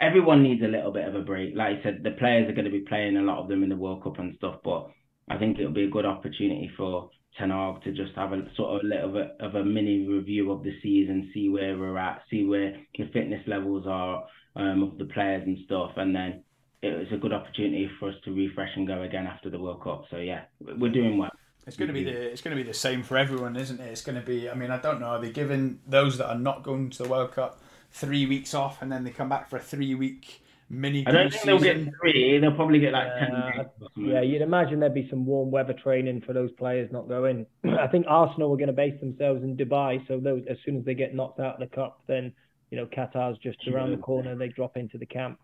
everyone 0.00 0.42
needs 0.42 0.62
a 0.62 0.68
little 0.68 0.92
bit 0.92 1.08
of 1.08 1.14
a 1.14 1.22
break. 1.22 1.54
Like 1.56 1.78
I 1.78 1.82
said, 1.82 2.00
the 2.02 2.10
players 2.12 2.48
are 2.48 2.54
going 2.54 2.66
to 2.66 2.70
be 2.70 2.84
playing 2.88 3.16
a 3.16 3.22
lot 3.22 3.38
of 3.38 3.48
them 3.48 3.62
in 3.62 3.70
the 3.70 3.76
World 3.76 4.02
Cup 4.02 4.18
and 4.18 4.34
stuff, 4.36 4.56
but 4.62 4.90
I 5.28 5.38
think 5.38 5.58
it'll 5.58 5.72
be 5.72 5.84
a 5.84 5.90
good 5.90 6.04
opportunity 6.04 6.70
for 6.76 7.10
Ten 7.38 7.50
Hag 7.50 7.82
to 7.82 7.92
just 7.92 8.14
have 8.16 8.32
a 8.32 8.42
sort 8.56 8.76
of 8.76 8.88
little 8.88 9.12
bit 9.12 9.36
of 9.40 9.54
a 9.54 9.64
mini 9.64 10.06
review 10.06 10.52
of 10.52 10.62
the 10.62 10.72
season, 10.82 11.30
see 11.32 11.48
where 11.48 11.76
we're 11.76 11.98
at, 11.98 12.22
see 12.30 12.44
where 12.44 12.76
the 12.96 13.08
fitness 13.12 13.42
levels 13.46 13.86
are 13.88 14.24
um, 14.56 14.82
of 14.82 14.98
the 14.98 15.06
players 15.06 15.42
and 15.46 15.58
stuff, 15.64 15.92
and 15.96 16.14
then 16.14 16.43
it's 16.86 17.12
a 17.12 17.16
good 17.16 17.32
opportunity 17.32 17.90
for 17.98 18.08
us 18.08 18.14
to 18.24 18.34
refresh 18.34 18.70
and 18.76 18.86
go 18.86 19.02
again 19.02 19.26
after 19.26 19.50
the 19.50 19.58
World 19.58 19.82
Cup. 19.82 20.04
So 20.10 20.18
yeah, 20.18 20.44
we're 20.60 20.92
doing 20.92 21.18
well. 21.18 21.30
It's 21.66 21.76
going 21.76 21.88
to 21.88 21.94
be 21.94 22.04
the 22.04 22.32
it's 22.32 22.42
going 22.42 22.56
to 22.56 22.62
be 22.62 22.66
the 22.66 22.76
same 22.76 23.02
for 23.02 23.16
everyone, 23.16 23.56
isn't 23.56 23.80
it? 23.80 23.86
It's 23.86 24.02
going 24.02 24.20
to 24.20 24.26
be. 24.26 24.50
I 24.50 24.54
mean, 24.54 24.70
I 24.70 24.78
don't 24.78 25.00
know. 25.00 25.06
Are 25.06 25.20
they 25.20 25.30
giving 25.30 25.80
those 25.86 26.18
that 26.18 26.28
are 26.28 26.38
not 26.38 26.62
going 26.62 26.90
to 26.90 27.02
the 27.02 27.08
World 27.08 27.32
Cup 27.32 27.62
three 27.90 28.26
weeks 28.26 28.52
off, 28.54 28.82
and 28.82 28.92
then 28.92 29.04
they 29.04 29.10
come 29.10 29.28
back 29.28 29.48
for 29.48 29.56
a 29.56 29.60
three 29.60 29.94
week 29.94 30.42
mini? 30.68 31.06
I 31.06 31.12
don't 31.12 31.30
think 31.30 31.44
they'll 31.44 31.58
get 31.58 31.88
three. 32.00 32.38
They'll 32.38 32.54
probably 32.54 32.80
get 32.80 32.92
like 32.92 33.08
ten. 33.18 33.32
Uh, 33.32 33.50
days 33.50 33.66
or 33.80 33.88
something. 33.94 34.12
Yeah, 34.12 34.20
you'd 34.20 34.42
imagine 34.42 34.78
there'd 34.80 34.92
be 34.92 35.08
some 35.08 35.24
warm 35.24 35.50
weather 35.50 35.72
training 35.72 36.22
for 36.26 36.34
those 36.34 36.52
players 36.52 36.92
not 36.92 37.08
going. 37.08 37.46
I 37.64 37.86
think 37.86 38.04
Arsenal 38.08 38.50
were 38.50 38.58
going 38.58 38.66
to 38.66 38.74
base 38.74 39.00
themselves 39.00 39.42
in 39.42 39.56
Dubai, 39.56 40.06
so 40.06 40.20
those, 40.20 40.42
as 40.50 40.58
soon 40.66 40.76
as 40.76 40.84
they 40.84 40.94
get 40.94 41.14
knocked 41.14 41.40
out 41.40 41.54
of 41.54 41.60
the 41.60 41.74
cup, 41.74 42.02
then 42.06 42.30
you 42.70 42.76
know 42.76 42.86
Qatar's 42.86 43.38
just 43.38 43.66
around 43.68 43.92
the 43.92 43.96
corner. 43.96 44.36
They 44.36 44.48
drop 44.48 44.76
into 44.76 44.98
the 44.98 45.06
camp. 45.06 45.38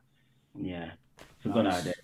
Yeah, 0.54 0.90
it's 1.40 1.46
a 1.46 1.48
good 1.50 1.66
idea. 1.66 1.94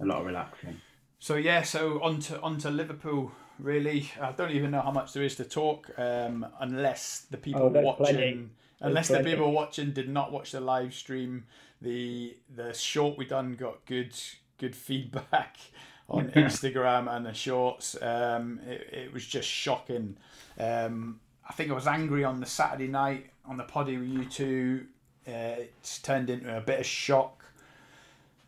A 0.00 0.04
lot 0.04 0.20
of 0.20 0.26
relaxing. 0.26 0.80
So 1.18 1.36
yeah, 1.36 1.62
so 1.62 2.02
on 2.02 2.20
to 2.20 2.40
on 2.40 2.58
to 2.58 2.70
Liverpool. 2.70 3.32
Really, 3.58 4.10
I 4.20 4.32
don't 4.32 4.50
even 4.50 4.70
know 4.70 4.82
how 4.82 4.90
much 4.90 5.14
there 5.14 5.22
is 5.22 5.34
to 5.36 5.44
talk, 5.44 5.90
um, 5.98 6.44
unless 6.60 7.20
the 7.30 7.38
people 7.38 7.62
Oh, 7.62 7.68
watching, 7.80 8.04
plenty. 8.04 8.48
unless 8.82 9.08
the 9.08 9.14
plenty. 9.14 9.30
people 9.30 9.50
watching 9.52 9.92
did 9.92 10.10
not 10.10 10.30
watch 10.30 10.52
the 10.52 10.60
live 10.60 10.92
stream. 10.92 11.44
The 11.80 12.36
the 12.54 12.74
short 12.74 13.16
we 13.16 13.24
done 13.24 13.54
got 13.54 13.86
good 13.86 14.14
good 14.58 14.76
feedback 14.76 15.56
on 16.10 16.28
Instagram 16.32 17.10
and 17.10 17.24
the 17.24 17.32
shorts. 17.32 17.96
Um, 18.02 18.60
it, 18.66 18.88
it 18.92 19.12
was 19.12 19.24
just 19.24 19.48
shocking. 19.48 20.18
Um, 20.60 21.20
I 21.48 21.52
think 21.54 21.70
I 21.70 21.74
was 21.74 21.86
angry 21.86 22.24
on 22.24 22.40
the 22.40 22.46
Saturday 22.46 22.88
night 22.88 23.30
on 23.46 23.56
the 23.56 23.64
poddy 23.64 23.96
with 23.96 24.08
you 24.08 24.24
two. 24.26 24.86
Uh, 25.26 25.64
it's 25.64 25.98
turned 26.00 26.28
into 26.28 26.54
a 26.54 26.60
bit 26.60 26.80
of 26.80 26.86
shock. 26.86 27.42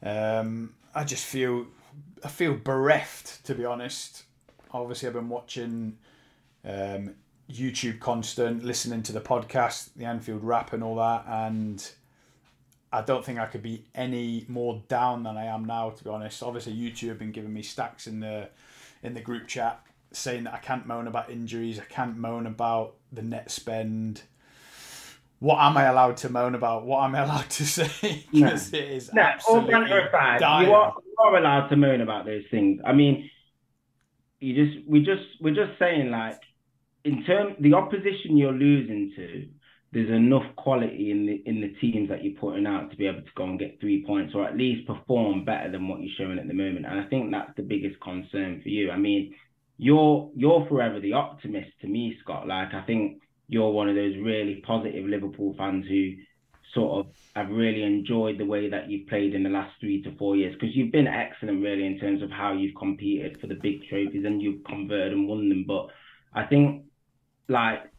Um, 0.03 0.75
I 0.95 1.05
just 1.05 1.25
feel 1.25 1.67
I 2.25 2.29
feel 2.29 2.57
bereft 2.57 3.45
to 3.47 3.55
be 3.55 3.65
honest. 3.65 4.25
Obviously, 4.71 5.09
I've 5.09 5.15
been 5.15 5.29
watching 5.29 5.99
um, 6.65 7.15
YouTube 7.51 8.01
constant, 8.01 8.65
listening 8.65 9.03
to 9.05 9.13
the 9.13 9.21
podcast, 9.21 9.91
the 9.97 10.05
Anfield 10.05 10.45
Wrap, 10.45 10.73
and 10.73 10.85
all 10.85 10.97
that, 10.97 11.25
and 11.27 11.91
I 12.93 13.03
don't 13.03 13.25
think 13.25 13.39
I 13.39 13.47
could 13.47 13.63
be 13.63 13.85
any 13.95 14.45
more 14.49 14.83
down 14.89 15.23
than 15.23 15.37
I 15.37 15.47
am 15.47 15.65
now. 15.65 15.91
To 15.91 16.05
be 16.05 16.11
honest, 16.11 16.43
obviously 16.43 16.75
YouTube 16.75 17.09
have 17.09 17.19
been 17.19 17.33
giving 17.33 17.53
me 17.53 17.63
stacks 17.63 18.07
in 18.07 18.21
the 18.21 18.49
in 19.03 19.15
the 19.15 19.21
group 19.21 19.47
chat 19.47 19.81
saying 20.13 20.45
that 20.45 20.55
I 20.55 20.59
can't 20.59 20.87
moan 20.87 21.07
about 21.07 21.31
injuries, 21.31 21.79
I 21.79 21.85
can't 21.85 22.17
moan 22.17 22.47
about 22.47 22.95
the 23.13 23.23
net 23.23 23.51
spend. 23.51 24.23
What 25.39 25.59
am 25.61 25.77
I 25.77 25.85
allowed 25.85 26.17
to 26.19 26.29
moan 26.31 26.55
about? 26.55 26.85
What 26.85 27.05
am 27.05 27.15
I 27.15 27.21
allowed 27.21 27.51
to 27.51 27.67
say? 27.67 28.25
No. 28.33 28.49
It 28.49 28.75
is 28.75 29.13
No, 29.13 29.23
all 29.23 29.29
absolutely 29.29 29.73
banter 29.73 29.99
aside, 30.09 30.41
dire. 30.41 30.67
you 30.67 30.73
are, 30.73 30.95
you 31.05 31.15
are 31.25 31.37
allowed 31.37 31.69
to 31.69 31.77
moan 31.77 32.01
about 32.01 32.27
those 32.27 32.43
things. 32.51 32.81
I 32.85 32.93
mean, 32.93 33.31
you 34.41 34.55
just 34.65 34.89
we 34.89 35.01
just 35.01 35.23
we're 35.41 35.55
just 35.55 35.79
saying 35.79 36.11
like 36.11 36.41
in 37.05 37.25
term 37.25 37.55
the 37.61 37.75
opposition 37.75 38.37
you're 38.37 38.53
losing 38.53 39.13
to, 39.17 39.49
there's 39.93 40.11
enough 40.11 40.45
quality 40.57 41.11
in 41.11 41.27
the 41.27 41.43
in 41.47 41.61
the 41.61 41.75
teams 41.81 42.09
that 42.09 42.25
you're 42.25 42.39
putting 42.39 42.67
out 42.67 42.91
to 42.91 42.97
be 42.97 43.07
able 43.07 43.23
to 43.23 43.31
go 43.37 43.45
and 43.45 43.59
get 43.59 43.81
three 43.81 44.05
points 44.07 44.35
or 44.35 44.45
at 44.45 44.57
least 44.57 44.87
perform 44.87 45.45
better 45.45 45.71
than 45.71 45.89
what 45.89 46.01
you're 46.01 46.15
showing 46.19 46.39
at 46.39 46.47
the 46.49 46.55
moment. 46.55 46.87
And 46.87 47.01
I 47.01 47.05
think 47.09 47.31
that's 47.31 47.55
the 47.57 47.63
biggest 47.63 48.01
concern 48.01 48.61
for 48.63 48.69
you. 48.69 48.91
I 48.91 48.97
mean, 48.97 49.35
you're 49.77 50.31
you're 50.37 50.67
forever 50.69 51.01
the 51.01 51.15
optimist 51.15 51.71
to 51.81 51.87
me, 51.89 52.17
Scott. 52.23 52.47
Like 52.47 52.75
I 52.75 52.83
think 52.83 53.23
you're 53.49 53.71
one 53.71 53.89
of 53.89 53.97
those 53.97 54.17
really 54.17 54.63
positive 54.67 55.07
Liverpool 55.07 55.55
fans 55.57 55.87
who 55.87 56.13
sort 56.75 57.07
of 57.07 57.13
have 57.35 57.51
really 57.51 57.83
enjoyed 57.83 58.39
the 58.39 58.45
way 58.45 58.69
that 58.69 58.91
you've 58.91 59.09
played 59.09 59.35
in 59.35 59.43
the 59.43 59.49
last 59.49 59.73
three 59.81 60.03
to 60.03 60.15
four 60.17 60.37
years 60.37 60.55
because 60.55 60.77
you've 60.77 60.93
been 60.93 61.07
excellent 61.07 61.63
really 61.63 61.87
in 61.87 61.99
terms 61.99 62.23
of 62.23 62.31
how 62.31 62.53
you've 62.53 62.77
competed 62.77 63.41
for 63.41 63.47
the 63.47 63.55
big 63.55 63.83
trophies 63.89 64.25
and 64.25 64.43
you've 64.43 64.63
converted 64.65 65.13
and 65.13 65.27
won 65.27 65.49
them. 65.49 65.65
But 65.67 65.89
I 66.35 66.45
think 66.45 66.85
like 67.49 67.91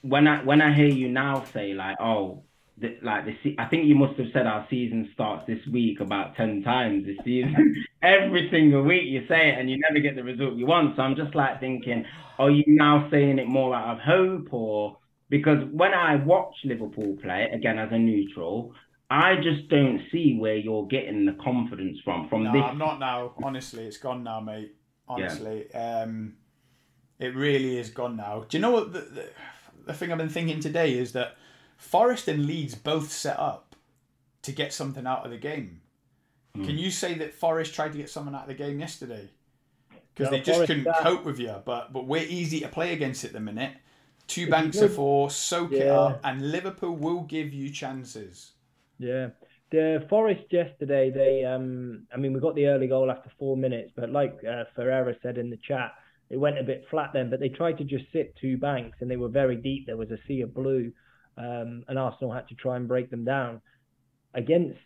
when 0.00 0.26
I 0.26 0.42
when 0.42 0.62
I 0.62 0.74
hear 0.74 0.88
you 0.88 1.08
now 1.08 1.44
say 1.52 1.74
like 1.74 1.96
oh 2.00 2.44
the, 2.80 2.96
like 3.02 3.26
the 3.26 3.56
I 3.58 3.66
think 3.66 3.86
you 3.86 3.94
must 3.94 4.18
have 4.18 4.28
said 4.32 4.46
our 4.46 4.66
season 4.70 5.10
starts 5.12 5.46
this 5.46 5.60
week 5.70 6.00
about 6.00 6.36
ten 6.36 6.62
times 6.62 7.06
this 7.06 7.16
season. 7.24 7.84
Every 8.02 8.48
single 8.50 8.82
week 8.82 9.04
you 9.04 9.26
say 9.28 9.50
it 9.50 9.58
and 9.58 9.70
you 9.70 9.78
never 9.78 10.00
get 10.00 10.16
the 10.16 10.24
result 10.24 10.54
you 10.54 10.66
want. 10.66 10.96
So 10.96 11.02
I'm 11.02 11.16
just 11.16 11.34
like 11.34 11.60
thinking, 11.60 12.04
are 12.38 12.50
you 12.50 12.64
now 12.66 13.08
saying 13.10 13.38
it 13.38 13.48
more 13.48 13.74
out 13.74 13.96
of 13.96 14.02
hope 14.02 14.52
or 14.52 14.96
because 15.28 15.62
when 15.72 15.92
I 15.94 16.16
watch 16.16 16.54
Liverpool 16.64 17.16
play 17.22 17.48
again 17.52 17.78
as 17.78 17.90
a 17.92 17.98
neutral, 17.98 18.74
I 19.10 19.36
just 19.36 19.68
don't 19.68 20.02
see 20.10 20.36
where 20.38 20.56
you're 20.56 20.86
getting 20.86 21.26
the 21.26 21.36
confidence 21.42 21.98
from. 22.04 22.28
From 22.28 22.44
No, 22.44 22.52
this, 22.52 22.62
I'm 22.62 22.78
not 22.78 22.98
now. 22.98 23.34
Honestly, 23.42 23.84
it's 23.84 23.98
gone 23.98 24.24
now, 24.24 24.40
mate. 24.40 24.74
Honestly, 25.08 25.72
um, 25.74 26.34
it 27.18 27.34
really 27.34 27.78
is 27.78 27.90
gone 27.90 28.16
now. 28.16 28.44
Do 28.48 28.56
you 28.56 28.62
know 28.62 28.70
what 28.70 28.92
the, 28.92 29.00
the 29.00 29.30
the 29.86 29.94
thing 29.94 30.12
I've 30.12 30.18
been 30.18 30.28
thinking 30.28 30.60
today 30.60 30.96
is 30.96 31.12
that 31.12 31.36
Forest 31.80 32.28
and 32.28 32.46
Leeds 32.46 32.74
both 32.74 33.10
set 33.10 33.38
up 33.38 33.74
to 34.42 34.52
get 34.52 34.72
something 34.72 35.06
out 35.06 35.24
of 35.24 35.30
the 35.30 35.38
game. 35.38 35.80
Hmm. 36.54 36.64
Can 36.64 36.78
you 36.78 36.90
say 36.90 37.14
that 37.14 37.34
Forest 37.34 37.74
tried 37.74 37.92
to 37.92 37.98
get 37.98 38.10
something 38.10 38.34
out 38.34 38.42
of 38.42 38.48
the 38.48 38.54
game 38.54 38.78
yesterday? 38.78 39.28
Because 40.14 40.30
No, 40.30 40.36
they 40.36 40.42
just 40.42 40.56
Forest, 40.56 40.66
couldn't 40.68 40.86
uh, 40.86 41.00
cope 41.00 41.24
with 41.24 41.40
you. 41.40 41.54
But 41.64 41.92
but 41.92 42.06
we're 42.06 42.26
easy 42.26 42.60
to 42.60 42.68
play 42.68 42.92
against 42.92 43.24
at 43.24 43.32
the 43.32 43.40
minute. 43.40 43.72
Two 44.26 44.42
you 44.42 44.50
banks 44.50 44.76
look- 44.76 44.90
of 44.90 44.96
four, 44.96 45.30
soak 45.30 45.72
it 45.72 45.88
up, 45.88 46.20
and 46.22 46.52
Liverpool 46.52 46.94
will 46.94 47.22
give 47.22 47.52
you 47.52 47.70
chances. 47.70 48.52
Yeah. 48.98 49.28
The 49.70 50.04
Forest 50.10 50.44
yesterday, 50.50 51.10
they, 51.10 51.44
um, 51.44 52.06
I 52.12 52.16
mean, 52.16 52.32
we 52.32 52.40
got 52.40 52.56
the 52.56 52.66
early 52.66 52.88
goal 52.88 53.08
after 53.10 53.30
four 53.38 53.56
minutes, 53.56 53.92
but 53.96 54.10
like 54.10 54.38
uh, 54.44 54.64
Ferreira 54.74 55.14
said 55.22 55.38
in 55.38 55.48
the 55.48 55.56
chat, 55.56 55.92
it 56.28 56.36
went 56.36 56.58
a 56.58 56.64
bit 56.64 56.84
flat 56.90 57.10
then. 57.12 57.30
But 57.30 57.38
they 57.40 57.48
tried 57.48 57.78
to 57.78 57.84
just 57.84 58.04
sit 58.12 58.36
two 58.36 58.58
banks, 58.58 58.98
and 59.00 59.10
they 59.10 59.16
were 59.16 59.28
very 59.28 59.56
deep. 59.56 59.86
There 59.86 59.96
was 59.96 60.10
a 60.10 60.18
sea 60.26 60.40
of 60.42 60.52
blue, 60.54 60.92
um, 61.36 61.84
and 61.88 61.98
Arsenal 61.98 62.32
had 62.32 62.48
to 62.48 62.54
try 62.54 62.76
and 62.76 62.86
break 62.88 63.10
them 63.10 63.24
down. 63.24 63.60
Against 64.34 64.78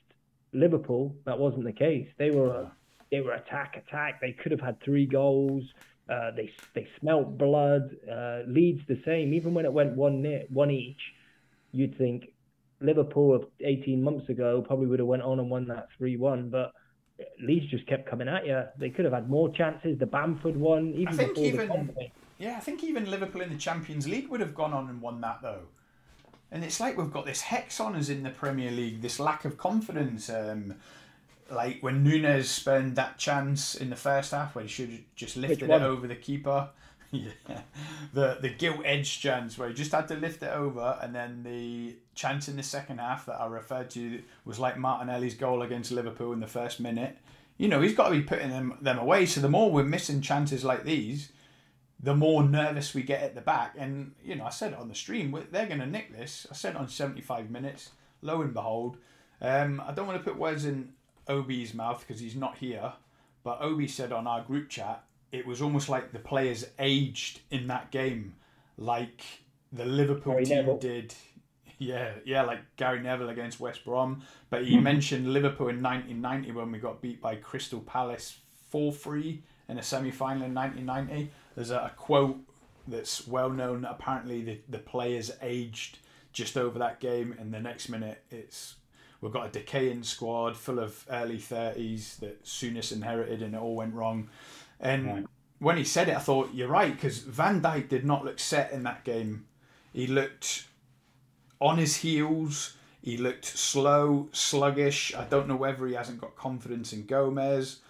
Liverpool, 0.53 1.15
that 1.27 1.39
wasn't 1.39 1.65
the 1.65 1.73
case. 1.73 2.09
They 2.19 2.31
were 2.31 2.71
they 3.11 3.21
were 3.21 3.33
attack 3.33 3.77
attack. 3.77 4.21
They 4.21 4.33
could 4.33 4.53
have 4.53 4.61
had 4.61 4.81
three 4.83 5.07
goals. 5.07 5.65
Uh, 6.09 6.31
they 6.37 6.51
they 6.75 6.87
smelt 7.01 7.37
blood. 7.39 7.97
Uh, 8.11 8.41
Leeds 8.47 8.81
the 8.89 9.01
same. 9.05 9.35
Even 9.35 9.55
when 9.55 9.65
it 9.65 9.73
went 9.73 9.95
one 9.95 10.25
one 10.49 10.71
each, 10.71 11.01
you'd 11.73 11.97
think 11.99 12.29
Liverpool 12.81 13.35
of 13.35 13.45
18 13.61 14.03
months 14.03 14.29
ago 14.29 14.63
probably 14.63 14.87
would 14.87 14.99
have 14.99 15.09
went 15.09 15.23
on 15.23 15.39
and 15.41 15.51
won 15.51 15.67
that 15.69 15.89
3-1, 16.01 16.51
but 16.51 16.73
Leeds 17.41 17.67
just 17.71 17.87
kept 17.87 18.09
coming 18.09 18.29
at 18.29 18.47
you. 18.47 18.63
They 18.79 18.91
could 18.91 19.05
have 19.05 19.15
had 19.15 19.31
more 19.31 19.53
chances. 19.53 19.99
The 19.99 20.07
Bamford 20.07 20.57
one, 20.57 20.93
even 20.95 21.15
I 21.15 21.17
think 21.17 21.39
even, 21.39 21.97
Yeah, 22.39 22.57
I 22.57 22.61
think 22.61 22.83
even 22.83 23.11
Liverpool 23.11 23.41
in 23.41 23.51
the 23.51 23.59
Champions 23.59 24.07
League 24.07 24.29
would 24.29 24.41
have 24.41 24.55
gone 24.55 24.73
on 24.73 24.89
and 24.89 25.01
won 25.01 25.21
that 25.21 25.39
though. 25.43 25.63
And 26.55 26.63
it's 26.63 26.79
like 26.79 26.97
we've 26.97 27.13
got 27.13 27.27
this 27.27 27.41
hex 27.41 27.81
on 27.81 27.97
us 27.97 28.09
in 28.09 28.23
the 28.23 28.31
Premier 28.31 28.71
League, 28.71 29.03
this 29.03 29.19
lack 29.19 29.45
of 29.45 29.59
confidence. 29.59 30.31
Um, 30.31 30.77
like 31.51 31.83
when 31.83 32.05
Nunez 32.05 32.49
spent 32.49 32.95
that 32.95 33.19
chance 33.19 33.75
in 33.75 33.91
the 33.91 33.97
first 33.97 34.31
half 34.31 34.55
where 34.55 34.63
he 34.63 34.71
should 34.71 34.91
have 34.91 35.01
just 35.17 35.37
lifted 35.37 35.69
it 35.69 35.83
over 35.83 36.07
the 36.07 36.15
keeper. 36.15 36.69
yeah. 37.11 37.33
The 38.13 38.39
the 38.41 38.51
gilt 38.51 38.83
edge 38.85 39.21
chance 39.21 39.59
where 39.59 39.69
he 39.69 39.75
just 39.75 39.91
had 39.91 40.07
to 40.09 40.15
lift 40.15 40.45
it 40.45 40.53
over, 40.53 40.97
and 41.03 41.13
then 41.13 41.43
the 41.43 41.97
chance 42.15 42.47
in 42.47 42.55
the 42.55 42.63
second 42.63 42.99
half 42.99 43.27
that 43.27 43.41
I 43.41 43.47
referred 43.47 43.91
to 43.91 44.23
was 44.45 44.61
like 44.61 44.79
Martinelli's 44.79 45.35
goal 45.35 45.63
against 45.63 45.91
Liverpool 45.91 46.33
in 46.33 46.39
the 46.39 46.47
first 46.47 46.79
minute. 46.79 47.19
You 47.59 47.67
know, 47.67 47.81
he's 47.81 47.97
got 47.97 48.11
to 48.11 48.15
be 48.15 48.23
putting 48.23 48.51
them 48.51 48.79
them 48.81 49.01
away. 49.01 49.27
So 49.27 49.41
the 49.41 49.49
more 49.49 49.73
we're 49.73 49.83
missing 49.83 50.21
chances 50.21 50.65
like 50.65 50.85
these, 50.85 51.33
the 52.05 52.15
more 52.15 52.43
nervous 52.45 52.95
we 52.95 53.03
get 53.03 53.23
at 53.23 53.35
the 53.35 53.41
back. 53.41 53.75
And 53.79 54.13
you 54.23 54.37
know, 54.37 54.45
I 54.45 54.51
said 54.51 54.73
it 54.73 54.79
on 54.79 54.89
the 54.89 54.95
stream, 54.95 55.37
they're 55.51 55.67
going 55.67 55.81
to 55.81 55.87
nick 55.87 56.15
this. 56.17 56.47
I 56.51 56.55
said 56.55 56.77
on 56.77 56.89
seventy 56.89 57.23
five 57.23 57.51
minutes. 57.51 57.91
Lo 58.23 58.41
and 58.41 58.55
behold, 58.55 58.97
um, 59.41 59.83
I 59.87 59.93
don't 59.93 60.07
want 60.07 60.19
to 60.19 60.25
put 60.25 60.39
words 60.39 60.65
in 60.65 60.93
Obi's 61.29 61.75
mouth 61.75 62.05
because 62.07 62.21
he's 62.21 62.37
not 62.37 62.59
here. 62.59 62.93
But 63.43 63.61
Obi 63.61 63.87
said 63.87 64.13
on 64.13 64.27
our 64.27 64.43
group 64.43 64.71
chat 64.71 65.05
it 65.33 65.47
was 65.47 65.61
almost 65.61 65.89
like 65.89 66.13
the 66.13 66.19
players 66.19 66.65
aged 66.79 67.41
in 67.51 67.67
that 67.67 67.91
game, 67.91 68.35
like 68.79 69.23
the 69.73 69.85
Liverpool 69.85 70.35
Gary 70.35 70.45
team 70.45 70.57
Neville. 70.59 70.79
did. 70.79 71.15
Yeah, 71.79 72.13
yeah, 72.25 72.43
like 72.43 72.61
Gary 72.77 73.01
Neville 73.01 73.31
against 73.31 73.59
West 73.61 73.85
Brom. 73.85 74.23
But 74.49 74.65
he 74.65 74.79
mentioned 74.79 75.33
Liverpool 75.33 75.69
in 75.69 75.83
1990 75.83 76.53
when 76.53 76.71
we 76.71 76.79
got 76.79 77.03
beat 77.03 77.21
by 77.21 77.35
Crystal 77.37 77.81
Palace 77.81 78.39
4 78.71 78.93
3 78.93 79.43
in 79.69 79.79
a 79.79 79.83
semi 79.83 80.11
final 80.11 80.45
in 80.45 80.55
1990. 80.55 81.31
There's 81.55 81.71
a, 81.71 81.79
a, 81.79 81.93
quote 81.97 82.39
that's 82.87 83.27
well 83.27 83.51
known. 83.51 83.85
Apparently, 83.85 84.43
the, 84.43 84.61
the 84.69 84.79
players 84.79 85.31
aged 85.43 85.99
just 86.33 86.57
over 86.57 86.79
that 86.79 87.01
game, 87.01 87.35
and 87.39 87.53
the 87.53 87.61
next 87.61 87.89
minute 87.89 88.23
it's 88.31 88.77
we've 89.21 89.33
got 89.33 89.47
a 89.47 89.51
decaying 89.51 90.03
squad 90.03 90.57
full 90.57 90.79
of 90.79 91.07
early 91.09 91.39
30s 91.39 92.19
that 92.19 92.45
Souness 92.45 92.93
inherited, 92.93 93.43
and 93.43 93.55
it 93.55 93.61
all 93.61 93.77
went 93.77 93.95
wrong. 93.95 94.29
And 94.81 95.07
right. 95.07 95.25
when 95.59 95.77
he 95.77 95.85
said 95.85 96.09
it, 96.09 96.17
I 96.17 96.21
thought 96.21 96.53
you're 96.53 96.69
right 96.69 96.93
because 96.93 97.19
Van 97.21 97.61
Dijk 97.63 97.89
did 97.89 98.05
not 98.05 98.25
look 98.25 98.39
set 98.39 98.73
in 98.73 98.83
that 98.83 99.05
game. 99.05 99.47
He 99.93 100.07
looked 100.07 100.67
on 101.61 101.79
his 101.79 101.97
heels. 101.97 102.77
He 103.01 103.17
looked 103.17 103.45
slow, 103.45 104.29
sluggish. 104.33 105.15
I 105.15 105.25
don't 105.25 105.47
know 105.47 105.57
whether 105.57 105.87
he 105.87 105.95
hasn't 105.95 106.21
got 106.21 106.37
confidence 106.37 106.93
in 106.93 107.07
Gomez. 107.07 107.81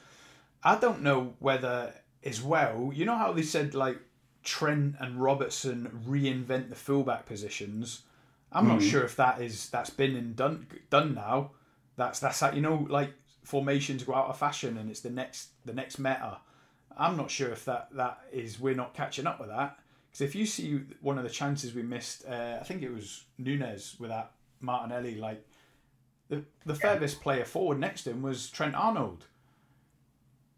I 0.63 0.77
don't 0.77 1.03
know 1.03 1.35
whether, 1.39 1.95
as 2.25 2.43
well, 2.43 2.91
you 2.95 3.05
know 3.05 3.17
how 3.17 3.33
they 3.33 3.43
said 3.43 3.75
like 3.75 3.99
Trent 4.43 4.97
and 5.01 5.21
Robertson 5.21 6.03
reinvent 6.07 6.71
the 6.71 6.75
fullback 6.75 7.27
positions. 7.27 8.03
I'm 8.53 8.65
mm-hmm. 8.65 8.75
not 8.75 8.83
sure 8.83 9.05
if 9.05 9.17
that 9.17 9.41
is 9.41 9.69
that's 9.71 9.91
been 9.91 10.17
and 10.17 10.37
done 10.37 10.67
done 10.91 11.15
now. 11.15 11.53
That's 11.97 12.21
that's 12.21 12.41
how 12.41 12.53
you 12.53 12.61
know 12.61 12.87
like 12.89 13.13
formations 13.43 14.05
go 14.05 14.15
out 14.15 14.29
of 14.29 14.39
fashion 14.39 14.79
and 14.79 14.91
it's 14.91 15.01
the 15.01 15.11
next 15.11 15.49
the 15.65 15.73
next 15.73 15.99
meta. 15.99 16.39
I'm 16.97 17.17
not 17.17 17.31
sure 17.31 17.51
if 17.51 17.65
that 17.65 17.89
that 17.95 18.21
is 18.33 18.61
we're 18.61 18.75
not 18.75 18.95
catching 18.95 19.27
up 19.27 19.41
with 19.41 19.49
that 19.49 19.79
because 20.11 20.21
if 20.21 20.35
you 20.35 20.47
see 20.47 20.81
one 21.01 21.19
of 21.19 21.25
the 21.25 21.31
chances 21.31 21.75
we 21.75 21.83
missed, 21.83 22.25
uh, 22.27 22.59
I 22.61 22.65
think 22.65 22.83
it 22.83 22.93
was 22.93 23.25
Nunez 23.37 23.97
with 23.99 24.11
that 24.11 24.31
Martinelli. 24.61 25.17
Like 25.17 25.45
the 26.29 26.45
the 26.65 26.75
yeah. 26.75 26.81
furthest 26.81 27.21
player 27.21 27.45
forward 27.45 27.79
next 27.81 28.05
to 28.05 28.11
him 28.11 28.23
was 28.23 28.49
Trent 28.51 28.75
Arnold. 28.75 29.27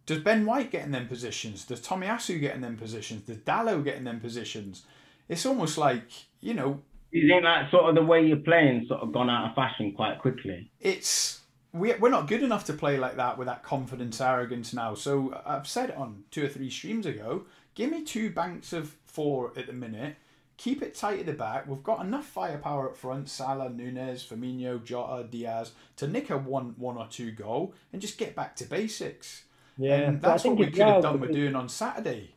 Does 0.07 0.20
Ben 0.20 0.46
White 0.46 0.70
get 0.70 0.84
in 0.84 0.92
them 0.92 1.09
positions? 1.09 1.64
Does 1.64 1.80
Tomiyasu 1.80 2.40
get 2.40 2.54
in 2.54 2.61
them 2.61 2.76
positions? 2.76 3.22
Does 3.22 3.38
Dalot 3.38 3.84
get 3.84 3.96
in 3.96 4.04
them 4.04 4.20
positions? 4.20 4.84
It's 5.28 5.44
almost 5.44 5.76
like 5.76 6.09
you 6.40 6.54
know. 6.54 6.80
You 7.11 7.28
think 7.28 7.42
that 7.42 7.70
sort 7.70 7.88
of 7.88 7.94
the 7.94 8.04
way 8.04 8.24
you're 8.24 8.36
playing 8.38 8.86
sort 8.88 9.00
of 9.00 9.12
gone 9.12 9.30
out 9.30 9.50
of 9.50 9.54
fashion 9.54 9.92
quite 9.92 10.20
quickly? 10.20 10.70
It's 10.80 11.40
we, 11.72 11.92
we're 11.94 12.11
not 12.11 12.28
good 12.28 12.42
enough 12.42 12.64
to 12.66 12.72
play 12.72 12.98
like 12.98 13.16
that 13.16 13.36
with 13.36 13.46
that 13.46 13.62
confidence, 13.62 14.20
arrogance 14.20 14.72
now. 14.72 14.94
So 14.94 15.40
I've 15.44 15.66
said 15.66 15.90
on 15.90 16.24
two 16.30 16.44
or 16.44 16.48
three 16.48 16.70
streams 16.70 17.07
ago. 17.07 17.44
Give 17.74 17.90
me 17.90 18.02
two 18.02 18.30
banks 18.30 18.72
of 18.72 18.96
four 19.04 19.52
at 19.57 19.66
the 19.66 19.72
minute. 19.72 20.16
Keep 20.57 20.82
it 20.82 20.94
tight 20.94 21.20
at 21.20 21.26
the 21.26 21.34
back. 21.34 21.68
We've 21.68 21.82
got 21.82 22.00
enough 22.00 22.24
firepower 22.24 22.88
up 22.88 22.96
front. 22.96 23.28
Salah, 23.28 23.68
Nunez, 23.68 24.24
Firmino, 24.24 24.82
Jota, 24.82 25.28
Diaz 25.28 25.72
to 25.96 26.07
nick 26.07 26.30
a 26.30 26.38
one, 26.38 26.74
one 26.78 26.96
or 26.96 27.07
two 27.07 27.32
goal 27.32 27.74
and 27.92 28.00
just 28.00 28.16
get 28.16 28.34
back 28.34 28.57
to 28.57 28.64
basics. 28.64 29.42
Yeah, 29.78 29.94
and 29.94 30.22
that's 30.22 30.44
what 30.44 30.56
we 30.56 30.66
could 30.66 30.78
well, 30.78 30.94
have 30.94 31.02
done 31.02 31.20
with 31.20 31.32
doing 31.32 31.54
on 31.54 31.68
Saturday. 31.68 32.32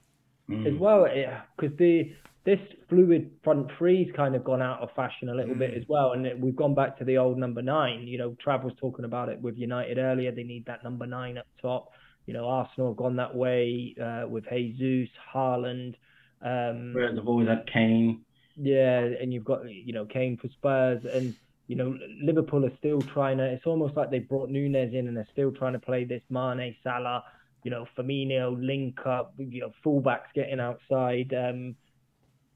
As 0.51 0.73
well, 0.73 1.07
because 1.55 1.77
the 1.77 2.11
this 2.43 2.59
fluid 2.89 3.29
front 3.43 3.69
three's 3.77 4.11
kind 4.15 4.35
of 4.35 4.43
gone 4.43 4.61
out 4.61 4.79
of 4.79 4.89
fashion 4.95 5.29
a 5.29 5.35
little 5.35 5.53
mm. 5.53 5.59
bit 5.59 5.75
as 5.75 5.83
well, 5.87 6.13
and 6.13 6.25
it, 6.25 6.39
we've 6.39 6.55
gone 6.55 6.73
back 6.73 6.97
to 6.97 7.05
the 7.05 7.17
old 7.17 7.37
number 7.37 7.61
nine. 7.61 8.07
You 8.07 8.17
know, 8.17 8.35
Trav 8.43 8.63
was 8.63 8.73
talking 8.79 9.05
about 9.05 9.29
it 9.29 9.39
with 9.39 9.57
United 9.57 9.99
earlier. 9.99 10.31
They 10.31 10.43
need 10.43 10.65
that 10.65 10.83
number 10.83 11.05
nine 11.05 11.37
up 11.37 11.45
top. 11.61 11.91
You 12.25 12.33
know, 12.33 12.47
Arsenal 12.47 12.89
have 12.89 12.97
gone 12.97 13.15
that 13.17 13.35
way 13.35 13.95
uh, 14.01 14.27
with 14.27 14.45
Jesus, 14.49 15.13
Haaland. 15.33 15.95
Um, 16.41 16.93
Whereas 16.93 17.15
they've 17.15 17.27
always 17.27 17.47
had 17.47 17.69
Kane. 17.71 18.21
Yeah, 18.55 18.99
and 18.99 19.33
you've 19.33 19.45
got 19.45 19.69
you 19.69 19.93
know 19.93 20.05
Kane 20.05 20.37
for 20.37 20.47
Spurs, 20.47 21.05
and 21.05 21.35
you 21.69 21.75
know 21.75 21.95
Liverpool 22.21 22.65
are 22.65 22.75
still 22.79 22.99
trying 22.99 23.37
to. 23.37 23.45
It's 23.45 23.67
almost 23.67 23.95
like 23.95 24.09
they 24.09 24.19
brought 24.19 24.49
Nunez 24.49 24.91
in, 24.93 25.07
and 25.07 25.15
they're 25.15 25.27
still 25.31 25.51
trying 25.51 25.73
to 25.73 25.79
play 25.79 26.03
this 26.03 26.23
Mane, 26.29 26.75
Salah, 26.83 27.23
you 27.63 27.69
know 27.69 27.85
Firmino 27.95 28.59
link 28.59 28.97
up, 29.05 29.35
you 29.37 29.61
know 29.61 29.71
fullbacks 29.85 30.33
getting 30.33 30.59
outside. 30.59 31.31
Um, 31.31 31.75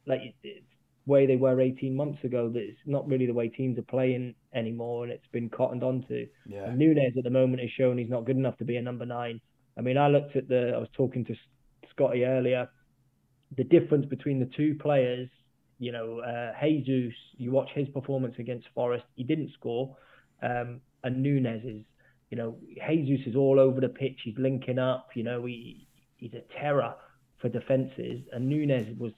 like 0.07 0.19
way 1.05 1.27
they 1.27 1.35
were 1.35 1.61
18 1.61 1.95
months 1.95 2.23
ago. 2.23 2.49
That 2.49 2.63
it's 2.63 2.79
not 2.87 3.07
really 3.07 3.27
the 3.27 3.35
way 3.35 3.49
teams 3.49 3.77
are 3.77 3.83
playing 3.83 4.33
anymore, 4.55 5.03
and 5.03 5.13
it's 5.13 5.27
been 5.31 5.47
cottoned 5.47 5.83
onto. 5.83 6.25
Yeah. 6.47 6.65
And 6.65 6.79
Nunez 6.79 7.13
at 7.15 7.23
the 7.23 7.29
moment 7.29 7.61
has 7.61 7.69
shown 7.77 7.99
he's 7.99 8.09
not 8.09 8.25
good 8.25 8.37
enough 8.37 8.57
to 8.57 8.65
be 8.65 8.77
a 8.77 8.81
number 8.81 9.05
nine. 9.05 9.39
I 9.77 9.81
mean, 9.81 9.97
I 9.97 10.07
looked 10.07 10.35
at 10.35 10.47
the. 10.47 10.73
I 10.75 10.79
was 10.79 10.89
talking 10.93 11.23
to 11.25 11.35
Scotty 11.91 12.25
earlier. 12.25 12.67
The 13.55 13.63
difference 13.63 14.07
between 14.07 14.39
the 14.39 14.49
two 14.57 14.75
players, 14.81 15.29
you 15.83 15.91
know, 15.91 16.19
uh, 16.19 16.51
Jesus. 16.61 17.13
You 17.37 17.51
watch 17.51 17.69
his 17.73 17.87
performance 17.89 18.35
against 18.39 18.67
Forest. 18.73 19.05
He 19.15 19.23
didn't 19.23 19.51
score, 19.53 19.95
um, 20.41 20.81
and 21.03 21.21
Nunez 21.21 21.63
is. 21.63 21.83
You 22.29 22.37
know, 22.37 22.57
Jesus 22.89 23.27
is 23.27 23.35
all 23.35 23.59
over 23.59 23.79
the 23.79 23.89
pitch. 23.89 24.21
He's 24.23 24.37
linking 24.39 24.79
up. 24.79 25.09
You 25.13 25.23
know, 25.23 25.45
he 25.45 25.87
he's 26.17 26.33
a 26.33 26.41
terror 26.59 26.95
for 27.39 27.49
defenses, 27.49 28.23
and 28.31 28.49
Nunez 28.49 28.87
was 28.97 29.11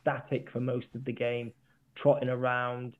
static 0.00 0.48
for 0.50 0.60
most 0.60 0.86
of 0.94 1.04
the 1.04 1.12
game, 1.12 1.52
trotting 1.94 2.28
around. 2.28 2.94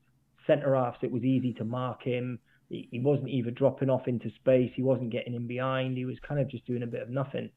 Centre 0.46 0.74
halves, 0.74 0.98
it 1.02 1.10
was 1.10 1.22
easy 1.22 1.52
to 1.54 1.64
mark 1.64 2.02
him. 2.02 2.38
He, 2.68 2.88
he 2.90 3.00
wasn't 3.00 3.28
even 3.30 3.54
dropping 3.54 3.90
off 3.90 4.08
into 4.08 4.30
space. 4.40 4.72
He 4.74 4.82
wasn't 4.82 5.10
getting 5.10 5.34
in 5.34 5.46
behind. 5.46 5.96
He 5.96 6.04
was 6.04 6.16
kind 6.26 6.40
of 6.40 6.48
just 6.48 6.66
doing 6.66 6.82
a 6.82 6.86
bit 6.86 7.02
of 7.02 7.10
nothing. 7.10 7.50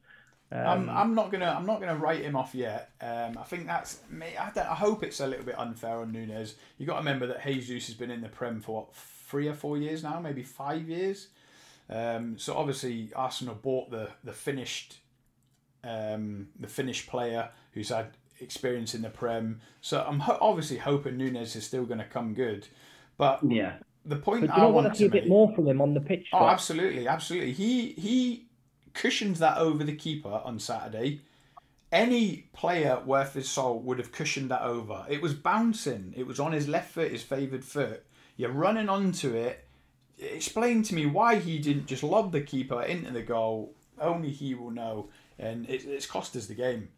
Um, 0.52 0.88
I'm, 0.88 0.90
I'm 0.90 1.14
not 1.14 1.32
gonna 1.32 1.54
I'm 1.58 1.66
not 1.66 1.80
gonna 1.80 1.96
write 1.96 2.22
him 2.22 2.36
off 2.36 2.54
yet. 2.54 2.90
Um, 3.00 3.36
I 3.36 3.42
think 3.42 3.66
that's 3.66 4.00
I, 4.20 4.52
I 4.54 4.74
hope 4.74 5.02
it's 5.02 5.20
a 5.20 5.26
little 5.26 5.44
bit 5.44 5.58
unfair 5.58 5.98
on 6.00 6.12
Nunez. 6.12 6.54
You 6.78 6.86
got 6.86 6.94
to 6.94 6.98
remember 7.00 7.26
that 7.26 7.44
Jesus 7.44 7.86
has 7.86 7.96
been 7.96 8.12
in 8.12 8.20
the 8.20 8.28
Prem 8.28 8.60
for 8.60 8.82
what 8.82 8.94
three 8.94 9.48
or 9.48 9.54
four 9.54 9.76
years 9.76 10.04
now, 10.04 10.20
maybe 10.20 10.42
five 10.42 10.88
years. 10.88 11.28
Um, 11.90 12.38
so 12.38 12.56
obviously 12.56 13.10
Arsenal 13.16 13.56
bought 13.56 13.90
the 13.90 14.10
the 14.22 14.32
finished 14.32 14.98
um, 15.82 16.48
the 16.58 16.68
finished 16.68 17.08
player 17.08 17.50
who's 17.72 17.88
had 17.88 18.10
experience 18.40 18.94
in 18.94 19.02
the 19.02 19.10
Prem. 19.10 19.60
So 19.80 20.04
I'm 20.06 20.20
ho- 20.20 20.38
obviously 20.40 20.78
hoping 20.78 21.16
Nunez 21.16 21.56
is 21.56 21.64
still 21.64 21.84
going 21.84 21.98
to 21.98 22.04
come 22.04 22.34
good. 22.34 22.68
But 23.16 23.40
yeah, 23.48 23.74
the 24.04 24.16
point 24.16 24.50
I 24.50 24.66
want 24.66 24.92
to 24.92 24.96
see 24.96 25.06
a 25.06 25.10
bit 25.10 25.28
more 25.28 25.52
from 25.54 25.66
him 25.66 25.80
on 25.80 25.94
the 25.94 26.00
pitch. 26.00 26.28
Oh, 26.32 26.46
absolutely, 26.46 27.08
absolutely. 27.08 27.52
He 27.52 27.92
he 27.92 28.45
cushioned 28.96 29.36
that 29.36 29.58
over 29.58 29.84
the 29.84 29.94
keeper 29.94 30.40
on 30.44 30.58
Saturday. 30.58 31.20
Any 31.92 32.48
player 32.52 33.00
worth 33.06 33.34
his 33.34 33.48
salt 33.48 33.82
would 33.84 33.98
have 33.98 34.10
cushioned 34.10 34.50
that 34.50 34.62
over. 34.62 35.06
It 35.08 35.22
was 35.22 35.34
bouncing. 35.34 36.12
It 36.16 36.26
was 36.26 36.40
on 36.40 36.52
his 36.52 36.66
left 36.66 36.90
foot, 36.90 37.12
his 37.12 37.22
favoured 37.22 37.64
foot. 37.64 38.04
You're 38.36 38.50
running 38.50 38.88
onto 38.88 39.34
it. 39.34 39.64
Explain 40.18 40.82
to 40.84 40.94
me 40.94 41.06
why 41.06 41.36
he 41.36 41.58
didn't 41.58 41.86
just 41.86 42.02
lob 42.02 42.32
the 42.32 42.40
keeper 42.40 42.82
into 42.82 43.12
the 43.12 43.22
goal. 43.22 43.74
Only 44.00 44.30
he 44.30 44.54
will 44.54 44.70
know, 44.70 45.10
and 45.38 45.68
it, 45.70 45.84
it's 45.84 46.06
cost 46.06 46.34
us 46.36 46.46
the 46.46 46.54
game 46.54 46.88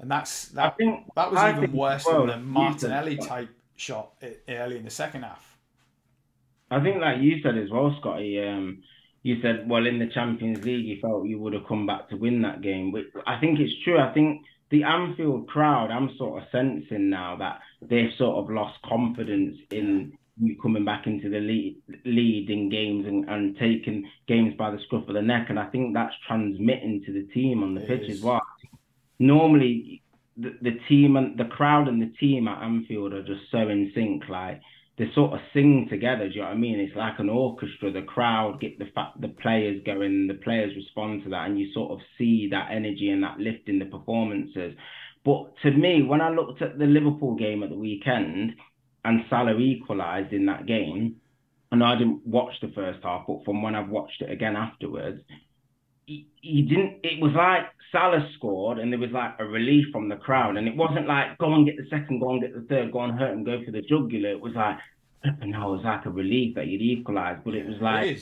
and 0.00 0.10
that's 0.10 0.48
that. 0.48 0.76
That 1.16 1.30
was 1.30 1.40
I 1.40 1.56
even 1.56 1.72
worse 1.72 2.04
well, 2.06 2.26
than 2.26 2.28
the 2.28 2.36
Martinelli 2.38 3.16
type 3.16 3.48
shot 3.76 4.12
early 4.48 4.78
in 4.78 4.84
the 4.84 4.90
second 4.90 5.22
half. 5.22 5.56
I 6.70 6.80
think, 6.80 7.00
like 7.00 7.20
you 7.20 7.40
said 7.42 7.56
as 7.56 7.70
well, 7.70 7.94
Scotty. 8.00 8.42
Um, 8.46 8.82
you 9.24 9.40
said, 9.40 9.66
well, 9.68 9.86
in 9.86 9.98
the 9.98 10.06
Champions 10.06 10.62
League, 10.64 10.84
you 10.84 11.00
felt 11.00 11.26
you 11.26 11.38
would 11.40 11.54
have 11.54 11.66
come 11.66 11.86
back 11.86 12.10
to 12.10 12.16
win 12.16 12.42
that 12.42 12.60
game. 12.60 12.92
But 12.92 13.04
I 13.26 13.40
think 13.40 13.58
it's 13.58 13.72
true. 13.82 13.98
I 13.98 14.12
think 14.12 14.42
the 14.70 14.84
Anfield 14.84 15.48
crowd, 15.48 15.90
I'm 15.90 16.14
sort 16.18 16.42
of 16.42 16.48
sensing 16.52 17.08
now 17.08 17.34
that 17.36 17.60
they've 17.80 18.12
sort 18.18 18.36
of 18.36 18.54
lost 18.54 18.78
confidence 18.84 19.56
in 19.70 20.12
you 20.38 20.56
coming 20.60 20.84
back 20.84 21.06
into 21.06 21.30
the 21.30 21.38
lead, 21.38 21.76
lead 22.04 22.50
in 22.50 22.68
games 22.68 23.06
and, 23.06 23.26
and 23.30 23.56
taking 23.56 24.06
games 24.28 24.52
by 24.58 24.70
the 24.70 24.78
scruff 24.84 25.08
of 25.08 25.14
the 25.14 25.22
neck. 25.22 25.46
And 25.48 25.58
I 25.58 25.66
think 25.66 25.94
that's 25.94 26.14
transmitting 26.26 27.02
to 27.06 27.12
the 27.12 27.22
team 27.32 27.62
on 27.62 27.74
the 27.74 27.82
it 27.82 27.88
pitch 27.88 28.10
is. 28.10 28.18
as 28.18 28.22
well. 28.22 28.42
Normally, 29.18 30.02
the, 30.36 30.54
the 30.60 30.78
team 30.86 31.16
and 31.16 31.38
the 31.38 31.46
crowd 31.46 31.88
and 31.88 32.02
the 32.02 32.12
team 32.18 32.46
at 32.46 32.62
Anfield 32.62 33.14
are 33.14 33.22
just 33.22 33.50
so 33.50 33.68
in 33.68 33.90
sync. 33.94 34.28
Like 34.28 34.60
they 34.96 35.06
sort 35.14 35.32
of 35.32 35.40
sing 35.52 35.88
together. 35.90 36.28
Do 36.28 36.34
you 36.34 36.40
know 36.40 36.48
what 36.48 36.54
I 36.54 36.58
mean? 36.58 36.78
It's 36.78 36.96
like 36.96 37.18
an 37.18 37.28
orchestra. 37.28 37.90
The 37.90 38.02
crowd 38.02 38.60
get 38.60 38.78
the 38.78 38.86
fa- 38.94 39.12
the 39.18 39.28
players 39.28 39.82
going, 39.84 40.28
the 40.28 40.34
players 40.34 40.74
respond 40.76 41.24
to 41.24 41.30
that, 41.30 41.46
and 41.46 41.58
you 41.58 41.72
sort 41.72 41.92
of 41.92 41.98
see 42.16 42.48
that 42.50 42.68
energy 42.70 43.10
and 43.10 43.22
that 43.22 43.38
lift 43.38 43.68
in 43.68 43.78
the 43.78 43.86
performances. 43.86 44.74
But 45.24 45.54
to 45.62 45.70
me, 45.70 46.02
when 46.02 46.20
I 46.20 46.30
looked 46.30 46.62
at 46.62 46.78
the 46.78 46.84
Liverpool 46.84 47.34
game 47.34 47.62
at 47.62 47.70
the 47.70 47.76
weekend, 47.76 48.52
and 49.04 49.24
Salah 49.28 49.58
equalised 49.58 50.32
in 50.32 50.46
that 50.46 50.66
game. 50.66 51.16
And 51.70 51.82
I 51.82 51.96
didn't 51.96 52.26
watch 52.26 52.52
the 52.62 52.72
first 52.74 53.00
half, 53.02 53.26
but 53.26 53.44
from 53.44 53.62
when 53.62 53.74
I've 53.74 53.88
watched 53.88 54.22
it 54.22 54.30
again 54.30 54.56
afterwards, 54.56 55.20
he, 56.06 56.62
didn't. 56.62 57.00
It 57.02 57.20
was 57.20 57.32
like 57.34 57.66
Salah 57.92 58.28
scored, 58.36 58.78
and 58.78 58.92
there 58.92 59.00
was 59.00 59.10
like 59.10 59.34
a 59.38 59.44
relief 59.44 59.86
from 59.92 60.08
the 60.08 60.16
crowd, 60.16 60.56
and 60.56 60.68
it 60.68 60.76
wasn't 60.76 61.08
like 61.08 61.38
go 61.38 61.52
and 61.54 61.66
get 61.66 61.76
the 61.76 61.86
second, 61.90 62.20
go 62.20 62.32
and 62.32 62.42
get 62.42 62.54
the 62.54 62.66
third, 62.68 62.92
go 62.92 63.00
and 63.00 63.18
hurt 63.18 63.32
and 63.32 63.44
go 63.44 63.62
for 63.64 63.70
the 63.70 63.82
jugular. 63.82 64.30
It 64.30 64.40
was 64.40 64.54
like, 64.54 64.78
and 65.22 65.50
now 65.50 65.72
it 65.72 65.76
was 65.76 65.84
like 65.84 66.06
a 66.06 66.10
relief 66.10 66.54
that 66.56 66.66
you'd 66.66 66.82
equalised, 66.82 67.44
but 67.44 67.54
it 67.54 67.66
was 67.66 67.80
like, 67.80 68.18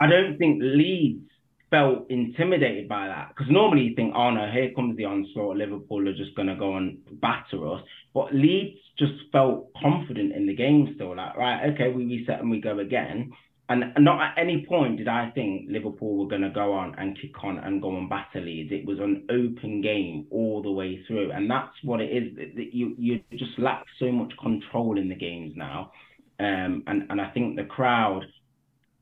I 0.00 0.06
don't 0.06 0.38
think 0.38 0.60
Leeds 0.62 1.28
felt 1.70 2.10
intimidated 2.10 2.88
by 2.88 3.08
that 3.08 3.28
because 3.28 3.50
normally 3.50 3.82
you 3.82 3.94
think, 3.94 4.14
oh 4.14 4.30
no, 4.30 4.50
here 4.50 4.70
comes 4.74 4.96
the 4.96 5.04
onslaught. 5.04 5.56
Liverpool 5.56 6.08
are 6.08 6.14
just 6.14 6.34
going 6.34 6.48
to 6.48 6.56
go 6.56 6.76
and 6.76 6.98
batter 7.20 7.68
us. 7.72 7.82
But 8.14 8.34
Leeds 8.34 8.78
just 8.98 9.12
felt 9.32 9.70
confident 9.82 10.32
in 10.32 10.46
the 10.46 10.54
game 10.54 10.92
still. 10.94 11.16
Like, 11.16 11.36
right, 11.36 11.70
okay, 11.72 11.90
we 11.90 12.04
reset 12.06 12.40
and 12.40 12.50
we 12.50 12.60
go 12.60 12.78
again. 12.78 13.32
And 13.70 13.92
not 13.98 14.20
at 14.22 14.38
any 14.38 14.64
point 14.66 14.96
did 14.96 15.08
I 15.08 15.30
think 15.30 15.66
Liverpool 15.68 16.16
were 16.16 16.28
going 16.28 16.42
to 16.42 16.50
go 16.50 16.72
on 16.72 16.94
and 16.96 17.18
kick 17.20 17.44
on 17.44 17.58
and 17.58 17.82
go 17.82 17.94
and 17.96 18.08
battle 18.08 18.42
Leeds. 18.42 18.72
It 18.72 18.86
was 18.86 18.98
an 18.98 19.26
open 19.28 19.82
game 19.82 20.26
all 20.30 20.62
the 20.62 20.70
way 20.70 21.04
through, 21.06 21.32
and 21.32 21.50
that's 21.50 21.74
what 21.82 22.00
it 22.00 22.10
is. 22.10 22.32
You 22.72 22.94
you 22.98 23.20
just 23.32 23.58
lack 23.58 23.84
so 23.98 24.10
much 24.10 24.32
control 24.42 24.98
in 24.98 25.10
the 25.10 25.14
games 25.14 25.52
now, 25.54 25.92
um, 26.40 26.82
and 26.86 27.06
and 27.10 27.20
I 27.20 27.28
think 27.30 27.56
the 27.56 27.64
crowd. 27.64 28.24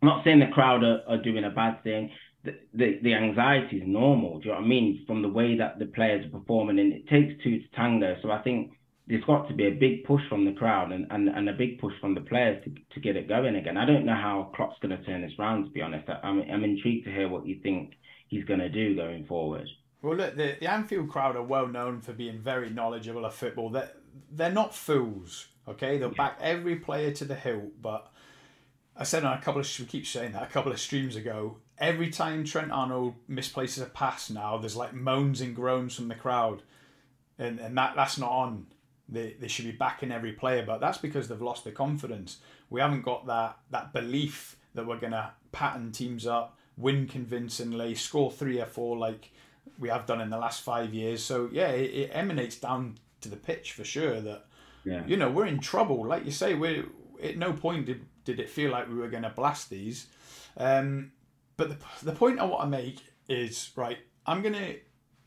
I'm 0.02 0.09
not 0.09 0.24
saying 0.24 0.40
the 0.40 0.48
crowd 0.48 0.84
are, 0.84 1.01
are 1.09 1.22
doing 1.22 1.44
a 1.44 1.51
bad 1.51 1.82
thing 1.82 2.10
the, 2.74 2.98
the, 3.02 3.14
anxiety 3.14 3.78
is 3.78 3.82
normal. 3.86 4.38
Do 4.38 4.47
you 4.47 4.55
know 4.55 4.60
what 4.60 4.64
I 4.64 4.68
mean? 4.68 5.05
From 5.06 5.22
the 5.22 5.28
way 5.28 5.56
that 5.56 5.78
the 5.78 5.86
players 5.86 6.26
are 6.26 6.38
performing, 6.38 6.78
and 6.78 6.93
it 6.93 7.09
takes 7.09 7.43
two 7.43 7.59
to 7.59 7.68
tango. 7.74 8.16
So 8.22 8.30
I 8.30 8.43
think 8.43 8.72
there's 9.06 9.24
got 9.24 9.46
to 9.48 9.54
be 9.54 9.66
a 9.66 9.70
big 9.70 10.04
push 10.04 10.22
from 10.28 10.44
the 10.44 10.52
crowd 10.52 10.90
and, 10.90 11.06
and, 11.10 11.28
and 11.28 11.48
a 11.48 11.52
big 11.52 11.78
push 11.78 11.94
from 12.00 12.14
the 12.14 12.20
players 12.20 12.62
to, 12.64 12.74
to 12.92 13.00
get 13.00 13.16
it 13.16 13.28
going 13.28 13.54
again. 13.54 13.76
I 13.76 13.86
don't 13.86 14.04
know 14.04 14.14
how 14.14 14.50
Klopp's 14.54 14.78
going 14.80 14.96
to 14.96 15.04
turn 15.04 15.22
this 15.22 15.38
round, 15.38 15.66
to 15.66 15.70
be 15.70 15.80
honest. 15.80 16.08
I'm, 16.08 16.40
I'm 16.40 16.64
intrigued 16.64 17.04
to 17.06 17.12
hear 17.12 17.28
what 17.28 17.46
you 17.46 17.60
think 17.62 17.94
he's 18.28 18.44
going 18.44 18.60
to 18.60 18.68
do 18.68 18.96
going 18.96 19.24
forward. 19.26 19.68
Well, 20.02 20.16
look, 20.16 20.36
the, 20.36 20.56
the 20.58 20.70
Anfield 20.70 21.08
crowd 21.08 21.36
are 21.36 21.42
well 21.42 21.68
known 21.68 22.00
for 22.00 22.12
being 22.12 22.38
very 22.38 22.70
knowledgeable 22.70 23.24
of 23.24 23.34
football. 23.34 23.70
They're, 23.70 23.92
they're 24.30 24.50
not 24.50 24.74
fools, 24.74 25.48
okay? 25.68 25.98
They'll 25.98 26.10
back 26.10 26.38
every 26.40 26.76
player 26.76 27.12
to 27.12 27.24
the 27.24 27.34
hilt, 27.34 27.80
but 27.80 28.10
I 28.96 29.04
said 29.04 29.24
on 29.24 29.38
a 29.38 29.40
couple 29.40 29.60
of, 29.60 29.78
we 29.78 29.84
keep 29.84 30.06
saying 30.06 30.32
that, 30.32 30.42
a 30.42 30.46
couple 30.46 30.72
of 30.72 30.80
streams 30.80 31.16
ago, 31.16 31.58
every 31.78 32.10
time 32.10 32.44
Trent 32.44 32.72
Arnold 32.72 33.14
misplaces 33.28 33.82
a 33.82 33.86
pass 33.86 34.30
now, 34.30 34.58
there's 34.58 34.76
like 34.76 34.94
moans 34.94 35.40
and 35.40 35.54
groans 35.54 35.94
from 35.94 36.08
the 36.08 36.14
crowd. 36.14 36.62
And, 37.38 37.58
and 37.60 37.76
that 37.76 37.94
that's 37.94 38.16
not 38.16 38.30
on. 38.30 38.66
They, 39.08 39.36
they 39.40 39.48
should 39.48 39.64
be 39.64 39.72
backing 39.72 40.10
every 40.10 40.32
player, 40.32 40.64
but 40.66 40.80
that's 40.80 40.98
because 40.98 41.28
they've 41.28 41.40
lost 41.40 41.64
their 41.64 41.72
confidence. 41.72 42.38
We 42.70 42.80
haven't 42.80 43.02
got 43.02 43.26
that, 43.26 43.58
that 43.70 43.92
belief 43.92 44.56
that 44.74 44.86
we're 44.86 44.98
going 44.98 45.12
to 45.12 45.30
pattern 45.52 45.92
teams 45.92 46.26
up, 46.26 46.58
win 46.76 47.06
convincingly, 47.06 47.94
score 47.94 48.30
three 48.30 48.60
or 48.60 48.66
four 48.66 48.96
like 48.96 49.30
we 49.78 49.88
have 49.88 50.06
done 50.06 50.20
in 50.20 50.30
the 50.30 50.38
last 50.38 50.62
five 50.62 50.92
years. 50.92 51.22
So, 51.22 51.48
yeah, 51.52 51.68
it, 51.68 51.90
it 51.90 52.10
emanates 52.12 52.56
down 52.56 52.98
to 53.20 53.28
the 53.28 53.36
pitch 53.36 53.72
for 53.72 53.84
sure 53.84 54.20
that, 54.20 54.46
yeah. 54.84 55.02
you 55.06 55.16
know, 55.16 55.30
we're 55.30 55.46
in 55.46 55.60
trouble. 55.60 56.06
Like 56.06 56.24
you 56.24 56.32
say, 56.32 56.54
we're 56.54 56.84
at 57.22 57.36
no 57.38 57.52
point 57.52 57.86
did, 57.86 58.04
did 58.24 58.40
it 58.40 58.50
feel 58.50 58.70
like 58.70 58.88
we 58.88 58.96
were 58.96 59.08
going 59.08 59.22
to 59.22 59.30
blast 59.30 59.70
these. 59.70 60.08
Um, 60.56 61.12
but 61.56 61.70
the, 61.70 61.76
the 62.02 62.12
point 62.12 62.38
I 62.38 62.44
want 62.44 62.62
to 62.62 62.68
make 62.68 63.00
is 63.28 63.70
right. 63.76 63.98
I'm 64.26 64.42
gonna 64.42 64.74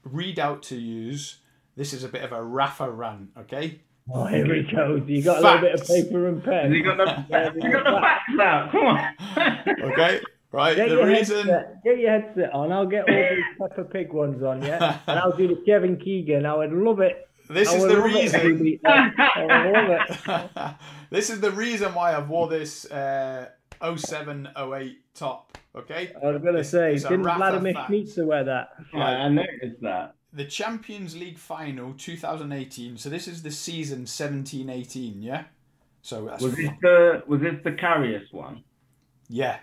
read 0.03 0.39
out 0.39 0.63
to 0.63 0.75
use. 0.75 1.39
This 1.75 1.93
is 1.93 2.03
a 2.03 2.09
bit 2.09 2.23
of 2.23 2.31
a 2.31 2.43
Rafa 2.43 2.89
rant, 2.89 3.29
okay? 3.37 3.79
Oh, 4.11 4.25
here 4.25 4.47
we 4.47 4.63
go. 4.63 4.95
You 5.05 5.21
got 5.21 5.41
facts. 5.41 5.43
a 5.43 5.47
little 5.47 5.61
bit 5.61 5.81
of 5.81 5.87
paper 5.87 6.27
and 6.27 6.43
pen. 6.43 6.71
You 6.73 6.83
got 6.83 6.97
the, 6.97 7.53
you 7.61 7.71
got 7.71 7.83
the 7.83 8.01
facts 8.01 8.39
out. 8.39 8.71
Come 8.71 8.85
on. 8.85 9.91
okay. 9.91 10.21
Right. 10.51 10.75
Get 10.75 10.89
the 10.89 10.95
your 10.95 11.05
reason. 11.05 11.47
Headset. 11.47 11.83
Get 11.83 11.99
your 11.99 12.09
headset 12.09 12.53
on. 12.53 12.71
I'll 12.71 12.87
get 12.87 13.07
all 13.07 13.15
these 13.15 13.43
Peppa 13.59 13.83
Pig 13.83 14.11
ones 14.11 14.41
on, 14.41 14.63
yeah. 14.63 14.97
And 15.05 15.19
I'll 15.19 15.35
do 15.35 15.47
the 15.47 15.61
Kevin 15.63 15.97
Keegan. 15.97 16.45
I 16.45 16.55
would 16.55 16.73
love 16.73 17.01
it. 17.01 17.27
This 17.49 17.69
I 17.69 17.75
is 17.75 17.83
the 17.83 18.01
reason. 18.01 18.79
I 18.85 19.71
love 19.71 19.99
it. 20.25 20.75
this 21.11 21.29
is 21.29 21.39
the 21.39 21.51
reason 21.51 21.93
why 21.93 22.15
I've 22.15 22.29
wore 22.29 22.47
this 22.47 22.89
uh, 22.89 23.49
07 23.95 24.49
08 24.57 24.97
top. 25.13 25.57
Okay. 25.75 26.13
I 26.21 26.31
was 26.31 26.41
gonna 26.43 26.63
say, 26.63 26.93
it's 26.95 27.03
didn't 27.03 27.23
Vladimir 27.23 27.73
Smicer 27.73 28.25
wear 28.25 28.43
that? 28.43 28.69
Yeah, 28.93 29.03
I 29.03 29.29
noticed 29.29 29.81
that. 29.81 30.15
The 30.31 30.45
Champions 30.45 31.15
League 31.15 31.37
final 31.37 31.93
2018. 31.97 32.97
So 32.97 33.09
this 33.09 33.27
is 33.27 33.41
the 33.41 33.51
season 33.51 34.05
17-18. 34.05 35.15
Yeah. 35.17 35.45
So 36.01 36.23
was 36.23 36.55
this 36.55 36.69
the 36.81 37.23
was 37.27 37.41
this 37.41 37.55
the 37.63 37.71
Karius 37.71 38.31
one? 38.31 38.63
Yeah, 39.27 39.59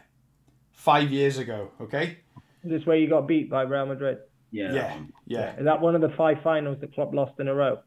five 0.72 1.10
years 1.10 1.38
ago. 1.38 1.70
Okay. 1.80 2.18
Is 2.62 2.70
this 2.70 2.86
where 2.86 2.97
you 2.97 3.09
got 3.09 3.26
beat 3.26 3.48
by 3.48 3.62
Real 3.62 3.86
Madrid? 3.86 4.18
Yeah. 4.51 4.72
Yeah. 4.72 4.98
Yeah. 5.26 5.56
Is 5.56 5.64
that 5.64 5.80
one 5.80 5.94
of 5.94 6.02
the 6.02 6.10
five 6.10 6.43
finals 6.43 6.78
the 6.80 6.88
club 6.88 7.14
lost 7.14 7.40
in 7.40 7.48
a 7.48 7.55
row? 7.55 7.78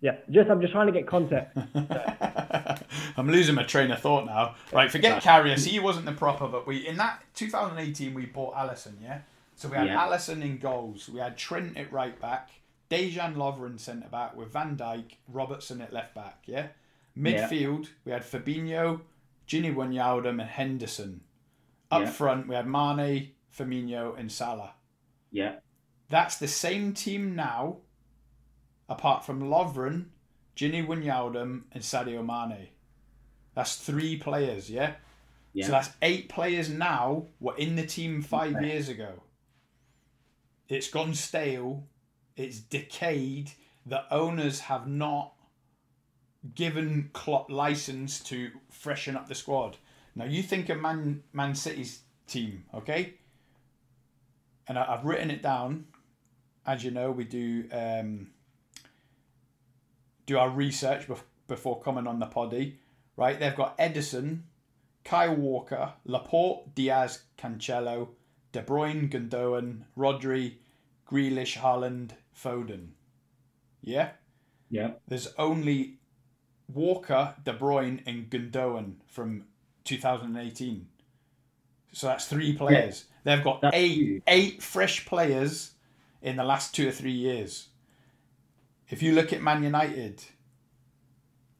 Yeah, 0.02 0.16
just 0.32 0.50
I'm 0.50 0.62
just 0.62 0.72
trying 0.72 0.88
to 0.88 0.94
get 0.94 1.08
context. 1.08 1.58
I'm 3.18 3.30
losing 3.30 3.56
my 3.56 3.64
train 3.64 3.92
of 3.92 4.00
thought 4.00 4.26
now. 4.26 4.56
Right, 4.72 4.90
forget 4.90 5.22
Karius. 5.22 5.66
He 5.66 5.80
wasn't 5.80 6.06
the 6.06 6.14
proper, 6.14 6.48
but 6.48 6.66
we 6.66 6.88
in 6.88 6.96
that 6.98 7.22
2018 7.36 8.14
we 8.14 8.26
bought 8.26 8.56
Alisson. 8.56 8.94
Yeah, 9.04 9.20
so 9.60 9.68
we 9.68 9.76
had 9.76 9.88
yeah. 9.88 10.08
Alisson 10.08 10.42
in 10.42 10.58
goals. 10.58 11.10
We 11.10 11.20
had 11.20 11.38
Trent 11.38 11.76
at 11.76 11.92
right 11.92 12.18
back, 12.22 12.50
Dejan 12.90 13.36
Lovren 13.36 13.78
centre 13.78 14.08
back 14.08 14.34
with 14.34 14.54
Van 14.54 14.78
Dijk, 14.78 15.16
Robertson 15.28 15.82
at 15.82 15.92
left 15.92 16.16
back. 16.16 16.44
Yeah, 16.46 16.68
midfield 17.18 17.84
yeah. 17.84 17.90
we 18.06 18.12
had 18.14 18.24
Fabinho, 18.24 19.02
Gini 19.50 19.76
Wijnaldum, 19.76 20.40
and 20.40 20.50
Henderson. 20.50 21.20
Up 21.92 22.04
yeah. 22.04 22.10
front 22.10 22.48
we 22.48 22.56
had 22.56 22.68
Mane, 22.68 23.32
Firmino, 23.54 24.18
and 24.18 24.32
Salah. 24.32 24.76
Yeah, 25.30 25.56
that's 26.08 26.38
the 26.38 26.48
same 26.48 26.94
team 26.94 27.36
now 27.36 27.80
apart 28.88 29.26
from 29.26 29.42
Lovren, 29.42 30.06
Gini 30.56 30.88
Wijnaldum, 30.88 31.64
and 31.74 31.84
Sadio 31.84 32.26
Mane. 32.26 32.70
That's 33.56 33.76
three 33.76 34.16
players, 34.16 34.70
yeah? 34.70 34.94
yeah? 35.52 35.66
So 35.66 35.74
that's 35.74 35.90
eight 36.02 36.30
players 36.30 36.70
now 36.70 37.26
were 37.42 37.58
in 37.58 37.76
the 37.76 37.86
team 37.86 38.22
five 38.22 38.56
okay. 38.56 38.68
years 38.68 38.88
ago. 38.88 39.22
It's 40.70 40.90
gone 40.90 41.16
stale. 41.16 41.84
It's 42.38 42.60
decayed. 42.60 43.52
The 43.86 44.04
owners 44.14 44.62
have 44.62 44.88
not 44.88 45.34
given 46.56 47.10
Klopp 47.12 47.50
license 47.50 48.20
to 48.22 48.52
freshen 48.70 49.18
up 49.18 49.28
the 49.28 49.36
squad. 49.36 49.78
Now 50.16 50.26
you 50.26 50.44
think 50.44 50.70
of 50.70 50.80
Man 50.80 51.24
Man 51.34 51.56
City's 51.56 52.02
team, 52.28 52.66
okay? 52.74 53.16
And 54.68 54.78
I, 54.78 54.86
have 54.86 55.06
written 55.06 55.32
it 55.32 55.42
down. 55.42 55.86
As 56.66 56.84
you 56.84 56.92
know, 56.92 57.10
we 57.12 57.24
do 57.24 57.66
um, 57.72 58.28
do 60.28 60.38
our 60.38 60.50
research 60.50 61.08
before 61.48 61.82
coming 61.82 62.06
on 62.06 62.20
the 62.20 62.28
poddy, 62.28 62.78
right? 63.18 63.40
They've 63.40 63.56
got 63.56 63.78
Ederson, 63.80 64.42
Kyle 65.04 65.36
Walker, 65.36 65.94
Laporte, 66.06 66.76
Dias, 66.76 67.24
Cancelo, 67.38 68.10
De 68.52 68.62
Bruyne, 68.62 69.10
Gundogan, 69.10 69.84
Rodri, 69.98 70.56
Grealish, 71.10 71.58
Haaland, 71.58 72.12
Foden. 72.36 72.90
Yeah? 73.82 74.12
Yeah. 74.70 74.92
There's 75.08 75.34
only 75.38 75.98
Walker, 76.74 77.36
De 77.44 77.54
Bruyne, 77.54 78.02
and 78.06 78.30
Gundogan 78.30 78.96
from 79.08 79.46
2018. 79.84 80.88
So 81.92 82.08
that's 82.08 82.26
three 82.26 82.54
players. 82.54 83.06
Yeah. 83.26 83.36
They've 83.36 83.44
got 83.44 83.62
that's 83.62 83.76
eight 83.76 83.98
huge. 83.98 84.24
eight 84.28 84.64
fresh 84.64 85.06
players 85.06 85.72
in 86.22 86.36
the 86.36 86.44
last 86.44 86.76
two 86.76 86.88
or 86.88 86.92
three 86.92 87.12
years. 87.12 87.70
If 88.90 89.02
you 89.04 89.14
look 89.14 89.34
at 89.34 89.42
Man 89.42 89.64
United, 89.64 90.24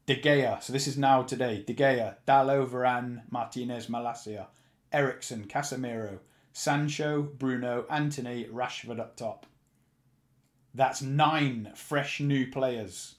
De 0.06 0.20
Gea, 0.20 0.62
so 0.62 0.72
this 0.72 0.86
is 0.86 0.96
now 0.98 1.22
today, 1.22 1.62
De 1.66 1.74
Gea, 1.74 2.16
Dalot, 2.26 2.68
Varane, 2.68 3.22
Martinez, 3.30 3.86
Malacia, 3.88 4.46
Eriksen, 4.92 5.46
Casemiro, 5.46 6.18
Sancho, 6.52 7.22
Bruno, 7.22 7.84
Antony, 7.90 8.46
Rashford 8.52 9.00
up 9.00 9.16
top. 9.16 9.46
That's 10.74 11.02
nine 11.02 11.72
fresh 11.74 12.20
new 12.20 12.46
players 12.50 13.16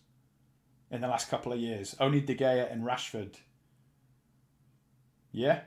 in 0.90 1.02
the 1.02 1.08
last 1.08 1.30
couple 1.30 1.52
of 1.54 1.60
years. 1.60 1.96
Only 2.00 2.22
De 2.22 2.36
Gea 2.36 2.72
and 2.72 2.84
Rashford. 2.84 3.36
Yeah? 5.32 5.62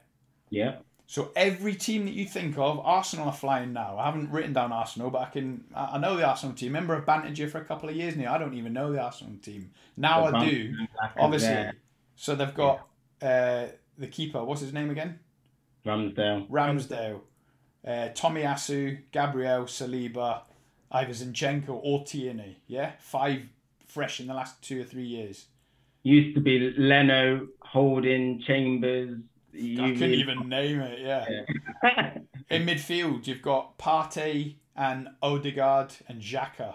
Yeah. 0.50 0.76
So 1.06 1.30
every 1.36 1.74
team 1.74 2.06
that 2.06 2.14
you 2.14 2.24
think 2.24 2.56
of, 2.58 2.78
Arsenal 2.80 3.26
are 3.26 3.32
flying 3.32 3.72
now. 3.74 3.98
I 3.98 4.06
haven't 4.06 4.30
written 4.30 4.54
down 4.54 4.72
Arsenal, 4.72 5.10
but 5.10 5.20
I 5.20 5.26
can. 5.26 5.64
I 5.74 5.98
know 5.98 6.16
the 6.16 6.24
Arsenal 6.26 6.54
team. 6.54 6.68
Remember, 6.68 6.96
I've 6.96 7.04
bantered 7.04 7.36
you 7.36 7.46
for 7.48 7.58
a 7.58 7.64
couple 7.64 7.88
of 7.90 7.94
years 7.94 8.16
now. 8.16 8.34
I 8.34 8.38
don't 8.38 8.54
even 8.54 8.72
know 8.72 8.90
the 8.90 9.00
Arsenal 9.02 9.34
team. 9.42 9.70
Now 9.98 10.30
The 10.30 10.36
I 10.38 10.48
do, 10.48 10.74
obviously. 11.18 11.48
there. 11.48 11.74
So 12.16 12.34
they've 12.34 12.54
got 12.54 12.86
uh, 13.20 13.66
the 13.98 14.06
keeper. 14.06 14.42
What's 14.42 14.62
his 14.62 14.72
name 14.72 14.90
again? 14.90 15.18
Ramsdale. 15.84 16.48
Ramsdale, 16.48 17.20
uh, 17.86 18.08
Tomiyasu, 18.14 18.98
Gabriel, 19.12 19.64
Saliba, 19.64 20.42
either 20.90 21.12
Zinchenko 21.12 21.80
or 21.82 22.04
Tierney. 22.04 22.58
Yeah, 22.66 22.92
five 22.98 23.42
fresh 23.86 24.20
in 24.20 24.26
the 24.26 24.34
last 24.34 24.62
two 24.62 24.80
or 24.80 24.84
three 24.84 25.04
years. 25.04 25.46
Used 26.02 26.34
to 26.34 26.40
be 26.40 26.74
Leno, 26.76 27.48
Holding, 27.62 28.42
Chambers. 28.46 29.18
I 29.54 29.56
You 29.56 29.92
couldn't 29.94 30.14
even 30.14 30.48
name 30.48 30.80
it. 30.80 31.00
Yeah. 31.00 31.26
Yeah. 31.82 32.18
In 32.50 32.66
midfield, 32.66 33.26
you've 33.26 33.40
got 33.40 33.78
Partey 33.78 34.56
and 34.76 35.08
Odegaard 35.22 35.94
and 36.08 36.20
Xhaka. 36.20 36.74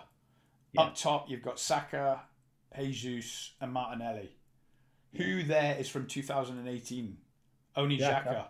Yeah. 0.73 0.81
Up 0.81 0.95
top, 0.95 1.30
you've 1.30 1.41
got 1.44 1.60
Saka, 1.60 2.22
Jesus, 2.76 3.53
and 3.60 3.73
Martinelli. 3.73 4.31
Who 5.15 5.44
there 5.44 5.76
is 5.77 5.90
from 5.90 6.07
2018? 6.07 7.18
Only. 7.76 7.98
Xhaka. 7.98 8.45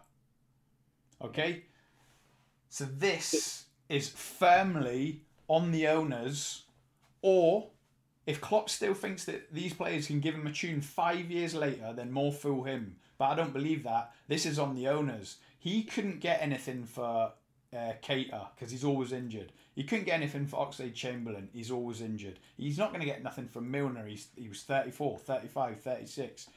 Okay? 1.22 1.64
So 2.70 2.86
this 2.86 3.66
is 3.90 4.10
firmly 4.10 5.22
on 5.48 5.72
the 5.72 5.88
owners, 5.88 6.64
or 7.22 7.70
if 8.26 8.40
Klopp 8.40 8.70
still 8.70 8.94
thinks 8.94 9.26
that 9.26 9.52
these 9.52 9.74
players 9.74 10.08
can 10.08 10.20
give 10.20 10.36
him 10.36 10.46
a 10.46 10.52
tune 10.52 10.82
five 10.82 11.32
years 11.32 11.56
later, 11.56 11.94
then 11.96 12.12
more 12.12 12.32
fool 12.32 12.64
him. 12.64 12.98
But 13.18 13.32
I 13.32 13.36
don't 13.36 13.54
believe 13.54 13.84
that. 13.84 14.14
This 14.28 14.46
is 14.46 14.60
on 14.60 14.76
the 14.76 14.88
owners. 14.88 15.38
He 15.58 15.84
couldn't 15.84 16.22
get 16.22 16.42
anything 16.42 16.86
for 16.86 17.34
uh, 17.74 17.94
Keita 18.04 18.48
because 18.56 18.72
he's 18.72 18.84
always 18.84 19.12
injured. 19.12 19.52
He 19.76 19.84
couldn't 19.84 20.06
get 20.06 20.14
anything 20.14 20.46
for 20.46 20.58
Oxlade 20.58 20.94
Chamberlain. 20.94 21.50
He's 21.52 21.72
always 21.72 22.02
injured. 22.02 22.40
He's 22.56 22.78
not 22.78 22.90
going 22.90 23.02
to 23.02 23.06
get 23.06 23.24
nothing 23.24 23.48
from 23.48 23.72
Milner. 23.72 24.06
He's, 24.06 24.28
he 24.36 24.48
was 24.48 24.62
34, 24.62 25.18
35, 25.18 25.82
36. 25.82 26.48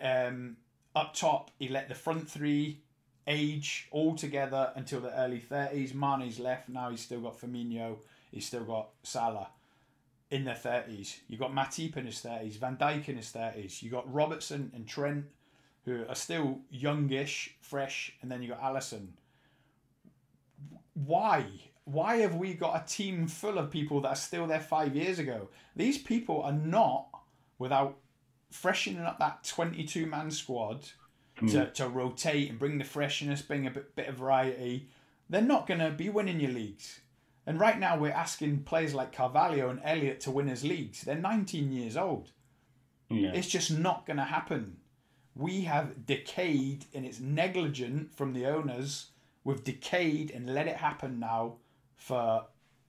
Um, 0.00 0.56
up 0.96 1.14
top, 1.14 1.50
he 1.58 1.68
let 1.68 1.88
the 1.88 1.94
front 1.94 2.30
three 2.30 2.80
age 3.26 3.88
altogether 3.92 4.72
until 4.76 5.00
the 5.00 5.16
early 5.18 5.40
30s. 5.40 5.94
Mane's 5.94 6.38
left. 6.38 6.68
Now 6.68 6.90
he's 6.90 7.00
still 7.00 7.20
got 7.20 7.40
Firmino. 7.40 7.98
He's 8.30 8.46
still 8.46 8.64
got 8.64 8.90
Salah 9.02 9.48
in 10.30 10.44
their 10.44 10.54
30s. 10.54 11.18
You've 11.28 11.40
got 11.40 11.52
Matip 11.52 11.96
in 11.96 12.06
his 12.06 12.20
30s. 12.20 12.58
Van 12.58 12.76
Dijk 12.76 13.08
in 13.08 13.16
his 13.16 13.32
30s. 13.32 13.82
You've 13.82 13.92
got 13.92 14.12
Robertson 14.12 14.70
and 14.74 14.86
Trent 14.86 15.26
who 15.84 16.04
are 16.08 16.14
still 16.14 16.60
youngish, 16.70 17.56
fresh. 17.60 18.12
And 18.22 18.30
then 18.30 18.42
you've 18.42 18.52
got 18.52 18.62
Alisson. 18.62 19.08
Why? 20.94 21.46
Why 21.84 22.16
have 22.16 22.36
we 22.36 22.54
got 22.54 22.82
a 22.82 22.86
team 22.86 23.26
full 23.26 23.58
of 23.58 23.70
people 23.70 24.00
that 24.00 24.08
are 24.08 24.16
still 24.16 24.46
there 24.46 24.60
five 24.60 24.96
years 24.96 25.18
ago? 25.18 25.48
These 25.76 25.98
people 25.98 26.42
are 26.42 26.52
not 26.52 27.08
without 27.58 27.98
freshening 28.50 29.02
up 29.02 29.18
that 29.18 29.44
22 29.44 30.06
man 30.06 30.30
squad 30.30 30.88
to, 31.38 31.64
hmm. 31.64 31.72
to 31.72 31.88
rotate 31.88 32.50
and 32.50 32.58
bring 32.58 32.78
the 32.78 32.84
freshness, 32.84 33.42
bring 33.42 33.66
a 33.66 33.70
bit, 33.70 33.96
bit 33.96 34.08
of 34.08 34.16
variety. 34.16 34.88
They're 35.28 35.42
not 35.42 35.66
going 35.66 35.80
to 35.80 35.90
be 35.90 36.08
winning 36.08 36.40
your 36.40 36.52
leagues. 36.52 37.00
And 37.46 37.60
right 37.60 37.78
now, 37.78 37.98
we're 37.98 38.12
asking 38.12 38.62
players 38.62 38.94
like 38.94 39.12
Carvalho 39.12 39.68
and 39.68 39.80
Elliott 39.84 40.20
to 40.20 40.30
win 40.30 40.48
us 40.48 40.64
leagues. 40.64 41.02
They're 41.02 41.14
19 41.16 41.72
years 41.72 41.96
old. 41.96 42.30
Yeah. 43.10 43.32
It's 43.34 43.48
just 43.48 43.70
not 43.70 44.06
going 44.06 44.16
to 44.16 44.24
happen. 44.24 44.78
We 45.34 45.62
have 45.62 46.06
decayed, 46.06 46.86
and 46.94 47.04
it's 47.04 47.20
negligent 47.20 48.14
from 48.14 48.32
the 48.32 48.46
owners. 48.46 49.08
We've 49.42 49.62
decayed 49.62 50.30
and 50.30 50.54
let 50.54 50.68
it 50.68 50.76
happen 50.76 51.18
now 51.18 51.56
for 51.96 52.46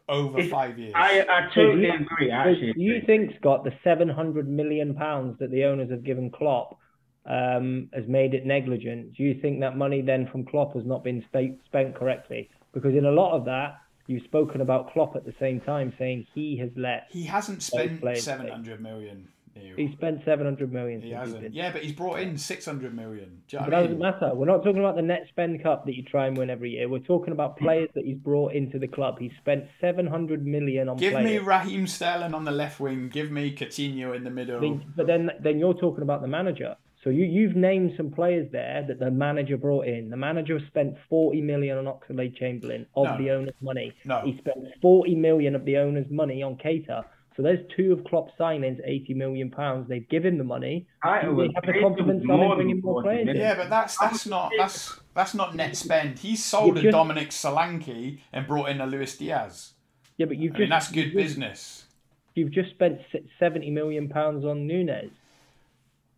over 0.07 0.37
It's- 0.37 0.51
five 0.51 0.77
years. 0.79 0.93
I, 0.95 1.25
I 1.27 1.49
totally 1.53 1.89
agree. 1.89 2.27
Do 2.27 2.31
Actually, 2.31 2.73
you 2.77 2.97
agree. 2.97 3.05
think, 3.05 3.35
Scott, 3.39 3.63
the 3.63 3.73
seven 3.83 4.07
hundred 4.07 4.47
million 4.47 4.93
pounds 4.93 5.37
that 5.39 5.51
the 5.51 5.65
owners 5.65 5.89
have 5.89 6.03
given 6.03 6.29
Klopp 6.29 6.79
um, 7.25 7.89
has 7.93 8.07
made 8.07 8.33
it 8.33 8.45
negligent? 8.45 9.13
Do 9.15 9.23
you 9.23 9.39
think 9.41 9.59
that 9.61 9.77
money 9.77 10.01
then 10.01 10.27
from 10.31 10.45
Klopp 10.45 10.75
has 10.75 10.85
not 10.85 11.03
been 11.03 11.23
spe- 11.27 11.59
spent 11.65 11.95
correctly? 11.95 12.49
Because 12.73 12.93
in 12.95 13.05
a 13.05 13.11
lot 13.11 13.35
of 13.35 13.45
that, 13.45 13.77
you've 14.07 14.23
spoken 14.23 14.61
about 14.61 14.91
Klopp 14.93 15.15
at 15.15 15.25
the 15.25 15.33
same 15.39 15.61
time, 15.61 15.93
saying 15.97 16.27
he 16.33 16.57
has 16.57 16.69
let 16.75 17.07
he 17.09 17.23
hasn't 17.23 17.63
spent 17.63 18.01
700 18.17 18.81
million. 18.81 19.27
Neil. 19.57 19.75
he 19.77 19.89
spent 19.93 20.19
seven 20.25 20.45
hundred 20.45 20.73
million. 20.73 21.01
He 21.01 21.11
hasn't. 21.11 21.53
Yeah, 21.53 21.71
but 21.71 21.81
he's 21.81 21.93
brought 21.93 22.19
in 22.19 22.37
600 22.37 22.93
million. 22.93 23.41
Do 23.47 23.55
you 23.55 23.59
know 23.59 23.65
But 23.65 23.71
what 23.71 23.73
I 23.73 23.81
mean? 23.87 23.99
doesn't 23.99 23.99
matter. 24.21 24.35
We're 24.35 24.45
not 24.47 24.63
talking 24.65 24.79
about 24.79 24.97
the 24.97 25.01
net 25.01 25.27
spend 25.29 25.63
cup 25.63 25.85
that 25.85 25.95
you 25.95 26.03
try 26.03 26.27
and 26.27 26.37
win 26.37 26.49
every 26.49 26.71
year. 26.71 26.89
We're 26.89 26.99
talking 26.99 27.31
about 27.31 27.57
players 27.57 27.87
that 27.95 28.03
he's 28.03 28.17
brought 28.17 28.51
into 28.51 28.79
the 28.79 28.87
club. 28.89 29.17
He's 29.17 29.31
spent 29.39 29.63
seven 29.79 30.07
hundred 30.07 30.45
million 30.45 30.89
on 30.89 30.97
players 30.97 31.13
Give 31.13 31.23
me. 31.23 31.37
Raheem 31.37 31.87
Sterling 31.87 32.33
on 32.33 32.43
the 32.43 32.51
left 32.51 32.81
wing. 32.81 33.07
Give 33.07 33.31
me 33.31 33.55
Coutinho 33.55 34.13
in 34.13 34.25
the 34.25 34.29
middle. 34.29 34.81
But 34.93 35.07
then, 35.07 35.31
then 35.39 35.57
you're 35.57 35.73
talking 35.73 36.01
about 36.01 36.21
the 36.21 36.27
manager. 36.27 36.75
So 37.05 37.11
you 37.11 37.23
you've 37.25 37.55
named 37.55 37.93
some 37.95 38.09
players 38.09 38.51
there 38.51 38.83
that 38.87 38.97
the 38.99 39.11
manager 39.11 39.57
brought 39.57 39.85
in. 39.85 40.09
The 40.09 40.17
manager 40.17 40.59
spent 40.67 40.95
40 41.07 41.39
million 41.41 41.77
on 41.77 41.85
Oxlade 41.85 42.35
Chamberlain 42.35 42.87
of 42.95 43.05
No. 43.05 43.17
the 43.19 43.29
owner's 43.29 43.53
money. 43.61 43.93
No. 44.05 44.21
He 44.25 44.35
spent 44.39 44.57
40 44.81 45.15
million 45.15 45.53
of 45.53 45.63
the 45.65 45.77
owner's 45.77 46.09
money 46.09 46.41
on 46.41 46.55
Keita. 46.57 47.03
So 47.37 47.43
there's 47.43 47.59
two 47.77 47.91
of 47.93 48.03
Klopp's 48.05 48.31
signings, 48.39 48.79
80 48.83 49.13
million 49.13 49.51
pounds. 49.51 49.87
They've 49.87 50.07
given 50.09 50.39
the 50.39 50.43
money. 50.43 50.87
I 51.03 51.21
Do 51.21 51.35
they 51.35 51.49
have 51.53 51.65
the 51.65 51.79
confidence 51.79 52.23
on 52.27 52.39
him 52.41 52.55
bringing 52.55 52.81
more 52.81 53.03
players 53.03 53.19
in? 53.19 53.25
million. 53.27 53.43
Yeah, 53.45 53.55
but 53.55 53.69
that's 53.69 53.97
that's 53.99 54.25
not 54.25 54.51
that's 54.57 54.99
that's 55.13 55.35
not 55.35 55.55
net 55.55 55.75
spend. 55.77 56.17
He's 56.17 56.43
sold 56.43 56.81
You 56.81 56.89
a 56.89 56.91
Dominic 56.91 57.29
Solanke 57.29 58.19
and 58.33 58.47
brought 58.47 58.69
in 58.69 58.81
a 58.81 58.87
Luis 58.87 59.15
Diaz. 59.15 59.73
Yeah, 60.17 60.25
but 60.25 60.37
you've 60.37 60.53
I 60.55 60.57
just 60.57 60.59
mean, 60.61 60.69
that's 60.69 60.91
good 60.91 61.05
you've 61.05 61.13
business. 61.13 61.85
You've 62.33 62.51
just 62.51 62.71
spent 62.71 62.99
70 63.39 63.69
million 63.69 64.09
pounds 64.09 64.43
on 64.43 64.65
Nunez. 64.65 65.11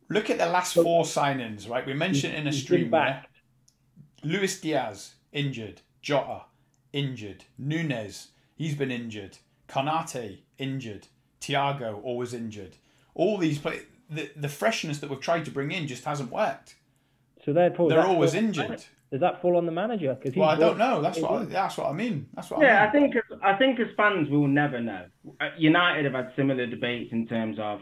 Look 0.10 0.30
at 0.30 0.38
the 0.38 0.46
last 0.48 0.74
four 0.74 1.04
signings, 1.04 1.70
right? 1.70 1.86
We 1.86 1.94
mentioned 1.94 2.34
in 2.34 2.48
a 2.48 2.52
stream. 2.52 2.90
been 2.90 2.92
Yeah? 2.92 3.06
backed. 3.06 3.36
Luis 4.24 4.60
Diaz 4.60 5.16
injured, 5.32 5.82
Jota 6.02 6.44
injured, 6.94 7.44
Nunez 7.58 8.30
he's 8.58 8.76
been 8.76 8.92
injured, 8.92 9.38
Konate 9.70 10.40
injured, 10.58 11.08
Thiago 11.40 12.04
always 12.04 12.34
injured. 12.34 12.76
All 13.14 13.38
these 13.38 13.60
play 13.60 13.82
the 14.10 14.30
the 14.36 14.50
freshness 14.50 15.00
that 15.00 15.10
we've 15.10 15.20
tried 15.22 15.46
to 15.46 15.52
bring 15.52 15.72
in 15.72 15.88
just 15.88 16.04
hasn't 16.06 16.32
worked. 16.32 16.76
So 17.46 17.54
therefore, 17.54 17.90
They're 17.90 18.06
always 18.06 18.32
fall 18.32 18.44
injured. 18.44 18.84
Does 19.12 19.22
that 19.22 19.42
fall 19.42 19.56
on 19.56 19.66
the 19.66 19.72
manager? 19.72 20.16
Because 20.16 20.36
Well, 20.36 20.50
I 20.50 20.56
don't 20.58 20.78
know. 20.78 21.02
That's 21.02 21.20
what 21.20 21.32
I, 21.32 21.46
that's 21.46 21.78
what 21.78 21.88
I 21.88 21.94
mean. 21.94 22.28
That's 22.34 22.50
what 22.50 22.62
Yeah, 22.62 22.84
I 22.84 22.88
I 22.88 22.92
think 22.92 23.16
as, 23.16 23.24
I 23.42 23.54
think 23.54 23.80
as 23.80 23.88
fans 23.96 24.30
we'll 24.30 24.48
never 24.48 24.82
know. 24.82 25.06
Uh, 25.40 25.50
United 25.58 26.04
have 26.06 26.14
had 26.14 26.34
similar 26.36 26.66
debates 26.66 27.14
in 27.14 27.26
terms 27.28 27.58
of 27.60 27.82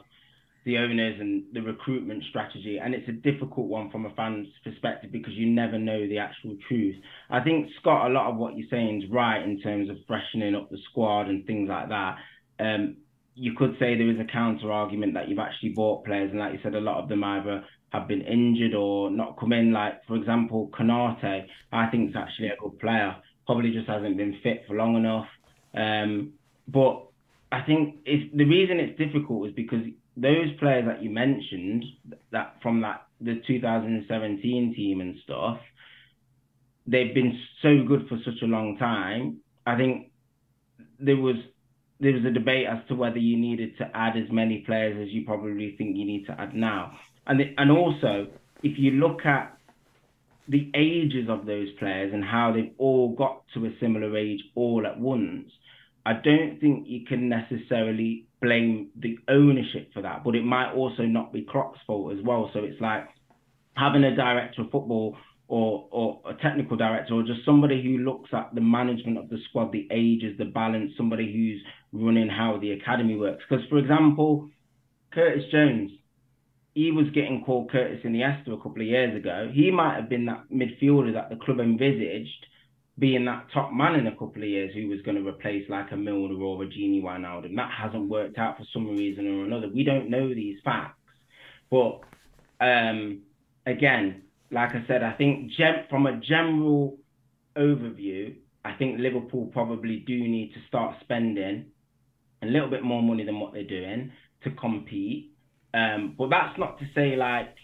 the 0.66 0.78
owners 0.78 1.16
and 1.20 1.44
the 1.54 1.62
recruitment 1.62 2.24
strategy, 2.30 2.80
and 2.84 2.96
it's 2.96 3.08
a 3.08 3.12
difficult 3.12 3.68
one 3.68 3.92
from 3.92 4.08
a 4.08 4.14
fan's 4.16 4.48
perspective 4.64 5.12
because 5.12 5.34
you 5.34 5.48
never 5.48 5.78
know 5.78 6.08
the 6.08 6.18
actual 6.18 6.58
truth. 6.68 6.96
I 7.30 7.40
think 7.42 7.70
Scott, 7.80 8.10
a 8.10 8.14
lot 8.14 8.32
of 8.32 8.38
what 8.38 8.58
you're 8.58 8.68
saying 8.72 9.04
is 9.04 9.10
right 9.12 9.44
in 9.44 9.62
terms 9.62 9.90
of 9.90 9.98
freshening 10.08 10.56
up 10.56 10.70
the 10.72 10.80
squad 10.90 11.28
and 11.30 11.46
things 11.46 11.70
like 11.70 11.90
that. 11.90 12.16
Um, 12.60 12.98
you 13.36 13.54
could 13.56 13.74
say 13.80 13.96
there 13.96 14.10
is 14.10 14.20
a 14.20 14.32
counter 14.32 14.72
argument 14.72 15.14
that 15.14 15.30
you've 15.30 15.40
actually 15.40 15.70
bought 15.70 16.04
players, 16.04 16.32
and 16.32 16.40
like 16.40 16.54
you 16.54 16.60
said, 16.64 16.74
a 16.74 16.82
lot 16.82 17.02
of 17.02 17.10
them 17.10 17.24
either 17.24 17.64
have 17.90 18.08
been 18.08 18.22
injured 18.22 18.74
or 18.74 19.12
not 19.12 19.38
come 19.40 19.54
in. 19.54 19.72
Like 19.72 20.04
for 20.08 20.16
example, 20.16 20.72
Konate, 20.78 21.46
I 21.72 21.88
think 21.88 22.10
is 22.10 22.16
actually 22.16 22.48
a 22.48 22.58
good 22.60 22.80
player. 22.80 23.16
Probably 23.46 23.72
just 23.72 23.88
hasn't 23.88 24.18
been 24.18 24.40
fit 24.42 24.64
for 24.68 24.76
long 24.76 24.96
enough. 24.96 25.28
Um, 25.78 26.34
but 26.68 27.06
I 27.52 27.62
think 27.62 27.98
it's, 28.06 28.36
the 28.36 28.46
reason 28.46 28.80
it's 28.80 28.98
difficult 28.98 29.50
is 29.50 29.54
because 29.54 29.86
those 30.18 30.52
players 30.60 30.86
that 30.86 31.04
you 31.04 31.10
mentioned, 31.10 31.84
that 32.32 32.56
from 32.62 32.82
that 32.82 33.06
the 33.22 33.42
2017 33.48 34.74
team 34.76 35.02
and 35.02 35.16
stuff, 35.24 35.58
they've 36.88 37.14
been 37.14 37.38
so 37.62 37.84
good 37.88 38.08
for 38.08 38.18
such 38.24 38.42
a 38.42 38.46
long 38.46 38.78
time. 38.78 39.38
I 39.66 39.76
think 39.78 40.12
there 41.00 41.18
was 41.18 41.36
there 42.00 42.14
was 42.14 42.26
a 42.26 42.32
debate 42.32 42.68
as 42.68 42.80
to 42.90 42.96
whether 42.96 43.18
you 43.18 43.38
needed 43.38 43.78
to 43.78 43.90
add 43.94 44.18
as 44.18 44.30
many 44.30 44.64
players 44.66 44.98
as 45.02 45.14
you 45.14 45.24
probably 45.26 45.76
think 45.78 45.96
you 45.96 46.06
need 46.06 46.26
to 46.26 46.40
add 46.40 46.54
now. 46.54 46.92
And 47.26 47.40
the, 47.40 47.54
and 47.58 47.72
also, 47.72 48.28
if 48.64 48.78
you 48.78 48.92
look 48.92 49.26
at 49.26 49.58
the 50.48 50.70
ages 50.76 51.30
of 51.30 51.46
those 51.46 51.70
players 51.80 52.14
and 52.14 52.24
how 52.24 52.52
they've 52.54 52.74
all 52.78 53.16
got 53.16 53.44
to 53.54 53.66
a 53.66 53.70
similar 53.80 54.16
age 54.18 54.42
all 54.56 54.86
at 54.86 55.00
once, 55.00 55.50
I 56.06 56.14
don't 56.14 56.60
think 56.60 56.86
you 56.88 57.06
can 57.06 57.30
necessarily 57.30 58.25
blame 58.42 58.90
the 58.98 59.18
ownership 59.28 59.92
for 59.94 60.02
that. 60.02 60.24
But 60.24 60.36
it 60.36 60.44
might 60.44 60.74
also 60.74 61.04
not 61.04 61.34
be 61.34 61.46
Klopp's 61.50 61.80
fault 61.88 62.14
as 62.14 62.24
well. 62.24 62.50
So 62.54 62.60
it's 62.60 62.80
like 62.82 63.08
having 63.76 64.04
a 64.04 64.16
director 64.16 64.62
of 64.62 64.72
football 64.72 65.18
or, 65.48 65.88
or 65.92 66.22
a 66.30 66.34
technical 66.42 66.78
director 66.78 67.14
or 67.14 67.24
just 67.24 67.46
somebody 67.46 67.82
who 67.82 68.04
looks 68.04 68.30
at 68.34 68.54
the 68.54 68.62
management 68.62 69.18
of 69.18 69.30
the 69.30 69.38
squad, 69.50 69.72
the 69.72 69.88
ages, 69.92 70.38
the 70.38 70.46
balance, 70.46 70.92
somebody 70.98 71.32
who's 71.32 71.62
running 71.92 72.30
how 72.30 72.58
the 72.60 72.72
academy 72.72 73.16
works. 73.16 73.44
Because, 73.48 73.66
for 73.70 73.78
example, 73.78 74.50
Curtis 75.14 75.44
Jones, 75.52 75.92
he 76.74 76.92
was 76.92 77.06
getting 77.14 77.44
called 77.46 77.72
Curtis 77.72 78.02
in 78.04 78.12
the 78.12 78.20
Iniesta 78.20 78.54
a 78.54 78.58
couple 78.58 78.82
of 78.82 78.88
years 78.88 79.16
ago. 79.16 79.50
He 79.54 79.72
might 79.72 79.96
have 79.96 80.10
been 80.10 80.26
that 80.26 80.46
midfielder 80.52 81.14
that 81.14 81.30
the 81.30 81.38
club 81.38 81.60
envisaged 81.60 82.46
being 82.98 83.26
that 83.26 83.48
top 83.54 83.74
man 83.74 83.96
in 83.96 84.08
a 84.08 84.12
couple 84.12 84.42
of 84.42 84.48
years 84.48 84.74
who 84.74 84.88
was 84.88 85.02
going 85.02 85.22
to 85.22 85.28
replace 85.28 85.70
like 85.70 85.92
a 85.92 85.98
Milner 85.98 86.42
or 86.42 86.64
a 86.64 86.68
Gini 86.68 87.02
Wijnaldum. 87.02 87.56
That 87.56 87.72
hasn't 87.72 88.10
worked 88.10 88.38
out 88.38 88.58
for 88.58 88.66
some 88.72 88.88
reason 88.96 89.28
or 89.28 89.46
another. 89.46 89.68
We 89.74 89.84
don't 89.84 90.10
know 90.10 90.34
these 90.34 90.60
facts. 90.64 90.98
But 91.70 92.02
um, 92.62 93.22
again, 93.66 94.24
like 94.52 94.70
I 94.70 94.86
said, 94.88 95.04
I 95.04 95.12
think 95.14 95.52
gem- 95.52 95.86
from 95.90 96.06
a 96.06 96.20
general 96.20 96.98
overview, 97.58 98.36
I 98.64 98.74
think 98.74 99.00
Liverpool 99.00 99.48
probably 99.48 99.98
do 100.08 100.18
need 100.18 100.54
to 100.54 100.60
start 100.68 100.96
spending 101.02 101.66
a 102.42 102.46
little 102.46 102.70
bit 102.70 102.84
more 102.84 103.02
money 103.02 103.26
than 103.26 103.40
what 103.40 103.54
they're 103.54 103.64
doing 103.64 104.12
to 104.44 104.52
compete. 104.52 105.32
Um, 105.74 106.16
but 106.18 106.30
that's 106.30 106.58
not 106.58 106.80
to 106.80 106.86
say 106.96 107.18
like 107.18 107.56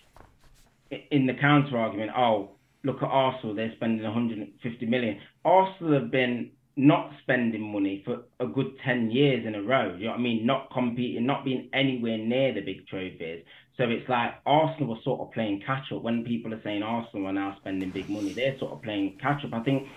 in 1.09 1.25
the 1.25 1.33
counter 1.33 1.77
argument, 1.77 2.11
oh, 2.17 2.51
look 2.83 2.97
at 2.97 3.07
Arsenal, 3.09 3.55
they're 3.55 3.73
spending 3.75 4.03
150 4.03 4.85
million. 4.85 5.19
Arsenal 5.45 5.93
have 5.93 6.11
been 6.11 6.51
not 6.77 7.11
spending 7.21 7.71
money 7.71 8.01
for 8.05 8.21
a 8.39 8.47
good 8.47 8.77
10 8.85 9.11
years 9.11 9.45
in 9.45 9.55
a 9.55 9.61
row. 9.61 9.93
You 9.97 10.05
know 10.05 10.11
what 10.11 10.19
I 10.19 10.23
mean? 10.23 10.45
Not 10.45 10.69
competing, 10.73 11.25
not 11.25 11.43
being 11.43 11.69
anywhere 11.73 12.17
near 12.17 12.53
the 12.53 12.61
big 12.61 12.87
trophies. 12.87 13.43
So 13.77 13.83
it's 13.83 14.07
like 14.07 14.35
Arsenal 14.45 14.89
were 14.89 15.01
sort 15.03 15.21
of 15.21 15.31
playing 15.33 15.63
catch 15.65 15.91
up. 15.93 16.01
When 16.01 16.23
people 16.23 16.53
are 16.53 16.61
saying 16.63 16.81
Arsenal 16.81 17.27
are 17.27 17.33
now 17.33 17.57
spending 17.59 17.89
big 17.91 18.09
money, 18.09 18.33
they're 18.33 18.57
sort 18.57 18.71
of 18.71 18.81
playing 18.81 19.17
catch 19.21 19.43
up. 19.43 19.53
I 19.53 19.61
think 19.63 19.87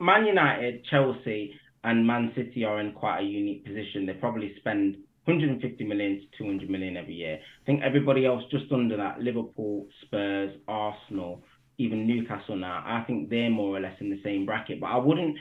Man 0.00 0.26
United, 0.26 0.84
Chelsea, 0.84 1.58
and 1.84 2.06
Man 2.06 2.32
City 2.36 2.64
are 2.64 2.80
in 2.80 2.92
quite 2.92 3.20
a 3.20 3.24
unique 3.24 3.64
position. 3.64 4.06
They 4.06 4.14
probably 4.14 4.54
spend 4.58 4.96
150 5.24 5.84
million 5.84 6.20
to 6.20 6.38
200 6.38 6.68
million 6.68 6.96
every 6.96 7.14
year. 7.14 7.38
I 7.38 7.64
think 7.64 7.82
everybody 7.82 8.26
else 8.26 8.42
just 8.50 8.70
under 8.70 8.96
that, 8.96 9.20
Liverpool, 9.20 9.86
Spurs, 10.02 10.54
Arsenal, 10.68 11.42
even 11.78 12.06
Newcastle 12.06 12.56
now, 12.56 12.82
I 12.86 13.04
think 13.06 13.28
they're 13.28 13.50
more 13.50 13.76
or 13.76 13.80
less 13.80 13.96
in 14.00 14.10
the 14.10 14.20
same 14.22 14.46
bracket. 14.46 14.80
But 14.80 14.88
I 14.88 14.96
wouldn't, 14.98 15.36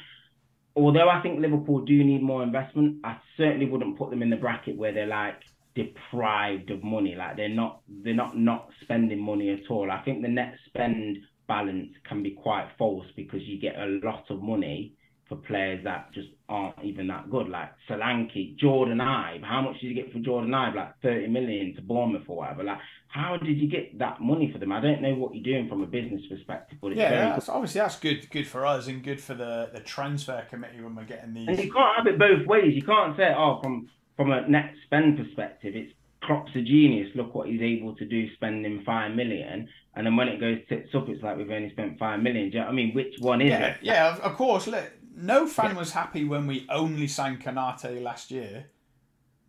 although 0.75 1.09
I 1.09 1.21
think 1.21 1.39
Liverpool 1.39 1.85
do 1.85 2.03
need 2.03 2.21
more 2.21 2.43
investment, 2.43 2.97
I 3.03 3.17
certainly 3.37 3.69
wouldn't 3.69 3.97
put 3.97 4.09
them 4.09 4.21
in 4.21 4.29
the 4.29 4.35
bracket 4.35 4.77
where 4.77 4.93
they're 4.93 5.07
like 5.07 5.41
deprived 5.75 6.71
of 6.71 6.83
money. 6.83 7.15
Like 7.15 7.37
they're 7.37 7.49
not, 7.49 7.81
they're 7.87 8.13
not 8.13 8.37
not 8.37 8.69
spending 8.81 9.19
money 9.19 9.51
at 9.51 9.69
all. 9.69 9.89
I 9.91 10.01
think 10.03 10.21
the 10.21 10.27
net 10.27 10.55
spend 10.67 11.17
balance 11.47 11.91
can 12.07 12.23
be 12.23 12.31
quite 12.31 12.69
false 12.77 13.05
because 13.15 13.41
you 13.43 13.59
get 13.59 13.75
a 13.77 13.99
lot 14.03 14.25
of 14.29 14.41
money 14.41 14.93
for 15.27 15.37
players 15.37 15.83
that 15.83 16.11
just 16.13 16.27
aren't 16.49 16.83
even 16.83 17.07
that 17.07 17.29
good. 17.29 17.49
Like 17.49 17.71
Solanke, 17.89 18.57
Jordan 18.57 18.99
Ibe. 18.99 19.43
How 19.43 19.61
much 19.61 19.79
did 19.79 19.87
you 19.87 19.95
get 19.95 20.11
for 20.11 20.19
Jordan 20.19 20.51
Ibe? 20.51 20.75
Like 20.75 21.01
30 21.01 21.27
million 21.27 21.75
to 21.75 21.81
Bournemouth 21.81 22.23
or 22.27 22.37
whatever. 22.37 22.63
Like, 22.63 22.77
how 23.15 23.37
did 23.37 23.57
you 23.57 23.69
get 23.69 23.97
that 23.97 24.19
money 24.19 24.51
for 24.51 24.57
them? 24.57 24.73
I 24.73 24.81
don't 24.81 25.01
know 25.01 25.15
what 25.15 25.33
you're 25.33 25.41
doing 25.41 25.69
from 25.69 25.81
a 25.81 25.85
business 25.85 26.23
perspective, 26.27 26.79
but 26.81 26.97
yeah, 26.97 27.29
that's, 27.29 27.47
obviously 27.47 27.79
that's 27.79 27.97
good, 27.97 28.29
good 28.29 28.45
for 28.45 28.65
us 28.65 28.87
and 28.87 29.01
good 29.01 29.21
for 29.21 29.33
the, 29.33 29.69
the 29.73 29.79
transfer 29.79 30.45
committee 30.49 30.81
when 30.81 30.95
we're 30.95 31.05
getting 31.05 31.33
these. 31.33 31.47
And 31.47 31.57
you 31.57 31.71
can't 31.71 31.95
have 31.95 32.07
it 32.07 32.19
both 32.19 32.45
ways. 32.45 32.75
You 32.75 32.81
can't 32.81 33.15
say, 33.15 33.33
oh, 33.33 33.61
from 33.63 33.89
from 34.17 34.31
a 34.31 34.45
net 34.49 34.73
spend 34.83 35.17
perspective, 35.17 35.77
it's 35.77 35.93
Klopp's 36.23 36.51
a 36.55 36.61
genius. 36.61 37.09
Look 37.15 37.33
what 37.33 37.47
he's 37.47 37.61
able 37.61 37.95
to 37.95 38.05
do, 38.05 38.33
spending 38.33 38.83
five 38.85 39.15
million, 39.15 39.69
and 39.95 40.05
then 40.05 40.17
when 40.17 40.27
it 40.27 40.41
goes 40.41 40.57
tits 40.67 40.93
up, 40.93 41.07
it's 41.07 41.23
like 41.23 41.37
we've 41.37 41.49
only 41.49 41.69
spent 41.69 41.97
five 41.97 42.21
million. 42.21 42.49
Do 42.49 42.57
you 42.57 42.63
know 42.63 42.69
I 42.69 42.73
mean? 42.73 42.93
Which 42.93 43.15
one 43.19 43.39
is 43.39 43.51
yeah, 43.51 43.65
it? 43.65 43.77
Yeah, 43.81 44.17
of 44.17 44.33
course. 44.33 44.67
Look, 44.67 44.91
no 45.15 45.47
fan 45.47 45.71
yeah. 45.71 45.79
was 45.79 45.93
happy 45.93 46.25
when 46.25 46.47
we 46.47 46.67
only 46.69 47.07
signed 47.07 47.41
Konate 47.41 48.03
last 48.03 48.29
year. 48.29 48.65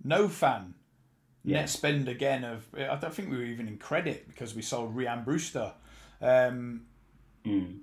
No 0.04 0.28
fan. 0.28 0.74
Yeah. 1.46 1.60
Net 1.60 1.70
spend 1.70 2.08
again 2.08 2.42
of 2.42 2.66
I 2.76 2.96
don't 2.96 3.14
think 3.14 3.30
we 3.30 3.36
were 3.36 3.44
even 3.44 3.68
in 3.68 3.78
credit 3.78 4.26
because 4.26 4.54
we 4.54 4.62
sold 4.62 4.96
Ryan 4.96 5.22
Brewster. 5.22 5.72
Um, 6.20 6.82
mm. 7.44 7.78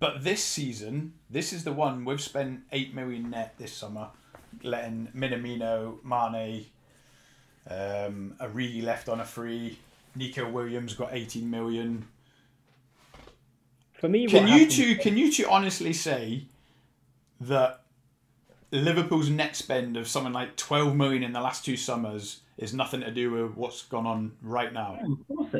But 0.00 0.24
this 0.24 0.42
season, 0.42 1.14
this 1.30 1.52
is 1.52 1.62
the 1.62 1.72
one 1.72 2.04
we've 2.04 2.20
spent 2.20 2.62
eight 2.72 2.94
million 2.94 3.30
net 3.30 3.54
this 3.58 3.72
summer, 3.72 4.08
letting 4.64 5.08
Minamino, 5.16 6.02
Mane, 6.04 6.66
um, 7.70 8.34
Origi 8.40 8.82
left 8.82 9.08
on 9.08 9.20
a 9.20 9.24
free. 9.24 9.78
Neco 10.16 10.50
Williams 10.50 10.94
got 10.94 11.14
eighteen 11.14 11.48
million. 11.48 12.08
For 14.00 14.08
me, 14.08 14.26
can 14.26 14.48
you 14.48 14.68
two 14.68 14.96
can 14.96 15.16
you 15.16 15.32
two 15.32 15.48
honestly 15.48 15.92
say 15.92 16.46
that 17.40 17.82
Liverpool's 18.72 19.30
net 19.30 19.54
spend 19.54 19.96
of 19.96 20.08
something 20.08 20.32
like 20.32 20.56
12 20.56 20.96
million 20.96 21.22
in 21.22 21.32
the 21.32 21.40
last 21.40 21.64
two 21.64 21.76
summers 21.76 22.40
is 22.58 22.72
nothing 22.72 23.00
to 23.00 23.10
do 23.10 23.30
with 23.30 23.54
what's 23.54 23.82
gone 23.82 24.06
on 24.06 24.32
right 24.40 24.72
now. 24.72 24.98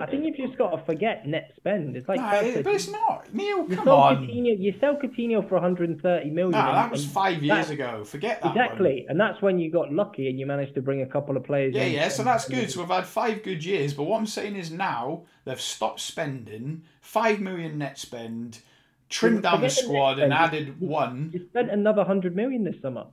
I 0.00 0.06
think 0.06 0.24
you've 0.24 0.36
just 0.36 0.56
got 0.56 0.70
to 0.70 0.82
forget 0.84 1.26
net 1.26 1.52
spend. 1.56 1.94
It's 1.94 2.08
like 2.08 2.18
no, 2.18 2.62
but 2.62 2.74
it's 2.74 2.88
not. 2.88 3.32
Neil, 3.34 3.68
you 3.68 3.76
come 3.76 3.88
on. 3.88 4.26
Coutinho, 4.26 4.58
you 4.58 4.74
sell 4.80 4.96
Coutinho 4.96 5.46
for 5.46 5.56
130 5.56 6.30
million. 6.30 6.52
No, 6.52 6.72
that 6.72 6.90
was 6.90 7.04
five 7.04 7.42
years 7.42 7.68
ago. 7.68 8.02
Forget 8.04 8.42
that. 8.42 8.56
Exactly, 8.56 9.02
one. 9.02 9.10
and 9.10 9.20
that's 9.20 9.42
when 9.42 9.58
you 9.58 9.70
got 9.70 9.92
lucky 9.92 10.30
and 10.30 10.40
you 10.40 10.46
managed 10.46 10.74
to 10.74 10.82
bring 10.82 11.02
a 11.02 11.06
couple 11.06 11.36
of 11.36 11.44
players. 11.44 11.74
In. 11.74 11.82
Yeah, 11.82 11.86
yeah. 11.86 12.08
So 12.08 12.24
that's 12.24 12.48
good. 12.48 12.70
So 12.70 12.80
we've 12.80 12.88
had 12.88 13.04
five 13.06 13.42
good 13.42 13.62
years. 13.62 13.92
But 13.92 14.04
what 14.04 14.18
I'm 14.18 14.26
saying 14.26 14.56
is 14.56 14.70
now 14.70 15.24
they've 15.44 15.60
stopped 15.60 16.00
spending 16.00 16.82
five 17.02 17.40
million 17.40 17.76
net 17.78 17.98
spend 17.98 18.60
trimmed 19.08 19.42
down 19.42 19.60
the 19.60 19.68
squad 19.68 20.18
and 20.18 20.32
added 20.32 20.80
one. 20.80 21.30
You 21.32 21.46
spent 21.50 21.70
another 21.70 22.04
hundred 22.04 22.34
million 22.34 22.64
this 22.64 22.80
summer. 22.80 23.04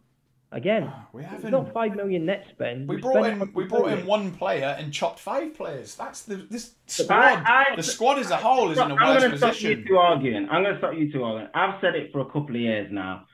Again, 0.53 0.83
ah, 0.87 1.07
we 1.11 1.23
haven't. 1.23 1.49
Not 1.49 1.73
five 1.73 1.95
million 1.95 2.27
net 2.27 2.45
spend. 2.51 2.87
We, 2.87 2.97
we 2.97 3.01
brought 3.01 3.25
in 3.25 3.51
we 3.53 3.63
brought 3.63 3.91
in 3.91 4.05
one 4.05 4.31
player 4.31 4.75
and 4.77 4.93
chopped 4.93 5.19
five 5.19 5.55
players. 5.55 5.95
That's 5.95 6.21
the 6.21 6.35
this 6.35 6.75
squad. 6.85 7.43
I, 7.43 7.71
I, 7.71 7.75
the 7.75 7.81
squad 7.81 8.19
as 8.19 8.29
a 8.29 8.37
whole 8.37 8.69
is 8.69 8.77
in 8.77 8.91
a 8.91 8.93
worse 8.93 8.99
position. 8.99 9.03
I'm 9.03 9.19
going 9.19 9.31
to 9.31 9.37
stop 9.39 9.61
you 9.61 9.85
two 9.87 9.97
arguing. 9.97 10.49
I'm 10.49 10.63
going 10.63 10.75
to 10.75 10.79
stop 10.79 10.93
you 10.93 11.11
two 11.11 11.23
arguing. 11.23 11.49
I've 11.55 11.81
said 11.81 11.95
it 11.95 12.11
for 12.11 12.19
a 12.19 12.25
couple 12.25 12.51
of 12.51 12.61
years 12.61 12.89
now. 12.91 13.25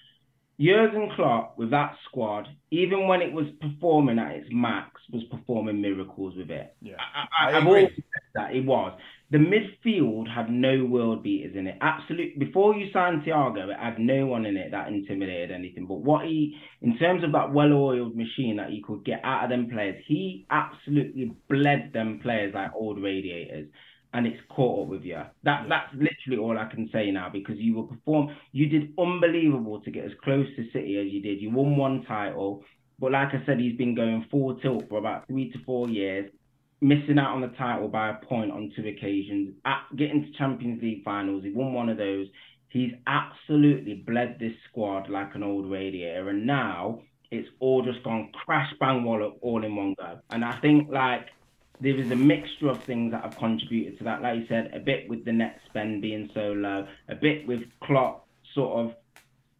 Jurgen 0.61 1.09
Klopp 1.15 1.57
with 1.57 1.71
that 1.71 1.95
squad, 2.05 2.47
even 2.71 3.07
when 3.07 3.21
it 3.21 3.33
was 3.33 3.47
performing 3.61 4.17
at 4.17 4.31
its 4.35 4.49
max, 4.51 5.01
was 5.11 5.23
performing 5.25 5.81
miracles 5.81 6.35
with 6.37 6.51
it. 6.51 6.73
Yeah, 6.81 6.95
I, 7.41 7.51
have 7.51 7.67
always 7.67 7.91
said 7.95 8.03
that 8.35 8.55
it 8.55 8.65
was 8.65 8.97
the 9.31 9.37
midfield 9.37 10.27
had 10.27 10.49
no 10.49 10.83
world 10.85 11.21
beaters 11.21 11.55
in 11.55 11.67
it. 11.67 11.77
Absolutely. 11.81 12.43
Before 12.43 12.73
you 12.73 12.91
signed 12.91 13.21
Thiago, 13.21 13.69
it 13.69 13.79
had 13.79 13.99
no 13.99 14.25
one 14.25 14.45
in 14.45 14.57
it 14.57 14.71
that 14.71 14.87
intimidated 14.87 15.51
anything. 15.51 15.85
But 15.85 15.99
what 15.99 16.25
he, 16.25 16.55
in 16.81 16.97
terms 16.97 17.23
of 17.23 17.31
that 17.33 17.53
well-oiled 17.53 18.15
machine 18.15 18.57
that 18.57 18.71
he 18.71 18.81
could 18.81 19.05
get 19.05 19.21
out 19.23 19.43
of 19.43 19.49
them 19.51 19.69
players, 19.69 20.03
he 20.07 20.47
absolutely 20.49 21.31
bled 21.47 21.91
them 21.93 22.19
players 22.23 22.53
like 22.55 22.71
old 22.73 23.01
radiators. 23.01 23.69
And 24.13 24.25
it's 24.25 24.41
caught 24.49 24.85
up 24.85 24.89
with 24.89 25.03
you. 25.03 25.21
That 25.43 25.67
that's 25.69 25.93
literally 25.93 26.39
all 26.39 26.57
I 26.57 26.65
can 26.65 26.89
say 26.91 27.11
now 27.11 27.29
because 27.31 27.57
you 27.59 27.75
were 27.75 27.83
perform. 27.83 28.35
You 28.51 28.67
did 28.67 28.93
unbelievable 28.97 29.81
to 29.81 29.91
get 29.91 30.05
as 30.05 30.11
close 30.23 30.47
to 30.55 30.63
City 30.73 30.97
as 30.97 31.13
you 31.13 31.21
did. 31.21 31.39
You 31.39 31.51
won 31.51 31.77
one 31.77 32.03
title, 32.07 32.63
but 32.97 33.11
like 33.11 33.29
I 33.35 33.45
said, 33.45 33.59
he's 33.59 33.77
been 33.77 33.93
going 33.93 34.25
full 34.31 34.55
tilt 34.55 34.89
for 34.89 34.97
about 34.97 35.27
three 35.27 35.51
to 35.51 35.59
four 35.63 35.87
years 35.89 36.31
missing 36.81 37.19
out 37.19 37.35
on 37.35 37.41
the 37.41 37.49
title 37.49 37.87
by 37.87 38.09
a 38.09 38.25
point 38.25 38.51
on 38.51 38.71
two 38.75 38.87
occasions, 38.87 39.53
at, 39.65 39.83
getting 39.95 40.23
to 40.23 40.37
Champions 40.37 40.81
League 40.81 41.03
finals. 41.03 41.43
He 41.43 41.51
won 41.51 41.73
one 41.73 41.89
of 41.89 41.97
those. 41.97 42.27
He's 42.69 42.91
absolutely 43.07 44.03
bled 44.05 44.37
this 44.39 44.53
squad 44.69 45.09
like 45.09 45.35
an 45.35 45.43
old 45.43 45.69
radiator, 45.69 46.29
and 46.29 46.45
now 46.45 47.01
it's 47.31 47.49
all 47.59 47.83
just 47.83 48.03
gone 48.03 48.31
crash 48.45 48.71
bang 48.79 49.03
wallop 49.03 49.37
all 49.41 49.63
in 49.63 49.75
one 49.75 49.95
go. 49.97 50.19
And 50.29 50.43
I 50.45 50.59
think 50.59 50.89
like 50.89 51.27
there 51.81 51.97
is 51.97 52.11
a 52.11 52.15
mixture 52.15 52.69
of 52.69 52.83
things 52.83 53.11
that 53.11 53.23
have 53.23 53.37
contributed 53.37 53.97
to 53.99 54.03
that. 54.05 54.21
Like 54.21 54.39
you 54.39 54.45
said, 54.47 54.71
a 54.73 54.79
bit 54.79 55.09
with 55.09 55.25
the 55.25 55.31
net 55.31 55.59
spend 55.67 56.01
being 56.01 56.29
so 56.33 56.51
low, 56.51 56.87
a 57.07 57.15
bit 57.15 57.47
with 57.47 57.61
Klopp 57.81 58.27
sort 58.53 58.79
of 58.79 58.95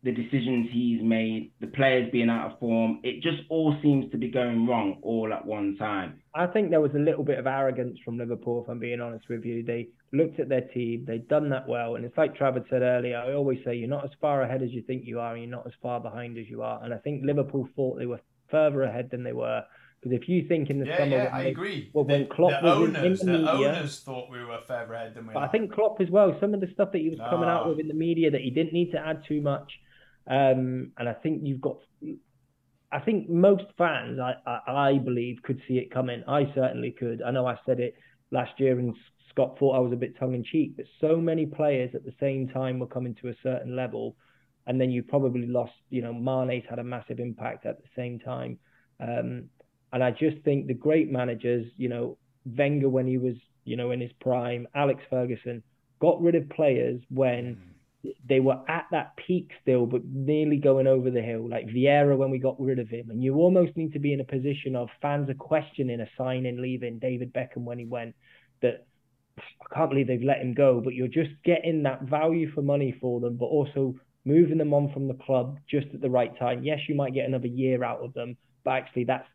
the 0.03 0.11
decisions 0.11 0.69
he's 0.71 1.01
made, 1.01 1.51
the 1.59 1.67
players 1.67 2.09
being 2.11 2.29
out 2.29 2.51
of 2.51 2.59
form. 2.59 2.99
It 3.03 3.21
just 3.21 3.41
all 3.49 3.75
seems 3.81 4.09
to 4.11 4.17
be 4.17 4.31
going 4.31 4.65
wrong 4.65 4.99
all 5.01 5.33
at 5.33 5.45
one 5.45 5.75
time. 5.77 6.21
I 6.33 6.47
think 6.47 6.69
there 6.69 6.79
was 6.79 6.93
a 6.95 6.99
little 6.99 7.23
bit 7.23 7.37
of 7.37 7.47
arrogance 7.47 7.97
from 8.05 8.17
Liverpool, 8.17 8.63
if 8.63 8.69
I'm 8.69 8.79
being 8.79 9.01
honest 9.01 9.27
with 9.27 9.43
you. 9.43 9.63
They 9.63 9.89
looked 10.13 10.39
at 10.39 10.47
their 10.47 10.61
team, 10.61 11.03
they'd 11.05 11.27
done 11.27 11.49
that 11.49 11.67
well. 11.67 11.95
And 11.95 12.05
it's 12.05 12.17
like 12.17 12.35
Travis 12.35 12.63
said 12.69 12.81
earlier, 12.81 13.17
I 13.17 13.33
always 13.33 13.59
say 13.65 13.75
you're 13.75 13.89
not 13.89 14.05
as 14.05 14.11
far 14.21 14.41
ahead 14.41 14.63
as 14.63 14.71
you 14.71 14.81
think 14.83 15.03
you 15.05 15.19
are, 15.19 15.33
and 15.33 15.43
you're 15.43 15.51
not 15.51 15.67
as 15.67 15.73
far 15.81 15.99
behind 15.99 16.37
as 16.37 16.47
you 16.47 16.61
are. 16.61 16.81
And 16.81 16.93
I 16.93 16.97
think 16.97 17.25
Liverpool 17.25 17.67
thought 17.75 17.97
they 17.97 18.05
were 18.05 18.21
further 18.49 18.83
ahead 18.83 19.09
than 19.11 19.23
they 19.23 19.33
were. 19.33 19.63
Because 20.01 20.17
if 20.17 20.29
you 20.29 20.47
think 20.47 20.69
in 20.69 20.79
the 20.79 20.85
yeah, 20.85 20.97
summer, 20.97 21.17
yeah, 21.17 21.29
I 21.33 21.41
agree. 21.43 21.89
Well, 21.91 22.05
when 22.05 22.27
Klopp 22.29 22.61
the 22.61 22.69
was 22.69 22.77
owners, 22.77 23.21
in, 23.21 23.29
in 23.29 23.41
the, 23.41 23.45
the 23.45 23.53
media, 23.53 23.67
owners 23.67 23.99
thought 23.99 24.31
we 24.31 24.39
were 24.45 24.59
further 24.65 24.93
ahead 24.93 25.13
than 25.13 25.27
we 25.27 25.33
but 25.33 25.41
are. 25.41 25.45
I 25.47 25.51
think 25.51 25.73
Klopp 25.73 25.99
as 25.99 26.09
well. 26.09 26.37
Some 26.39 26.53
of 26.53 26.61
the 26.61 26.69
stuff 26.73 26.93
that 26.93 26.99
he 26.99 27.09
was 27.09 27.19
coming 27.29 27.49
out 27.49 27.67
with 27.67 27.79
in 27.79 27.89
the 27.89 27.93
media 27.93 28.31
that 28.31 28.39
he 28.39 28.49
didn't 28.49 28.71
need 28.71 28.91
to 28.91 28.97
add 28.97 29.23
too 29.27 29.41
much 29.41 29.69
um, 30.27 30.91
and 30.97 31.09
I 31.09 31.13
think 31.13 31.41
you've 31.43 31.61
got, 31.61 31.77
I 32.91 32.99
think 32.99 33.29
most 33.29 33.65
fans, 33.77 34.19
I, 34.19 34.33
I, 34.45 34.89
I, 34.89 34.97
believe, 34.97 35.41
could 35.43 35.61
see 35.67 35.75
it 35.75 35.91
coming. 35.91 36.23
I 36.27 36.51
certainly 36.55 36.91
could. 36.91 37.21
I 37.21 37.31
know 37.31 37.45
I 37.45 37.57
said 37.65 37.79
it 37.79 37.95
last 38.31 38.59
year, 38.59 38.77
and 38.79 38.95
Scott 39.29 39.57
thought 39.59 39.75
I 39.75 39.79
was 39.79 39.93
a 39.93 39.95
bit 39.95 40.17
tongue 40.19 40.33
in 40.33 40.43
cheek. 40.43 40.73
But 40.75 40.85
so 40.99 41.17
many 41.17 41.45
players 41.45 41.91
at 41.93 42.03
the 42.03 42.13
same 42.19 42.47
time 42.47 42.79
were 42.79 42.87
coming 42.87 43.15
to 43.21 43.29
a 43.29 43.35
certain 43.43 43.75
level, 43.75 44.15
and 44.67 44.79
then 44.79 44.91
you 44.91 45.03
probably 45.03 45.47
lost. 45.47 45.73
You 45.89 46.01
know, 46.01 46.13
Mane's 46.13 46.63
had 46.69 46.79
a 46.79 46.83
massive 46.83 47.19
impact 47.19 47.65
at 47.65 47.77
the 47.77 47.89
same 47.95 48.19
time, 48.19 48.57
um, 48.99 49.45
and 49.93 50.03
I 50.03 50.11
just 50.11 50.37
think 50.43 50.67
the 50.67 50.73
great 50.73 51.11
managers, 51.11 51.65
you 51.77 51.89
know, 51.89 52.17
Wenger 52.45 52.89
when 52.89 53.07
he 53.07 53.17
was, 53.17 53.35
you 53.65 53.75
know, 53.75 53.91
in 53.91 54.01
his 54.01 54.11
prime, 54.19 54.67
Alex 54.75 55.03
Ferguson, 55.09 55.63
got 55.99 56.21
rid 56.21 56.35
of 56.35 56.49
players 56.49 57.01
when. 57.09 57.57
They 58.27 58.39
were 58.39 58.59
at 58.67 58.85
that 58.91 59.17
peak 59.17 59.51
still, 59.61 59.85
but 59.85 60.05
nearly 60.05 60.57
going 60.57 60.87
over 60.87 61.11
the 61.11 61.21
hill, 61.21 61.49
like 61.49 61.67
Vieira 61.67 62.17
when 62.17 62.29
we 62.29 62.39
got 62.39 62.59
rid 62.59 62.79
of 62.79 62.87
him. 62.87 63.09
And 63.09 63.21
you 63.21 63.35
almost 63.35 63.75
need 63.75 63.93
to 63.93 63.99
be 63.99 64.13
in 64.13 64.21
a 64.21 64.25
position 64.25 64.75
of 64.75 64.87
fans 65.01 65.29
are 65.29 65.33
questioning 65.33 65.99
a 65.99 66.07
signing, 66.17 66.61
leaving 66.61 66.99
David 66.99 67.33
Beckham 67.33 67.63
when 67.63 67.77
he 67.77 67.85
went. 67.85 68.15
That 68.61 68.85
I 69.37 69.75
can't 69.75 69.89
believe 69.89 70.07
they've 70.07 70.23
let 70.23 70.41
him 70.41 70.53
go, 70.53 70.81
but 70.81 70.93
you're 70.93 71.07
just 71.07 71.31
getting 71.43 71.83
that 71.83 72.03
value 72.03 72.51
for 72.53 72.61
money 72.61 72.95
for 73.01 73.19
them, 73.19 73.35
but 73.37 73.45
also 73.45 73.95
moving 74.25 74.57
them 74.57 74.73
on 74.73 74.91
from 74.93 75.07
the 75.07 75.13
club 75.15 75.57
just 75.69 75.87
at 75.93 76.01
the 76.01 76.09
right 76.09 76.37
time. 76.37 76.63
Yes, 76.63 76.79
you 76.87 76.95
might 76.95 77.13
get 77.13 77.25
another 77.25 77.47
year 77.47 77.83
out 77.83 77.99
of 77.99 78.13
them, 78.13 78.37
but 78.63 78.71
actually 78.71 79.05
that's 79.05 79.27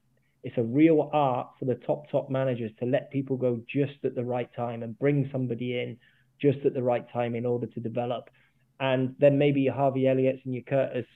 it's 0.43 0.59
a 0.59 0.63
real 0.63 1.11
art 1.13 1.49
for 1.59 1.65
the 1.65 1.75
top 1.75 2.11
top 2.11 2.31
managers 2.31 2.71
to 2.79 2.85
let 2.85 3.11
people 3.11 3.37
go 3.37 3.61
just 3.67 4.05
at 4.05 4.15
the 4.15 4.25
right 4.25 4.51
time 4.55 4.83
and 4.83 4.99
bring 4.99 5.29
somebody 5.33 5.81
in 5.81 5.97
just 6.41 6.59
at 6.67 6.75
the 6.75 6.83
right 6.83 7.11
time 7.13 7.35
in 7.35 7.47
order 7.47 7.67
to 7.67 7.81
develop 7.81 8.29
and 8.81 9.15
then 9.19 9.39
maybe 9.39 9.63
your 9.63 9.75
Harvey 9.75 10.09
Elliott's 10.09 10.41
and 10.45 10.55
your 10.55 10.65
Curtis 10.65 11.07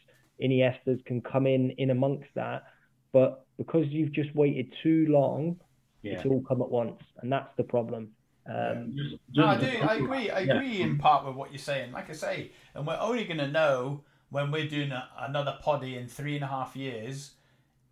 Iniestas 0.43 1.05
can 1.05 1.21
come 1.21 1.47
in 1.47 1.71
in 1.73 1.91
amongst 1.91 2.29
that. 2.35 2.65
But 3.13 3.47
because 3.57 3.87
you've 3.89 4.13
just 4.13 4.35
waited 4.35 4.73
too 4.83 5.07
long, 5.09 5.57
yeah. 6.03 6.15
it's 6.15 6.27
all 6.27 6.43
come 6.47 6.63
at 6.63 6.71
once, 6.71 7.03
and 7.21 7.33
that's 7.33 7.51
the 7.57 7.65
problem. 7.65 8.11
Um, 8.47 8.97
no, 9.35 9.47
I 9.47 9.57
do. 9.59 9.67
I 9.67 9.95
agree. 9.97 10.31
I 10.31 10.41
agree 10.41 10.79
yeah. 10.79 10.87
in 10.87 10.99
part 10.99 11.27
with 11.27 11.35
what 11.35 11.51
you're 11.51 11.59
saying. 11.59 11.93
Like 11.93 12.09
I 12.09 12.15
say, 12.15 12.53
and 12.75 12.87
we're 12.87 12.99
only 12.99 13.25
going 13.25 13.39
to 13.39 13.49
know 13.49 14.05
when 14.31 14.51
we're 14.51 14.69
doing 14.69 14.93
a, 14.93 15.09
another 15.21 15.59
poddy 15.61 15.97
in 15.97 16.09
three 16.09 16.35
and 16.35 16.45
a 16.45 16.49
half 16.49 16.77
years 16.77 17.33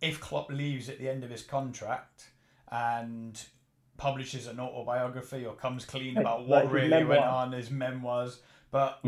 if 0.01 0.19
Klopp 0.19 0.51
leaves 0.51 0.89
at 0.89 0.99
the 0.99 1.09
end 1.09 1.23
of 1.23 1.29
his 1.29 1.41
contract 1.41 2.29
and 2.71 3.43
publishes 3.97 4.45
an 4.47 4.59
autobiography 4.59 5.45
or 5.45 5.55
comes 5.55 5.85
clean 5.85 6.17
about 6.17 6.47
what 6.47 6.65
like 6.65 6.73
really 6.73 7.03
went 7.03 7.23
on, 7.23 7.51
his 7.51 7.71
memoirs. 7.71 8.39
But 8.71 8.99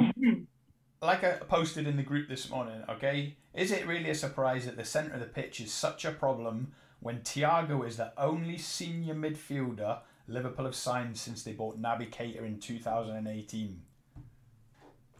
like 1.02 1.24
I 1.24 1.32
posted 1.48 1.88
in 1.88 1.98
the 1.98 2.04
group 2.04 2.28
this 2.28 2.50
morning, 2.50 2.84
okay, 2.90 3.36
is 3.54 3.72
it 3.72 3.88
really 3.88 4.10
a 4.10 4.16
surprise 4.16 4.66
that 4.66 4.78
the 4.78 4.86
centre 4.86 5.14
of 5.14 5.20
the 5.20 5.26
pitch 5.26 5.60
is 5.60 5.72
such 5.72 6.06
a 6.06 6.12
problem 6.12 6.74
when 7.00 7.20
Thiago 7.20 7.88
is 7.88 7.98
the 7.98 8.12
only 8.18 8.58
senior 8.58 9.16
midfielder 9.16 10.00
Liverpool 10.28 10.66
have 10.66 10.76
signed 10.76 11.18
since 11.18 11.44
they 11.44 11.54
bought 11.54 11.82
Naby 11.82 12.10
Keita 12.10 12.46
in 12.46 12.60
2018? 12.60 13.82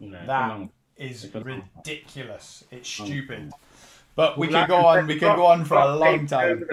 No, 0.02 0.26
that 0.26 0.70
is 0.98 1.28
ridiculous. 1.34 2.64
It's 2.72 2.88
stupid. 2.88 3.52
But 4.16 4.38
we 4.38 4.48
could 4.48 4.68
go 4.68 4.86
on. 4.86 5.08
We 5.08 5.14
could 5.14 5.36
go 5.36 5.46
on 5.46 5.66
for 5.66 5.78
a 5.78 5.96
long 5.96 6.28
time. 6.28 6.68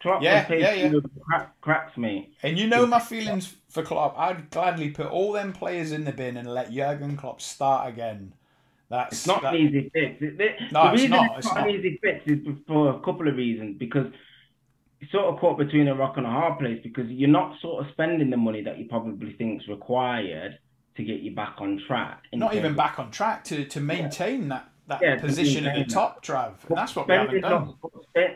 Klopp 0.00 0.22
yeah, 0.22 0.50
yeah, 0.52 0.72
yeah. 0.72 0.92
Crack, 1.26 1.60
cracks 1.60 1.96
me. 1.96 2.30
And 2.42 2.58
you 2.58 2.66
know 2.66 2.86
my 2.86 3.00
feelings 3.00 3.54
for 3.68 3.82
Klopp. 3.82 4.18
I'd 4.18 4.50
gladly 4.50 4.90
put 4.90 5.06
all 5.06 5.32
them 5.32 5.52
players 5.52 5.92
in 5.92 6.04
the 6.04 6.12
bin 6.12 6.36
and 6.36 6.48
let 6.48 6.72
Jurgen 6.72 7.16
Klopp 7.16 7.40
start 7.42 7.88
again. 7.88 8.32
That's 8.88 9.12
it's 9.12 9.26
not 9.26 9.42
that... 9.42 9.54
an 9.54 9.60
easy 9.60 9.90
fix. 9.92 10.20
No, 10.72 10.86
the 10.86 10.92
reason 10.92 11.04
it's 11.04 11.10
not, 11.10 11.38
it's 11.38 11.46
not, 11.46 11.68
an 11.68 11.74
easy 11.74 11.98
fix 12.02 12.22
is 12.26 12.38
for 12.66 12.90
a 12.90 13.00
couple 13.00 13.28
of 13.28 13.36
reasons. 13.36 13.76
Because 13.78 14.06
you're 15.00 15.10
sort 15.10 15.34
of 15.34 15.38
caught 15.38 15.58
between 15.58 15.86
a 15.88 15.94
rock 15.94 16.16
and 16.16 16.26
a 16.26 16.30
hard 16.30 16.58
place 16.58 16.80
because 16.82 17.08
you're 17.08 17.28
not 17.28 17.60
sort 17.60 17.84
of 17.84 17.92
spending 17.92 18.30
the 18.30 18.36
money 18.36 18.62
that 18.62 18.78
you 18.78 18.86
probably 18.86 19.32
think 19.34 19.62
is 19.62 19.68
required 19.68 20.58
to 20.96 21.04
get 21.04 21.20
you 21.20 21.34
back 21.34 21.56
on 21.58 21.80
track. 21.86 22.24
Not 22.32 22.54
even 22.54 22.74
back 22.74 22.98
on 22.98 23.10
track 23.10 23.44
to 23.44 23.64
to 23.66 23.80
maintain 23.80 24.42
yeah. 24.42 24.48
that 24.48 24.70
that 24.90 25.00
yeah, 25.02 25.18
position 25.18 25.66
at 25.66 25.76
the 25.76 25.92
top, 25.92 26.24
Trav. 26.24 26.54
And 26.68 26.76
that's 26.76 26.94
what 26.94 27.08
we 27.08 27.14
haven't 27.14 27.40
done. 27.40 27.74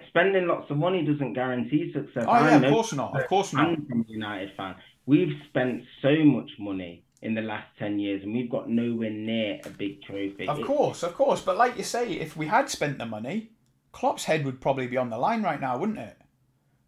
Spending 0.09 0.47
lots 0.47 0.71
of 0.71 0.79
money 0.79 1.05
doesn't 1.05 1.35
guarantee 1.35 1.93
success. 1.93 2.25
Oh 2.27 2.35
yeah, 2.35 2.57
of 2.57 2.73
course 2.73 2.93
not. 2.93 3.21
Of 3.21 3.29
course 3.29 3.53
not. 3.53 3.67
I'm 3.67 4.05
a 4.09 4.11
United 4.11 4.53
fan. 4.57 4.77
We've 5.07 5.33
spent 5.49 5.83
so 6.01 6.15
much 6.25 6.51
money 6.59 7.05
in 7.21 7.35
the 7.35 7.41
last 7.41 7.67
10 7.79 7.99
years 7.99 8.23
and 8.23 8.33
we've 8.33 8.51
got 8.51 8.69
nowhere 8.69 9.11
near 9.11 9.59
a 9.65 9.71
big 9.71 10.03
trophy. 10.03 10.47
Of 10.47 10.63
course, 10.63 11.03
of 11.03 11.15
course. 11.15 11.41
But 11.41 11.57
like 11.57 11.77
you 11.77 11.83
say, 11.83 12.13
if 12.13 12.37
we 12.37 12.47
had 12.47 12.71
spent 12.71 12.99
the 12.99 13.07
money, 13.07 13.51
Klopp's 13.93 14.25
head 14.25 14.45
would 14.45 14.61
probably 14.61 14.87
be 14.87 14.97
on 14.97 15.11
the 15.11 15.19
line 15.19 15.43
right 15.43 15.61
now, 15.61 15.79
wouldn't 15.79 15.99
it? 15.99 16.17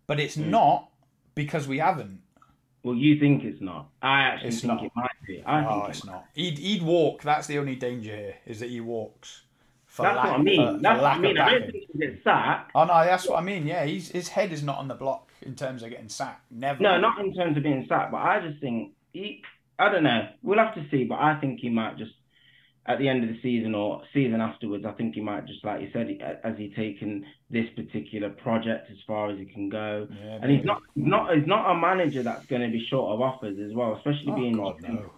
But 0.06 0.20
it's 0.20 0.36
mm. 0.36 0.48
not 0.48 0.90
because 1.34 1.66
we 1.66 1.78
haven't. 1.78 2.20
Well, 2.82 2.94
you 2.94 3.18
think 3.18 3.42
it's 3.44 3.60
not. 3.60 3.88
I 4.00 4.20
actually 4.20 4.48
it's 4.48 4.60
think 4.60 4.74
not. 4.74 4.84
it 4.84 4.92
might 4.94 5.10
be. 5.26 5.42
I 5.44 5.62
no, 5.62 5.70
think 5.70 5.88
it's 5.88 6.04
not. 6.04 6.24
He'd, 6.34 6.58
he'd 6.58 6.82
walk. 6.82 7.22
That's 7.22 7.46
the 7.46 7.58
only 7.58 7.74
danger 7.74 8.14
here, 8.14 8.36
is 8.46 8.60
that 8.60 8.70
he 8.70 8.80
walks. 8.80 9.42
That's 10.02 10.16
lack, 10.16 10.26
what 10.26 10.40
I 10.40 10.42
mean. 10.42 10.74
For, 10.76 10.82
that's 10.82 10.96
for 10.98 11.02
what 11.02 11.12
I 11.12 11.18
mean. 11.18 11.38
I 11.38 11.50
don't 11.50 11.70
think 11.70 11.84
he 11.92 11.98
gets 11.98 12.24
sacked. 12.24 12.72
Oh 12.74 12.84
no, 12.84 13.04
that's 13.04 13.28
what 13.28 13.38
I 13.38 13.42
mean. 13.42 13.66
Yeah, 13.66 13.84
he's 13.84 14.08
his 14.10 14.28
head 14.28 14.52
is 14.52 14.62
not 14.62 14.78
on 14.78 14.88
the 14.88 14.94
block 14.94 15.30
in 15.42 15.54
terms 15.54 15.82
of 15.82 15.90
getting 15.90 16.08
sacked. 16.08 16.50
Never. 16.50 16.82
No, 16.82 16.98
not 16.98 17.18
in 17.18 17.34
terms 17.34 17.56
of 17.56 17.62
being 17.62 17.86
sacked. 17.88 18.12
But 18.12 18.18
I 18.18 18.40
just 18.40 18.60
think 18.60 18.92
he. 19.12 19.42
I 19.78 19.90
don't 19.90 20.04
know. 20.04 20.28
We'll 20.42 20.58
have 20.58 20.74
to 20.74 20.86
see. 20.90 21.04
But 21.04 21.16
I 21.16 21.38
think 21.40 21.60
he 21.60 21.68
might 21.68 21.98
just 21.98 22.12
at 22.86 22.98
the 22.98 23.08
end 23.08 23.24
of 23.24 23.30
the 23.30 23.40
season 23.42 23.74
or 23.74 24.02
season 24.12 24.40
afterwards. 24.40 24.84
I 24.84 24.92
think 24.92 25.14
he 25.14 25.20
might 25.20 25.46
just 25.46 25.64
like 25.64 25.80
you 25.80 25.90
said, 25.92 26.40
as 26.44 26.56
he 26.56 26.70
taken 26.70 27.24
this 27.50 27.66
particular 27.74 28.30
project 28.30 28.90
as 28.90 28.98
far 29.06 29.30
as 29.30 29.38
he 29.38 29.44
can 29.44 29.68
go. 29.68 30.08
Yeah, 30.10 30.38
and 30.42 30.50
he's 30.50 30.64
not 30.64 30.82
not 30.94 31.34
he's 31.34 31.46
not 31.46 31.70
a 31.70 31.78
manager 31.78 32.22
that's 32.22 32.46
going 32.46 32.62
to 32.62 32.68
be 32.68 32.84
short 32.88 33.12
of 33.12 33.20
offers 33.20 33.58
as 33.58 33.74
well, 33.74 33.94
especially 33.96 34.32
oh, 34.32 34.36
being. 34.36 34.56
God, 34.56 34.80
no 34.82 35.10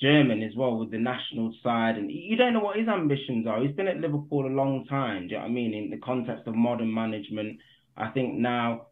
German 0.00 0.42
as 0.42 0.52
well 0.56 0.78
with 0.78 0.90
the 0.90 0.98
national 0.98 1.52
side, 1.62 1.96
and 1.96 2.10
you 2.10 2.36
don't 2.36 2.52
know 2.52 2.60
what 2.60 2.76
his 2.76 2.88
ambitions 2.88 3.46
are. 3.46 3.60
He's 3.60 3.74
been 3.74 3.88
at 3.88 3.98
Liverpool 3.98 4.46
a 4.46 4.48
long 4.48 4.86
time. 4.86 5.26
Do 5.26 5.32
you 5.32 5.36
know 5.36 5.42
what 5.42 5.50
I 5.50 5.52
mean? 5.52 5.74
In 5.74 5.90
the 5.90 5.98
context 5.98 6.46
of 6.46 6.54
modern 6.54 6.92
management, 6.92 7.58
I 7.96 8.08
think 8.10 8.34
now, 8.34 8.86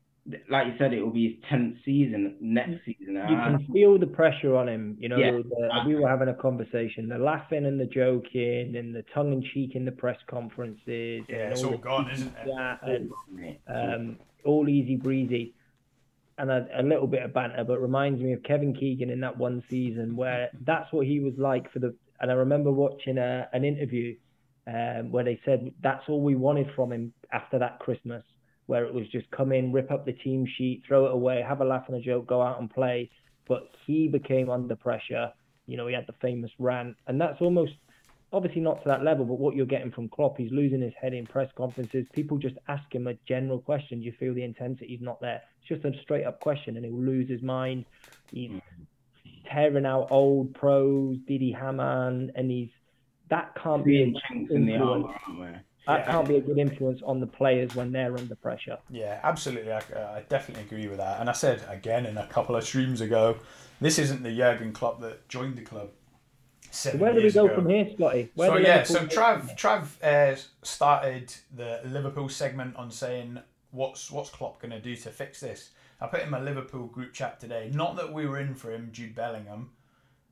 like 0.50 0.66
you 0.66 0.74
said, 0.78 0.92
it 0.92 1.00
will 1.00 1.12
be 1.12 1.28
his 1.28 1.48
tenth 1.48 1.76
season 1.84 2.36
next 2.40 2.84
season. 2.84 3.14
You 3.14 3.36
can 3.36 3.66
feel 3.72 3.98
the 3.98 4.08
pressure 4.08 4.56
on 4.56 4.68
him. 4.68 4.96
You 4.98 5.08
know, 5.08 5.18
yeah, 5.18 5.30
the, 5.30 5.82
we 5.86 5.94
were 5.94 6.08
having 6.08 6.28
a 6.28 6.34
conversation, 6.34 7.08
the 7.08 7.18
laughing 7.18 7.66
and 7.66 7.78
the 7.78 7.86
joking, 7.86 8.74
and 8.76 8.92
the 8.92 9.04
tongue 9.14 9.32
in 9.32 9.44
cheek 9.54 9.76
in 9.76 9.84
the 9.84 9.92
press 9.92 10.18
conferences. 10.26 11.22
Yeah, 11.28 11.50
it's 11.50 11.62
all, 11.62 11.72
all 11.72 11.78
gone, 11.78 12.10
isn't 12.10 12.34
it? 12.44 12.78
And, 12.82 13.56
um, 13.68 14.16
all 14.44 14.68
easy 14.68 14.96
breezy 14.96 15.54
and 16.38 16.50
a, 16.50 16.66
a, 16.78 16.82
little 16.82 17.06
bit 17.06 17.22
of 17.22 17.32
banter, 17.32 17.64
but 17.64 17.80
reminds 17.80 18.20
me 18.20 18.32
of 18.32 18.42
Kevin 18.42 18.74
Keegan 18.74 19.10
in 19.10 19.20
that 19.20 19.36
one 19.36 19.62
season 19.70 20.16
where 20.16 20.50
that's 20.64 20.92
what 20.92 21.06
he 21.06 21.20
was 21.20 21.34
like 21.38 21.72
for 21.72 21.78
the. 21.78 21.94
And 22.20 22.30
I 22.30 22.34
remember 22.34 22.70
watching 22.70 23.18
a, 23.18 23.48
an 23.52 23.64
interview 23.64 24.16
um, 24.66 25.10
where 25.12 25.24
they 25.24 25.40
said 25.44 25.72
that's 25.82 26.02
all 26.08 26.22
we 26.22 26.34
wanted 26.34 26.68
from 26.74 26.92
him 26.92 27.12
after 27.32 27.58
that 27.58 27.78
Christmas, 27.78 28.24
where 28.66 28.84
it 28.84 28.92
was 28.92 29.08
just 29.08 29.30
come 29.30 29.52
in, 29.52 29.72
rip 29.72 29.90
up 29.90 30.04
the 30.04 30.12
team 30.12 30.46
sheet, 30.56 30.82
throw 30.86 31.06
it 31.06 31.12
away, 31.12 31.42
have 31.46 31.60
a 31.60 31.64
laugh 31.64 31.84
and 31.88 31.96
a 31.96 32.00
joke, 32.00 32.26
go 32.26 32.42
out 32.42 32.60
and 32.60 32.70
play. 32.70 33.10
But 33.48 33.70
he 33.86 34.08
became 34.08 34.50
under 34.50 34.76
pressure. 34.76 35.32
You 35.66 35.76
know, 35.76 35.86
he 35.86 35.94
had 35.94 36.06
the 36.06 36.14
famous 36.20 36.50
rant, 36.58 36.96
and 37.06 37.20
that's 37.20 37.40
almost 37.40 37.72
obviously 38.32 38.60
not 38.60 38.82
to 38.82 38.88
that 38.88 39.04
level, 39.04 39.24
but 39.24 39.38
what 39.38 39.54
you're 39.54 39.66
getting 39.66 39.90
from 39.90 40.08
Klopp, 40.08 40.36
he's 40.36 40.52
losing 40.52 40.80
his 40.80 40.92
head 41.00 41.14
in 41.14 41.26
press 41.26 41.50
conferences. 41.56 42.06
People 42.12 42.38
just 42.38 42.56
ask 42.68 42.92
him 42.92 43.06
a 43.06 43.14
general 43.26 43.60
question. 43.60 44.02
You 44.02 44.12
feel 44.18 44.34
the 44.34 44.42
intensity 44.42 44.94
is 44.94 45.00
not 45.00 45.20
there? 45.20 45.42
It's 45.68 45.82
just 45.82 45.84
a 45.84 46.02
straight 46.02 46.24
up 46.24 46.40
question, 46.40 46.76
and 46.76 46.84
he'll 46.84 46.94
lose 46.94 47.28
his 47.28 47.42
mind. 47.42 47.84
He's 48.30 48.60
tearing 49.50 49.86
out 49.86 50.08
old 50.10 50.54
pros, 50.54 51.16
Didi 51.26 51.52
Hamann, 51.52 52.32
and 52.34 52.50
he's 52.50 52.70
that 53.28 53.54
can't 53.60 53.84
be 53.84 54.02
an 54.02 54.16
influence. 54.50 55.08
That 55.86 56.00
yeah. 56.00 56.10
can't 56.10 56.26
be 56.26 56.36
a 56.36 56.40
good 56.40 56.58
influence 56.58 57.00
on 57.04 57.20
the 57.20 57.26
players 57.26 57.74
when 57.76 57.92
they're 57.92 58.16
under 58.16 58.34
pressure. 58.34 58.78
Yeah, 58.90 59.20
absolutely. 59.22 59.72
I, 59.72 59.78
I 59.78 60.24
definitely 60.28 60.64
agree 60.64 60.88
with 60.88 60.98
that. 60.98 61.20
And 61.20 61.28
I 61.30 61.32
said 61.32 61.62
again 61.68 62.06
in 62.06 62.18
a 62.18 62.26
couple 62.26 62.56
of 62.56 62.64
streams 62.64 63.00
ago, 63.00 63.36
this 63.80 63.98
isn't 63.98 64.22
the 64.22 64.34
Jurgen 64.34 64.72
Klopp 64.72 65.00
that 65.00 65.28
joined 65.28 65.56
the 65.56 65.62
club 65.62 65.90
so 66.70 66.90
where 66.90 67.14
do 67.14 67.22
we 67.22 67.30
go 67.30 67.46
ago. 67.46 67.54
from 67.54 67.68
here, 67.70 67.88
Scotty? 67.94 68.30
Where 68.34 68.50
so 68.50 68.56
yeah, 68.58 68.82
so 68.82 69.06
Trav 69.06 69.56
Trav 69.56 70.02
uh, 70.02 70.38
started 70.62 71.34
the 71.54 71.80
Liverpool 71.86 72.28
segment 72.28 72.76
on 72.76 72.90
saying 72.90 73.40
what's 73.70 74.10
what's 74.10 74.30
Klopp 74.30 74.60
going 74.60 74.72
to 74.72 74.80
do 74.80 74.96
to 74.96 75.10
fix 75.10 75.40
this. 75.40 75.70
I 76.00 76.06
put 76.06 76.22
in 76.22 76.30
my 76.30 76.40
Liverpool 76.40 76.86
group 76.86 77.12
chat 77.12 77.40
today. 77.40 77.70
Not 77.72 77.96
that 77.96 78.12
we 78.12 78.26
were 78.26 78.38
in 78.38 78.54
for 78.54 78.70
him, 78.70 78.90
Jude 78.92 79.14
Bellingham, 79.14 79.70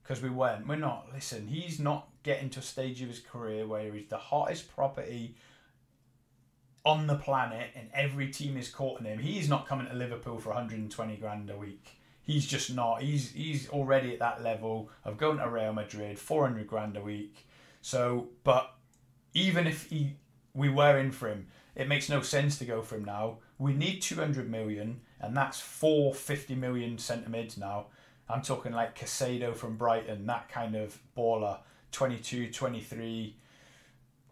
because 0.02 0.22
we 0.22 0.30
weren't. 0.30 0.66
We're 0.66 0.76
not. 0.76 1.08
Listen, 1.12 1.48
he's 1.48 1.80
not 1.80 2.08
getting 2.22 2.50
to 2.50 2.60
a 2.60 2.62
stage 2.62 3.00
of 3.02 3.08
his 3.08 3.20
career 3.20 3.66
where 3.66 3.92
he's 3.92 4.08
the 4.08 4.18
hottest 4.18 4.74
property 4.74 5.36
on 6.84 7.06
the 7.06 7.16
planet, 7.16 7.70
and 7.74 7.88
every 7.94 8.28
team 8.28 8.56
is 8.58 8.68
courting 8.68 9.06
him. 9.06 9.18
He's 9.18 9.48
not 9.48 9.66
coming 9.66 9.86
to 9.86 9.94
Liverpool 9.94 10.38
for 10.38 10.50
120 10.50 11.16
grand 11.16 11.48
a 11.48 11.56
week. 11.56 11.98
He's 12.20 12.46
just 12.46 12.74
not. 12.74 13.02
He's 13.02 13.32
he's 13.32 13.68
already 13.68 14.14
at 14.14 14.18
that 14.20 14.42
level 14.42 14.90
of 15.04 15.18
going 15.18 15.38
to 15.38 15.48
Real 15.48 15.74
Madrid, 15.74 16.18
four 16.18 16.46
hundred 16.46 16.66
grand 16.66 16.96
a 16.96 17.02
week. 17.02 17.46
So, 17.82 18.28
but 18.44 18.74
even 19.34 19.66
if 19.66 19.90
he 19.90 20.16
we 20.54 20.70
were 20.70 20.98
in 20.98 21.12
for 21.12 21.28
him, 21.28 21.48
it 21.74 21.88
makes 21.88 22.08
no 22.08 22.22
sense 22.22 22.58
to 22.58 22.64
go 22.64 22.82
for 22.82 22.96
him 22.96 23.04
now. 23.04 23.38
We 23.58 23.72
need 23.72 24.00
two 24.00 24.16
hundred 24.16 24.50
million, 24.50 25.00
and 25.20 25.36
that's 25.36 25.60
four 25.60 26.14
50 26.14 26.54
million 26.54 26.98
centre 26.98 27.30
mids 27.30 27.56
now. 27.56 27.86
I'm 28.28 28.42
talking 28.42 28.72
like 28.72 28.98
Caicedo 28.98 29.54
from 29.54 29.76
Brighton, 29.76 30.26
that 30.26 30.48
kind 30.48 30.74
of 30.74 30.98
baller, 31.16 31.58
22, 31.92 32.50
23. 32.50 33.36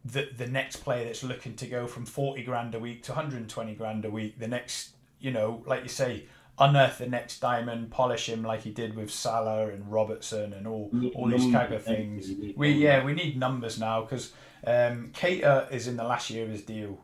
The, 0.04 0.28
the 0.36 0.46
next 0.46 0.76
player 0.76 1.04
that's 1.04 1.22
looking 1.22 1.54
to 1.56 1.66
go 1.66 1.86
from 1.86 2.06
40 2.06 2.42
grand 2.42 2.74
a 2.74 2.78
week 2.78 3.02
to 3.04 3.12
120 3.12 3.74
grand 3.74 4.04
a 4.04 4.10
week. 4.10 4.38
The 4.38 4.48
next, 4.48 4.94
you 5.20 5.30
know, 5.30 5.62
like 5.66 5.82
you 5.82 5.88
say, 5.88 6.24
unearth 6.58 6.98
the 6.98 7.06
next 7.06 7.40
diamond, 7.40 7.90
polish 7.90 8.28
him 8.28 8.42
like 8.42 8.62
he 8.62 8.70
did 8.70 8.94
with 8.96 9.10
Salah 9.10 9.68
and 9.68 9.90
Robertson 9.90 10.52
and 10.52 10.66
all 10.66 10.90
all 11.14 11.28
these 11.28 11.50
type 11.52 11.70
of 11.70 11.84
things. 11.84 12.30
We 12.56 12.72
yeah, 12.72 13.04
we 13.04 13.14
need 13.14 13.38
numbers 13.38 13.78
now 13.78 14.02
because 14.02 14.32
um, 14.66 15.10
Keita 15.14 15.70
is 15.70 15.86
in 15.86 15.96
the 15.96 16.04
last 16.04 16.30
year 16.30 16.44
of 16.44 16.50
his 16.50 16.62
deal. 16.62 16.98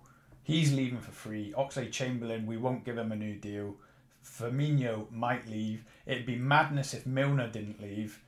He's 0.48 0.72
leaving 0.72 0.98
for 0.98 1.10
free. 1.10 1.52
Oxlade 1.58 1.92
Chamberlain, 1.92 2.46
we 2.46 2.56
won't 2.56 2.82
give 2.82 2.96
him 2.96 3.12
a 3.12 3.16
new 3.16 3.34
deal. 3.34 3.76
Firmino 4.24 5.12
might 5.12 5.46
leave. 5.46 5.84
It'd 6.06 6.24
be 6.24 6.36
madness 6.36 6.94
if 6.94 7.04
Milner 7.04 7.48
didn't 7.48 7.82
leave. 7.82 8.22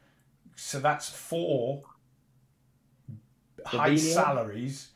So 0.55 0.81
that's 0.81 1.09
four 1.09 1.83
Fabinho? 3.65 3.79
high 3.79 3.97
salaries. 3.97 4.89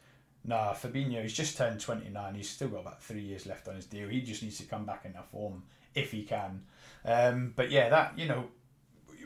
Nah, 0.44 0.74
Fabinho, 0.74 1.22
he's 1.22 1.32
just 1.32 1.56
turned 1.56 1.80
29. 1.80 2.34
He's 2.34 2.50
still 2.50 2.68
got 2.68 2.80
about 2.82 3.02
three 3.02 3.22
years 3.22 3.46
left 3.46 3.68
on 3.68 3.76
his 3.76 3.86
deal. 3.86 4.06
He 4.06 4.20
just 4.20 4.42
needs 4.42 4.58
to 4.58 4.64
come 4.64 4.84
back 4.84 5.06
into 5.06 5.22
form 5.22 5.62
if 5.94 6.12
he 6.12 6.24
can. 6.24 6.60
Um, 7.06 7.54
but 7.56 7.70
yeah, 7.70 7.88
that, 7.88 8.18
you 8.18 8.28
know, 8.28 8.48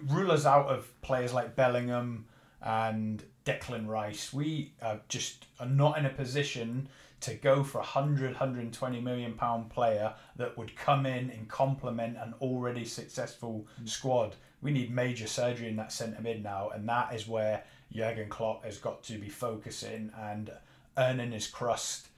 rule 0.07 0.31
us 0.31 0.47
out 0.47 0.66
of 0.66 0.89
players 1.03 1.35
like 1.35 1.57
Bellingham 1.57 2.27
and 2.62 3.25
Declan 3.45 3.89
Rice. 3.89 4.33
We 4.33 4.75
are 4.81 5.01
just 5.09 5.47
are 5.59 5.66
not 5.66 5.99
in 5.99 6.07
a 6.07 6.11
position 6.11 6.89
to 7.20 7.35
go 7.35 7.65
for 7.65 7.78
a 7.78 7.82
100, 7.82 8.32
120 8.32 9.01
million 9.01 9.35
pound 9.35 9.70
player 9.70 10.15
that 10.36 10.57
would 10.57 10.77
come 10.77 11.07
in 11.07 11.31
and 11.31 11.49
complement 11.49 12.16
an 12.16 12.35
already 12.40 12.85
successful 12.85 13.66
mm. 13.82 13.89
squad. 13.89 14.36
We 14.62 14.70
need 14.70 14.95
major 14.95 15.27
surgery 15.27 15.69
in 15.69 15.77
that 15.77 15.93
centre 15.93 16.20
mid 16.20 16.43
now, 16.43 16.70
and 16.70 16.89
that 16.89 17.15
is 17.15 17.28
where 17.28 17.65
Jurgen 17.93 18.28
Klopp 18.28 18.65
has 18.65 18.78
got 18.78 19.03
to 19.05 19.19
be 19.19 19.28
focusing 19.28 20.11
and 20.19 20.51
earning 20.97 21.32
his 21.32 21.47
crust. 21.47 22.09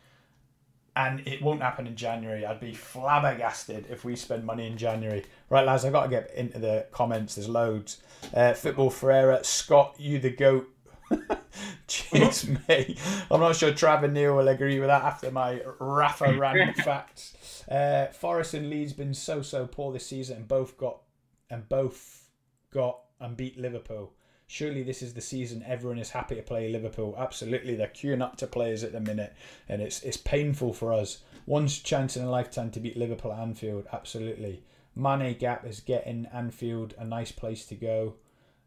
And 0.96 1.26
it 1.26 1.40
won't 1.40 1.62
happen 1.62 1.86
in 1.86 1.96
January. 1.96 2.44
I'd 2.44 2.60
be 2.60 2.74
flabbergasted 2.74 3.86
if 3.88 4.04
we 4.04 4.16
spend 4.16 4.44
money 4.44 4.66
in 4.66 4.76
January. 4.76 5.24
Right, 5.48 5.64
lads, 5.64 5.84
I've 5.84 5.92
got 5.92 6.04
to 6.04 6.10
get 6.10 6.34
into 6.34 6.58
the 6.58 6.86
comments. 6.90 7.36
There's 7.36 7.48
loads. 7.48 8.02
Uh, 8.34 8.54
Football 8.54 8.90
Ferreira, 8.90 9.44
Scott, 9.44 9.94
you 9.98 10.18
the 10.18 10.30
goat. 10.30 10.68
Cheers, 11.86 12.46
mate. 12.68 12.98
I'm 13.30 13.40
not 13.40 13.56
sure 13.56 13.72
Trav 13.72 14.04
and 14.04 14.14
Neil 14.14 14.36
will 14.36 14.48
agree 14.48 14.78
with 14.78 14.88
that 14.88 15.02
after 15.02 15.30
my 15.30 15.60
Rafa 15.78 16.32
random 16.38 16.74
facts. 16.74 17.64
Uh, 17.68 18.06
Forest 18.06 18.54
and 18.54 18.70
Leeds 18.70 18.92
been 18.92 19.14
so 19.14 19.42
so 19.42 19.66
poor 19.66 19.92
this 19.92 20.06
season, 20.06 20.38
and 20.38 20.48
both 20.48 20.76
got 20.76 21.00
and 21.48 21.68
both 21.68 22.28
got 22.72 23.00
and 23.20 23.36
beat 23.36 23.58
Liverpool. 23.58 24.12
Surely 24.46 24.82
this 24.82 25.02
is 25.02 25.14
the 25.14 25.20
season 25.20 25.64
everyone 25.66 25.98
is 25.98 26.10
happy 26.10 26.34
to 26.34 26.42
play 26.42 26.68
Liverpool. 26.68 27.14
Absolutely, 27.18 27.76
they're 27.76 27.88
queuing 27.88 28.22
up 28.22 28.36
to 28.36 28.46
players 28.46 28.82
at 28.82 28.92
the 28.92 29.00
minute, 29.00 29.34
and 29.68 29.82
it's 29.82 30.02
it's 30.02 30.16
painful 30.16 30.72
for 30.72 30.92
us. 30.92 31.18
One 31.44 31.66
chance 31.66 32.16
in 32.16 32.24
a 32.24 32.30
lifetime 32.30 32.70
to 32.72 32.80
beat 32.80 32.96
Liverpool 32.96 33.32
at 33.32 33.40
Anfield. 33.40 33.86
Absolutely. 33.92 34.62
Mane 34.94 35.36
Gap 35.38 35.64
is 35.64 35.80
getting 35.80 36.26
Anfield 36.26 36.94
a 36.98 37.04
nice 37.04 37.32
place 37.32 37.64
to 37.66 37.74
go 37.74 38.14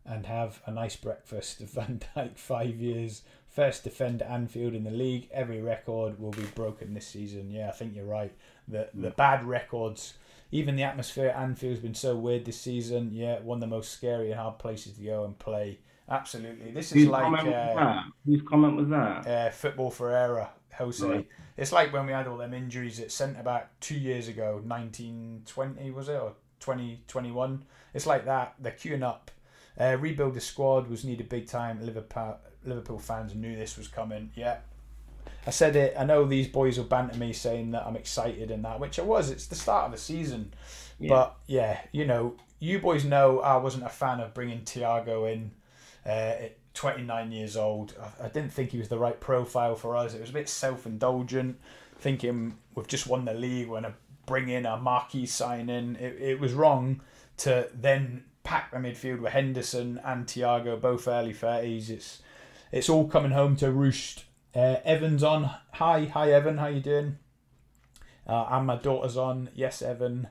and 0.05 0.25
have 0.25 0.61
a 0.65 0.71
nice 0.71 0.95
breakfast. 0.95 1.61
Of 1.61 1.69
Van 1.71 2.01
Dijk, 2.15 2.37
five 2.37 2.75
years, 2.75 3.23
first 3.49 3.83
defender 3.83 4.25
Anfield 4.25 4.73
in 4.73 4.83
the 4.83 4.91
league. 4.91 5.29
Every 5.31 5.61
record 5.61 6.19
will 6.19 6.31
be 6.31 6.43
broken 6.55 6.93
this 6.93 7.07
season. 7.07 7.51
Yeah, 7.51 7.69
I 7.69 7.71
think 7.71 7.95
you're 7.95 8.05
right. 8.05 8.33
The 8.67 8.89
the 8.93 9.11
mm. 9.11 9.15
bad 9.15 9.45
records, 9.45 10.13
even 10.51 10.75
the 10.75 10.83
atmosphere 10.83 11.29
at 11.29 11.35
Anfield's 11.35 11.79
been 11.79 11.95
so 11.95 12.15
weird 12.15 12.45
this 12.45 12.59
season. 12.59 13.11
Yeah, 13.13 13.39
one 13.39 13.57
of 13.57 13.61
the 13.61 13.67
most 13.67 13.91
scary 13.91 14.31
and 14.31 14.39
hard 14.39 14.59
places 14.59 14.93
to 14.93 15.03
go 15.03 15.25
and 15.25 15.37
play. 15.37 15.79
Absolutely, 16.09 16.71
this 16.71 16.91
is 16.91 17.03
Whose 17.03 17.07
like 17.07 17.23
comment 17.23 17.47
uh, 17.47 18.03
whose 18.25 18.41
comment 18.41 18.75
was 18.75 18.89
that? 18.89 19.27
Uh, 19.27 19.49
football 19.51 19.89
Ferreira, 19.89 20.49
Jose. 20.77 21.05
Right. 21.07 21.27
It's 21.55 21.71
like 21.71 21.93
when 21.93 22.05
we 22.07 22.11
had 22.11 22.27
all 22.27 22.37
them 22.37 22.53
injuries 22.53 22.99
at 22.99 23.11
centre 23.11 23.43
back 23.43 23.79
two 23.79 23.95
years 23.95 24.27
ago, 24.27 24.61
nineteen 24.65 25.43
twenty 25.45 25.91
was 25.91 26.09
it 26.09 26.19
or 26.19 26.33
twenty 26.59 27.03
twenty 27.07 27.31
one? 27.31 27.63
It's 27.93 28.05
like 28.05 28.25
that. 28.25 28.55
They're 28.59 28.73
queuing 28.73 29.03
up 29.03 29.31
uh, 29.79 29.97
rebuild 29.99 30.33
the 30.33 30.41
squad 30.41 30.87
was 30.87 31.03
needed 31.03 31.29
big 31.29 31.47
time. 31.47 31.83
Liverpool 31.83 32.37
Liverpool 32.65 32.99
fans 32.99 33.35
knew 33.35 33.55
this 33.55 33.77
was 33.77 33.87
coming. 33.87 34.31
Yeah, 34.35 34.57
I 35.45 35.51
said 35.51 35.75
it. 35.75 35.95
I 35.97 36.05
know 36.05 36.25
these 36.25 36.47
boys 36.47 36.77
will 36.77 36.85
banter 36.85 37.17
me 37.17 37.33
saying 37.33 37.71
that 37.71 37.85
I'm 37.85 37.95
excited 37.95 38.51
and 38.51 38.63
that, 38.65 38.79
which 38.79 38.99
I 38.99 39.03
was. 39.03 39.29
It's 39.29 39.47
the 39.47 39.55
start 39.55 39.85
of 39.85 39.91
the 39.91 39.97
season, 39.97 40.53
yeah. 40.99 41.09
but 41.09 41.35
yeah, 41.47 41.79
you 41.91 42.05
know, 42.05 42.35
you 42.59 42.79
boys 42.79 43.03
know 43.03 43.39
I 43.39 43.57
wasn't 43.57 43.85
a 43.85 43.89
fan 43.89 44.19
of 44.19 44.33
bringing 44.33 44.61
Thiago 44.61 45.31
in. 45.31 45.51
Uh, 46.05 46.09
at 46.09 46.57
29 46.73 47.31
years 47.31 47.55
old, 47.55 47.93
I, 48.21 48.27
didn't 48.27 48.51
think 48.51 48.71
he 48.71 48.77
was 48.77 48.89
the 48.89 48.97
right 48.97 49.19
profile 49.19 49.75
for 49.75 49.95
us. 49.95 50.13
It 50.13 50.21
was 50.21 50.31
a 50.31 50.33
bit 50.33 50.49
self-indulgent, 50.49 51.57
thinking 51.99 52.57
we've 52.75 52.87
just 52.87 53.07
won 53.07 53.25
the 53.25 53.33
league, 53.33 53.69
we're 53.69 53.81
gonna 53.81 53.93
bring 54.25 54.49
in 54.49 54.65
a 54.65 54.77
marquee 54.77 55.25
signing. 55.25 55.95
It, 55.95 56.17
it 56.19 56.39
was 56.39 56.53
wrong 56.53 57.01
to 57.37 57.69
then 57.73 58.23
pack 58.43 58.71
the 58.71 58.77
midfield 58.77 59.21
with 59.21 59.33
Henderson 59.33 59.99
and 60.03 60.27
Thiago, 60.27 60.79
both 60.79 61.07
early 61.07 61.33
30s. 61.33 61.89
It's 61.89 62.21
it's 62.71 62.89
all 62.89 63.07
coming 63.07 63.31
home 63.31 63.55
to 63.57 63.71
roost. 63.71 64.25
Uh, 64.55 64.77
Evan's 64.83 65.23
on. 65.23 65.49
Hi, 65.73 66.05
hi 66.05 66.31
Evan, 66.31 66.57
how 66.57 66.67
you 66.67 66.79
doing? 66.79 67.17
Uh, 68.27 68.47
and 68.51 68.65
my 68.65 68.75
daughter's 68.75 69.17
on. 69.17 69.49
Yes, 69.53 69.81
Evan. 69.81 70.27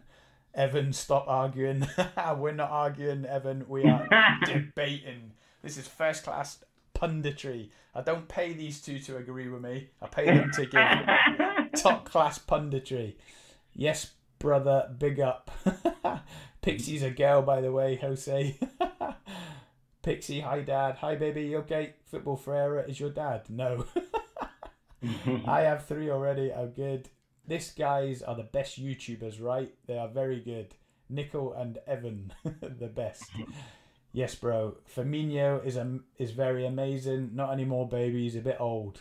Evan, 0.54 0.92
stop 0.92 1.24
arguing. 1.28 1.86
We're 2.36 2.52
not 2.52 2.70
arguing, 2.70 3.24
Evan. 3.24 3.64
We 3.68 3.84
are 3.84 4.08
debating. 4.46 5.32
This 5.62 5.76
is 5.76 5.86
first 5.86 6.24
class 6.24 6.58
punditry. 6.94 7.70
I 7.94 8.02
don't 8.02 8.28
pay 8.28 8.52
these 8.52 8.80
two 8.80 8.98
to 9.00 9.16
agree 9.16 9.48
with 9.48 9.62
me. 9.62 9.88
I 10.00 10.06
pay 10.06 10.26
them 10.26 10.50
to 10.54 10.66
give 10.66 11.72
top 11.82 12.04
class 12.04 12.38
punditry. 12.38 13.14
Yes, 13.74 14.12
brother, 14.38 14.90
big 14.98 15.20
up. 15.20 15.50
Pixie's 16.62 17.02
a 17.02 17.10
girl, 17.10 17.42
by 17.42 17.60
the 17.60 17.72
way, 17.72 17.96
Jose. 17.96 18.56
Pixie, 20.02 20.40
hi 20.40 20.60
dad. 20.60 20.96
Hi 21.00 21.16
baby, 21.16 21.42
you 21.42 21.58
okay? 21.58 21.94
Football 22.06 22.36
Ferreira 22.36 22.84
is 22.88 23.00
your 23.00 23.10
dad? 23.10 23.42
No. 23.48 23.84
I 25.46 25.62
have 25.62 25.86
three 25.86 26.08
already. 26.08 26.52
I'm 26.52 26.70
good. 26.70 27.08
This 27.46 27.72
guys 27.72 28.22
are 28.22 28.36
the 28.36 28.44
best 28.44 28.80
YouTubers, 28.80 29.42
right? 29.42 29.74
They 29.86 29.98
are 29.98 30.08
very 30.08 30.38
good. 30.38 30.74
Nickel 31.08 31.52
and 31.52 31.78
Evan, 31.88 32.32
the 32.60 32.86
best. 32.86 33.24
Yes, 34.12 34.36
bro. 34.36 34.76
Firmino 34.94 35.64
is 35.66 35.76
a, 35.76 35.98
is 36.16 36.30
very 36.30 36.64
amazing. 36.64 37.30
Not 37.34 37.52
anymore, 37.52 37.88
baby. 37.88 38.22
He's 38.22 38.36
a 38.36 38.40
bit 38.40 38.58
old. 38.60 39.00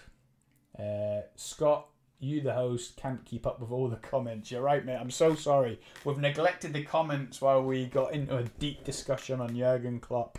Uh, 0.78 1.22
Scott, 1.36 1.90
you, 2.23 2.41
the 2.41 2.53
host, 2.53 2.98
can't 2.98 3.23
keep 3.26 3.45
up 3.48 3.60
with 3.60 3.72
all 3.72 3.88
the 3.88 3.95
comments. 3.98 4.52
You're 4.52 4.61
right, 4.61 4.85
mate. 4.85 4.98
I'm 4.99 5.11
so 5.11 5.35
sorry. 5.35 5.80
We've 6.06 6.18
neglected 6.18 6.73
the 6.73 6.84
comments 6.84 7.41
while 7.41 7.64
we 7.64 7.85
got 7.85 8.14
into 8.14 8.38
a 8.38 8.43
deep 8.43 8.84
discussion 8.84 9.41
on 9.41 9.56
Jurgen 9.56 9.99
Klopp. 9.99 10.38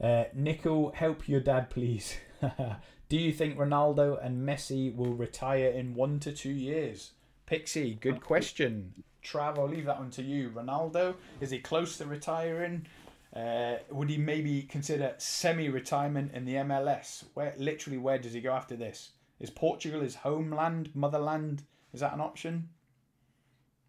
Uh, 0.00 0.24
Nickel, 0.34 0.92
help 0.92 1.28
your 1.28 1.40
dad, 1.40 1.70
please. 1.70 2.16
Do 3.08 3.16
you 3.18 3.32
think 3.32 3.56
Ronaldo 3.56 4.24
and 4.24 4.48
Messi 4.48 4.94
will 4.94 5.12
retire 5.12 5.68
in 5.68 5.94
one 5.94 6.18
to 6.20 6.32
two 6.32 6.50
years? 6.50 7.12
Pixie, 7.46 7.98
good 8.00 8.20
question. 8.20 9.04
Trav, 9.22 9.58
I'll 9.58 9.68
leave 9.68 9.84
that 9.86 9.98
one 9.98 10.10
to 10.12 10.22
you. 10.22 10.50
Ronaldo, 10.50 11.14
is 11.40 11.50
he 11.50 11.58
close 11.58 11.98
to 11.98 12.06
retiring? 12.06 12.86
Uh, 13.34 13.76
would 13.90 14.08
he 14.08 14.16
maybe 14.16 14.62
consider 14.62 15.14
semi-retirement 15.18 16.32
in 16.34 16.44
the 16.44 16.54
MLS? 16.54 17.24
Where 17.34 17.54
literally, 17.58 17.98
where 17.98 18.18
does 18.18 18.32
he 18.32 18.40
go 18.40 18.52
after 18.52 18.76
this? 18.76 19.10
Is 19.44 19.50
Portugal 19.50 20.00
his 20.00 20.14
homeland, 20.14 20.88
motherland? 20.94 21.64
Is 21.92 22.00
that 22.00 22.14
an 22.14 22.22
option? 22.22 22.70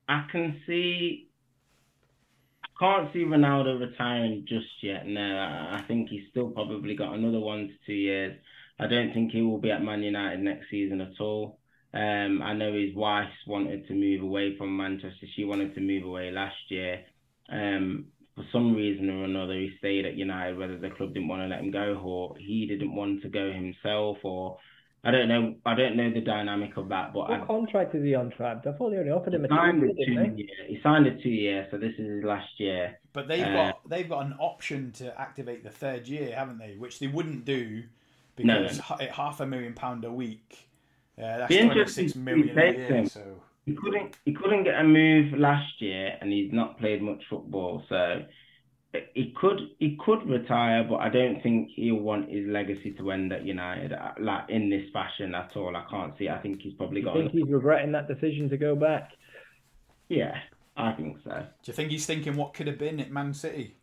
I 0.09 0.25
can 0.29 0.61
see. 0.67 1.29
I 2.61 2.67
can't 2.77 3.13
see 3.13 3.19
Ronaldo 3.19 3.79
retiring 3.79 4.45
just 4.45 4.67
yet. 4.83 5.07
No, 5.07 5.21
I 5.21 5.81
think 5.87 6.09
he's 6.09 6.27
still 6.29 6.49
probably 6.49 6.93
got 6.93 7.13
another 7.13 7.39
one 7.39 7.69
to 7.69 7.73
two 7.85 7.93
years. 7.93 8.37
I 8.77 8.87
don't 8.87 9.13
think 9.13 9.31
he 9.31 9.43
will 9.43 9.57
be 9.57 9.71
at 9.71 9.81
Man 9.81 10.03
United 10.03 10.41
next 10.41 10.69
season 10.69 10.99
at 10.99 11.21
all. 11.21 11.57
Um, 11.93 12.41
I 12.41 12.51
know 12.51 12.73
his 12.73 12.93
wife 12.93 13.31
wanted 13.47 13.87
to 13.87 13.93
move 13.93 14.23
away 14.23 14.57
from 14.57 14.75
Manchester. 14.75 15.25
She 15.37 15.45
wanted 15.45 15.73
to 15.75 15.79
move 15.79 16.03
away 16.03 16.31
last 16.31 16.69
year. 16.69 17.05
Um, 17.49 18.07
for 18.35 18.43
some 18.51 18.75
reason 18.75 19.09
or 19.09 19.23
another, 19.23 19.53
he 19.53 19.71
stayed 19.77 20.05
at 20.05 20.17
United, 20.17 20.57
whether 20.57 20.77
the 20.77 20.89
club 20.89 21.13
didn't 21.13 21.29
want 21.29 21.43
to 21.43 21.47
let 21.47 21.63
him 21.63 21.71
go 21.71 21.97
or 22.03 22.35
he 22.37 22.65
didn't 22.65 22.93
want 22.93 23.21
to 23.21 23.29
go 23.29 23.53
himself 23.53 24.17
or 24.23 24.57
I 25.05 25.11
don't 25.11 25.27
know. 25.27 25.55
I 25.67 25.75
don't 25.75 25.95
know 25.95 26.11
the 26.11 26.19
dynamic 26.19 26.77
of 26.77 26.89
that, 26.89 27.13
but 27.13 27.29
what 27.29 27.41
I, 27.41 27.45
contract 27.45 27.93
is 27.93 28.03
he 28.03 28.15
on, 28.15 28.31
Trav? 28.31 28.65
I 28.65 28.71
thought 28.71 28.89
they 28.89 28.97
only 28.97 29.11
offered 29.11 29.35
him 29.35 29.45
a 29.45 29.47
signed 29.47 29.81
two, 29.81 30.13
year. 30.35 30.47
He 30.67 30.79
signed 30.81 31.05
a 31.05 31.21
two 31.21 31.29
year, 31.29 31.67
so 31.69 31.77
this 31.77 31.93
is 31.99 32.09
his 32.09 32.23
last 32.23 32.49
year. 32.57 32.97
But 33.13 33.27
they've 33.27 33.45
uh, 33.45 33.53
got 33.53 33.89
they've 33.89 34.09
got 34.09 34.25
an 34.25 34.35
option 34.39 34.91
to 34.93 35.19
activate 35.21 35.63
the 35.63 35.69
third 35.69 36.07
year, 36.07 36.35
haven't 36.35 36.57
they? 36.57 36.75
Which 36.75 36.97
they 36.97 37.05
wouldn't 37.05 37.45
do 37.45 37.83
because 38.35 38.77
no. 38.77 39.07
half 39.11 39.41
a 39.41 39.45
million 39.45 39.73
pound 39.73 40.05
a 40.05 40.11
week. 40.11 40.67
Uh, 41.19 41.37
that's 41.37 41.55
twenty 41.55 41.85
six 41.85 42.15
million 42.15 42.57
a 42.57 42.71
year. 42.71 43.05
So 43.05 43.43
he 43.67 43.75
couldn't 43.75 44.15
he 44.25 44.33
couldn't 44.33 44.63
get 44.63 44.79
a 44.79 44.83
move 44.83 45.37
last 45.37 45.81
year, 45.81 46.17
and 46.19 46.31
he's 46.31 46.51
not 46.51 46.79
played 46.79 47.03
much 47.03 47.21
football, 47.29 47.83
so 47.89 48.23
he 49.13 49.33
could 49.39 49.59
he 49.79 49.97
could 50.03 50.27
retire, 50.29 50.83
but 50.83 50.97
I 50.97 51.09
don't 51.09 51.41
think 51.41 51.69
he'll 51.75 51.95
want 51.95 52.29
his 52.29 52.47
legacy 52.47 52.91
to 52.93 53.11
end 53.11 53.31
at 53.33 53.45
United 53.45 53.93
uh, 53.93 54.11
like 54.19 54.49
in 54.49 54.69
this 54.69 54.83
fashion 54.93 55.35
at 55.35 55.51
all. 55.55 55.75
I 55.75 55.83
can't 55.89 56.13
see. 56.17 56.29
I 56.29 56.39
think 56.39 56.61
he's 56.61 56.73
probably 56.73 57.01
got. 57.01 57.13
Do 57.13 57.19
you 57.19 57.29
think 57.29 57.45
he's 57.45 57.53
regretting 57.53 57.91
that 57.93 58.07
decision 58.07 58.49
to 58.49 58.57
go 58.57 58.75
back? 58.75 59.11
Yeah, 60.09 60.35
I 60.77 60.91
think 60.93 61.17
so. 61.23 61.31
Do 61.31 61.45
you 61.71 61.73
think 61.73 61.91
he's 61.91 62.05
thinking 62.05 62.35
what 62.35 62.53
could 62.53 62.67
have 62.67 62.79
been 62.79 62.99
at 62.99 63.11
Man 63.11 63.33
City? 63.33 63.77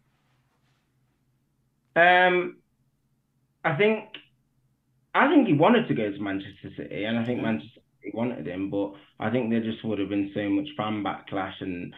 Um, 1.96 2.58
I 3.64 3.76
think 3.76 4.08
I 5.14 5.28
think 5.28 5.46
he 5.46 5.54
wanted 5.54 5.88
to 5.88 5.94
go 5.94 6.10
to 6.10 6.18
Manchester 6.18 6.70
City, 6.76 7.04
and 7.04 7.18
I 7.18 7.24
think 7.24 7.42
Manchester 7.42 7.80
City 8.00 8.12
wanted 8.14 8.46
him, 8.46 8.70
but 8.70 8.92
I 9.20 9.30
think 9.30 9.50
there 9.50 9.62
just 9.62 9.84
would 9.84 9.98
have 9.98 10.08
been 10.08 10.30
so 10.34 10.48
much 10.48 10.68
fan 10.76 11.04
backlash 11.04 11.60
and 11.60 11.94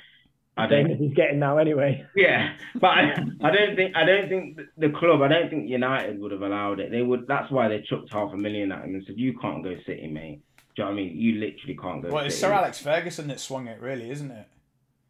I 0.57 0.67
don't. 0.67 0.87
Same 0.87 0.99
he's 0.99 1.15
getting 1.15 1.41
now 1.41 1.59
anyway. 1.59 2.05
Yeah, 2.17 2.55
but 2.81 2.87
I, 2.87 3.15
I 3.43 3.51
don't 3.51 3.75
think 3.75 3.97
I 3.97 4.05
don't 4.05 4.29
think 4.29 4.61
the 4.79 4.91
club. 4.91 5.21
I 5.23 5.29
don't 5.29 5.51
think 5.51 5.69
United 5.69 6.21
would 6.21 6.31
have 6.33 6.43
allowed 6.43 6.81
it. 6.81 6.91
They 6.91 7.03
would. 7.03 7.27
That's 7.27 7.51
why 7.51 7.69
they 7.69 7.83
chucked 7.83 8.13
half 8.13 8.33
a 8.33 8.37
million 8.37 8.71
at 8.71 8.85
him 8.85 8.95
and 8.95 9.05
said, 9.07 9.19
"You 9.19 9.37
can't 9.39 9.65
go 9.65 9.75
City, 9.87 10.07
mate." 10.07 10.43
Do 10.77 10.83
you 10.83 10.85
know 10.85 10.91
what 10.91 11.01
I 11.01 11.03
mean? 11.03 11.17
You 11.17 11.35
literally 11.35 11.77
can't 11.81 12.03
go. 12.03 12.11
Well, 12.11 12.25
it's 12.25 12.39
Sir 12.39 12.53
Alex 12.53 12.81
Ferguson 12.81 13.29
that 13.29 13.41
swung 13.41 13.69
it, 13.69 13.81
really, 13.81 14.11
isn't 14.11 14.31
it? 14.31 14.47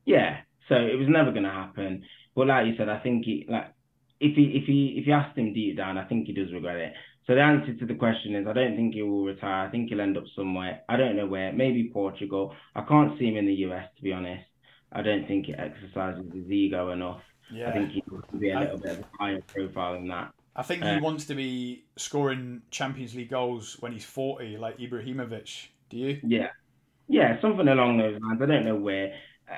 Yeah. 0.05 0.39
So 0.69 0.77
it 0.77 0.99
was 0.99 1.09
never 1.09 1.31
going 1.31 1.45
to 1.45 1.51
happen. 1.51 2.05
But 2.35 2.49
like 2.49 2.67
you 2.67 2.75
said, 2.77 2.89
I 2.89 2.99
think 2.99 3.25
he 3.25 3.47
like 3.49 3.73
if 4.21 4.37
he 4.37 4.45
if 4.63 4.65
he 4.67 4.97
if 4.99 5.07
you 5.07 5.13
asked 5.13 5.37
him 5.37 5.53
deep 5.53 5.77
down, 5.77 5.99
I 5.99 6.05
think 6.05 6.27
he 6.27 6.33
does 6.33 6.53
regret 6.53 6.77
it. 6.77 6.93
So 7.27 7.35
the 7.35 7.41
answer 7.41 7.75
to 7.75 7.87
the 7.87 7.95
question 7.95 8.35
is, 8.35 8.47
I 8.47 8.53
don't 8.53 8.77
think 8.77 8.95
he 8.95 9.03
will 9.03 9.25
retire. 9.25 9.67
I 9.67 9.71
think 9.71 9.89
he'll 9.89 10.01
end 10.01 10.19
up 10.19 10.25
somewhere. 10.37 10.83
I 10.89 10.97
don't 10.97 11.17
know 11.17 11.27
where. 11.27 11.53
Maybe 11.53 11.91
Portugal. 11.93 12.55
I 12.75 12.83
can't 12.83 13.19
see 13.19 13.27
him 13.27 13.37
in 13.37 13.47
the 13.47 13.55
US, 13.67 13.89
to 13.97 14.03
be 14.03 14.13
honest. 14.13 14.45
I 14.95 15.03
don't 15.03 15.27
think 15.27 15.49
it 15.49 15.57
exercises 15.59 16.33
his 16.33 16.51
ego 16.51 16.91
enough. 16.91 17.23
Yeah. 17.53 17.69
I 17.69 17.73
think 17.73 17.91
he 17.91 18.03
wants 18.11 18.29
to 18.31 18.37
be 18.37 18.51
a 18.51 18.61
little 18.61 18.79
I, 18.79 18.81
bit 18.81 18.93
of 18.93 18.99
a 19.01 19.07
higher 19.19 19.41
profile 19.47 19.95
than 19.95 20.09
that. 20.09 20.33
I 20.57 20.63
think 20.63 20.85
he 20.85 20.89
uh, 20.89 21.01
wants 21.01 21.25
to 21.27 21.35
be 21.35 21.85
scoring 21.97 22.63
Champions 22.71 23.15
League 23.15 23.31
goals 23.31 23.77
when 23.81 23.93
he's 23.93 24.05
40, 24.05 24.57
like 24.59 24.79
Ibrahimovic. 24.79 25.67
Do 25.91 25.97
you? 25.97 26.21
Yeah. 26.23 26.51
Yeah, 27.09 27.41
something 27.41 27.69
along 27.69 27.99
those 27.99 28.21
lines. 28.21 28.41
I 28.41 28.47
don't 28.47 28.65
know 28.65 28.77
where. 28.77 29.15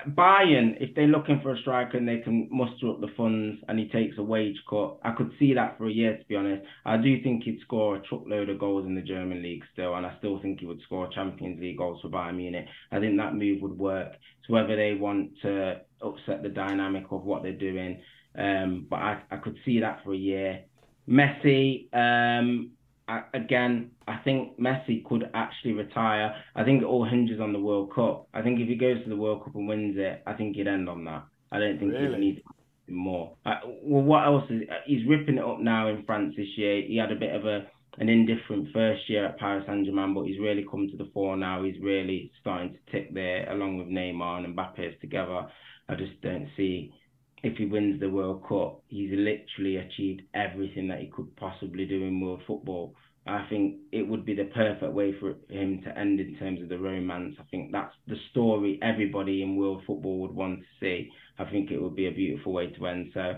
Bayern, 0.08 0.76
if 0.80 0.94
they're 0.94 1.06
looking 1.06 1.40
for 1.42 1.52
a 1.52 1.58
striker 1.58 1.96
and 1.96 2.08
they 2.08 2.18
can 2.18 2.48
muster 2.50 2.88
up 2.88 3.00
the 3.00 3.10
funds 3.16 3.60
and 3.68 3.78
he 3.78 3.88
takes 3.88 4.18
a 4.18 4.22
wage 4.22 4.56
cut, 4.68 4.98
I 5.02 5.12
could 5.12 5.32
see 5.38 5.54
that 5.54 5.78
for 5.78 5.86
a 5.86 5.92
year, 5.92 6.16
to 6.16 6.24
be 6.24 6.36
honest. 6.36 6.64
I 6.84 6.96
do 6.96 7.22
think 7.22 7.44
he'd 7.44 7.60
score 7.60 7.96
a 7.96 8.02
truckload 8.02 8.48
of 8.48 8.58
goals 8.58 8.86
in 8.86 8.94
the 8.94 9.02
German 9.02 9.42
league 9.42 9.62
still, 9.72 9.94
and 9.94 10.06
I 10.06 10.16
still 10.18 10.40
think 10.40 10.60
he 10.60 10.66
would 10.66 10.80
score 10.82 11.08
Champions 11.08 11.60
League 11.60 11.78
goals 11.78 12.00
for 12.02 12.08
Bayern 12.08 12.36
Munich. 12.36 12.66
I 12.92 13.00
think 13.00 13.16
that 13.16 13.34
move 13.34 13.62
would 13.62 13.78
work. 13.78 14.12
So 14.46 14.52
whether 14.52 14.76
they 14.76 14.94
want 14.94 15.30
to 15.42 15.80
upset 16.02 16.42
the 16.42 16.48
dynamic 16.48 17.04
of 17.10 17.24
what 17.24 17.42
they're 17.42 17.52
doing, 17.52 18.00
um, 18.38 18.86
but 18.88 18.96
I, 18.96 19.22
I 19.30 19.36
could 19.36 19.56
see 19.64 19.80
that 19.80 20.04
for 20.04 20.12
a 20.12 20.16
year. 20.16 20.64
Messi, 21.08 21.92
um, 21.94 22.72
I, 23.08 23.22
again, 23.34 23.92
I 24.08 24.18
think 24.24 24.58
Messi 24.58 25.04
could 25.04 25.30
actually 25.34 25.72
retire. 25.72 26.34
I 26.54 26.64
think 26.64 26.82
it 26.82 26.86
all 26.86 27.04
hinges 27.04 27.40
on 27.40 27.52
the 27.52 27.60
World 27.60 27.94
Cup. 27.94 28.28
I 28.34 28.42
think 28.42 28.58
if 28.60 28.68
he 28.68 28.74
goes 28.74 29.02
to 29.02 29.08
the 29.08 29.16
World 29.16 29.44
Cup 29.44 29.54
and 29.54 29.68
wins 29.68 29.96
it, 29.98 30.22
I 30.26 30.32
think 30.32 30.56
he'd 30.56 30.66
end 30.66 30.88
on 30.88 31.04
that. 31.04 31.24
I 31.52 31.58
don't 31.58 31.78
think 31.78 31.92
really? 31.92 32.14
he 32.14 32.20
needs 32.20 32.40
more. 32.88 33.36
Uh, 33.44 33.60
well, 33.82 34.02
what 34.02 34.24
else 34.24 34.44
is 34.50 34.62
he's 34.86 35.06
ripping 35.08 35.38
it 35.38 35.44
up 35.44 35.60
now 35.60 35.88
in 35.88 36.04
France 36.04 36.34
this 36.36 36.48
year? 36.56 36.82
He 36.82 36.96
had 36.96 37.12
a 37.12 37.16
bit 37.16 37.34
of 37.34 37.44
a 37.46 37.66
an 37.98 38.08
indifferent 38.08 38.68
first 38.74 39.08
year 39.08 39.24
at 39.24 39.38
Paris 39.38 39.64
Saint 39.66 39.86
Germain, 39.86 40.12
but 40.12 40.24
he's 40.24 40.38
really 40.38 40.66
come 40.70 40.88
to 40.90 40.96
the 40.96 41.08
fore 41.14 41.36
now. 41.36 41.62
He's 41.62 41.80
really 41.80 42.30
starting 42.40 42.74
to 42.74 42.92
tick 42.92 43.14
there 43.14 43.50
along 43.50 43.78
with 43.78 43.86
Neymar 43.86 44.44
and 44.44 44.54
Mbappe 44.54 45.00
together. 45.00 45.46
I 45.88 45.94
just 45.94 46.20
don't 46.20 46.48
see 46.56 46.92
if 47.42 47.56
he 47.56 47.66
wins 47.66 48.00
the 48.00 48.10
World 48.10 48.44
Cup, 48.48 48.82
he's 48.88 49.10
literally 49.12 49.76
achieved 49.76 50.22
everything 50.34 50.88
that 50.88 51.00
he 51.00 51.06
could 51.06 51.34
possibly 51.36 51.84
do 51.84 52.02
in 52.02 52.20
world 52.20 52.42
football. 52.46 52.94
I 53.26 53.44
think 53.48 53.78
it 53.90 54.06
would 54.06 54.24
be 54.24 54.34
the 54.34 54.44
perfect 54.44 54.92
way 54.92 55.12
for 55.18 55.34
him 55.48 55.82
to 55.82 55.98
end 55.98 56.20
in 56.20 56.36
terms 56.36 56.62
of 56.62 56.68
the 56.68 56.78
romance. 56.78 57.34
I 57.40 57.42
think 57.50 57.72
that's 57.72 57.94
the 58.06 58.16
story 58.30 58.78
everybody 58.82 59.42
in 59.42 59.56
world 59.56 59.82
football 59.86 60.20
would 60.20 60.32
want 60.32 60.60
to 60.60 60.66
see. 60.80 61.10
I 61.38 61.44
think 61.44 61.72
it 61.72 61.82
would 61.82 61.96
be 61.96 62.06
a 62.06 62.12
beautiful 62.12 62.52
way 62.52 62.68
to 62.68 62.86
end. 62.86 63.10
So, 63.12 63.36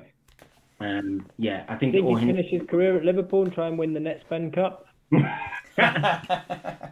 um, 0.80 1.26
yeah, 1.38 1.64
I 1.68 1.76
think. 1.76 1.94
Think 1.94 2.06
he 2.06 2.26
finish 2.26 2.50
his 2.50 2.68
career 2.68 2.98
at 2.98 3.04
Liverpool 3.04 3.44
and 3.44 3.52
try 3.52 3.66
and 3.66 3.78
win 3.78 3.94
the 3.94 4.00
next 4.00 4.28
Ben 4.28 4.50
Cup? 4.52 4.88
I 5.12 6.89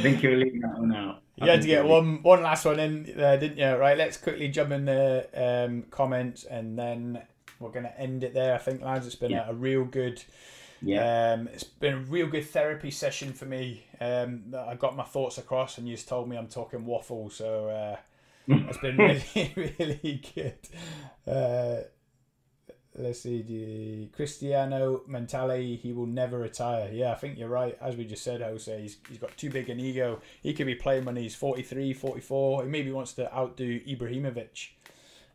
think 0.00 0.22
you'll 0.22 0.38
leave 0.38 0.60
that 0.62 0.78
one 0.78 0.94
out. 0.94 1.22
You 1.36 1.50
had 1.50 1.62
to 1.62 1.66
get 1.66 1.84
one 1.84 2.22
one 2.22 2.42
last 2.42 2.64
one 2.64 2.78
in 2.78 3.12
there, 3.16 3.38
didn't 3.38 3.58
you? 3.58 3.76
Right, 3.76 3.96
let's 3.96 4.16
quickly 4.16 4.48
jump 4.48 4.72
in 4.72 4.84
the 4.84 5.28
um, 5.34 5.84
comments 5.90 6.44
and 6.44 6.78
then 6.78 7.22
we're 7.62 7.70
going 7.70 7.84
to 7.84 7.98
end 7.98 8.24
it 8.24 8.34
there. 8.34 8.54
I 8.54 8.58
think, 8.58 8.82
lads, 8.82 9.06
it's 9.06 9.14
been 9.14 9.30
yeah. 9.30 9.46
a, 9.46 9.50
a, 9.50 9.54
real 9.54 9.84
good. 9.84 10.22
Yeah. 10.82 11.34
Um, 11.34 11.48
it's 11.52 11.64
been 11.64 11.94
a 11.94 11.98
real 11.98 12.26
good 12.26 12.46
therapy 12.46 12.90
session 12.90 13.32
for 13.32 13.44
me. 13.44 13.84
Um, 14.00 14.54
I 14.56 14.74
got 14.74 14.96
my 14.96 15.04
thoughts 15.04 15.38
across, 15.38 15.78
and 15.78 15.88
you 15.88 15.94
just 15.94 16.08
told 16.08 16.28
me 16.28 16.36
I'm 16.36 16.48
talking 16.48 16.84
waffle, 16.84 17.30
so 17.30 17.68
uh, 17.68 17.96
it's 18.48 18.78
been 18.78 18.96
really, 18.98 19.52
really 19.56 20.22
good. 20.34 20.58
Uh, 21.26 21.84
let's 22.96 23.20
see, 23.20 23.42
the 23.42 24.06
Cristiano 24.14 25.02
Mentale, 25.08 25.76
he 25.76 25.92
will 25.92 26.06
never 26.06 26.38
retire. 26.38 26.90
Yeah, 26.92 27.12
I 27.12 27.14
think 27.14 27.38
you're 27.38 27.48
right. 27.48 27.76
As 27.80 27.96
we 27.96 28.04
just 28.04 28.24
said, 28.24 28.40
Jose, 28.40 28.80
he's, 28.80 28.98
he's 29.08 29.18
got 29.18 29.36
too 29.36 29.50
big 29.50 29.70
an 29.70 29.80
ego. 29.80 30.20
He 30.42 30.52
could 30.52 30.66
be 30.66 30.74
playing 30.74 31.04
when 31.04 31.16
he's 31.16 31.34
43, 31.34 31.94
44. 31.94 32.64
He 32.64 32.68
maybe 32.68 32.90
wants 32.90 33.14
to 33.14 33.34
outdo 33.34 33.80
Ibrahimovic. 33.80 34.68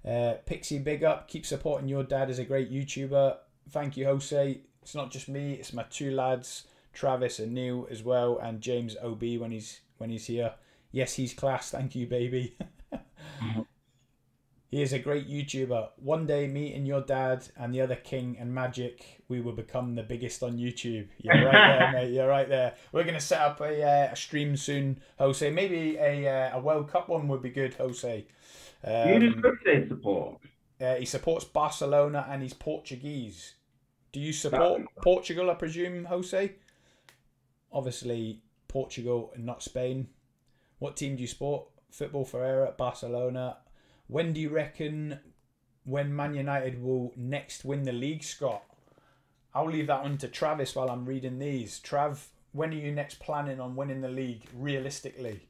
Uh, 0.07 0.35
Pixie, 0.45 0.79
big 0.79 1.03
up. 1.03 1.27
Keep 1.27 1.45
supporting 1.45 1.89
your 1.89 2.03
dad 2.03 2.29
as 2.29 2.39
a 2.39 2.45
great 2.45 2.71
YouTuber. 2.71 3.37
Thank 3.71 3.97
you, 3.97 4.05
Jose. 4.05 4.61
It's 4.81 4.95
not 4.95 5.11
just 5.11 5.27
me, 5.27 5.53
it's 5.53 5.73
my 5.73 5.83
two 5.83 6.11
lads, 6.11 6.63
Travis 6.93 7.39
and 7.39 7.53
Neil 7.53 7.87
as 7.91 8.03
well, 8.03 8.37
and 8.37 8.61
James 8.61 8.95
OB 9.03 9.21
when 9.37 9.51
he's 9.51 9.81
when 9.97 10.09
he's 10.09 10.27
here. 10.27 10.53
Yes, 10.91 11.15
he's 11.15 11.33
class. 11.33 11.71
Thank 11.71 11.95
you, 11.95 12.07
baby. 12.07 12.55
He 14.69 14.81
is 14.81 14.91
a 14.91 14.99
great 14.99 15.29
YouTuber. 15.29 15.91
One 15.95 16.27
day, 16.27 16.45
me 16.47 16.73
and 16.73 16.85
your 16.85 16.99
dad 17.01 17.47
and 17.55 17.73
the 17.73 17.79
other 17.79 17.95
king 17.95 18.35
and 18.37 18.53
magic, 18.53 19.23
we 19.29 19.39
will 19.39 19.53
become 19.53 19.95
the 19.95 20.03
biggest 20.03 20.43
on 20.43 20.57
YouTube. 20.57 21.07
You're 21.19 21.45
right 21.45 21.79
there, 21.79 21.91
mate. 21.93 22.13
You're 22.13 22.27
right 22.27 22.49
there. 22.49 22.75
We're 22.91 23.05
gonna 23.05 23.21
set 23.21 23.39
up 23.39 23.61
a, 23.61 23.81
uh, 23.81 24.09
a 24.11 24.15
stream 24.15 24.57
soon, 24.57 24.99
Jose. 25.19 25.49
Maybe 25.51 25.95
a 25.97 26.27
uh, 26.27 26.57
a 26.57 26.59
World 26.59 26.89
Cup 26.89 27.07
one 27.07 27.29
would 27.29 27.41
be 27.41 27.49
good, 27.49 27.75
Jose. 27.75 28.25
Um, 28.83 29.21
you 29.21 29.57
say 29.65 29.87
support. 29.87 30.39
Uh, 30.79 30.95
he 30.95 31.05
supports 31.05 31.45
Barcelona 31.45 32.25
and 32.29 32.43
he's 32.43 32.53
Portuguese. 32.53 33.55
Do 34.11 34.19
you 34.19 34.33
support 34.33 34.81
Portugal? 35.01 35.49
I 35.49 35.55
presume, 35.55 36.05
Jose. 36.05 36.55
Obviously, 37.71 38.41
Portugal 38.67 39.31
and 39.33 39.45
not 39.45 39.63
Spain. 39.63 40.07
What 40.79 40.97
team 40.97 41.15
do 41.15 41.21
you 41.21 41.27
support? 41.27 41.67
Football 41.89 42.25
Ferreira, 42.25 42.73
Barcelona, 42.77 43.57
when 44.07 44.33
do 44.33 44.41
you 44.41 44.49
reckon 44.49 45.19
when 45.83 46.15
Man 46.15 46.33
United 46.33 46.81
will 46.81 47.13
next 47.15 47.63
win 47.63 47.83
the 47.83 47.93
league, 47.93 48.23
Scott? 48.23 48.63
I'll 49.53 49.69
leave 49.69 49.87
that 49.87 50.03
on 50.03 50.17
to 50.19 50.27
Travis 50.27 50.75
while 50.75 50.89
I'm 50.89 51.05
reading 51.05 51.39
these. 51.39 51.79
Trav, 51.79 52.27
when 52.51 52.71
are 52.71 52.75
you 52.77 52.91
next 52.91 53.19
planning 53.19 53.59
on 53.59 53.75
winning 53.75 54.01
the 54.01 54.09
league 54.09 54.43
realistically? 54.53 55.49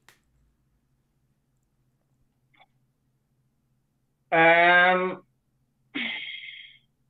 Um, 4.32 5.24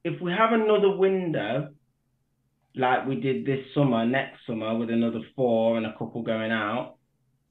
if 0.03 0.21
we 0.21 0.31
have 0.31 0.53
another 0.53 0.95
window 0.95 1.69
like 2.75 3.07
we 3.07 3.15
did 3.15 3.45
this 3.45 3.65
summer, 3.73 4.05
next 4.05 4.45
summer, 4.45 4.77
with 4.77 4.89
another 4.89 5.21
four 5.35 5.77
and 5.77 5.85
a 5.85 5.93
couple 5.93 6.21
going 6.21 6.51
out, 6.51 6.95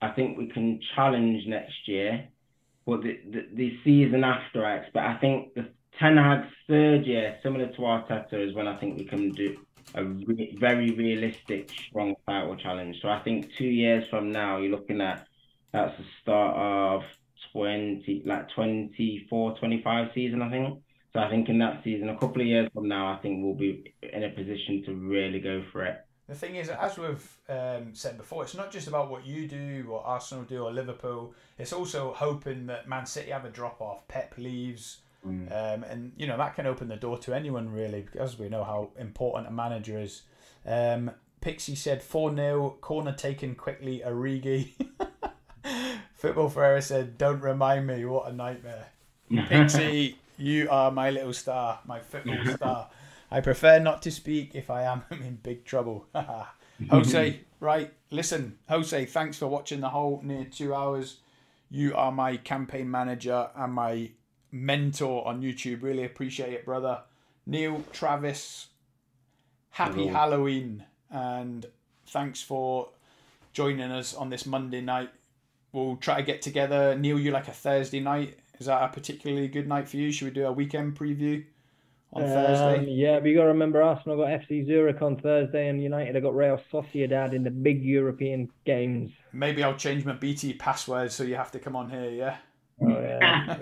I 0.00 0.10
think 0.10 0.38
we 0.38 0.48
can 0.48 0.80
challenge 0.94 1.46
next 1.46 1.86
year 1.86 2.28
but 2.86 3.02
the, 3.02 3.20
the, 3.30 3.48
the 3.52 3.78
season 3.84 4.24
after, 4.24 4.64
I 4.64 4.76
expect. 4.76 5.04
I 5.04 5.18
think 5.18 5.54
the 5.54 5.68
Ten 5.98 6.16
Hag's 6.16 6.52
third 6.68 7.04
year, 7.04 7.36
similar 7.42 7.66
to 7.66 7.78
Arteta, 7.78 8.34
is 8.34 8.54
when 8.54 8.68
I 8.68 8.78
think 8.78 8.96
we 8.96 9.04
can 9.04 9.30
do 9.30 9.56
a 9.94 10.04
re- 10.04 10.56
very 10.58 10.92
realistic, 10.92 11.70
strong 11.88 12.14
title 12.26 12.56
challenge. 12.56 12.96
So 13.02 13.08
I 13.08 13.20
think 13.20 13.52
two 13.56 13.66
years 13.66 14.06
from 14.08 14.30
now, 14.30 14.58
you're 14.58 14.70
looking 14.70 15.00
at 15.00 15.26
that's 15.72 15.96
the 15.98 16.04
start 16.22 16.56
of 16.56 17.02
20, 17.52 18.22
like 18.24 18.48
24, 18.50 19.58
25 19.58 20.08
season, 20.14 20.42
I 20.42 20.50
think. 20.50 20.82
So 21.12 21.20
I 21.20 21.30
think 21.30 21.48
in 21.48 21.58
that 21.58 21.82
season, 21.82 22.08
a 22.08 22.18
couple 22.18 22.42
of 22.42 22.46
years 22.46 22.68
from 22.72 22.88
now, 22.88 23.12
I 23.12 23.16
think 23.16 23.42
we'll 23.42 23.54
be 23.54 23.94
in 24.02 24.22
a 24.22 24.30
position 24.30 24.84
to 24.84 24.94
really 24.94 25.40
go 25.40 25.64
for 25.72 25.84
it. 25.84 26.05
The 26.28 26.34
thing 26.34 26.56
is, 26.56 26.68
as 26.68 26.98
we've 26.98 27.36
um, 27.48 27.94
said 27.94 28.18
before, 28.18 28.42
it's 28.42 28.54
not 28.54 28.72
just 28.72 28.88
about 28.88 29.10
what 29.10 29.24
you 29.24 29.46
do, 29.46 29.84
what 29.88 30.02
Arsenal 30.04 30.42
do, 30.44 30.64
or 30.64 30.72
Liverpool. 30.72 31.34
It's 31.58 31.72
also 31.72 32.12
hoping 32.12 32.66
that 32.66 32.88
Man 32.88 33.06
City 33.06 33.30
have 33.30 33.44
a 33.44 33.50
drop 33.50 33.80
off, 33.80 34.08
Pep 34.08 34.34
leaves, 34.36 34.98
mm. 35.24 35.46
um, 35.52 35.84
and 35.84 36.12
you 36.16 36.26
know 36.26 36.36
that 36.36 36.56
can 36.56 36.66
open 36.66 36.88
the 36.88 36.96
door 36.96 37.16
to 37.18 37.32
anyone 37.32 37.72
really, 37.72 38.00
because 38.00 38.38
we 38.38 38.48
know 38.48 38.64
how 38.64 38.90
important 38.98 39.46
a 39.46 39.52
manager 39.52 40.00
is. 40.00 40.22
Um, 40.66 41.12
Pixie 41.40 41.76
said 41.76 42.02
four 42.02 42.34
0 42.34 42.76
corner 42.80 43.12
taken 43.12 43.54
quickly, 43.54 44.02
Origi. 44.04 44.72
Football 46.16 46.48
Ferreira 46.48 46.82
said, 46.82 47.18
"Don't 47.18 47.40
remind 47.40 47.86
me. 47.86 48.04
What 48.04 48.28
a 48.28 48.32
nightmare." 48.32 48.86
Pixie, 49.48 50.18
you 50.38 50.68
are 50.70 50.90
my 50.90 51.10
little 51.10 51.32
star, 51.32 51.80
my 51.86 52.00
football 52.00 52.44
star. 52.56 52.90
I 53.30 53.40
prefer 53.40 53.78
not 53.78 54.02
to 54.02 54.10
speak 54.10 54.54
if 54.54 54.70
I 54.70 54.82
am 54.82 55.02
in 55.10 55.36
big 55.42 55.64
trouble. 55.64 56.06
Jose, 56.90 57.40
right? 57.60 57.92
Listen, 58.10 58.58
Jose, 58.68 59.06
thanks 59.06 59.38
for 59.38 59.46
watching 59.46 59.80
the 59.80 59.88
whole 59.88 60.20
near 60.22 60.44
two 60.44 60.74
hours. 60.74 61.18
You 61.70 61.94
are 61.94 62.12
my 62.12 62.36
campaign 62.36 62.90
manager 62.90 63.48
and 63.56 63.72
my 63.72 64.10
mentor 64.52 65.26
on 65.26 65.42
YouTube. 65.42 65.82
Really 65.82 66.04
appreciate 66.04 66.52
it, 66.52 66.64
brother. 66.64 67.02
Neil, 67.46 67.82
Travis, 67.92 68.68
happy 69.70 70.06
Hello. 70.06 70.12
Halloween 70.12 70.84
and 71.10 71.66
thanks 72.06 72.42
for 72.42 72.90
joining 73.52 73.90
us 73.90 74.14
on 74.14 74.30
this 74.30 74.46
Monday 74.46 74.80
night. 74.80 75.10
We'll 75.72 75.96
try 75.96 76.16
to 76.16 76.22
get 76.22 76.42
together. 76.42 76.96
Neil, 76.96 77.18
you 77.18 77.30
like 77.30 77.48
a 77.48 77.52
Thursday 77.52 78.00
night? 78.00 78.38
Is 78.58 78.66
that 78.66 78.82
a 78.82 78.88
particularly 78.88 79.48
good 79.48 79.66
night 79.66 79.88
for 79.88 79.96
you? 79.96 80.12
Should 80.12 80.26
we 80.26 80.30
do 80.30 80.46
a 80.46 80.52
weekend 80.52 80.96
preview 80.96 81.44
on 82.16 82.22
um, 82.22 82.28
Thursday? 82.28 82.90
Yeah, 82.90 83.20
but 83.20 83.28
you 83.28 83.36
got 83.36 83.42
to 83.42 83.48
remember 83.48 83.82
Arsenal 83.82 84.16
got 84.16 84.28
FC 84.28 84.66
Zurich 84.66 85.02
on 85.02 85.16
Thursday 85.18 85.68
and 85.68 85.82
United 85.82 86.14
have 86.14 86.24
got 86.24 86.34
Real 86.34 86.60
Sociedad 86.72 87.32
in 87.32 87.44
the 87.44 87.50
big 87.50 87.82
European 87.82 88.48
games. 88.64 89.10
Maybe 89.32 89.62
I'll 89.62 89.76
change 89.76 90.04
my 90.04 90.14
BT 90.14 90.54
password 90.54 91.12
so 91.12 91.24
you 91.24 91.36
have 91.36 91.52
to 91.52 91.58
come 91.58 91.76
on 91.76 91.90
here, 91.90 92.10
yeah? 92.10 92.36
Oh 92.78 92.88
yeah, 92.88 93.18
I'm 93.22 93.58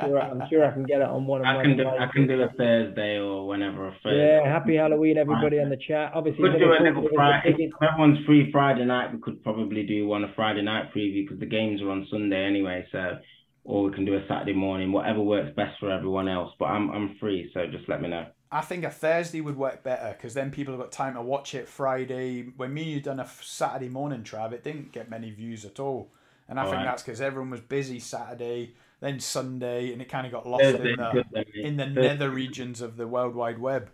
sure. 0.00 0.20
I'm 0.20 0.42
sure 0.50 0.64
I 0.66 0.72
can 0.72 0.82
get 0.82 1.00
it 1.00 1.06
on 1.06 1.24
one 1.24 1.40
of 1.40 1.46
I 1.46 1.62
can 1.62 1.76
do. 1.76 1.86
I 1.86 2.06
can 2.12 2.26
do 2.26 2.42
a 2.42 2.48
Thursday 2.58 3.16
or 3.16 3.46
whenever. 3.46 3.94
Yeah, 4.04 4.44
happy 4.44 4.74
Halloween, 4.74 5.18
everybody 5.18 5.58
in 5.58 5.70
the 5.70 5.76
chat. 5.76 6.10
Obviously, 6.14 6.50
could 6.50 6.58
do 6.58 6.72
a 6.72 6.82
little 6.82 7.08
Friday. 7.14 7.54
If 7.56 7.70
everyone's 7.80 8.26
free 8.26 8.50
Friday 8.50 8.84
night, 8.84 9.12
we 9.12 9.20
could 9.20 9.40
probably 9.44 9.86
do 9.86 10.08
one 10.08 10.24
a 10.24 10.32
Friday 10.34 10.62
night 10.62 10.92
preview 10.92 11.24
because 11.24 11.38
the 11.38 11.46
games 11.46 11.80
are 11.80 11.90
on 11.90 12.08
Sunday 12.10 12.44
anyway. 12.44 12.84
So, 12.90 13.18
or 13.66 13.82
we 13.82 13.92
can 13.92 14.04
do 14.04 14.14
a 14.14 14.24
Saturday 14.28 14.52
morning, 14.52 14.92
whatever 14.92 15.20
works 15.20 15.50
best 15.56 15.78
for 15.80 15.90
everyone 15.90 16.28
else. 16.28 16.52
But 16.58 16.66
I'm 16.66 16.90
I'm 16.90 17.16
free, 17.18 17.50
so 17.52 17.66
just 17.66 17.88
let 17.88 18.00
me 18.00 18.08
know. 18.08 18.26
I 18.50 18.60
think 18.60 18.84
a 18.84 18.90
Thursday 18.90 19.40
would 19.40 19.56
work 19.56 19.82
better 19.82 20.14
because 20.16 20.32
then 20.32 20.52
people 20.52 20.72
have 20.72 20.80
got 20.80 20.92
time 20.92 21.14
to 21.14 21.22
watch 21.22 21.54
it 21.54 21.68
Friday. 21.68 22.42
When 22.56 22.72
me 22.72 22.84
you 22.84 23.00
done 23.00 23.18
a 23.18 23.28
Saturday 23.42 23.88
morning, 23.88 24.22
Trav, 24.22 24.52
it 24.52 24.62
didn't 24.62 24.92
get 24.92 25.10
many 25.10 25.30
views 25.30 25.64
at 25.64 25.80
all. 25.80 26.12
And 26.48 26.60
I 26.60 26.62
all 26.62 26.70
think 26.70 26.78
right. 26.78 26.84
that's 26.86 27.02
because 27.02 27.20
everyone 27.20 27.50
was 27.50 27.60
busy 27.60 27.98
Saturday, 27.98 28.74
then 29.00 29.18
Sunday, 29.18 29.92
and 29.92 30.00
it 30.00 30.08
kind 30.08 30.26
of 30.26 30.32
got 30.32 30.46
lost 30.46 30.62
in 30.62 30.96
the, 30.96 31.44
in 31.54 31.76
the 31.76 31.86
nether 31.86 32.30
regions 32.30 32.80
of 32.80 32.96
the 32.96 33.08
World 33.08 33.34
Wide 33.34 33.58
Web. 33.58 33.90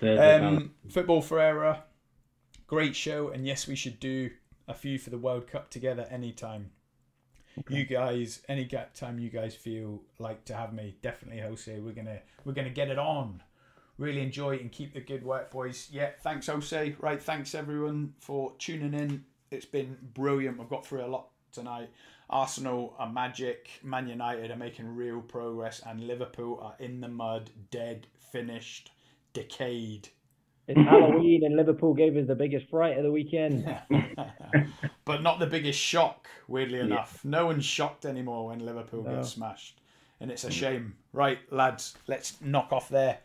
Um, 0.00 0.70
Football 0.88 1.20
Ferreira, 1.20 1.84
great 2.66 2.96
show, 2.96 3.28
and 3.28 3.46
yes, 3.46 3.66
we 3.66 3.74
should 3.74 4.00
do 4.00 4.30
a 4.66 4.72
few 4.72 4.98
for 4.98 5.10
the 5.10 5.18
World 5.18 5.48
Cup 5.48 5.70
together 5.70 6.06
anytime. 6.10 6.70
Okay. 7.60 7.76
You 7.76 7.84
guys, 7.84 8.42
any 8.48 8.64
gap 8.64 8.94
time 8.94 9.18
you 9.18 9.30
guys 9.30 9.54
feel 9.54 10.00
like 10.18 10.44
to 10.46 10.54
have 10.54 10.72
me, 10.72 10.96
definitely 11.02 11.40
Jose. 11.40 11.78
We're 11.80 11.92
gonna 11.92 12.20
we're 12.44 12.52
gonna 12.52 12.70
get 12.70 12.88
it 12.88 12.98
on. 12.98 13.42
Really 13.98 14.20
enjoy 14.20 14.56
it 14.56 14.60
and 14.60 14.70
keep 14.70 14.94
the 14.94 15.00
good 15.00 15.24
work, 15.24 15.50
boys. 15.50 15.88
Yeah, 15.90 16.10
thanks 16.22 16.46
Jose. 16.46 16.94
Right, 17.00 17.20
thanks 17.20 17.54
everyone 17.54 18.14
for 18.20 18.52
tuning 18.58 18.94
in 18.94 19.24
it's 19.50 19.66
been 19.66 19.96
brilliant. 20.14 20.58
We've 20.58 20.68
got 20.68 20.86
through 20.86 21.04
a 21.04 21.06
lot 21.06 21.28
tonight. 21.52 21.90
Arsenal 22.30 22.94
are 22.98 23.10
magic. 23.10 23.70
Man 23.82 24.08
United 24.08 24.50
are 24.50 24.56
making 24.56 24.94
real 24.94 25.20
progress, 25.20 25.80
and 25.86 26.06
Liverpool 26.06 26.58
are 26.62 26.74
in 26.78 27.00
the 27.00 27.08
mud, 27.08 27.50
dead, 27.70 28.06
finished, 28.32 28.90
decayed. 29.32 30.08
It's 30.68 30.78
Halloween, 30.78 31.44
and 31.44 31.56
Liverpool 31.56 31.94
gave 31.94 32.16
us 32.16 32.26
the 32.26 32.34
biggest 32.34 32.68
fright 32.68 32.98
of 32.98 33.02
the 33.02 33.10
weekend. 33.10 33.64
but 35.06 35.22
not 35.22 35.38
the 35.38 35.46
biggest 35.46 35.78
shock, 35.78 36.28
weirdly 36.46 36.80
enough. 36.80 37.24
No 37.24 37.46
one's 37.46 37.64
shocked 37.64 38.04
anymore 38.04 38.48
when 38.48 38.58
Liverpool 38.58 39.02
no. 39.02 39.16
gets 39.16 39.30
smashed. 39.30 39.80
And 40.20 40.30
it's 40.30 40.44
a 40.44 40.50
shame. 40.50 40.94
Right, 41.14 41.38
lads, 41.50 41.96
let's 42.06 42.38
knock 42.42 42.70
off 42.70 42.90
there. 42.90 43.18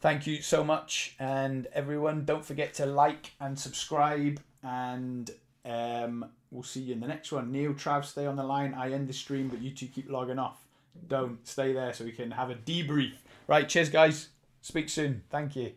Thank 0.00 0.26
you 0.26 0.42
so 0.42 0.64
much. 0.64 1.14
And 1.20 1.68
everyone, 1.72 2.24
don't 2.24 2.44
forget 2.44 2.74
to 2.74 2.86
like 2.86 3.30
and 3.38 3.56
subscribe 3.56 4.40
and 4.64 5.30
um, 5.64 6.26
we'll 6.50 6.64
see 6.64 6.80
you 6.80 6.94
in 6.94 7.00
the 7.00 7.06
next 7.06 7.30
one. 7.30 7.52
Neil, 7.52 7.74
Trav, 7.74 8.04
stay 8.04 8.26
on 8.26 8.34
the 8.34 8.42
line. 8.42 8.74
I 8.74 8.90
end 8.90 9.08
the 9.08 9.12
stream, 9.12 9.46
but 9.48 9.60
you 9.60 9.70
two 9.70 9.86
keep 9.86 10.10
logging 10.10 10.40
off. 10.40 10.66
Don't 11.06 11.46
stay 11.46 11.72
there 11.72 11.92
so 11.92 12.04
we 12.04 12.12
can 12.12 12.32
have 12.32 12.50
a 12.50 12.56
debrief. 12.56 13.14
Right, 13.46 13.68
cheers, 13.68 13.88
guys. 13.88 14.30
Speak 14.60 14.88
soon. 14.88 15.22
Thank 15.30 15.54
you. 15.54 15.72